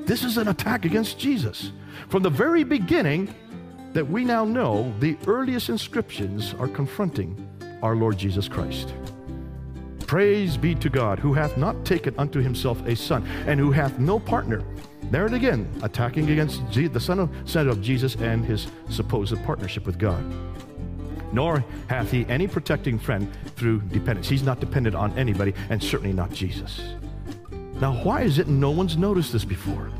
This 0.04 0.24
is 0.24 0.36
an 0.36 0.48
attack 0.48 0.84
against 0.84 1.18
Jesus. 1.18 1.72
From 2.10 2.22
the 2.22 2.28
very 2.28 2.64
beginning 2.64 3.34
that 3.94 4.06
we 4.06 4.22
now 4.22 4.44
know, 4.44 4.92
the 5.00 5.16
earliest 5.26 5.70
inscriptions 5.70 6.52
are 6.58 6.68
confronting 6.68 7.34
our 7.82 7.96
Lord 7.96 8.18
Jesus 8.18 8.46
Christ. 8.46 8.92
Praise 10.00 10.58
be 10.58 10.74
to 10.74 10.90
God, 10.90 11.18
who 11.18 11.32
hath 11.32 11.56
not 11.56 11.86
taken 11.86 12.14
unto 12.18 12.42
himself 12.42 12.86
a 12.86 12.94
son, 12.94 13.26
and 13.46 13.58
who 13.58 13.70
hath 13.70 13.98
no 13.98 14.20
partner. 14.20 14.62
There 15.10 15.26
it 15.26 15.32
again, 15.32 15.68
attacking 15.82 16.30
against 16.30 16.62
the 16.72 17.00
son 17.00 17.20
of, 17.20 17.30
son 17.44 17.68
of 17.68 17.80
Jesus 17.80 18.16
and 18.16 18.44
his 18.44 18.66
supposed 18.90 19.42
partnership 19.44 19.86
with 19.86 19.98
God. 19.98 20.24
Nor 21.32 21.64
hath 21.88 22.10
he 22.10 22.26
any 22.28 22.48
protecting 22.48 22.98
friend 22.98 23.30
through 23.56 23.82
dependence. 23.82 24.28
He's 24.28 24.42
not 24.42 24.58
dependent 24.58 24.96
on 24.96 25.16
anybody, 25.18 25.54
and 25.70 25.82
certainly 25.82 26.12
not 26.12 26.32
Jesus. 26.32 26.80
Now, 27.80 27.94
why 28.02 28.22
is 28.22 28.38
it 28.38 28.48
no 28.48 28.70
one's 28.70 28.96
noticed 28.96 29.32
this 29.32 29.44
before? 29.44 29.90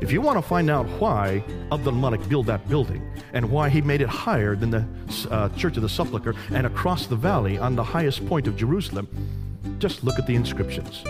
If 0.00 0.12
you 0.12 0.20
want 0.20 0.36
to 0.36 0.42
find 0.42 0.68
out 0.68 0.86
why 1.00 1.44
Abdul 1.70 1.92
Malik 1.92 2.28
built 2.28 2.46
that 2.46 2.68
building 2.68 3.08
and 3.32 3.48
why 3.50 3.68
he 3.68 3.80
made 3.80 4.02
it 4.02 4.08
higher 4.08 4.56
than 4.56 4.70
the 4.70 4.84
uh, 5.30 5.48
Church 5.50 5.76
of 5.76 5.82
the 5.82 5.88
Sepulchre 5.88 6.34
and 6.50 6.66
across 6.66 7.06
the 7.06 7.16
valley 7.16 7.56
on 7.56 7.76
the 7.76 7.84
highest 7.84 8.26
point 8.26 8.46
of 8.46 8.56
Jerusalem, 8.56 9.08
just 9.78 10.04
look 10.04 10.18
at 10.18 10.26
the 10.26 10.34
inscriptions. 10.34 11.04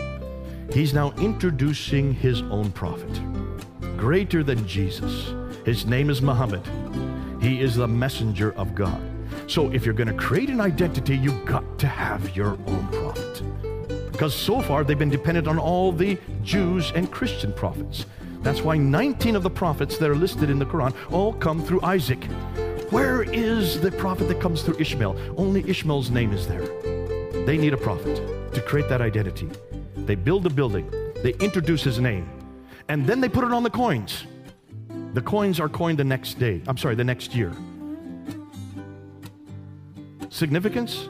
He's 0.72 0.94
now 0.94 1.12
introducing 1.18 2.14
his 2.14 2.40
own 2.42 2.72
prophet, 2.72 3.20
greater 3.98 4.42
than 4.42 4.66
Jesus. 4.66 5.34
His 5.66 5.84
name 5.84 6.08
is 6.08 6.22
Muhammad. 6.22 6.62
He 7.42 7.60
is 7.60 7.76
the 7.76 7.86
messenger 7.86 8.54
of 8.54 8.74
God. 8.74 8.98
So 9.48 9.70
if 9.70 9.84
you're 9.84 9.92
going 9.92 10.08
to 10.08 10.14
create 10.14 10.48
an 10.48 10.62
identity, 10.62 11.14
you've 11.14 11.44
got 11.44 11.78
to 11.80 11.86
have 11.86 12.34
your 12.34 12.58
own 12.66 12.88
prophet. 12.88 13.42
Because 14.12 14.34
so 14.34 14.62
far 14.62 14.82
they've 14.82 14.98
been 14.98 15.10
dependent 15.10 15.46
on 15.46 15.58
all 15.58 15.92
the 15.92 16.18
Jews 16.42 16.90
and 16.94 17.10
Christian 17.10 17.52
prophets. 17.52 18.06
That's 18.40 18.62
why 18.62 18.78
19 18.78 19.36
of 19.36 19.42
the 19.42 19.50
prophets 19.50 19.98
that 19.98 20.08
are 20.08 20.16
listed 20.16 20.48
in 20.48 20.58
the 20.58 20.64
Quran 20.66 20.94
all 21.12 21.34
come 21.34 21.62
through 21.62 21.82
Isaac. 21.82 22.24
Where 22.90 23.24
is 23.24 23.78
the 23.78 23.92
prophet 23.92 24.26
that 24.28 24.40
comes 24.40 24.62
through 24.62 24.78
Ishmael? 24.78 25.18
Only 25.36 25.68
Ishmael's 25.68 26.10
name 26.10 26.32
is 26.32 26.48
there. 26.48 26.64
They 27.44 27.58
need 27.58 27.74
a 27.74 27.76
prophet 27.76 28.54
to 28.54 28.60
create 28.62 28.88
that 28.88 29.02
identity. 29.02 29.50
They 30.06 30.16
build 30.16 30.46
a 30.46 30.50
building, 30.50 30.90
they 31.22 31.34
introduce 31.34 31.82
his 31.82 31.98
name, 31.98 32.28
and 32.88 33.06
then 33.06 33.20
they 33.20 33.28
put 33.28 33.44
it 33.44 33.52
on 33.52 33.62
the 33.62 33.70
coins. 33.70 34.24
The 35.14 35.22
coins 35.22 35.60
are 35.60 35.68
coined 35.68 35.98
the 35.98 36.04
next 36.04 36.38
day. 36.38 36.62
I'm 36.66 36.76
sorry, 36.76 36.94
the 36.94 37.04
next 37.04 37.34
year. 37.34 37.52
Significance? 40.30 41.08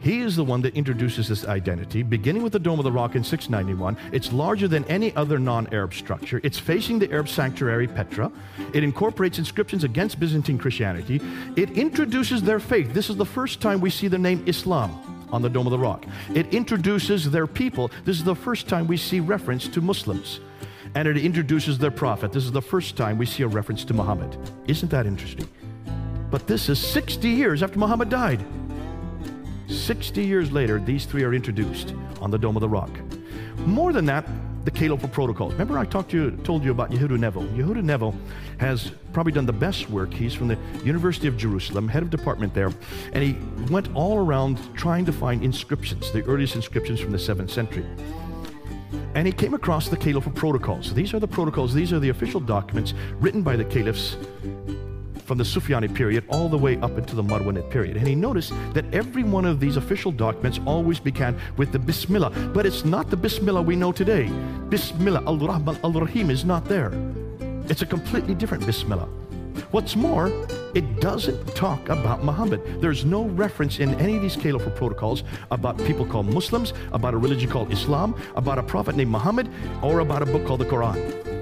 He 0.00 0.20
is 0.20 0.36
the 0.36 0.44
one 0.44 0.60
that 0.62 0.74
introduces 0.74 1.28
this 1.28 1.46
identity, 1.46 2.02
beginning 2.02 2.42
with 2.42 2.52
the 2.52 2.58
Dome 2.58 2.78
of 2.78 2.84
the 2.84 2.92
Rock 2.92 3.14
in 3.14 3.24
691. 3.24 3.96
It's 4.12 4.32
larger 4.32 4.68
than 4.68 4.84
any 4.84 5.14
other 5.16 5.38
non 5.38 5.66
Arab 5.72 5.94
structure. 5.94 6.40
It's 6.42 6.58
facing 6.58 6.98
the 6.98 7.10
Arab 7.10 7.28
sanctuary, 7.28 7.86
Petra. 7.86 8.30
It 8.74 8.84
incorporates 8.84 9.38
inscriptions 9.38 9.84
against 9.84 10.20
Byzantine 10.20 10.58
Christianity. 10.58 11.22
It 11.56 11.70
introduces 11.70 12.42
their 12.42 12.60
faith. 12.60 12.92
This 12.92 13.08
is 13.08 13.16
the 13.16 13.24
first 13.24 13.60
time 13.60 13.80
we 13.80 13.88
see 13.88 14.08
the 14.08 14.18
name 14.18 14.42
Islam 14.46 15.13
on 15.34 15.42
the 15.42 15.50
Dome 15.50 15.66
of 15.66 15.72
the 15.72 15.78
Rock. 15.78 16.06
It 16.34 16.54
introduces 16.54 17.30
their 17.30 17.46
people. 17.46 17.90
This 18.04 18.16
is 18.16 18.24
the 18.24 18.36
first 18.36 18.68
time 18.68 18.86
we 18.86 18.96
see 18.96 19.20
reference 19.20 19.66
to 19.68 19.80
Muslims. 19.80 20.40
And 20.94 21.08
it 21.08 21.16
introduces 21.16 21.76
their 21.76 21.90
prophet. 21.90 22.32
This 22.32 22.44
is 22.44 22.52
the 22.52 22.62
first 22.62 22.96
time 22.96 23.18
we 23.18 23.26
see 23.26 23.42
a 23.42 23.48
reference 23.48 23.84
to 23.86 23.94
Muhammad. 23.94 24.38
Isn't 24.68 24.90
that 24.90 25.06
interesting? 25.06 25.48
But 26.30 26.46
this 26.46 26.68
is 26.68 26.78
60 26.78 27.28
years 27.28 27.62
after 27.62 27.78
Muhammad 27.78 28.08
died. 28.08 28.44
60 29.66 30.24
years 30.24 30.52
later, 30.52 30.78
these 30.78 31.04
three 31.04 31.24
are 31.24 31.34
introduced 31.34 31.94
on 32.20 32.30
the 32.30 32.38
Dome 32.38 32.56
of 32.56 32.60
the 32.60 32.68
Rock. 32.68 32.90
More 33.66 33.92
than 33.92 34.04
that, 34.06 34.28
the 34.64 34.70
Caliphal 34.70 35.08
protocols. 35.08 35.52
Remember, 35.52 35.78
I 35.78 35.84
talked 35.84 36.10
to 36.12 36.16
you, 36.16 36.30
told 36.38 36.64
you 36.64 36.70
about 36.70 36.90
Yehuda 36.90 37.18
Nevo. 37.18 37.46
Yehuda 37.54 37.82
Nevo 37.82 38.14
has 38.58 38.92
probably 39.12 39.32
done 39.32 39.46
the 39.46 39.52
best 39.52 39.90
work. 39.90 40.12
He's 40.12 40.34
from 40.34 40.48
the 40.48 40.58
University 40.84 41.28
of 41.28 41.36
Jerusalem, 41.36 41.88
head 41.88 42.02
of 42.02 42.10
department 42.10 42.54
there, 42.54 42.72
and 43.12 43.22
he 43.22 43.36
went 43.70 43.88
all 43.94 44.18
around 44.18 44.58
trying 44.74 45.04
to 45.04 45.12
find 45.12 45.44
inscriptions, 45.44 46.10
the 46.12 46.24
earliest 46.24 46.56
inscriptions 46.56 47.00
from 47.00 47.12
the 47.12 47.18
seventh 47.18 47.50
century. 47.50 47.84
And 49.14 49.26
he 49.26 49.32
came 49.32 49.54
across 49.54 49.88
the 49.88 49.96
Caliphal 49.96 50.32
protocols. 50.32 50.92
These 50.92 51.14
are 51.14 51.20
the 51.20 51.28
protocols, 51.28 51.72
these 51.72 51.92
are 51.92 52.00
the 52.00 52.08
official 52.08 52.40
documents 52.40 52.94
written 53.20 53.42
by 53.42 53.56
the 53.56 53.64
caliphs 53.64 54.16
from 55.24 55.38
the 55.38 55.44
Sufyani 55.44 55.92
period 55.92 56.24
all 56.28 56.48
the 56.48 56.58
way 56.58 56.76
up 56.78 56.98
into 56.98 57.16
the 57.16 57.22
Marwanid 57.22 57.70
period. 57.70 57.96
And 57.96 58.06
he 58.06 58.14
noticed 58.14 58.52
that 58.72 58.84
every 58.92 59.24
one 59.24 59.44
of 59.44 59.58
these 59.60 59.76
official 59.76 60.12
documents 60.12 60.60
always 60.66 61.00
began 61.00 61.36
with 61.56 61.72
the 61.72 61.78
Bismillah, 61.78 62.30
but 62.52 62.66
it's 62.66 62.84
not 62.84 63.10
the 63.10 63.16
Bismillah 63.16 63.62
we 63.62 63.76
know 63.76 63.92
today. 63.92 64.30
Bismillah 64.68 65.24
al-Rahman 65.26 65.78
al-Rahim 65.82 66.30
is 66.30 66.44
not 66.44 66.66
there. 66.66 66.92
It's 67.68 67.82
a 67.82 67.86
completely 67.86 68.34
different 68.34 68.66
Bismillah. 68.66 69.08
What's 69.70 69.96
more, 69.96 70.30
it 70.74 71.00
doesn't 71.00 71.46
talk 71.54 71.88
about 71.88 72.24
Muhammad. 72.24 72.60
There's 72.80 73.04
no 73.04 73.24
reference 73.24 73.78
in 73.78 73.94
any 73.94 74.16
of 74.16 74.22
these 74.22 74.36
caliphal 74.36 74.72
protocols 74.72 75.24
about 75.50 75.78
people 75.78 76.04
called 76.04 76.26
Muslims, 76.26 76.72
about 76.92 77.14
a 77.14 77.18
religion 77.18 77.50
called 77.50 77.72
Islam, 77.72 78.14
about 78.36 78.58
a 78.58 78.62
prophet 78.62 78.96
named 78.96 79.10
Muhammad, 79.10 79.48
or 79.82 80.00
about 80.00 80.22
a 80.22 80.26
book 80.26 80.46
called 80.46 80.60
the 80.60 80.66
Quran. 80.66 81.33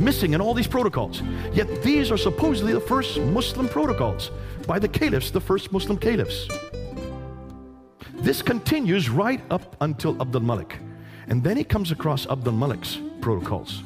Missing 0.00 0.32
in 0.32 0.40
all 0.40 0.54
these 0.54 0.66
protocols. 0.66 1.22
Yet 1.52 1.82
these 1.82 2.10
are 2.10 2.16
supposedly 2.16 2.72
the 2.72 2.80
first 2.80 3.18
Muslim 3.20 3.68
protocols 3.68 4.30
by 4.66 4.78
the 4.78 4.88
caliphs, 4.88 5.30
the 5.30 5.40
first 5.40 5.72
Muslim 5.72 5.98
caliphs. 5.98 6.48
This 8.14 8.42
continues 8.42 9.08
right 9.08 9.40
up 9.50 9.76
until 9.80 10.20
Abdul 10.20 10.42
Malik. 10.42 10.78
And 11.28 11.44
then 11.44 11.56
he 11.56 11.64
comes 11.64 11.92
across 11.92 12.26
Abdul 12.26 12.54
Malik's 12.54 12.98
protocols. 13.20 13.82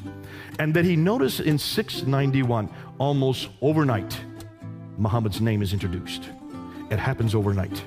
And 0.59 0.73
that 0.73 0.85
he 0.85 0.95
noticed 0.95 1.41
in 1.41 1.57
691, 1.57 2.69
almost 2.97 3.49
overnight, 3.61 4.19
Muhammad's 4.97 5.41
name 5.41 5.61
is 5.61 5.73
introduced. 5.73 6.29
It 6.89 6.99
happens 6.99 7.35
overnight. 7.35 7.83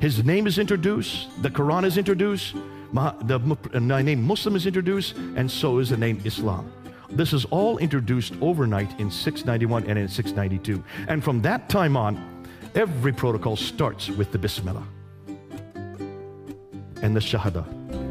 His 0.00 0.24
name 0.24 0.46
is 0.46 0.58
introduced, 0.58 1.30
the 1.42 1.50
Quran 1.50 1.84
is 1.84 1.96
introduced, 1.96 2.54
the 2.92 3.56
uh, 3.74 3.78
name 3.78 4.22
Muslim 4.22 4.56
is 4.56 4.66
introduced, 4.66 5.16
and 5.36 5.50
so 5.50 5.78
is 5.78 5.90
the 5.90 5.96
name 5.96 6.20
Islam. 6.24 6.70
This 7.14 7.32
is 7.32 7.44
all 7.46 7.78
introduced 7.78 8.34
overnight 8.40 8.98
in 8.98 9.10
691 9.10 9.88
and 9.88 9.98
in 9.98 10.08
692. 10.08 10.82
And 11.08 11.22
from 11.22 11.40
that 11.42 11.68
time 11.68 11.96
on, 11.96 12.44
every 12.74 13.12
protocol 13.12 13.56
starts 13.56 14.08
with 14.08 14.32
the 14.32 14.38
Bismillah 14.38 14.86
and 17.02 17.14
the 17.14 17.20
Shahada 17.20 17.64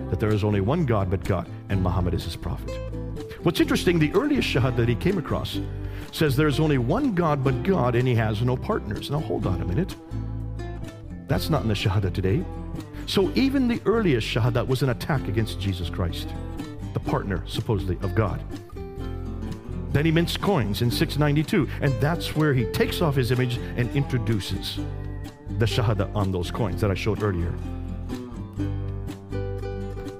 that 0.09 0.19
there 0.19 0.31
is 0.31 0.43
only 0.43 0.61
one 0.61 0.85
God 0.85 1.09
but 1.09 1.23
God, 1.23 1.49
and 1.69 1.81
Muhammad 1.81 2.13
is 2.13 2.23
his 2.23 2.35
prophet. 2.35 2.69
What's 3.41 3.59
interesting, 3.59 3.97
the 3.99 4.13
earliest 4.13 4.47
Shahada 4.47 4.77
that 4.77 4.87
he 4.87 4.95
came 4.95 5.17
across 5.17 5.59
says 6.11 6.35
there's 6.35 6.59
only 6.59 6.77
one 6.77 7.15
God 7.15 7.43
but 7.43 7.63
God, 7.63 7.95
and 7.95 8.07
he 8.07 8.13
has 8.15 8.41
no 8.41 8.55
partners. 8.55 9.09
Now, 9.09 9.19
hold 9.19 9.47
on 9.47 9.61
a 9.61 9.65
minute. 9.65 9.95
That's 11.27 11.49
not 11.49 11.63
in 11.63 11.67
the 11.67 11.73
Shahada 11.73 12.13
today. 12.13 12.45
So, 13.07 13.31
even 13.33 13.67
the 13.67 13.81
earliest 13.85 14.27
Shahada 14.27 14.65
was 14.65 14.83
an 14.83 14.89
attack 14.89 15.27
against 15.27 15.59
Jesus 15.59 15.89
Christ, 15.89 16.29
the 16.93 16.99
partner, 16.99 17.43
supposedly, 17.47 17.97
of 18.01 18.13
God. 18.13 18.41
Then 19.93 20.05
he 20.05 20.11
mints 20.11 20.35
coins 20.35 20.81
in 20.81 20.89
692, 20.89 21.69
and 21.81 21.93
that's 22.01 22.35
where 22.35 22.53
he 22.53 22.65
takes 22.65 23.01
off 23.01 23.15
his 23.15 23.31
image 23.31 23.57
and 23.77 23.95
introduces 23.95 24.79
the 25.59 25.65
Shahada 25.65 26.13
on 26.15 26.31
those 26.31 26.49
coins 26.49 26.81
that 26.81 26.89
I 26.89 26.95
showed 26.95 27.21
earlier. 27.21 27.53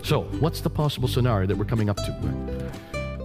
So, 0.03 0.21
what's 0.39 0.61
the 0.61 0.69
possible 0.69 1.07
scenario 1.07 1.47
that 1.47 1.57
we're 1.57 1.65
coming 1.65 1.89
up 1.89 1.97
to? 1.97 2.62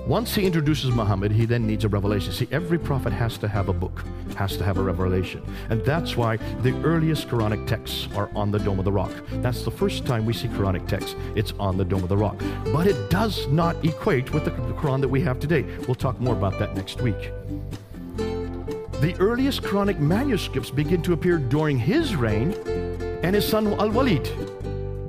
Once 0.09 0.35
he 0.35 0.47
introduces 0.47 0.91
Muhammad, 0.91 1.31
he 1.31 1.45
then 1.45 1.67
needs 1.67 1.85
a 1.85 1.89
revelation. 1.89 2.33
See, 2.33 2.49
every 2.51 2.79
prophet 2.79 3.13
has 3.13 3.37
to 3.37 3.47
have 3.47 3.69
a 3.69 3.75
book, 3.75 4.03
has 4.37 4.57
to 4.57 4.65
have 4.65 4.79
a 4.79 4.83
revelation. 4.83 5.43
And 5.69 5.85
that's 5.85 6.17
why 6.17 6.39
the 6.63 6.73
earliest 6.83 7.29
Quranic 7.29 7.67
texts 7.67 8.09
are 8.17 8.31
on 8.35 8.51
the 8.51 8.59
Dome 8.59 8.79
of 8.79 8.87
the 8.87 8.91
Rock. 8.91 9.13
That's 9.43 9.65
the 9.65 9.71
first 9.71 10.07
time 10.07 10.25
we 10.25 10.33
see 10.33 10.49
Quranic 10.49 10.89
texts. 10.89 11.15
It's 11.37 11.53
on 11.61 11.77
the 11.77 11.85
Dome 11.85 12.03
of 12.03 12.09
the 12.09 12.17
Rock. 12.17 12.41
But 12.73 12.87
it 12.87 13.11
does 13.11 13.49
not 13.49 13.85
equate 13.85 14.33
with 14.33 14.47
the 14.47 14.51
Quran 14.51 15.03
that 15.03 15.09
we 15.09 15.21
have 15.21 15.39
today. 15.41 15.67
We'll 15.87 15.95
talk 15.95 16.19
more 16.19 16.35
about 16.35 16.59
that 16.59 16.75
next 16.75 17.03
week. 17.03 17.31
The 18.17 19.15
earliest 19.19 19.61
Quranic 19.61 19.99
manuscripts 19.99 20.71
begin 20.71 21.03
to 21.03 21.13
appear 21.13 21.37
during 21.37 21.79
his 21.79 22.17
reign 22.17 22.55
and 23.23 23.35
his 23.35 23.47
son 23.47 23.67
Al 23.75 23.91
Walid. 23.91 24.27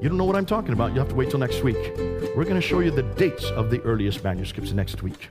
You 0.01 0.07
don't 0.07 0.17
know 0.17 0.26
what 0.26 0.35
I'm 0.35 0.45
talking 0.45 0.73
about. 0.73 0.91
You 0.93 0.99
have 0.99 1.09
to 1.09 1.15
wait 1.15 1.30
till 1.30 1.39
next 1.39 1.63
week. 1.63 1.93
We're 2.35 2.45
going 2.45 2.55
to 2.55 2.61
show 2.61 2.80
you 2.80 2.89
the 2.89 3.03
dates 3.20 3.52
of 3.52 3.70
the 3.70 3.82
earliest 3.82 4.24
manuscripts 4.24 4.72
next 4.72 5.04
week. 5.04 5.28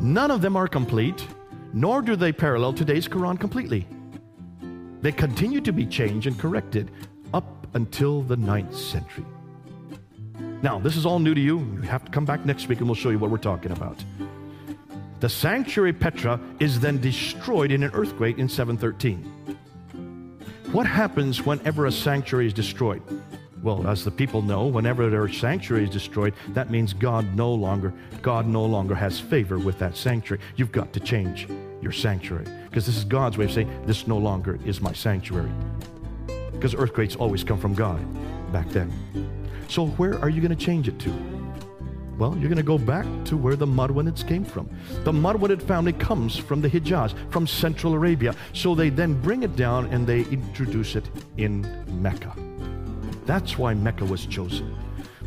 None 0.00 0.30
of 0.30 0.40
them 0.40 0.56
are 0.56 0.66
complete, 0.66 1.26
nor 1.74 2.00
do 2.00 2.16
they 2.16 2.32
parallel 2.32 2.72
today's 2.72 3.06
Quran 3.06 3.38
completely. 3.38 3.86
They 5.02 5.12
continue 5.12 5.60
to 5.60 5.74
be 5.74 5.84
changed 5.84 6.26
and 6.26 6.38
corrected 6.38 6.90
up 7.34 7.66
until 7.74 8.22
the 8.22 8.36
9th 8.36 8.74
century. 8.74 9.26
Now, 10.62 10.78
this 10.78 10.96
is 10.96 11.04
all 11.04 11.18
new 11.18 11.34
to 11.34 11.40
you. 11.40 11.58
You 11.58 11.82
have 11.82 12.06
to 12.06 12.10
come 12.10 12.24
back 12.24 12.46
next 12.46 12.66
week 12.66 12.78
and 12.78 12.88
we'll 12.88 12.94
show 12.94 13.10
you 13.10 13.18
what 13.18 13.30
we're 13.30 13.36
talking 13.36 13.72
about. 13.72 14.02
The 15.20 15.28
sanctuary 15.28 15.92
Petra 15.92 16.40
is 16.60 16.80
then 16.80 16.98
destroyed 16.98 17.72
in 17.72 17.82
an 17.82 17.90
earthquake 17.92 18.38
in 18.38 18.48
713. 18.48 19.22
What 20.72 20.86
happens 20.86 21.44
whenever 21.44 21.84
a 21.84 21.92
sanctuary 21.92 22.46
is 22.46 22.54
destroyed? 22.54 23.02
Well, 23.62 23.86
as 23.86 24.04
the 24.04 24.10
people 24.10 24.42
know, 24.42 24.66
whenever 24.66 25.08
their 25.08 25.28
sanctuary 25.28 25.84
is 25.84 25.90
destroyed, 25.90 26.34
that 26.48 26.70
means 26.70 26.92
God 26.92 27.36
no 27.36 27.54
longer, 27.54 27.92
God 28.20 28.48
no 28.48 28.64
longer 28.64 28.94
has 28.94 29.20
favor 29.20 29.56
with 29.56 29.78
that 29.78 29.96
sanctuary. 29.96 30.42
You've 30.56 30.72
got 30.72 30.92
to 30.94 31.00
change 31.00 31.46
your 31.80 31.92
sanctuary. 31.92 32.46
Because 32.64 32.86
this 32.86 32.96
is 32.96 33.04
God's 33.04 33.38
way 33.38 33.44
of 33.44 33.52
saying, 33.52 33.70
this 33.86 34.08
no 34.08 34.18
longer 34.18 34.58
is 34.64 34.80
my 34.80 34.92
sanctuary. 34.92 35.50
Because 36.50 36.74
earthquakes 36.74 37.14
always 37.14 37.44
come 37.44 37.58
from 37.58 37.74
God 37.74 38.00
back 38.52 38.68
then. 38.70 38.92
So 39.68 39.86
where 39.86 40.18
are 40.18 40.28
you 40.28 40.40
going 40.40 40.56
to 40.56 40.64
change 40.64 40.88
it 40.88 40.98
to? 41.00 41.10
Well, 42.18 42.36
you're 42.36 42.48
going 42.48 42.56
to 42.56 42.62
go 42.64 42.78
back 42.78 43.06
to 43.26 43.36
where 43.36 43.56
the 43.56 43.66
Marwanids 43.66 44.26
came 44.26 44.44
from. 44.44 44.68
The 45.04 45.12
Marwanid 45.12 45.62
family 45.62 45.92
comes 45.92 46.36
from 46.36 46.60
the 46.60 46.68
Hijaz, 46.68 47.14
from 47.30 47.46
Central 47.46 47.94
Arabia. 47.94 48.34
So 48.54 48.74
they 48.74 48.90
then 48.90 49.20
bring 49.20 49.44
it 49.44 49.54
down 49.54 49.86
and 49.86 50.04
they 50.06 50.22
introduce 50.22 50.96
it 50.96 51.08
in 51.36 51.62
Mecca. 52.02 52.34
That's 53.32 53.56
why 53.56 53.72
Mecca 53.72 54.04
was 54.04 54.26
chosen. 54.26 54.76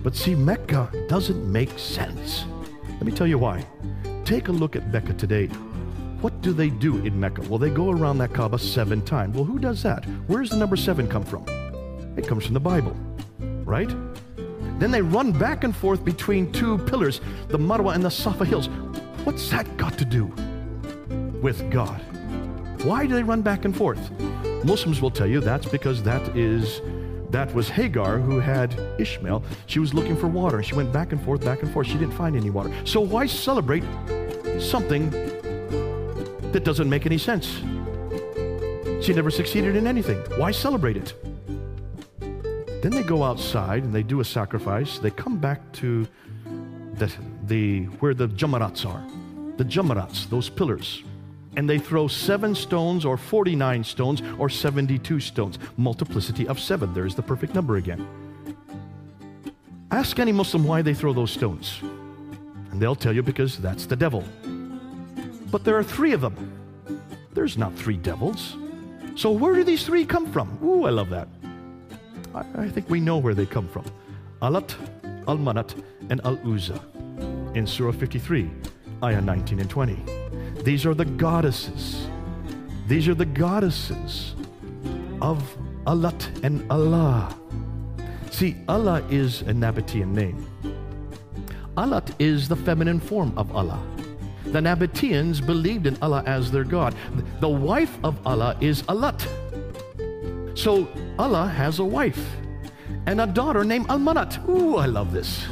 But 0.03 0.15
see, 0.15 0.35
Mecca 0.35 0.91
doesn't 1.09 1.51
make 1.51 1.79
sense. 1.79 2.45
Let 2.87 3.01
me 3.01 3.11
tell 3.11 3.25
you 3.25 3.39
why. 3.39 3.65
Take 4.25 4.47
a 4.47 4.51
look 4.51 4.75
at 4.75 4.93
Mecca 4.93 5.13
today. 5.13 5.47
What 6.21 6.39
do 6.43 6.53
they 6.53 6.69
do 6.69 7.03
in 7.03 7.19
Mecca? 7.19 7.41
Well, 7.49 7.57
they 7.57 7.71
go 7.71 7.89
around 7.89 8.19
that 8.19 8.31
Kaaba 8.31 8.59
seven 8.59 9.01
times. 9.01 9.35
Well, 9.35 9.43
who 9.43 9.57
does 9.57 9.81
that? 9.81 10.05
Where 10.27 10.39
does 10.39 10.51
the 10.51 10.57
number 10.57 10.75
seven 10.75 11.07
come 11.07 11.23
from? 11.23 11.45
It 12.15 12.27
comes 12.27 12.45
from 12.45 12.53
the 12.53 12.59
Bible, 12.59 12.95
right? 13.63 13.89
Then 14.77 14.91
they 14.91 15.01
run 15.01 15.31
back 15.31 15.63
and 15.63 15.75
forth 15.75 16.05
between 16.05 16.51
two 16.51 16.77
pillars, 16.77 17.21
the 17.47 17.57
Marwa 17.57 17.95
and 17.95 18.05
the 18.05 18.11
Safa 18.11 18.45
hills. 18.45 18.69
What's 19.23 19.49
that 19.49 19.77
got 19.77 19.97
to 19.97 20.05
do 20.05 20.25
with 21.41 21.71
God? 21.71 21.99
Why 22.83 23.07
do 23.07 23.15
they 23.15 23.23
run 23.23 23.41
back 23.41 23.65
and 23.65 23.75
forth? 23.75 24.11
Muslims 24.63 25.01
will 25.01 25.09
tell 25.09 25.25
you 25.25 25.39
that's 25.39 25.65
because 25.65 26.03
that 26.03 26.37
is 26.37 26.81
that 27.35 27.53
was 27.53 27.67
Hagar 27.67 28.17
who 28.17 28.39
had 28.39 28.73
Ishmael. 28.97 29.43
She 29.65 29.79
was 29.79 29.93
looking 29.93 30.15
for 30.15 30.27
water. 30.27 30.63
She 30.63 30.73
went 30.73 30.93
back 30.93 31.11
and 31.11 31.21
forth, 31.21 31.43
back 31.43 31.63
and 31.63 31.69
forth. 31.73 31.85
She 31.85 31.97
didn't 31.97 32.13
find 32.13 32.33
any 32.33 32.49
water. 32.49 32.71
So 32.85 33.01
why 33.01 33.25
celebrate 33.25 33.83
something 34.57 35.09
that 36.53 36.63
doesn't 36.63 36.89
make 36.89 37.05
any 37.05 37.17
sense? 37.17 37.47
She 39.03 39.11
never 39.13 39.29
succeeded 39.29 39.75
in 39.75 39.85
anything. 39.85 40.17
Why 40.37 40.51
celebrate 40.51 40.95
it? 40.95 41.13
Then 42.81 42.91
they 42.91 43.03
go 43.03 43.21
outside 43.21 43.83
and 43.83 43.93
they 43.93 44.03
do 44.03 44.21
a 44.21 44.25
sacrifice. 44.25 44.97
They 44.97 45.11
come 45.11 45.37
back 45.37 45.59
to 45.73 46.07
the, 46.93 47.13
the 47.47 47.83
where 47.99 48.13
the 48.13 48.29
jamarats 48.29 48.85
are. 48.85 49.05
The 49.57 49.65
jamarats, 49.65 50.29
those 50.29 50.47
pillars 50.47 51.03
and 51.57 51.69
they 51.69 51.79
throw 51.79 52.07
seven 52.07 52.53
stones 52.53 53.05
or 53.05 53.17
49 53.17 53.83
stones 53.83 54.21
or 54.37 54.49
72 54.49 55.19
stones. 55.19 55.59
Multiplicity 55.77 56.47
of 56.47 56.59
seven. 56.59 56.93
There's 56.93 57.15
the 57.15 57.21
perfect 57.21 57.55
number 57.55 57.77
again. 57.77 58.05
Ask 59.91 60.19
any 60.19 60.31
Muslim 60.31 60.63
why 60.65 60.81
they 60.81 60.93
throw 60.93 61.13
those 61.13 61.31
stones. 61.31 61.79
And 62.71 62.81
they'll 62.81 62.95
tell 62.95 63.13
you 63.13 63.23
because 63.23 63.57
that's 63.57 63.85
the 63.85 63.95
devil. 63.95 64.23
But 65.51 65.63
there 65.63 65.77
are 65.77 65.83
three 65.83 66.11
of 66.11 66.21
them. 66.21 66.35
There's 67.33 67.57
not 67.57 67.73
three 67.75 67.97
devils. 67.97 68.57
So 69.15 69.31
where 69.31 69.55
do 69.55 69.63
these 69.63 69.85
three 69.85 70.05
come 70.05 70.29
from? 70.31 70.59
Ooh, 70.63 70.83
I 70.83 70.89
love 70.89 71.09
that. 71.09 71.29
I, 72.33 72.43
I 72.55 72.69
think 72.69 72.89
we 72.89 72.99
know 72.99 73.17
where 73.17 73.33
they 73.33 73.45
come 73.45 73.69
from. 73.69 73.85
Alat, 74.41 74.75
Al-Manat, 75.27 75.81
and 76.09 76.19
Al-Uzza 76.25 76.79
in 77.55 77.65
Surah 77.65 77.93
53, 77.93 78.51
ayah 79.03 79.21
19 79.21 79.61
and 79.61 79.69
20. 79.69 80.24
These 80.65 80.87
are 80.87 80.95
the 80.95 81.05
goddesses. 81.05 82.07
These 82.87 83.07
are 83.07 83.13
the 83.13 83.27
goddesses 83.27 84.33
of 85.21 85.55
Alat 85.85 86.43
and 86.43 86.65
Allah. 86.71 87.37
See, 88.31 88.55
Allah 88.67 89.03
is 89.11 89.41
a 89.41 89.53
Nabatean 89.53 90.07
name. 90.07 90.43
Alat 91.77 92.09
is 92.17 92.47
the 92.47 92.55
feminine 92.55 92.99
form 92.99 93.31
of 93.37 93.55
Allah. 93.55 93.79
The 94.45 94.59
Nabateans 94.59 95.45
believed 95.45 95.85
in 95.85 95.99
Allah 96.01 96.23
as 96.25 96.49
their 96.49 96.63
God. 96.63 96.95
The 97.41 97.49
wife 97.49 97.95
of 98.03 98.17
Allah 98.25 98.57
is 98.59 98.81
Alat. 98.89 99.21
So 100.57 100.87
Allah 101.19 101.45
has 101.47 101.77
a 101.77 101.85
wife 101.85 102.37
and 103.05 103.21
a 103.21 103.27
daughter 103.27 103.63
named 103.63 103.87
Almanat. 103.89 104.49
Ooh, 104.49 104.77
I 104.77 104.87
love 104.87 105.13
this. 105.13 105.45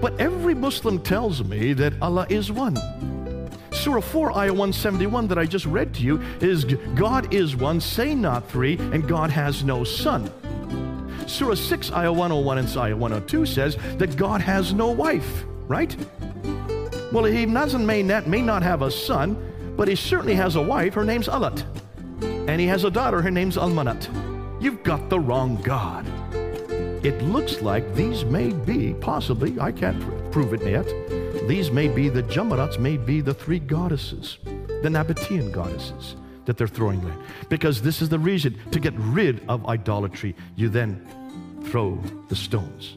But 0.00 0.18
every 0.18 0.54
Muslim 0.54 1.00
tells 1.00 1.44
me 1.44 1.74
that 1.74 1.92
Allah 2.00 2.26
is 2.30 2.50
one. 2.50 2.78
Surah 3.84 4.00
4, 4.00 4.32
Ayah 4.38 4.54
171 4.54 5.28
that 5.28 5.36
I 5.36 5.44
just 5.44 5.66
read 5.66 5.92
to 5.96 6.02
you 6.02 6.18
is 6.40 6.64
God 6.94 7.34
is 7.34 7.54
one, 7.54 7.82
say 7.82 8.14
not 8.14 8.50
three, 8.50 8.78
and 8.78 9.06
God 9.06 9.28
has 9.28 9.62
no 9.62 9.84
son. 9.84 10.30
Surah 11.26 11.54
6, 11.54 11.92
Ayah 11.92 12.10
101 12.10 12.56
and 12.56 12.68
Ayah 12.78 12.96
102 12.96 13.44
says 13.44 13.76
that 13.98 14.16
God 14.16 14.40
has 14.40 14.72
no 14.72 14.90
wife, 14.90 15.44
right? 15.68 15.94
Well, 17.12 17.24
he 17.24 17.44
doesn't 17.44 17.84
may 17.84 18.02
not, 18.02 18.26
may 18.26 18.40
not 18.40 18.62
have 18.62 18.80
a 18.80 18.90
son, 18.90 19.36
but 19.76 19.86
he 19.86 19.96
certainly 19.96 20.34
has 20.34 20.56
a 20.56 20.62
wife. 20.62 20.94
Her 20.94 21.04
name's 21.04 21.28
Alat. 21.28 21.62
And 22.48 22.58
he 22.58 22.66
has 22.68 22.84
a 22.84 22.90
daughter. 22.90 23.20
Her 23.20 23.30
name's 23.30 23.58
Almanat. 23.58 24.08
You've 24.62 24.82
got 24.82 25.10
the 25.10 25.20
wrong 25.20 25.60
God. 25.62 26.06
It 27.04 27.20
looks 27.20 27.60
like 27.60 27.94
these 27.94 28.24
may 28.24 28.48
be, 28.48 28.94
possibly, 28.94 29.60
I 29.60 29.72
can't 29.72 30.00
prove 30.32 30.54
it 30.54 30.62
yet, 30.62 30.86
these 31.46 31.70
may 31.70 31.88
be 31.88 32.08
the 32.08 32.22
Jamarats, 32.22 32.78
may 32.78 32.96
be 32.96 33.20
the 33.20 33.34
three 33.34 33.58
goddesses, 33.58 34.38
the 34.44 34.88
Nabatean 34.88 35.52
goddesses 35.52 36.16
that 36.44 36.56
they're 36.56 36.66
throwing 36.68 37.00
there. 37.02 37.16
Because 37.48 37.82
this 37.82 38.02
is 38.02 38.08
the 38.08 38.18
reason 38.18 38.58
to 38.70 38.80
get 38.80 38.94
rid 38.96 39.44
of 39.48 39.66
idolatry, 39.66 40.34
you 40.56 40.68
then 40.68 41.06
throw 41.64 42.00
the 42.28 42.36
stones. 42.36 42.96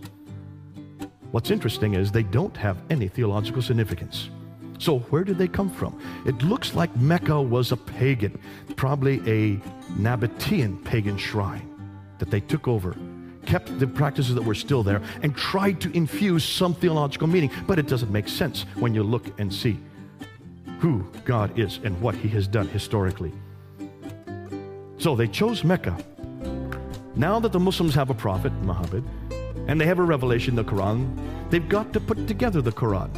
What's 1.32 1.52
interesting 1.52 1.95
is 1.95 2.11
they 2.11 2.24
don't 2.24 2.56
have 2.57 2.78
any 2.90 3.07
theological 3.07 3.61
significance. 3.61 4.30
So, 4.80 4.99
where 4.99 5.24
did 5.24 5.38
they 5.38 5.48
come 5.48 5.69
from? 5.69 5.99
It 6.26 6.41
looks 6.44 6.76
like 6.76 6.95
Mecca 6.95 7.41
was 7.41 7.72
a 7.72 7.78
pagan, 7.78 8.40
probably 8.76 9.15
a 9.26 9.57
Nabatean 9.99 10.84
pagan 10.86 11.18
shrine 11.18 11.68
that 12.19 12.30
they 12.30 12.40
took 12.40 12.68
over, 12.68 12.95
kept 13.48 13.80
the 13.80 13.88
practices 13.88 14.36
that 14.36 14.44
were 14.44 14.53
still 14.53 14.84
there, 14.84 15.02
and 15.24 15.36
tried 15.36 15.82
to 15.82 15.91
infuse 15.98 16.44
some 16.44 16.76
theological 16.76 17.28
meaning. 17.28 17.49
But 17.65 17.80
it 17.80 17.88
doesn't 17.88 18.11
make 18.11 18.28
sense 18.28 18.65
when 18.76 18.94
you 18.94 19.02
look 19.02 19.40
and 19.40 19.52
see 19.52 19.80
who 20.80 21.03
God 21.26 21.57
is 21.57 21.80
and 21.84 21.99
what 22.02 22.14
He 22.14 22.28
has 22.30 22.48
done 22.48 22.68
historically. 22.68 23.32
So 24.99 25.15
they 25.15 25.28
chose 25.28 25.64
Mecca. 25.64 25.98
Now 27.15 27.40
that 27.40 27.52
the 27.52 27.60
Muslims 27.60 27.95
have 27.95 28.10
a 28.10 28.14
prophet, 28.14 28.52
Muhammad, 28.61 29.03
and 29.68 29.82
they 29.82 29.86
have 29.86 29.99
a 29.99 30.03
revelation, 30.03 30.56
the 30.56 30.64
Quran, 30.64 31.18
they've 31.49 31.68
got 31.68 31.94
to 31.94 31.99
put 31.99 32.28
together 32.28 32.61
the 32.61 32.72
Quran. 32.72 33.10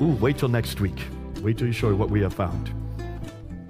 Ooh, 0.00 0.16
wait 0.20 0.38
till 0.38 0.48
next 0.48 0.80
week. 0.80 1.00
Wait 1.42 1.58
till 1.58 1.66
you 1.66 1.72
show 1.72 1.88
you 1.88 1.96
what 1.96 2.10
we 2.10 2.20
have 2.20 2.34
found. 2.34 2.70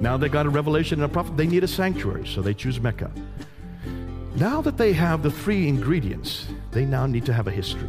Now 0.01 0.17
they 0.17 0.29
got 0.29 0.47
a 0.47 0.51
revelation 0.51 1.03
and 1.03 1.11
a 1.11 1.13
prophet, 1.13 1.37
they 1.37 1.47
need 1.47 1.65
a 1.65 1.69
sanctuary, 1.69 2.27
so 2.27 2.43
they 2.43 2.55
choose 2.55 2.81
Mecca. 2.81 3.11
Now 4.37 4.61
that 4.63 4.79
they 4.79 4.93
have 4.95 5.23
the 5.23 5.31
three 5.31 5.69
ingredients, 5.69 6.47
they 6.73 6.85
now 6.85 7.07
need 7.07 7.25
to 7.27 7.33
have 7.33 7.47
a 7.47 7.53
history. 7.53 7.89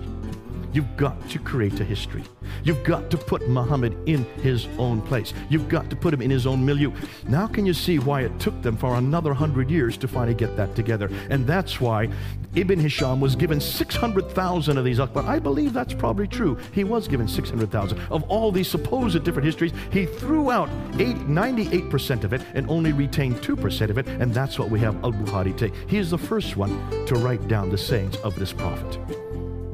You've 0.76 0.98
got 0.98 1.30
to 1.30 1.40
create 1.40 1.80
a 1.80 1.86
history. 1.86 2.22
You've 2.66 2.84
got 2.84 3.10
to 3.10 3.18
put 3.18 3.48
Muhammad 3.48 3.98
in 4.10 4.26
his 4.42 4.68
own 4.78 5.02
place. 5.02 5.34
You've 5.50 5.70
got 5.70 5.90
to 5.90 5.96
put 5.96 6.14
him 6.14 6.22
in 6.22 6.30
his 6.30 6.46
own 6.46 6.66
milieu. 6.66 6.92
Now, 7.30 7.48
can 7.48 7.66
you 7.66 7.74
see 7.74 7.98
why 7.98 8.24
it 8.24 8.40
took 8.42 8.62
them 8.62 8.76
for 8.76 8.96
another 8.96 9.34
hundred 9.34 9.72
years 9.72 9.96
to 10.00 10.10
finally 10.10 10.34
get 10.34 10.58
that 10.58 10.76
together? 10.76 11.10
And 11.30 11.48
that's 11.48 11.80
why 11.80 12.10
Ibn 12.56 12.78
Hisham 12.78 13.22
was 13.22 13.38
given 13.38 13.62
600,000 13.62 14.78
of 14.78 14.84
these 14.84 15.00
Akhbar. 15.00 15.24
I 15.24 15.40
believe 15.40 15.72
that's 15.72 15.94
probably 15.94 16.28
true. 16.28 16.58
He 16.74 16.84
was 16.84 17.08
given 17.08 17.30
600,000. 17.30 17.98
Of 18.12 18.24
all 18.24 18.52
these 18.52 18.68
supposed 18.68 19.24
different 19.24 19.46
histories, 19.46 19.72
he 19.94 20.06
threw 20.06 20.52
out 20.52 20.70
98% 20.98 22.26
of 22.26 22.34
it 22.34 22.42
and 22.54 22.70
only 22.70 22.92
retained 22.92 23.38
2% 23.38 23.90
of 23.90 23.98
it. 23.98 24.08
And 24.08 24.34
that's 24.34 24.60
what 24.60 24.70
we 24.70 24.82
have 24.82 25.02
Al 25.06 25.14
Bukhari 25.14 25.58
take. 25.58 25.74
He 25.88 25.98
is 25.98 26.10
the 26.10 26.18
first 26.18 26.58
one 26.58 27.06
to 27.06 27.16
write 27.16 27.48
down 27.48 27.70
the 27.70 27.78
sayings 27.78 28.18
of 28.18 28.36
this 28.36 28.52
prophet. 28.52 29.25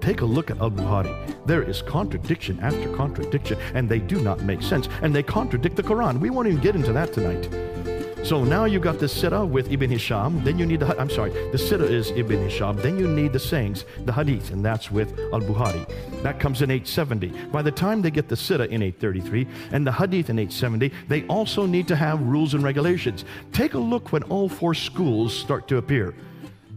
Take 0.02 0.22
a 0.22 0.26
look 0.26 0.50
at 0.50 0.60
Al 0.60 0.72
Bukhari. 0.72 1.16
There 1.46 1.62
is 1.62 1.82
contradiction 1.84 2.60
after 2.60 2.92
contradiction, 2.96 3.58
and 3.76 3.88
they 3.88 4.00
do 4.00 4.20
not 4.20 4.42
make 4.42 4.62
sense, 4.62 4.90
and 5.04 5.16
they 5.16 5.24
contradict 5.24 5.76
the 5.76 5.84
Quran. 5.84 6.20
We 6.20 6.32
won't 6.32 6.48
even 6.48 6.60
get 6.60 6.76
into 6.76 6.92
that 6.94 7.14
tonight. 7.14 7.48
So 8.24 8.44
now 8.44 8.66
you 8.66 8.80
got 8.80 9.00
the 9.00 9.08
Sirah 9.08 9.48
with 9.48 9.72
Ibn 9.72 9.90
Hisham, 9.90 10.44
then 10.44 10.60
you 10.60 10.66
need 10.66 10.80
the, 10.80 11.00
I'm 11.00 11.10
sorry, 11.10 11.32
the 11.32 11.58
Sirah 11.58 11.90
is 11.90 12.12
Ibn 12.12 12.38
Hisham, 12.38 12.78
then 12.78 13.00
you 13.00 13.08
need 13.08 13.34
the 13.34 13.40
sayings, 13.40 13.84
the 14.06 14.14
Hadith, 14.14 14.52
and 14.52 14.64
that's 14.64 14.92
with 14.92 15.20
Al 15.34 15.42
Bukhari. 15.42 15.86
That 16.22 16.40
comes 16.40 16.62
in 16.62 16.70
870. 16.70 17.30
By 17.52 17.64
the 17.64 17.72
time 17.72 18.02
they 18.04 18.12
get 18.12 18.28
the 18.28 18.36
Sirah 18.36 18.70
in 18.70 18.84
833 18.84 19.48
and 19.72 19.86
the 19.86 19.92
Hadith 19.92 20.30
in 20.30 20.38
870, 20.38 20.92
they 21.08 21.26
also 21.26 21.66
need 21.66 21.88
to 21.88 21.96
have 21.96 22.22
rules 22.22 22.54
and 22.54 22.64
regulations. 22.64 23.26
Take 23.54 23.74
a 23.74 23.80
look 23.80 24.12
when 24.12 24.22
all 24.24 24.48
four 24.48 24.76
schools 24.76 25.36
start 25.36 25.68
to 25.70 25.78
appear 25.78 26.14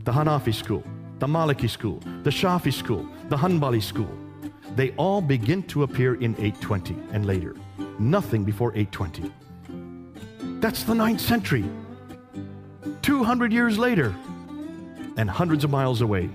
the 0.05 0.13
Hanafi 0.13 0.55
school, 0.55 0.83
the 1.19 1.27
Maliki 1.27 1.69
school, 1.69 2.01
the 2.23 2.31
Shafi 2.31 2.73
school, 2.73 3.09
the 3.29 3.37
Hanbali 3.37 3.83
school. 3.83 4.11
They 4.75 4.91
all 4.93 5.21
begin 5.21 5.63
to 5.65 5.85
appear 5.85 6.15
in 6.15 6.35
820 6.35 6.97
and 7.13 7.27
later. 7.27 7.55
Nothing 7.99 8.45
before 8.45 8.73
820. 8.75 9.33
That's 10.61 10.83
the 10.83 10.95
ninth 10.95 11.21
century. 11.21 11.65
200 13.03 13.53
years 13.53 13.79
later 13.79 14.15
and 15.17 15.31
hundreds 15.31 15.63
of 15.65 15.71
miles 15.71 16.01
away. 16.01 16.31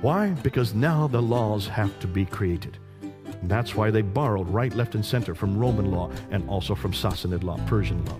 Why? 0.00 0.30
Because 0.42 0.74
now 0.74 1.06
the 1.06 1.22
laws 1.22 1.66
have 1.68 1.98
to 2.00 2.06
be 2.06 2.26
created. 2.26 2.76
And 3.00 3.50
that's 3.50 3.74
why 3.74 3.90
they 3.90 4.02
borrowed 4.02 4.48
right, 4.48 4.74
left, 4.74 4.94
and 4.94 5.04
center 5.04 5.34
from 5.34 5.56
Roman 5.56 5.90
law 5.90 6.10
and 6.30 6.46
also 6.48 6.74
from 6.74 6.92
Sassanid 6.92 7.42
law, 7.42 7.58
Persian 7.66 8.04
law. 8.04 8.18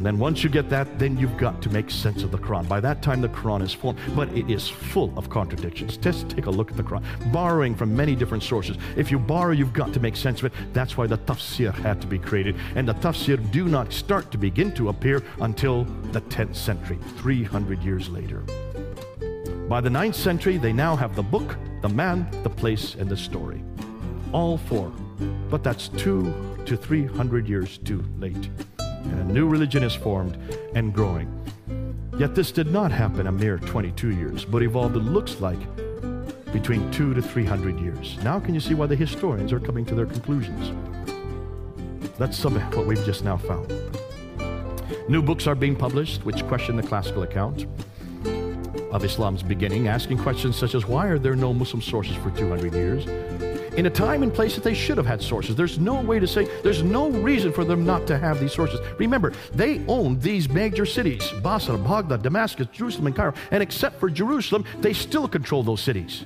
And 0.00 0.06
then 0.06 0.18
once 0.18 0.42
you 0.42 0.48
get 0.48 0.70
that, 0.70 0.98
then 0.98 1.18
you've 1.18 1.36
got 1.36 1.60
to 1.60 1.68
make 1.68 1.90
sense 1.90 2.22
of 2.22 2.30
the 2.30 2.38
Quran. 2.38 2.66
By 2.66 2.80
that 2.80 3.02
time, 3.02 3.20
the 3.20 3.28
Quran 3.28 3.60
is 3.60 3.74
formed, 3.74 3.98
but 4.16 4.34
it 4.34 4.50
is 4.50 4.66
full 4.66 5.12
of 5.14 5.28
contradictions. 5.28 5.98
Just 5.98 6.30
take 6.30 6.46
a 6.46 6.50
look 6.50 6.70
at 6.70 6.78
the 6.78 6.82
Quran, 6.82 7.04
borrowing 7.30 7.74
from 7.74 7.94
many 7.94 8.16
different 8.16 8.42
sources. 8.42 8.78
If 8.96 9.10
you 9.10 9.18
borrow, 9.18 9.52
you've 9.52 9.74
got 9.74 9.92
to 9.92 10.00
make 10.00 10.16
sense 10.16 10.38
of 10.38 10.46
it. 10.46 10.54
That's 10.72 10.96
why 10.96 11.06
the 11.06 11.18
tafsir 11.18 11.74
had 11.74 12.00
to 12.00 12.06
be 12.06 12.18
created. 12.18 12.56
And 12.76 12.88
the 12.88 12.94
tafsir 12.94 13.36
do 13.50 13.66
not 13.66 13.92
start 13.92 14.30
to 14.30 14.38
begin 14.38 14.72
to 14.76 14.88
appear 14.88 15.22
until 15.42 15.84
the 16.12 16.22
10th 16.22 16.56
century, 16.56 16.98
300 17.18 17.82
years 17.82 18.08
later. 18.08 18.38
By 19.68 19.82
the 19.82 19.90
9th 19.90 20.14
century, 20.14 20.56
they 20.56 20.72
now 20.72 20.96
have 20.96 21.14
the 21.14 21.22
book, 21.22 21.58
the 21.82 21.90
man, 21.90 22.26
the 22.42 22.48
place, 22.48 22.94
and 22.94 23.06
the 23.06 23.18
story. 23.18 23.62
All 24.32 24.56
four. 24.56 24.90
But 25.50 25.62
that's 25.62 25.88
two 25.88 26.32
to 26.64 26.74
300 26.74 27.46
years 27.46 27.76
too 27.76 28.02
late 28.18 28.48
and 29.04 29.30
a 29.30 29.32
new 29.32 29.48
religion 29.48 29.82
is 29.82 29.94
formed 29.94 30.36
and 30.74 30.92
growing. 30.94 31.28
Yet 32.18 32.34
this 32.34 32.52
did 32.52 32.70
not 32.70 32.92
happen 32.92 33.26
a 33.26 33.32
mere 33.32 33.58
22 33.58 34.10
years, 34.10 34.44
but 34.44 34.62
evolved, 34.62 34.96
it 34.96 35.00
looks 35.00 35.40
like, 35.40 35.58
between 36.52 36.90
two 36.90 37.14
to 37.14 37.22
300 37.22 37.80
years. 37.80 38.18
Now 38.22 38.40
can 38.40 38.54
you 38.54 38.60
see 38.60 38.74
why 38.74 38.86
the 38.86 38.96
historians 38.96 39.52
are 39.52 39.60
coming 39.60 39.84
to 39.86 39.94
their 39.94 40.06
conclusions? 40.06 40.72
That's 42.18 42.36
some 42.36 42.56
of 42.56 42.76
what 42.76 42.86
we've 42.86 43.04
just 43.04 43.24
now 43.24 43.36
found. 43.36 43.72
New 45.08 45.22
books 45.22 45.46
are 45.46 45.54
being 45.54 45.74
published 45.74 46.24
which 46.24 46.44
question 46.46 46.76
the 46.76 46.82
classical 46.82 47.22
account 47.22 47.66
of 48.92 49.04
Islam's 49.04 49.42
beginning, 49.42 49.88
asking 49.88 50.18
questions 50.18 50.56
such 50.56 50.74
as 50.74 50.86
why 50.86 51.06
are 51.06 51.18
there 51.18 51.36
no 51.36 51.54
Muslim 51.54 51.80
sources 51.80 52.16
for 52.16 52.30
200 52.32 52.74
years? 52.74 53.06
In 53.76 53.86
a 53.86 53.90
time 53.90 54.22
and 54.22 54.32
place 54.32 54.54
that 54.54 54.64
they 54.64 54.74
should 54.74 54.96
have 54.96 55.06
had 55.06 55.22
sources. 55.22 55.56
There's 55.56 55.78
no 55.78 56.00
way 56.00 56.18
to 56.18 56.26
say, 56.26 56.48
there's 56.62 56.82
no 56.82 57.10
reason 57.10 57.52
for 57.52 57.64
them 57.64 57.84
not 57.84 58.06
to 58.08 58.18
have 58.18 58.40
these 58.40 58.52
sources. 58.52 58.80
Remember, 58.98 59.32
they 59.54 59.84
owned 59.86 60.20
these 60.22 60.48
major 60.48 60.86
cities 60.86 61.30
Basra, 61.42 61.78
Baghdad, 61.78 62.22
Damascus, 62.22 62.66
Jerusalem, 62.72 63.06
and 63.08 63.16
Cairo. 63.16 63.34
And 63.50 63.62
except 63.62 64.00
for 64.00 64.10
Jerusalem, 64.10 64.64
they 64.80 64.92
still 64.92 65.28
control 65.28 65.62
those 65.62 65.80
cities. 65.80 66.24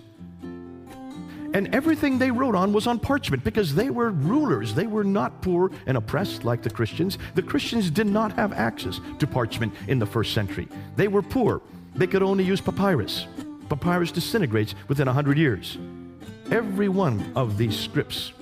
And 1.54 1.72
everything 1.72 2.18
they 2.18 2.32
wrote 2.32 2.56
on 2.56 2.72
was 2.72 2.88
on 2.88 2.98
parchment 2.98 3.44
because 3.44 3.76
they 3.76 3.88
were 3.88 4.10
rulers. 4.10 4.74
They 4.74 4.88
were 4.88 5.04
not 5.04 5.40
poor 5.40 5.70
and 5.86 5.96
oppressed 5.96 6.42
like 6.42 6.62
the 6.62 6.70
Christians. 6.70 7.16
The 7.36 7.42
Christians 7.42 7.90
did 7.90 8.08
not 8.08 8.32
have 8.32 8.52
access 8.52 9.00
to 9.20 9.26
parchment 9.28 9.72
in 9.86 10.00
the 10.00 10.06
first 10.06 10.34
century. 10.34 10.66
They 10.96 11.06
were 11.06 11.22
poor. 11.22 11.62
They 11.94 12.08
could 12.08 12.24
only 12.24 12.42
use 12.42 12.60
papyrus. 12.60 13.28
Papyrus 13.68 14.10
disintegrates 14.10 14.74
within 14.88 15.06
100 15.06 15.38
years. 15.38 15.78
Every 16.50 16.88
one 16.88 17.32
of 17.34 17.56
these 17.56 17.78
scripts 17.78 18.32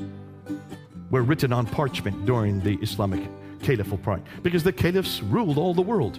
were 1.11 1.23
written 1.23 1.53
on 1.53 1.67
parchment 1.67 2.27
during 2.27 2.61
the 2.61 2.77
Islamic 2.83 3.23
caliphal 3.63 3.99
period 3.99 4.25
because 4.43 4.65
the 4.65 4.73
caliphs 4.73 5.23
ruled 5.23 5.57
all 5.57 5.73
the 5.73 5.83
world. 5.83 6.19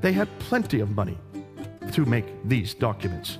They 0.00 0.12
had 0.12 0.28
plenty 0.38 0.80
of 0.80 0.90
money 0.90 1.18
to 1.92 2.04
make 2.06 2.24
these 2.44 2.74
documents. 2.74 3.38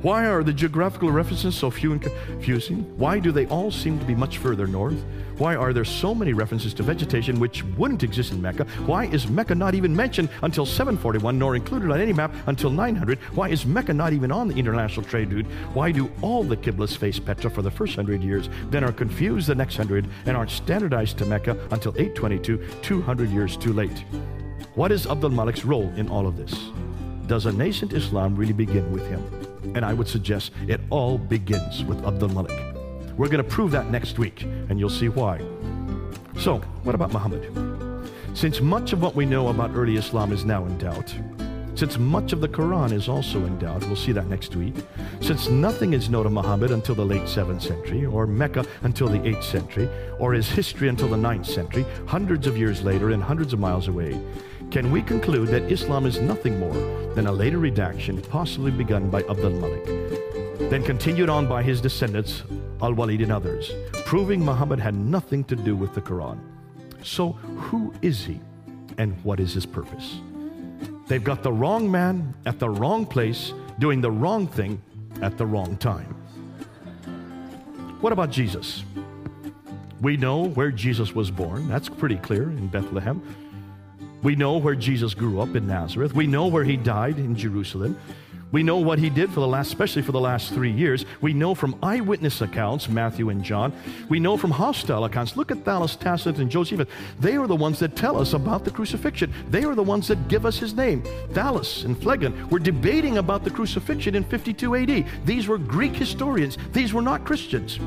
Why 0.00 0.26
are 0.26 0.44
the 0.44 0.52
geographical 0.52 1.10
references 1.10 1.56
so 1.56 1.72
few 1.72 1.90
and 1.90 2.00
confusing? 2.00 2.84
Why 2.96 3.18
do 3.18 3.32
they 3.32 3.46
all 3.46 3.72
seem 3.72 3.98
to 3.98 4.04
be 4.04 4.14
much 4.14 4.38
further 4.38 4.68
north? 4.68 5.02
Why 5.38 5.56
are 5.56 5.72
there 5.72 5.84
so 5.84 6.14
many 6.14 6.32
references 6.34 6.72
to 6.74 6.84
vegetation 6.84 7.40
which 7.40 7.64
wouldn't 7.76 8.04
exist 8.04 8.30
in 8.30 8.40
Mecca? 8.40 8.64
Why 8.86 9.06
is 9.06 9.26
Mecca 9.26 9.56
not 9.56 9.74
even 9.74 9.94
mentioned 9.94 10.28
until 10.42 10.64
741 10.64 11.36
nor 11.36 11.56
included 11.56 11.90
on 11.90 12.00
any 12.00 12.12
map 12.12 12.32
until 12.46 12.70
900? 12.70 13.18
Why 13.34 13.48
is 13.48 13.66
Mecca 13.66 13.92
not 13.92 14.12
even 14.12 14.30
on 14.30 14.46
the 14.46 14.54
international 14.54 15.04
trade 15.04 15.32
route? 15.32 15.46
Why 15.74 15.90
do 15.90 16.08
all 16.22 16.44
the 16.44 16.56
Qiblas 16.56 16.96
face 16.96 17.18
Petra 17.18 17.50
for 17.50 17.62
the 17.62 17.70
first 17.70 17.96
hundred 17.96 18.22
years, 18.22 18.48
then 18.70 18.84
are 18.84 18.92
confused 18.92 19.48
the 19.48 19.56
next 19.56 19.76
hundred 19.76 20.06
and 20.26 20.36
aren't 20.36 20.52
standardized 20.52 21.18
to 21.18 21.26
Mecca 21.26 21.58
until 21.72 21.90
822, 21.98 22.64
200 22.82 23.30
years 23.30 23.56
too 23.56 23.72
late? 23.72 24.04
What 24.76 24.92
is 24.92 25.08
Abdul 25.08 25.30
Malik's 25.30 25.64
role 25.64 25.92
in 25.96 26.08
all 26.08 26.28
of 26.28 26.36
this? 26.36 26.70
Does 27.26 27.46
a 27.46 27.52
nascent 27.52 27.92
Islam 27.92 28.36
really 28.36 28.52
begin 28.52 28.92
with 28.92 29.04
him? 29.08 29.47
And 29.74 29.84
I 29.84 29.94
would 29.94 30.08
suggest 30.08 30.52
it 30.66 30.80
all 30.90 31.18
begins 31.18 31.84
with 31.84 32.04
Abdul 32.04 32.30
Malik. 32.30 32.76
We're 33.16 33.28
going 33.28 33.42
to 33.42 33.50
prove 33.50 33.70
that 33.72 33.90
next 33.90 34.18
week, 34.18 34.42
and 34.42 34.78
you'll 34.78 34.90
see 34.90 35.08
why. 35.08 35.40
So, 36.38 36.58
what 36.84 36.94
about 36.94 37.12
Muhammad? 37.12 37.50
Since 38.34 38.60
much 38.60 38.92
of 38.92 39.02
what 39.02 39.16
we 39.16 39.26
know 39.26 39.48
about 39.48 39.72
early 39.74 39.96
Islam 39.96 40.32
is 40.32 40.44
now 40.44 40.64
in 40.64 40.78
doubt, 40.78 41.12
since 41.78 41.96
much 41.96 42.32
of 42.32 42.40
the 42.40 42.48
Quran 42.48 42.92
is 42.92 43.08
also 43.08 43.44
in 43.44 43.56
doubt, 43.60 43.86
we'll 43.86 43.94
see 43.94 44.10
that 44.10 44.26
next 44.26 44.56
week, 44.56 44.74
since 45.20 45.48
nothing 45.48 45.92
is 45.92 46.10
known 46.10 46.26
of 46.26 46.32
Muhammad 46.32 46.72
until 46.72 46.96
the 46.96 47.04
late 47.04 47.22
7th 47.22 47.62
century, 47.62 48.04
or 48.04 48.26
Mecca 48.26 48.66
until 48.82 49.06
the 49.06 49.20
8th 49.20 49.44
century, 49.44 49.88
or 50.18 50.32
his 50.32 50.48
history 50.48 50.88
until 50.88 51.06
the 51.06 51.16
9th 51.16 51.46
century, 51.46 51.86
hundreds 52.06 52.48
of 52.48 52.58
years 52.58 52.82
later 52.82 53.10
and 53.10 53.22
hundreds 53.22 53.52
of 53.52 53.60
miles 53.60 53.86
away, 53.86 54.20
can 54.70 54.90
we 54.90 55.02
conclude 55.02 55.48
that 55.48 55.70
Islam 55.72 56.04
is 56.04 56.20
nothing 56.20 56.58
more 56.58 56.74
than 57.14 57.26
a 57.26 57.32
later 57.32 57.58
redaction 57.58 58.20
possibly 58.20 58.70
begun 58.70 59.08
by 59.08 59.22
Abdul 59.22 59.50
Malik, 59.50 60.70
then 60.70 60.82
continued 60.82 61.30
on 61.30 61.48
by 61.48 61.62
his 61.62 61.80
descendants 61.80 62.42
Al 62.80 62.94
Walid, 62.94 63.22
and 63.22 63.32
others, 63.32 63.72
proving 64.04 64.44
Muhammad 64.44 64.78
had 64.78 64.94
nothing 64.94 65.42
to 65.44 65.56
do 65.56 65.74
with 65.74 65.94
the 65.94 66.00
Quran. 66.00 66.38
So, 67.02 67.32
who 67.32 67.92
is 68.02 68.24
he 68.24 68.40
and 68.98 69.16
what 69.24 69.40
is 69.40 69.52
his 69.52 69.66
purpose? 69.66 70.20
They've 71.06 71.24
got 71.24 71.42
the 71.42 71.52
wrong 71.52 71.90
man 71.90 72.34
at 72.46 72.58
the 72.58 72.68
wrong 72.68 73.06
place 73.06 73.52
doing 73.78 74.00
the 74.00 74.10
wrong 74.10 74.46
thing 74.46 74.80
at 75.22 75.38
the 75.38 75.46
wrong 75.46 75.76
time. 75.78 76.14
What 78.00 78.12
about 78.12 78.30
Jesus? 78.30 78.84
We 80.00 80.16
know 80.16 80.44
where 80.44 80.70
Jesus 80.70 81.14
was 81.14 81.30
born. 81.30 81.68
That's 81.68 81.88
pretty 81.88 82.16
clear 82.16 82.44
in 82.44 82.68
Bethlehem. 82.68 83.22
We 84.22 84.34
know 84.34 84.58
where 84.58 84.74
Jesus 84.74 85.14
grew 85.14 85.40
up 85.40 85.54
in 85.54 85.66
Nazareth. 85.66 86.14
We 86.14 86.26
know 86.26 86.46
where 86.46 86.64
he 86.64 86.76
died 86.76 87.18
in 87.18 87.36
Jerusalem. 87.36 87.98
We 88.50 88.62
know 88.62 88.78
what 88.78 88.98
he 88.98 89.10
did 89.10 89.28
for 89.30 89.40
the 89.40 89.46
last, 89.46 89.68
especially 89.68 90.02
for 90.02 90.12
the 90.12 90.20
last 90.20 90.54
three 90.54 90.70
years. 90.70 91.04
We 91.20 91.34
know 91.34 91.54
from 91.54 91.76
eyewitness 91.82 92.40
accounts, 92.40 92.88
Matthew 92.88 93.28
and 93.28 93.44
John. 93.44 93.74
We 94.08 94.20
know 94.20 94.38
from 94.38 94.50
hostile 94.50 95.04
accounts. 95.04 95.36
Look 95.36 95.50
at 95.50 95.64
Thallus, 95.64 95.98
Tacitus, 95.98 96.40
and 96.40 96.50
Josephus. 96.50 96.88
They 97.20 97.36
are 97.36 97.46
the 97.46 97.54
ones 97.54 97.78
that 97.80 97.94
tell 97.94 98.18
us 98.18 98.32
about 98.32 98.64
the 98.64 98.70
crucifixion. 98.70 99.32
They 99.50 99.64
are 99.64 99.74
the 99.74 99.82
ones 99.82 100.08
that 100.08 100.28
give 100.28 100.46
us 100.46 100.58
his 100.58 100.74
name. 100.74 101.02
Thallus 101.32 101.84
and 101.84 102.00
Phlegon 102.00 102.48
were 102.48 102.58
debating 102.58 103.18
about 103.18 103.44
the 103.44 103.50
crucifixion 103.50 104.14
in 104.14 104.24
52 104.24 104.76
AD. 104.76 105.06
These 105.26 105.46
were 105.46 105.58
Greek 105.58 105.94
historians. 105.94 106.56
These 106.72 106.94
were 106.94 107.02
not 107.02 107.26
Christians. 107.26 107.78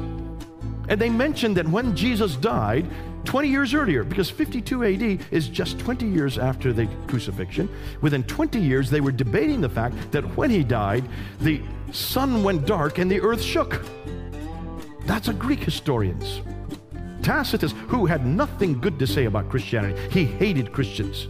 And 0.89 0.99
they 1.01 1.09
mentioned 1.09 1.57
that 1.57 1.67
when 1.67 1.95
Jesus 1.95 2.35
died, 2.35 2.85
20 3.25 3.47
years 3.47 3.73
earlier, 3.73 4.03
because 4.03 4.29
52 4.29 4.83
AD 4.83 5.19
is 5.31 5.47
just 5.47 5.79
20 5.79 6.07
years 6.07 6.37
after 6.37 6.73
the 6.73 6.87
crucifixion, 7.07 7.69
within 8.01 8.23
20 8.23 8.59
years 8.59 8.89
they 8.89 9.01
were 9.01 9.11
debating 9.11 9.61
the 9.61 9.69
fact 9.69 9.95
that 10.11 10.23
when 10.35 10.49
he 10.49 10.63
died, 10.63 11.07
the 11.39 11.61
sun 11.91 12.43
went 12.43 12.65
dark 12.65 12.97
and 12.97 13.09
the 13.09 13.21
earth 13.21 13.41
shook. 13.41 13.83
That's 15.05 15.27
a 15.27 15.33
Greek 15.33 15.59
historians. 15.59 16.41
Tacitus, 17.21 17.73
who 17.87 18.05
had 18.05 18.25
nothing 18.25 18.79
good 18.79 18.97
to 18.99 19.07
say 19.07 19.25
about 19.25 19.49
Christianity, 19.49 19.99
he 20.09 20.25
hated 20.25 20.71
Christians. 20.71 21.27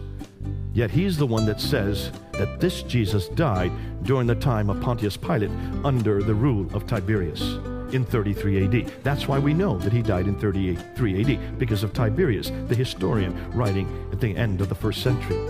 Yet 0.74 0.90
he's 0.90 1.18
the 1.18 1.28
one 1.28 1.46
that 1.48 1.60
says 1.60 2.12
that 2.34 2.62
this 2.62 2.82
Jesus 2.84 3.28
died 3.28 3.72
during 4.04 4.28
the 4.28 4.36
time 4.36 4.70
of 4.70 4.82
Pontius 4.82 5.18
Pilate 5.18 5.52
under 5.84 6.24
the 6.24 6.34
rule 6.34 6.74
of 6.74 6.88
Tiberius 6.88 7.58
in 7.94 8.06
33 8.06 8.66
AD. 8.66 9.04
That's 9.04 9.28
why 9.28 9.40
we 9.40 9.54
know 9.54 9.78
that 9.80 9.94
he 9.94 10.02
died 10.02 10.28
in 10.28 10.36
33 10.40 11.22
AD, 11.22 11.60
because 11.60 11.84
of 11.84 11.94
Tiberius, 11.94 12.52
the 12.68 12.76
historian 12.76 13.52
writing 13.52 13.88
at 14.12 14.20
the 14.20 14.36
end 14.36 14.62
of 14.62 14.70
the 14.70 14.76
first 14.76 15.02
century. 15.02 15.50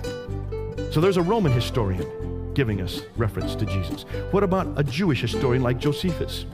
So 0.91 0.99
there's 0.99 1.17
a 1.17 1.21
Roman 1.21 1.51
historian 1.51 2.53
giving 2.53 2.81
us 2.81 3.01
reference 3.15 3.55
to 3.55 3.65
Jesus. 3.65 4.03
What 4.31 4.43
about 4.43 4.67
a 4.77 4.83
Jewish 4.83 5.21
historian 5.21 5.63
like 5.63 5.77
Josephus? 5.77 6.45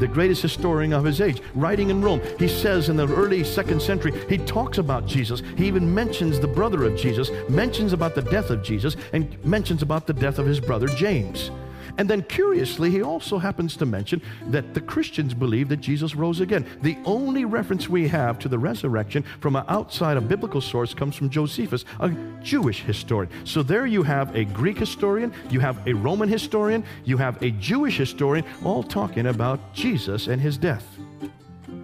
the 0.00 0.08
greatest 0.08 0.40
historian 0.40 0.94
of 0.94 1.04
his 1.04 1.20
age, 1.20 1.42
writing 1.54 1.90
in 1.90 2.00
Rome. 2.00 2.22
He 2.38 2.48
says 2.48 2.88
in 2.88 2.96
the 2.96 3.06
early 3.06 3.44
second 3.44 3.80
century, 3.82 4.12
he 4.28 4.38
talks 4.38 4.78
about 4.78 5.06
Jesus. 5.06 5.42
He 5.56 5.66
even 5.66 5.94
mentions 5.94 6.40
the 6.40 6.48
brother 6.48 6.84
of 6.84 6.96
Jesus, 6.96 7.30
mentions 7.50 7.92
about 7.92 8.14
the 8.14 8.22
death 8.22 8.48
of 8.48 8.62
Jesus, 8.62 8.96
and 9.12 9.36
mentions 9.44 9.82
about 9.82 10.06
the 10.06 10.14
death 10.14 10.38
of 10.38 10.46
his 10.46 10.58
brother 10.58 10.88
James. 10.88 11.50
And 11.98 12.08
then 12.08 12.22
curiously, 12.22 12.90
he 12.90 13.02
also 13.02 13.38
happens 13.38 13.76
to 13.76 13.86
mention 13.86 14.22
that 14.48 14.74
the 14.74 14.80
Christians 14.80 15.34
believe 15.34 15.68
that 15.68 15.78
Jesus 15.78 16.14
rose 16.14 16.40
again. 16.40 16.66
The 16.82 16.98
only 17.04 17.44
reference 17.44 17.88
we 17.88 18.08
have 18.08 18.38
to 18.40 18.48
the 18.48 18.58
resurrection 18.58 19.24
from 19.40 19.56
outside 19.56 20.16
a 20.16 20.20
biblical 20.20 20.60
source 20.60 20.94
comes 20.94 21.16
from 21.16 21.30
Josephus, 21.30 21.84
a 22.00 22.10
Jewish 22.42 22.82
historian. 22.82 23.30
So 23.44 23.62
there 23.62 23.86
you 23.86 24.02
have 24.02 24.34
a 24.34 24.44
Greek 24.44 24.78
historian, 24.78 25.32
you 25.50 25.60
have 25.60 25.86
a 25.86 25.92
Roman 25.92 26.28
historian, 26.28 26.84
you 27.04 27.16
have 27.16 27.42
a 27.42 27.50
Jewish 27.52 27.96
historian, 27.96 28.44
all 28.64 28.82
talking 28.82 29.26
about 29.26 29.74
Jesus 29.74 30.26
and 30.26 30.40
his 30.40 30.56
death. 30.56 30.86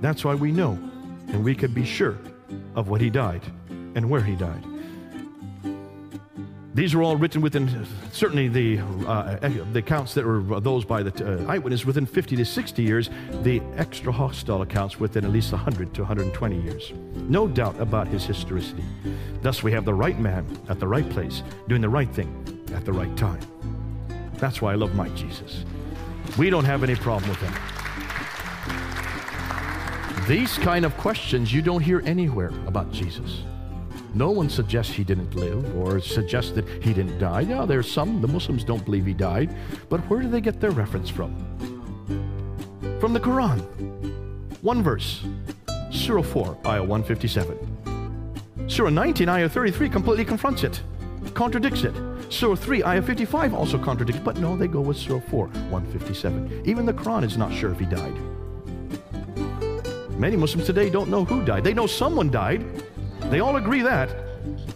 That's 0.00 0.24
why 0.24 0.34
we 0.34 0.52
know 0.52 0.78
and 1.28 1.42
we 1.44 1.54
can 1.54 1.72
be 1.72 1.84
sure 1.84 2.18
of 2.74 2.88
what 2.88 3.00
he 3.00 3.10
died 3.10 3.42
and 3.94 4.08
where 4.08 4.20
he 4.22 4.36
died. 4.36 4.64
These 6.76 6.94
were 6.94 7.02
all 7.02 7.16
written 7.16 7.40
within, 7.40 7.86
certainly 8.12 8.48
the, 8.48 8.80
uh, 9.06 9.48
the 9.72 9.78
accounts 9.78 10.12
that 10.12 10.26
were 10.26 10.60
those 10.60 10.84
by 10.84 11.02
the 11.02 11.10
uh, 11.24 11.50
eyewitness 11.50 11.86
within 11.86 12.04
50 12.04 12.36
to 12.36 12.44
60 12.44 12.82
years, 12.82 13.08
the 13.42 13.62
extra 13.78 14.12
hostile 14.12 14.60
accounts 14.60 15.00
within 15.00 15.24
at 15.24 15.30
least 15.30 15.52
100 15.52 15.94
to 15.94 16.02
120 16.02 16.60
years. 16.60 16.92
No 17.14 17.48
doubt 17.48 17.80
about 17.80 18.08
his 18.08 18.26
historicity. 18.26 18.84
Thus, 19.40 19.62
we 19.62 19.72
have 19.72 19.86
the 19.86 19.94
right 19.94 20.18
man 20.18 20.46
at 20.68 20.78
the 20.78 20.86
right 20.86 21.08
place, 21.08 21.42
doing 21.66 21.80
the 21.80 21.88
right 21.88 22.12
thing 22.14 22.28
at 22.74 22.84
the 22.84 22.92
right 22.92 23.16
time. 23.16 23.40
That's 24.34 24.60
why 24.60 24.72
I 24.72 24.74
love 24.74 24.94
my 24.94 25.08
Jesus. 25.10 25.64
We 26.36 26.50
don't 26.50 26.66
have 26.66 26.84
any 26.84 26.94
problem 26.94 27.30
with 27.30 27.38
him. 27.38 27.54
These 30.28 30.58
kind 30.58 30.84
of 30.84 30.94
questions 30.98 31.54
you 31.54 31.62
don't 31.62 31.80
hear 31.80 32.02
anywhere 32.04 32.52
about 32.66 32.92
Jesus. 32.92 33.44
No 34.16 34.30
one 34.30 34.48
suggests 34.48 34.94
he 34.94 35.04
didn't 35.04 35.34
live 35.34 35.76
or 35.76 36.00
suggests 36.00 36.50
that 36.52 36.66
he 36.82 36.94
didn't 36.94 37.18
die. 37.18 37.42
Yeah, 37.42 37.66
there's 37.66 37.90
some, 37.90 38.22
the 38.22 38.28
Muslims 38.28 38.64
don't 38.64 38.82
believe 38.82 39.04
he 39.04 39.12
died. 39.12 39.54
But 39.90 40.00
where 40.08 40.22
do 40.22 40.30
they 40.30 40.40
get 40.40 40.58
their 40.58 40.70
reference 40.70 41.10
from? 41.10 41.36
From 42.98 43.12
the 43.12 43.20
Quran. 43.20 43.60
One 44.62 44.82
verse, 44.82 45.22
Surah 45.90 46.22
4, 46.22 46.58
Ayah 46.64 46.82
157. 46.82 48.68
Surah 48.68 48.88
19, 48.88 49.28
Ayah 49.28 49.50
33 49.50 49.90
completely 49.90 50.24
confronts 50.24 50.64
it, 50.64 50.80
contradicts 51.34 51.84
it. 51.84 51.94
Surah 52.30 52.54
3, 52.54 52.84
Ayah 52.84 53.02
55 53.02 53.52
also 53.52 53.76
contradicts, 53.78 54.22
but 54.24 54.38
no, 54.38 54.56
they 54.56 54.66
go 54.66 54.80
with 54.80 54.96
Surah 54.96 55.20
4, 55.20 55.48
157. 55.48 56.62
Even 56.64 56.86
the 56.86 56.94
Quran 56.94 57.22
is 57.22 57.36
not 57.36 57.52
sure 57.52 57.70
if 57.70 57.78
he 57.78 57.84
died. 57.84 58.16
Many 60.18 60.36
Muslims 60.36 60.64
today 60.64 60.88
don't 60.88 61.10
know 61.10 61.26
who 61.26 61.44
died. 61.44 61.64
They 61.64 61.74
know 61.74 61.86
someone 61.86 62.30
died, 62.30 62.64
they 63.30 63.40
all 63.40 63.56
agree 63.56 63.82
that, 63.82 64.14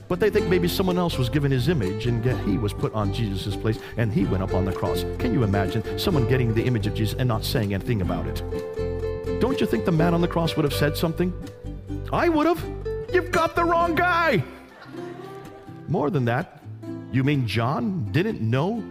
but 0.09 0.19
they 0.19 0.31
think 0.31 0.49
maybe 0.49 0.67
someone 0.67 0.99
else 0.99 1.17
was 1.19 1.29
given 1.29 1.53
his 1.53 1.69
image 1.69 2.07
and 2.07 2.25
he 2.49 2.59
was 2.59 2.73
put 2.73 2.93
on 2.95 3.13
Jesus' 3.13 3.55
place 3.57 3.79
and 3.97 4.13
he 4.13 4.25
went 4.25 4.43
up 4.43 4.55
on 4.55 4.65
the 4.65 4.73
cross. 4.73 5.05
Can 5.19 5.33
you 5.33 5.45
imagine 5.45 5.99
someone 5.99 6.29
getting 6.29 6.53
the 6.53 6.65
image 6.65 6.87
of 6.87 6.95
Jesus 6.95 7.19
and 7.19 7.29
not 7.29 7.45
saying 7.45 7.75
anything 7.75 8.03
about 8.03 8.27
it? 8.27 9.41
Don't 9.41 9.61
you 9.61 9.67
think 9.67 9.85
the 9.85 9.93
man 9.93 10.13
on 10.13 10.21
the 10.21 10.29
cross 10.29 10.57
would 10.57 10.65
have 10.65 10.75
said 10.75 10.97
something? 10.97 11.33
I 12.13 12.29
would 12.29 12.47
have. 12.47 12.65
You've 13.13 13.31
got 13.31 13.55
the 13.55 13.65
wrong 13.65 13.95
guy. 13.95 14.43
More 15.89 16.11
than 16.11 16.25
that, 16.27 16.63
you 17.13 17.25
mean 17.25 17.47
John 17.47 18.11
didn't 18.11 18.41
know 18.41 18.83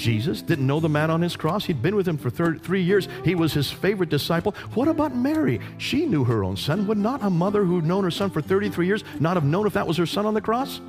Jesus 0.00 0.40
didn't 0.40 0.66
know 0.66 0.80
the 0.80 0.88
man 0.88 1.10
on 1.10 1.20
his 1.20 1.36
cross. 1.36 1.66
He'd 1.66 1.82
been 1.82 1.94
with 1.94 2.08
him 2.08 2.16
for 2.16 2.30
three 2.30 2.82
years. 2.82 3.06
He 3.24 3.34
was 3.34 3.52
his 3.52 3.70
favorite 3.70 4.08
disciple. 4.08 4.52
What 4.74 4.88
about 4.88 5.14
Mary? 5.14 5.60
She 5.76 6.06
knew 6.06 6.24
her 6.24 6.42
own 6.42 6.56
son. 6.56 6.86
Would 6.86 6.98
not 6.98 7.22
a 7.22 7.28
mother 7.28 7.64
who'd 7.64 7.84
known 7.84 8.04
her 8.04 8.10
son 8.10 8.30
for 8.30 8.40
33 8.40 8.86
years 8.86 9.04
not 9.20 9.36
have 9.36 9.44
known 9.44 9.66
if 9.66 9.74
that 9.74 9.86
was 9.86 9.98
her 9.98 10.06
son 10.06 10.24
on 10.24 10.34
the 10.34 10.40
cross? 10.40 10.80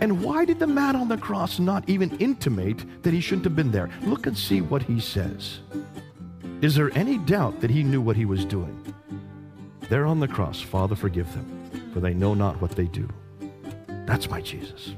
And 0.00 0.22
why 0.22 0.44
did 0.44 0.58
the 0.58 0.66
man 0.66 0.96
on 0.96 1.08
the 1.08 1.16
cross 1.16 1.58
not 1.58 1.88
even 1.88 2.16
intimate 2.18 3.02
that 3.02 3.12
he 3.12 3.20
shouldn't 3.20 3.44
have 3.44 3.56
been 3.56 3.70
there? 3.70 3.88
Look 4.02 4.26
and 4.26 4.36
see 4.36 4.60
what 4.60 4.82
he 4.82 5.00
says. 5.00 5.60
Is 6.60 6.74
there 6.74 6.90
any 6.96 7.18
doubt 7.18 7.60
that 7.60 7.70
he 7.70 7.84
knew 7.84 8.00
what 8.00 8.16
he 8.16 8.24
was 8.24 8.44
doing? 8.44 8.94
There 9.88 10.06
on 10.06 10.20
the 10.20 10.28
cross, 10.28 10.60
Father, 10.60 10.96
forgive 10.96 11.32
them, 11.32 11.90
for 11.94 12.00
they 12.00 12.14
know 12.14 12.34
not 12.34 12.60
what 12.60 12.72
they 12.72 12.86
do. 12.86 13.08
That's 14.06 14.28
my 14.28 14.40
Jesus. 14.40 14.94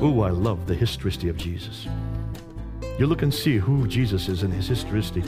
Ooh, 0.00 0.22
I 0.22 0.30
love 0.30 0.66
the 0.66 0.76
historicity 0.76 1.28
of 1.28 1.36
Jesus. 1.36 1.88
You 3.00 3.06
look 3.06 3.22
and 3.22 3.34
see 3.34 3.56
who 3.56 3.88
Jesus 3.88 4.28
is 4.28 4.44
in 4.44 4.50
his 4.52 4.68
historicity. 4.68 5.24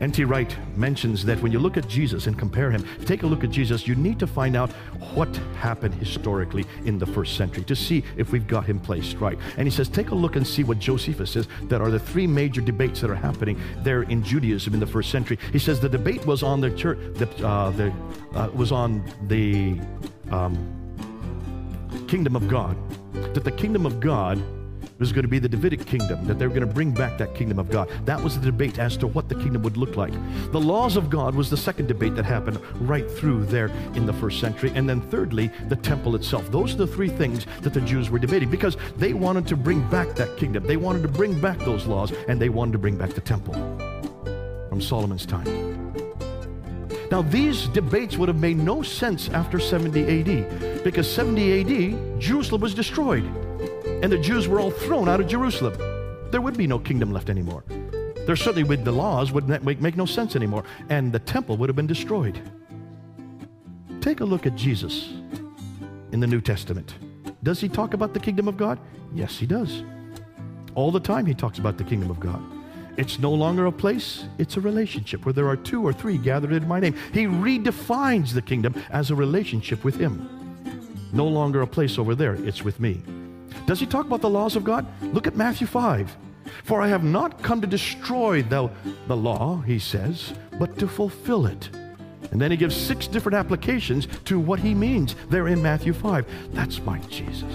N.T. 0.00 0.24
Wright 0.24 0.54
mentions 0.76 1.24
that 1.24 1.40
when 1.42 1.50
you 1.50 1.58
look 1.58 1.76
at 1.76 1.88
Jesus 1.88 2.28
and 2.28 2.38
compare 2.38 2.70
him, 2.70 2.86
take 3.06 3.24
a 3.24 3.26
look 3.26 3.42
at 3.42 3.50
Jesus, 3.50 3.88
you 3.88 3.94
need 3.94 4.20
to 4.20 4.26
find 4.26 4.54
out 4.54 4.70
what 5.14 5.34
happened 5.58 5.94
historically 5.94 6.64
in 6.84 6.98
the 6.98 7.06
first 7.06 7.36
century 7.36 7.64
to 7.64 7.74
see 7.74 8.04
if 8.16 8.30
we've 8.30 8.46
got 8.46 8.66
him 8.66 8.78
placed 8.78 9.16
right. 9.16 9.38
And 9.56 9.66
he 9.66 9.70
says, 9.72 9.88
take 9.88 10.10
a 10.10 10.14
look 10.14 10.36
and 10.36 10.46
see 10.46 10.62
what 10.62 10.78
Josephus 10.78 11.30
says 11.30 11.48
that 11.62 11.80
are 11.80 11.90
the 11.90 11.98
three 11.98 12.26
major 12.26 12.60
debates 12.60 13.00
that 13.00 13.10
are 13.10 13.16
happening 13.16 13.58
there 13.78 14.02
in 14.02 14.22
Judaism 14.22 14.74
in 14.74 14.80
the 14.80 14.86
first 14.86 15.10
century. 15.10 15.38
He 15.50 15.58
says 15.58 15.80
the 15.80 15.88
debate 15.88 16.24
was 16.24 16.42
on 16.42 16.60
the 16.60 16.70
church, 16.70 16.98
the, 17.14 17.28
uh, 17.44 17.70
the 17.70 17.92
uh, 18.34 18.48
was 18.54 18.70
on 18.70 19.02
the 19.28 19.80
um, 20.30 20.75
kingdom 22.06 22.36
of 22.36 22.48
God 22.48 22.76
that 23.34 23.44
the 23.44 23.52
kingdom 23.52 23.84
of 23.84 24.00
God 24.00 24.42
was 24.98 25.12
going 25.12 25.24
to 25.24 25.28
be 25.28 25.38
the 25.38 25.48
Davidic 25.48 25.84
kingdom, 25.84 26.24
that 26.26 26.38
they 26.38 26.46
were 26.46 26.54
going 26.54 26.66
to 26.66 26.74
bring 26.74 26.90
back 26.90 27.18
that 27.18 27.34
kingdom 27.34 27.58
of 27.58 27.70
God. 27.70 27.90
That 28.06 28.22
was 28.22 28.38
the 28.38 28.46
debate 28.46 28.78
as 28.78 28.96
to 28.98 29.06
what 29.06 29.28
the 29.28 29.34
kingdom 29.34 29.62
would 29.62 29.76
look 29.76 29.96
like. 29.96 30.12
The 30.52 30.60
laws 30.60 30.96
of 30.96 31.10
God 31.10 31.34
was 31.34 31.50
the 31.50 31.56
second 31.56 31.86
debate 31.86 32.14
that 32.16 32.24
happened 32.24 32.58
right 32.80 33.10
through 33.10 33.44
there 33.46 33.66
in 33.94 34.06
the 34.06 34.12
first 34.14 34.40
century. 34.40 34.72
And 34.74 34.88
then, 34.88 35.02
thirdly, 35.02 35.50
the 35.68 35.76
temple 35.76 36.14
itself. 36.16 36.50
Those 36.50 36.74
are 36.74 36.78
the 36.78 36.86
three 36.86 37.10
things 37.10 37.46
that 37.60 37.74
the 37.74 37.80
Jews 37.82 38.08
were 38.08 38.18
debating 38.18 38.50
because 38.50 38.76
they 38.96 39.12
wanted 39.12 39.46
to 39.48 39.56
bring 39.56 39.86
back 39.90 40.14
that 40.14 40.34
kingdom. 40.38 40.64
They 40.64 40.78
wanted 40.78 41.02
to 41.02 41.08
bring 41.08 41.38
back 41.40 41.58
those 41.58 41.86
laws, 41.86 42.12
and 42.28 42.40
they 42.40 42.48
wanted 42.48 42.72
to 42.72 42.78
bring 42.78 42.96
back 42.96 43.10
the 43.10 43.20
temple 43.20 43.52
from 44.70 44.80
Solomon's 44.80 45.26
time. 45.26 45.92
Now, 47.10 47.22
these 47.22 47.68
debates 47.68 48.16
would 48.16 48.28
have 48.28 48.40
made 48.40 48.56
no 48.56 48.82
sense 48.82 49.28
after 49.28 49.60
70 49.60 50.20
AD 50.20 50.75
because 50.86 51.12
70 51.12 51.62
AD, 52.14 52.20
Jerusalem 52.20 52.60
was 52.60 52.72
destroyed 52.72 53.24
and 54.04 54.12
the 54.12 54.18
Jews 54.18 54.46
were 54.46 54.60
all 54.60 54.70
thrown 54.70 55.08
out 55.08 55.18
of 55.18 55.26
Jerusalem. 55.26 55.76
There 56.30 56.40
would 56.40 56.56
be 56.56 56.68
no 56.68 56.78
kingdom 56.78 57.12
left 57.12 57.28
anymore. 57.28 57.64
There 58.24 58.36
certainly 58.36 58.62
would 58.62 58.84
the 58.84 58.92
laws 58.92 59.32
would 59.32 59.48
make, 59.64 59.80
make 59.80 59.96
no 59.96 60.06
sense 60.06 60.36
anymore, 60.36 60.62
and 60.88 61.12
the 61.12 61.18
temple 61.18 61.56
would 61.56 61.68
have 61.68 61.74
been 61.74 61.88
destroyed. 61.88 62.40
Take 64.00 64.20
a 64.20 64.24
look 64.24 64.46
at 64.46 64.54
Jesus 64.54 65.08
in 66.12 66.20
the 66.20 66.26
New 66.28 66.40
Testament. 66.40 66.94
Does 67.42 67.60
he 67.60 67.68
talk 67.68 67.92
about 67.92 68.14
the 68.14 68.20
kingdom 68.20 68.46
of 68.46 68.56
God? 68.56 68.78
Yes, 69.12 69.36
he 69.36 69.44
does. 69.44 69.82
All 70.76 70.92
the 70.92 71.00
time 71.00 71.26
he 71.26 71.34
talks 71.34 71.58
about 71.58 71.78
the 71.78 71.84
kingdom 71.84 72.12
of 72.12 72.20
God. 72.20 72.40
It's 72.96 73.18
no 73.18 73.32
longer 73.32 73.66
a 73.66 73.72
place, 73.72 74.26
it's 74.38 74.56
a 74.56 74.60
relationship 74.60 75.26
where 75.26 75.32
there 75.32 75.48
are 75.48 75.56
two 75.56 75.84
or 75.84 75.92
three 75.92 76.16
gathered 76.16 76.52
in 76.52 76.68
my 76.68 76.78
name. 76.78 76.94
He 77.12 77.24
redefines 77.24 78.32
the 78.32 78.40
kingdom 78.40 78.80
as 78.90 79.10
a 79.10 79.16
relationship 79.16 79.82
with 79.82 79.96
him. 79.96 80.35
No 81.12 81.26
longer 81.26 81.62
a 81.62 81.66
place 81.66 81.98
over 81.98 82.14
there, 82.14 82.34
it's 82.34 82.64
with 82.64 82.80
me. 82.80 83.02
Does 83.66 83.80
he 83.80 83.86
talk 83.86 84.06
about 84.06 84.20
the 84.20 84.30
laws 84.30 84.56
of 84.56 84.64
God? 84.64 84.86
Look 85.02 85.26
at 85.26 85.36
Matthew 85.36 85.66
5. 85.66 86.16
For 86.64 86.80
I 86.80 86.88
have 86.88 87.04
not 87.04 87.42
come 87.42 87.60
to 87.60 87.66
destroy 87.66 88.42
the, 88.42 88.70
the 89.08 89.16
law, 89.16 89.60
he 89.62 89.78
says, 89.78 90.32
but 90.58 90.78
to 90.78 90.86
fulfill 90.86 91.46
it. 91.46 91.70
And 92.30 92.40
then 92.40 92.50
he 92.50 92.56
gives 92.56 92.76
six 92.76 93.06
different 93.06 93.36
applications 93.36 94.06
to 94.24 94.38
what 94.38 94.58
he 94.58 94.74
means 94.74 95.14
there 95.28 95.48
in 95.48 95.62
Matthew 95.62 95.92
5. 95.92 96.26
That's 96.52 96.80
my 96.82 96.98
Jesus. 97.00 97.52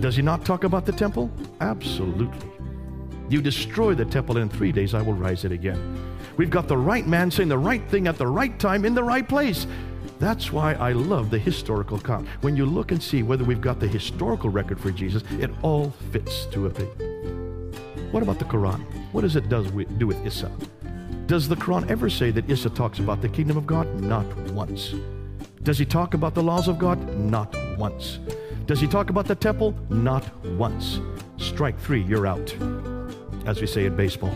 Does 0.00 0.16
he 0.16 0.22
not 0.22 0.44
talk 0.44 0.64
about 0.64 0.84
the 0.84 0.92
temple? 0.92 1.30
Absolutely. 1.60 2.50
You 3.28 3.42
destroy 3.42 3.94
the 3.94 4.04
temple, 4.04 4.38
in 4.38 4.48
three 4.48 4.72
days 4.72 4.94
I 4.94 5.02
will 5.02 5.14
rise 5.14 5.44
it 5.44 5.52
again. 5.52 5.98
We've 6.36 6.50
got 6.50 6.68
the 6.68 6.76
right 6.76 7.06
man 7.06 7.30
saying 7.30 7.48
the 7.48 7.58
right 7.58 7.86
thing 7.88 8.06
at 8.06 8.16
the 8.16 8.26
right 8.26 8.58
time 8.58 8.84
in 8.84 8.94
the 8.94 9.02
right 9.02 9.28
place. 9.28 9.66
That's 10.18 10.52
why 10.52 10.74
I 10.74 10.92
love 10.92 11.30
the 11.30 11.38
historical 11.38 11.98
account. 11.98 12.26
When 12.40 12.56
you 12.56 12.66
look 12.66 12.90
and 12.90 13.00
see 13.00 13.22
whether 13.22 13.44
we've 13.44 13.60
got 13.60 13.78
the 13.78 13.86
historical 13.86 14.50
record 14.50 14.80
for 14.80 14.90
Jesus, 14.90 15.22
it 15.38 15.50
all 15.62 15.90
fits 16.10 16.46
to 16.46 16.66
a 16.66 16.70
thing. 16.70 16.88
What 18.10 18.22
about 18.24 18.40
the 18.40 18.44
Quran? 18.44 18.80
What 19.12 19.20
does 19.20 19.36
it 19.36 19.48
does 19.48 19.70
do 19.70 20.06
with 20.06 20.26
Isa? 20.26 20.50
Does 21.26 21.46
the 21.46 21.54
Quran 21.54 21.88
ever 21.88 22.10
say 22.10 22.30
that 22.32 22.50
Isa 22.50 22.70
talks 22.70 22.98
about 22.98 23.22
the 23.22 23.28
kingdom 23.28 23.56
of 23.56 23.66
God? 23.66 23.86
Not 24.00 24.26
once. 24.50 24.94
Does 25.62 25.78
he 25.78 25.84
talk 25.84 26.14
about 26.14 26.34
the 26.34 26.42
laws 26.42 26.66
of 26.66 26.78
God? 26.78 26.98
Not 27.16 27.54
once. 27.76 28.18
Does 28.66 28.80
he 28.80 28.86
talk 28.86 29.10
about 29.10 29.26
the 29.26 29.34
temple? 29.34 29.74
Not 29.88 30.24
once. 30.56 31.00
Strike 31.36 31.78
three, 31.78 32.02
you're 32.02 32.26
out, 32.26 32.54
as 33.46 33.60
we 33.60 33.66
say 33.66 33.84
in 33.84 33.94
baseball. 33.94 34.34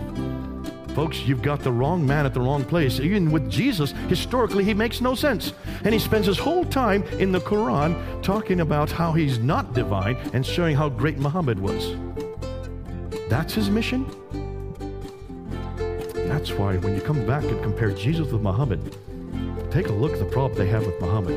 Folks, 0.94 1.20
you've 1.20 1.40
got 1.40 1.60
the 1.60 1.72
wrong 1.72 2.06
man 2.06 2.26
at 2.26 2.34
the 2.34 2.40
wrong 2.40 2.64
place. 2.64 3.00
Even 3.00 3.30
with 3.30 3.50
Jesus, 3.50 3.92
historically, 4.08 4.62
he 4.62 4.74
makes 4.74 5.00
no 5.00 5.14
sense. 5.14 5.54
And 5.84 5.94
he 5.94 5.98
spends 5.98 6.26
his 6.26 6.38
whole 6.38 6.66
time 6.66 7.02
in 7.18 7.32
the 7.32 7.40
Quran 7.40 8.22
talking 8.22 8.60
about 8.60 8.90
how 8.90 9.12
he's 9.12 9.38
not 9.38 9.72
divine 9.72 10.16
and 10.34 10.44
showing 10.44 10.76
how 10.76 10.90
great 10.90 11.18
Muhammad 11.18 11.58
was. 11.58 11.96
That's 13.30 13.54
his 13.54 13.70
mission? 13.70 14.04
That's 16.28 16.52
why 16.52 16.76
when 16.76 16.94
you 16.94 17.00
come 17.00 17.26
back 17.26 17.44
and 17.44 17.62
compare 17.62 17.90
Jesus 17.90 18.30
with 18.30 18.42
Muhammad, 18.42 18.94
take 19.70 19.88
a 19.88 19.92
look 19.92 20.12
at 20.12 20.18
the 20.18 20.26
problem 20.26 20.58
they 20.58 20.68
have 20.68 20.84
with 20.84 21.00
Muhammad. 21.00 21.34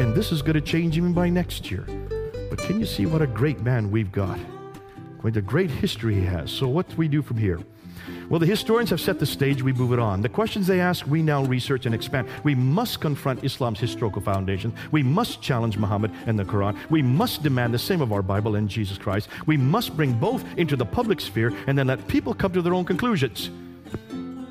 And 0.00 0.14
this 0.14 0.32
is 0.32 0.40
going 0.40 0.54
to 0.54 0.62
change 0.62 0.96
even 0.96 1.12
by 1.12 1.28
next 1.28 1.70
year. 1.70 1.84
But 2.48 2.58
can 2.58 2.80
you 2.80 2.86
see 2.86 3.04
what 3.04 3.20
a 3.20 3.26
great 3.26 3.60
man 3.60 3.90
we've 3.90 4.12
got? 4.12 4.38
What 5.20 5.36
a 5.36 5.42
great 5.42 5.70
history 5.70 6.14
he 6.14 6.24
has. 6.24 6.50
So, 6.50 6.68
what 6.68 6.88
do 6.88 6.96
we 6.96 7.08
do 7.08 7.20
from 7.20 7.36
here? 7.36 7.60
Well, 8.28 8.38
the 8.38 8.46
historians 8.46 8.90
have 8.90 9.00
set 9.00 9.18
the 9.18 9.24
stage, 9.24 9.62
we 9.62 9.72
move 9.72 9.94
it 9.94 9.98
on. 9.98 10.20
The 10.20 10.28
questions 10.28 10.66
they 10.66 10.80
ask, 10.80 11.06
we 11.06 11.22
now 11.22 11.44
research 11.44 11.86
and 11.86 11.94
expand. 11.94 12.28
We 12.44 12.54
must 12.54 13.00
confront 13.00 13.42
Islam's 13.42 13.80
historical 13.80 14.20
foundations. 14.20 14.74
We 14.92 15.02
must 15.02 15.40
challenge 15.40 15.78
Muhammad 15.78 16.12
and 16.26 16.38
the 16.38 16.44
Quran. 16.44 16.76
We 16.90 17.00
must 17.00 17.42
demand 17.42 17.72
the 17.72 17.78
same 17.78 18.02
of 18.02 18.12
our 18.12 18.20
Bible 18.20 18.56
and 18.56 18.68
Jesus 18.68 18.98
Christ. 18.98 19.30
We 19.46 19.56
must 19.56 19.96
bring 19.96 20.12
both 20.12 20.44
into 20.58 20.76
the 20.76 20.84
public 20.84 21.22
sphere 21.22 21.54
and 21.66 21.78
then 21.78 21.86
let 21.86 22.06
people 22.06 22.34
come 22.34 22.52
to 22.52 22.60
their 22.60 22.74
own 22.74 22.84
conclusions. 22.84 23.50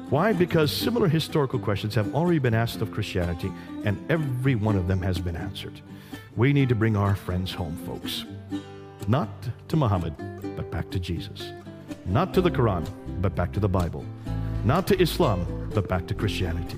Why? 0.09 0.33
Because 0.33 0.71
similar 0.71 1.07
historical 1.07 1.59
questions 1.59 1.93
have 1.93 2.15
already 2.15 2.39
been 2.39 2.55
asked 2.55 2.81
of 2.81 2.91
Christianity, 2.91 3.51
and 3.83 3.99
every 4.09 4.55
one 4.55 4.75
of 4.75 4.87
them 4.87 5.01
has 5.01 5.19
been 5.19 5.35
answered. 5.35 5.81
We 6.35 6.51
need 6.51 6.69
to 6.69 6.75
bring 6.75 6.95
our 6.95 7.13
friends 7.13 7.53
home, 7.53 7.77
folks. 7.85 8.25
Not 9.07 9.29
to 9.67 9.75
Muhammad, 9.75 10.15
but 10.55 10.71
back 10.71 10.89
to 10.91 10.99
Jesus. 10.99 11.51
Not 12.07 12.33
to 12.35 12.41
the 12.41 12.49
Quran, 12.49 12.87
but 13.21 13.35
back 13.35 13.51
to 13.51 13.59
the 13.59 13.67
Bible. 13.67 14.05
Not 14.63 14.87
to 14.87 15.01
Islam, 15.01 15.69
but 15.73 15.89
back 15.89 16.07
to 16.07 16.13
Christianity. 16.13 16.77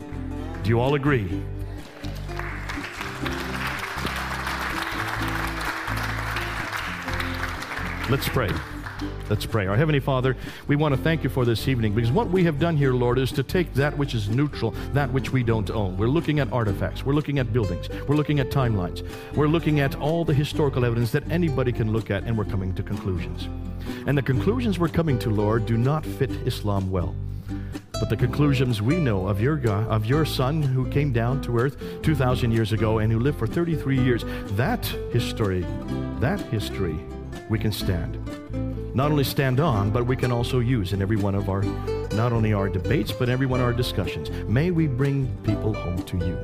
Do 0.63 0.69
you 0.69 0.79
all 0.79 0.95
agree? 0.95 1.43
Let's 8.09 8.27
pray. 8.27 8.49
Let's 9.29 9.45
pray. 9.45 9.67
Our 9.67 9.77
Heavenly 9.77 9.99
Father, 9.99 10.35
we 10.65 10.75
want 10.75 10.95
to 10.95 11.01
thank 11.01 11.23
you 11.23 11.29
for 11.29 11.45
this 11.45 11.67
evening 11.67 11.93
because 11.93 12.11
what 12.11 12.31
we 12.31 12.43
have 12.45 12.59
done 12.59 12.75
here, 12.75 12.93
Lord, 12.93 13.19
is 13.19 13.31
to 13.33 13.43
take 13.43 13.71
that 13.75 13.95
which 13.95 14.15
is 14.15 14.27
neutral, 14.27 14.71
that 14.93 15.11
which 15.11 15.31
we 15.31 15.43
don't 15.43 15.69
own. 15.69 15.95
We're 15.97 16.07
looking 16.07 16.39
at 16.39 16.51
artifacts, 16.51 17.05
we're 17.05 17.13
looking 17.13 17.37
at 17.37 17.53
buildings, 17.53 17.89
we're 18.07 18.15
looking 18.15 18.39
at 18.39 18.49
timelines, 18.49 19.07
we're 19.35 19.47
looking 19.47 19.81
at 19.81 19.93
all 19.95 20.25
the 20.25 20.33
historical 20.33 20.83
evidence 20.83 21.11
that 21.11 21.29
anybody 21.29 21.71
can 21.71 21.93
look 21.93 22.09
at, 22.09 22.23
and 22.23 22.35
we're 22.35 22.45
coming 22.45 22.73
to 22.73 22.81
conclusions. 22.81 23.47
And 24.07 24.17
the 24.17 24.23
conclusions 24.23 24.79
we're 24.79 24.87
coming 24.87 25.19
to, 25.19 25.29
Lord, 25.29 25.67
do 25.67 25.77
not 25.77 26.03
fit 26.03 26.31
Islam 26.47 26.89
well. 26.89 27.13
But 27.99 28.09
the 28.09 28.17
conclusions 28.17 28.81
we 28.81 28.95
know 28.95 29.27
of 29.27 29.39
your 29.39 29.57
God, 29.57 29.87
of 29.89 30.07
your 30.07 30.25
son 30.25 30.63
who 30.63 30.89
came 30.89 31.13
down 31.13 31.43
to 31.43 31.55
earth 31.59 31.77
2,000 32.01 32.51
years 32.51 32.71
ago 32.71 32.97
and 32.97 33.11
who 33.11 33.19
lived 33.19 33.37
for 33.37 33.45
33 33.45 33.99
years, 33.99 34.23
that 34.55 34.83
history, 35.11 35.65
that 36.19 36.39
history, 36.47 36.97
we 37.47 37.59
can 37.59 37.71
stand. 37.71 38.17
Not 38.93 39.11
only 39.11 39.23
stand 39.23 39.59
on, 39.59 39.91
but 39.91 40.05
we 40.05 40.15
can 40.15 40.31
also 40.31 40.59
use 40.59 40.93
in 40.93 41.01
every 41.01 41.17
one 41.17 41.35
of 41.35 41.49
our, 41.49 41.61
not 42.13 42.33
only 42.33 42.53
our 42.53 42.69
debates, 42.69 43.11
but 43.11 43.29
every 43.29 43.45
one 43.45 43.59
of 43.59 43.65
our 43.65 43.73
discussions. 43.73 44.29
May 44.49 44.71
we 44.71 44.87
bring 44.87 45.27
people 45.43 45.73
home 45.73 46.01
to 46.03 46.17
you. 46.17 46.37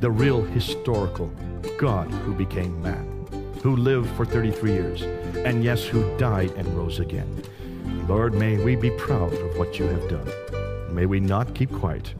The 0.00 0.10
real 0.10 0.42
historical 0.42 1.30
God 1.78 2.10
who 2.10 2.34
became 2.34 2.80
man, 2.80 3.26
who 3.62 3.76
lived 3.76 4.08
for 4.16 4.24
33 4.24 4.72
years 4.72 5.02
and 5.44 5.62
yes, 5.62 5.84
who 5.84 6.16
died 6.18 6.50
and 6.52 6.66
rose 6.76 7.00
again. 7.00 7.42
Lord, 8.08 8.34
may 8.34 8.62
we 8.62 8.74
be 8.74 8.90
proud 8.90 9.32
of 9.32 9.58
what 9.58 9.78
you 9.78 9.86
have 9.86 10.08
done. 10.08 10.94
May 10.94 11.06
we 11.06 11.20
not 11.20 11.54
keep 11.54 11.70
quiet. 11.70 12.14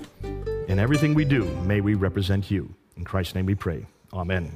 In 0.68 0.78
everything 0.78 1.14
we 1.14 1.24
do, 1.24 1.44
may 1.64 1.80
we 1.80 1.94
represent 1.94 2.50
you. 2.50 2.74
In 2.96 3.04
Christ's 3.04 3.34
name 3.34 3.46
we 3.46 3.54
pray. 3.54 3.86
Amen. 4.12 4.52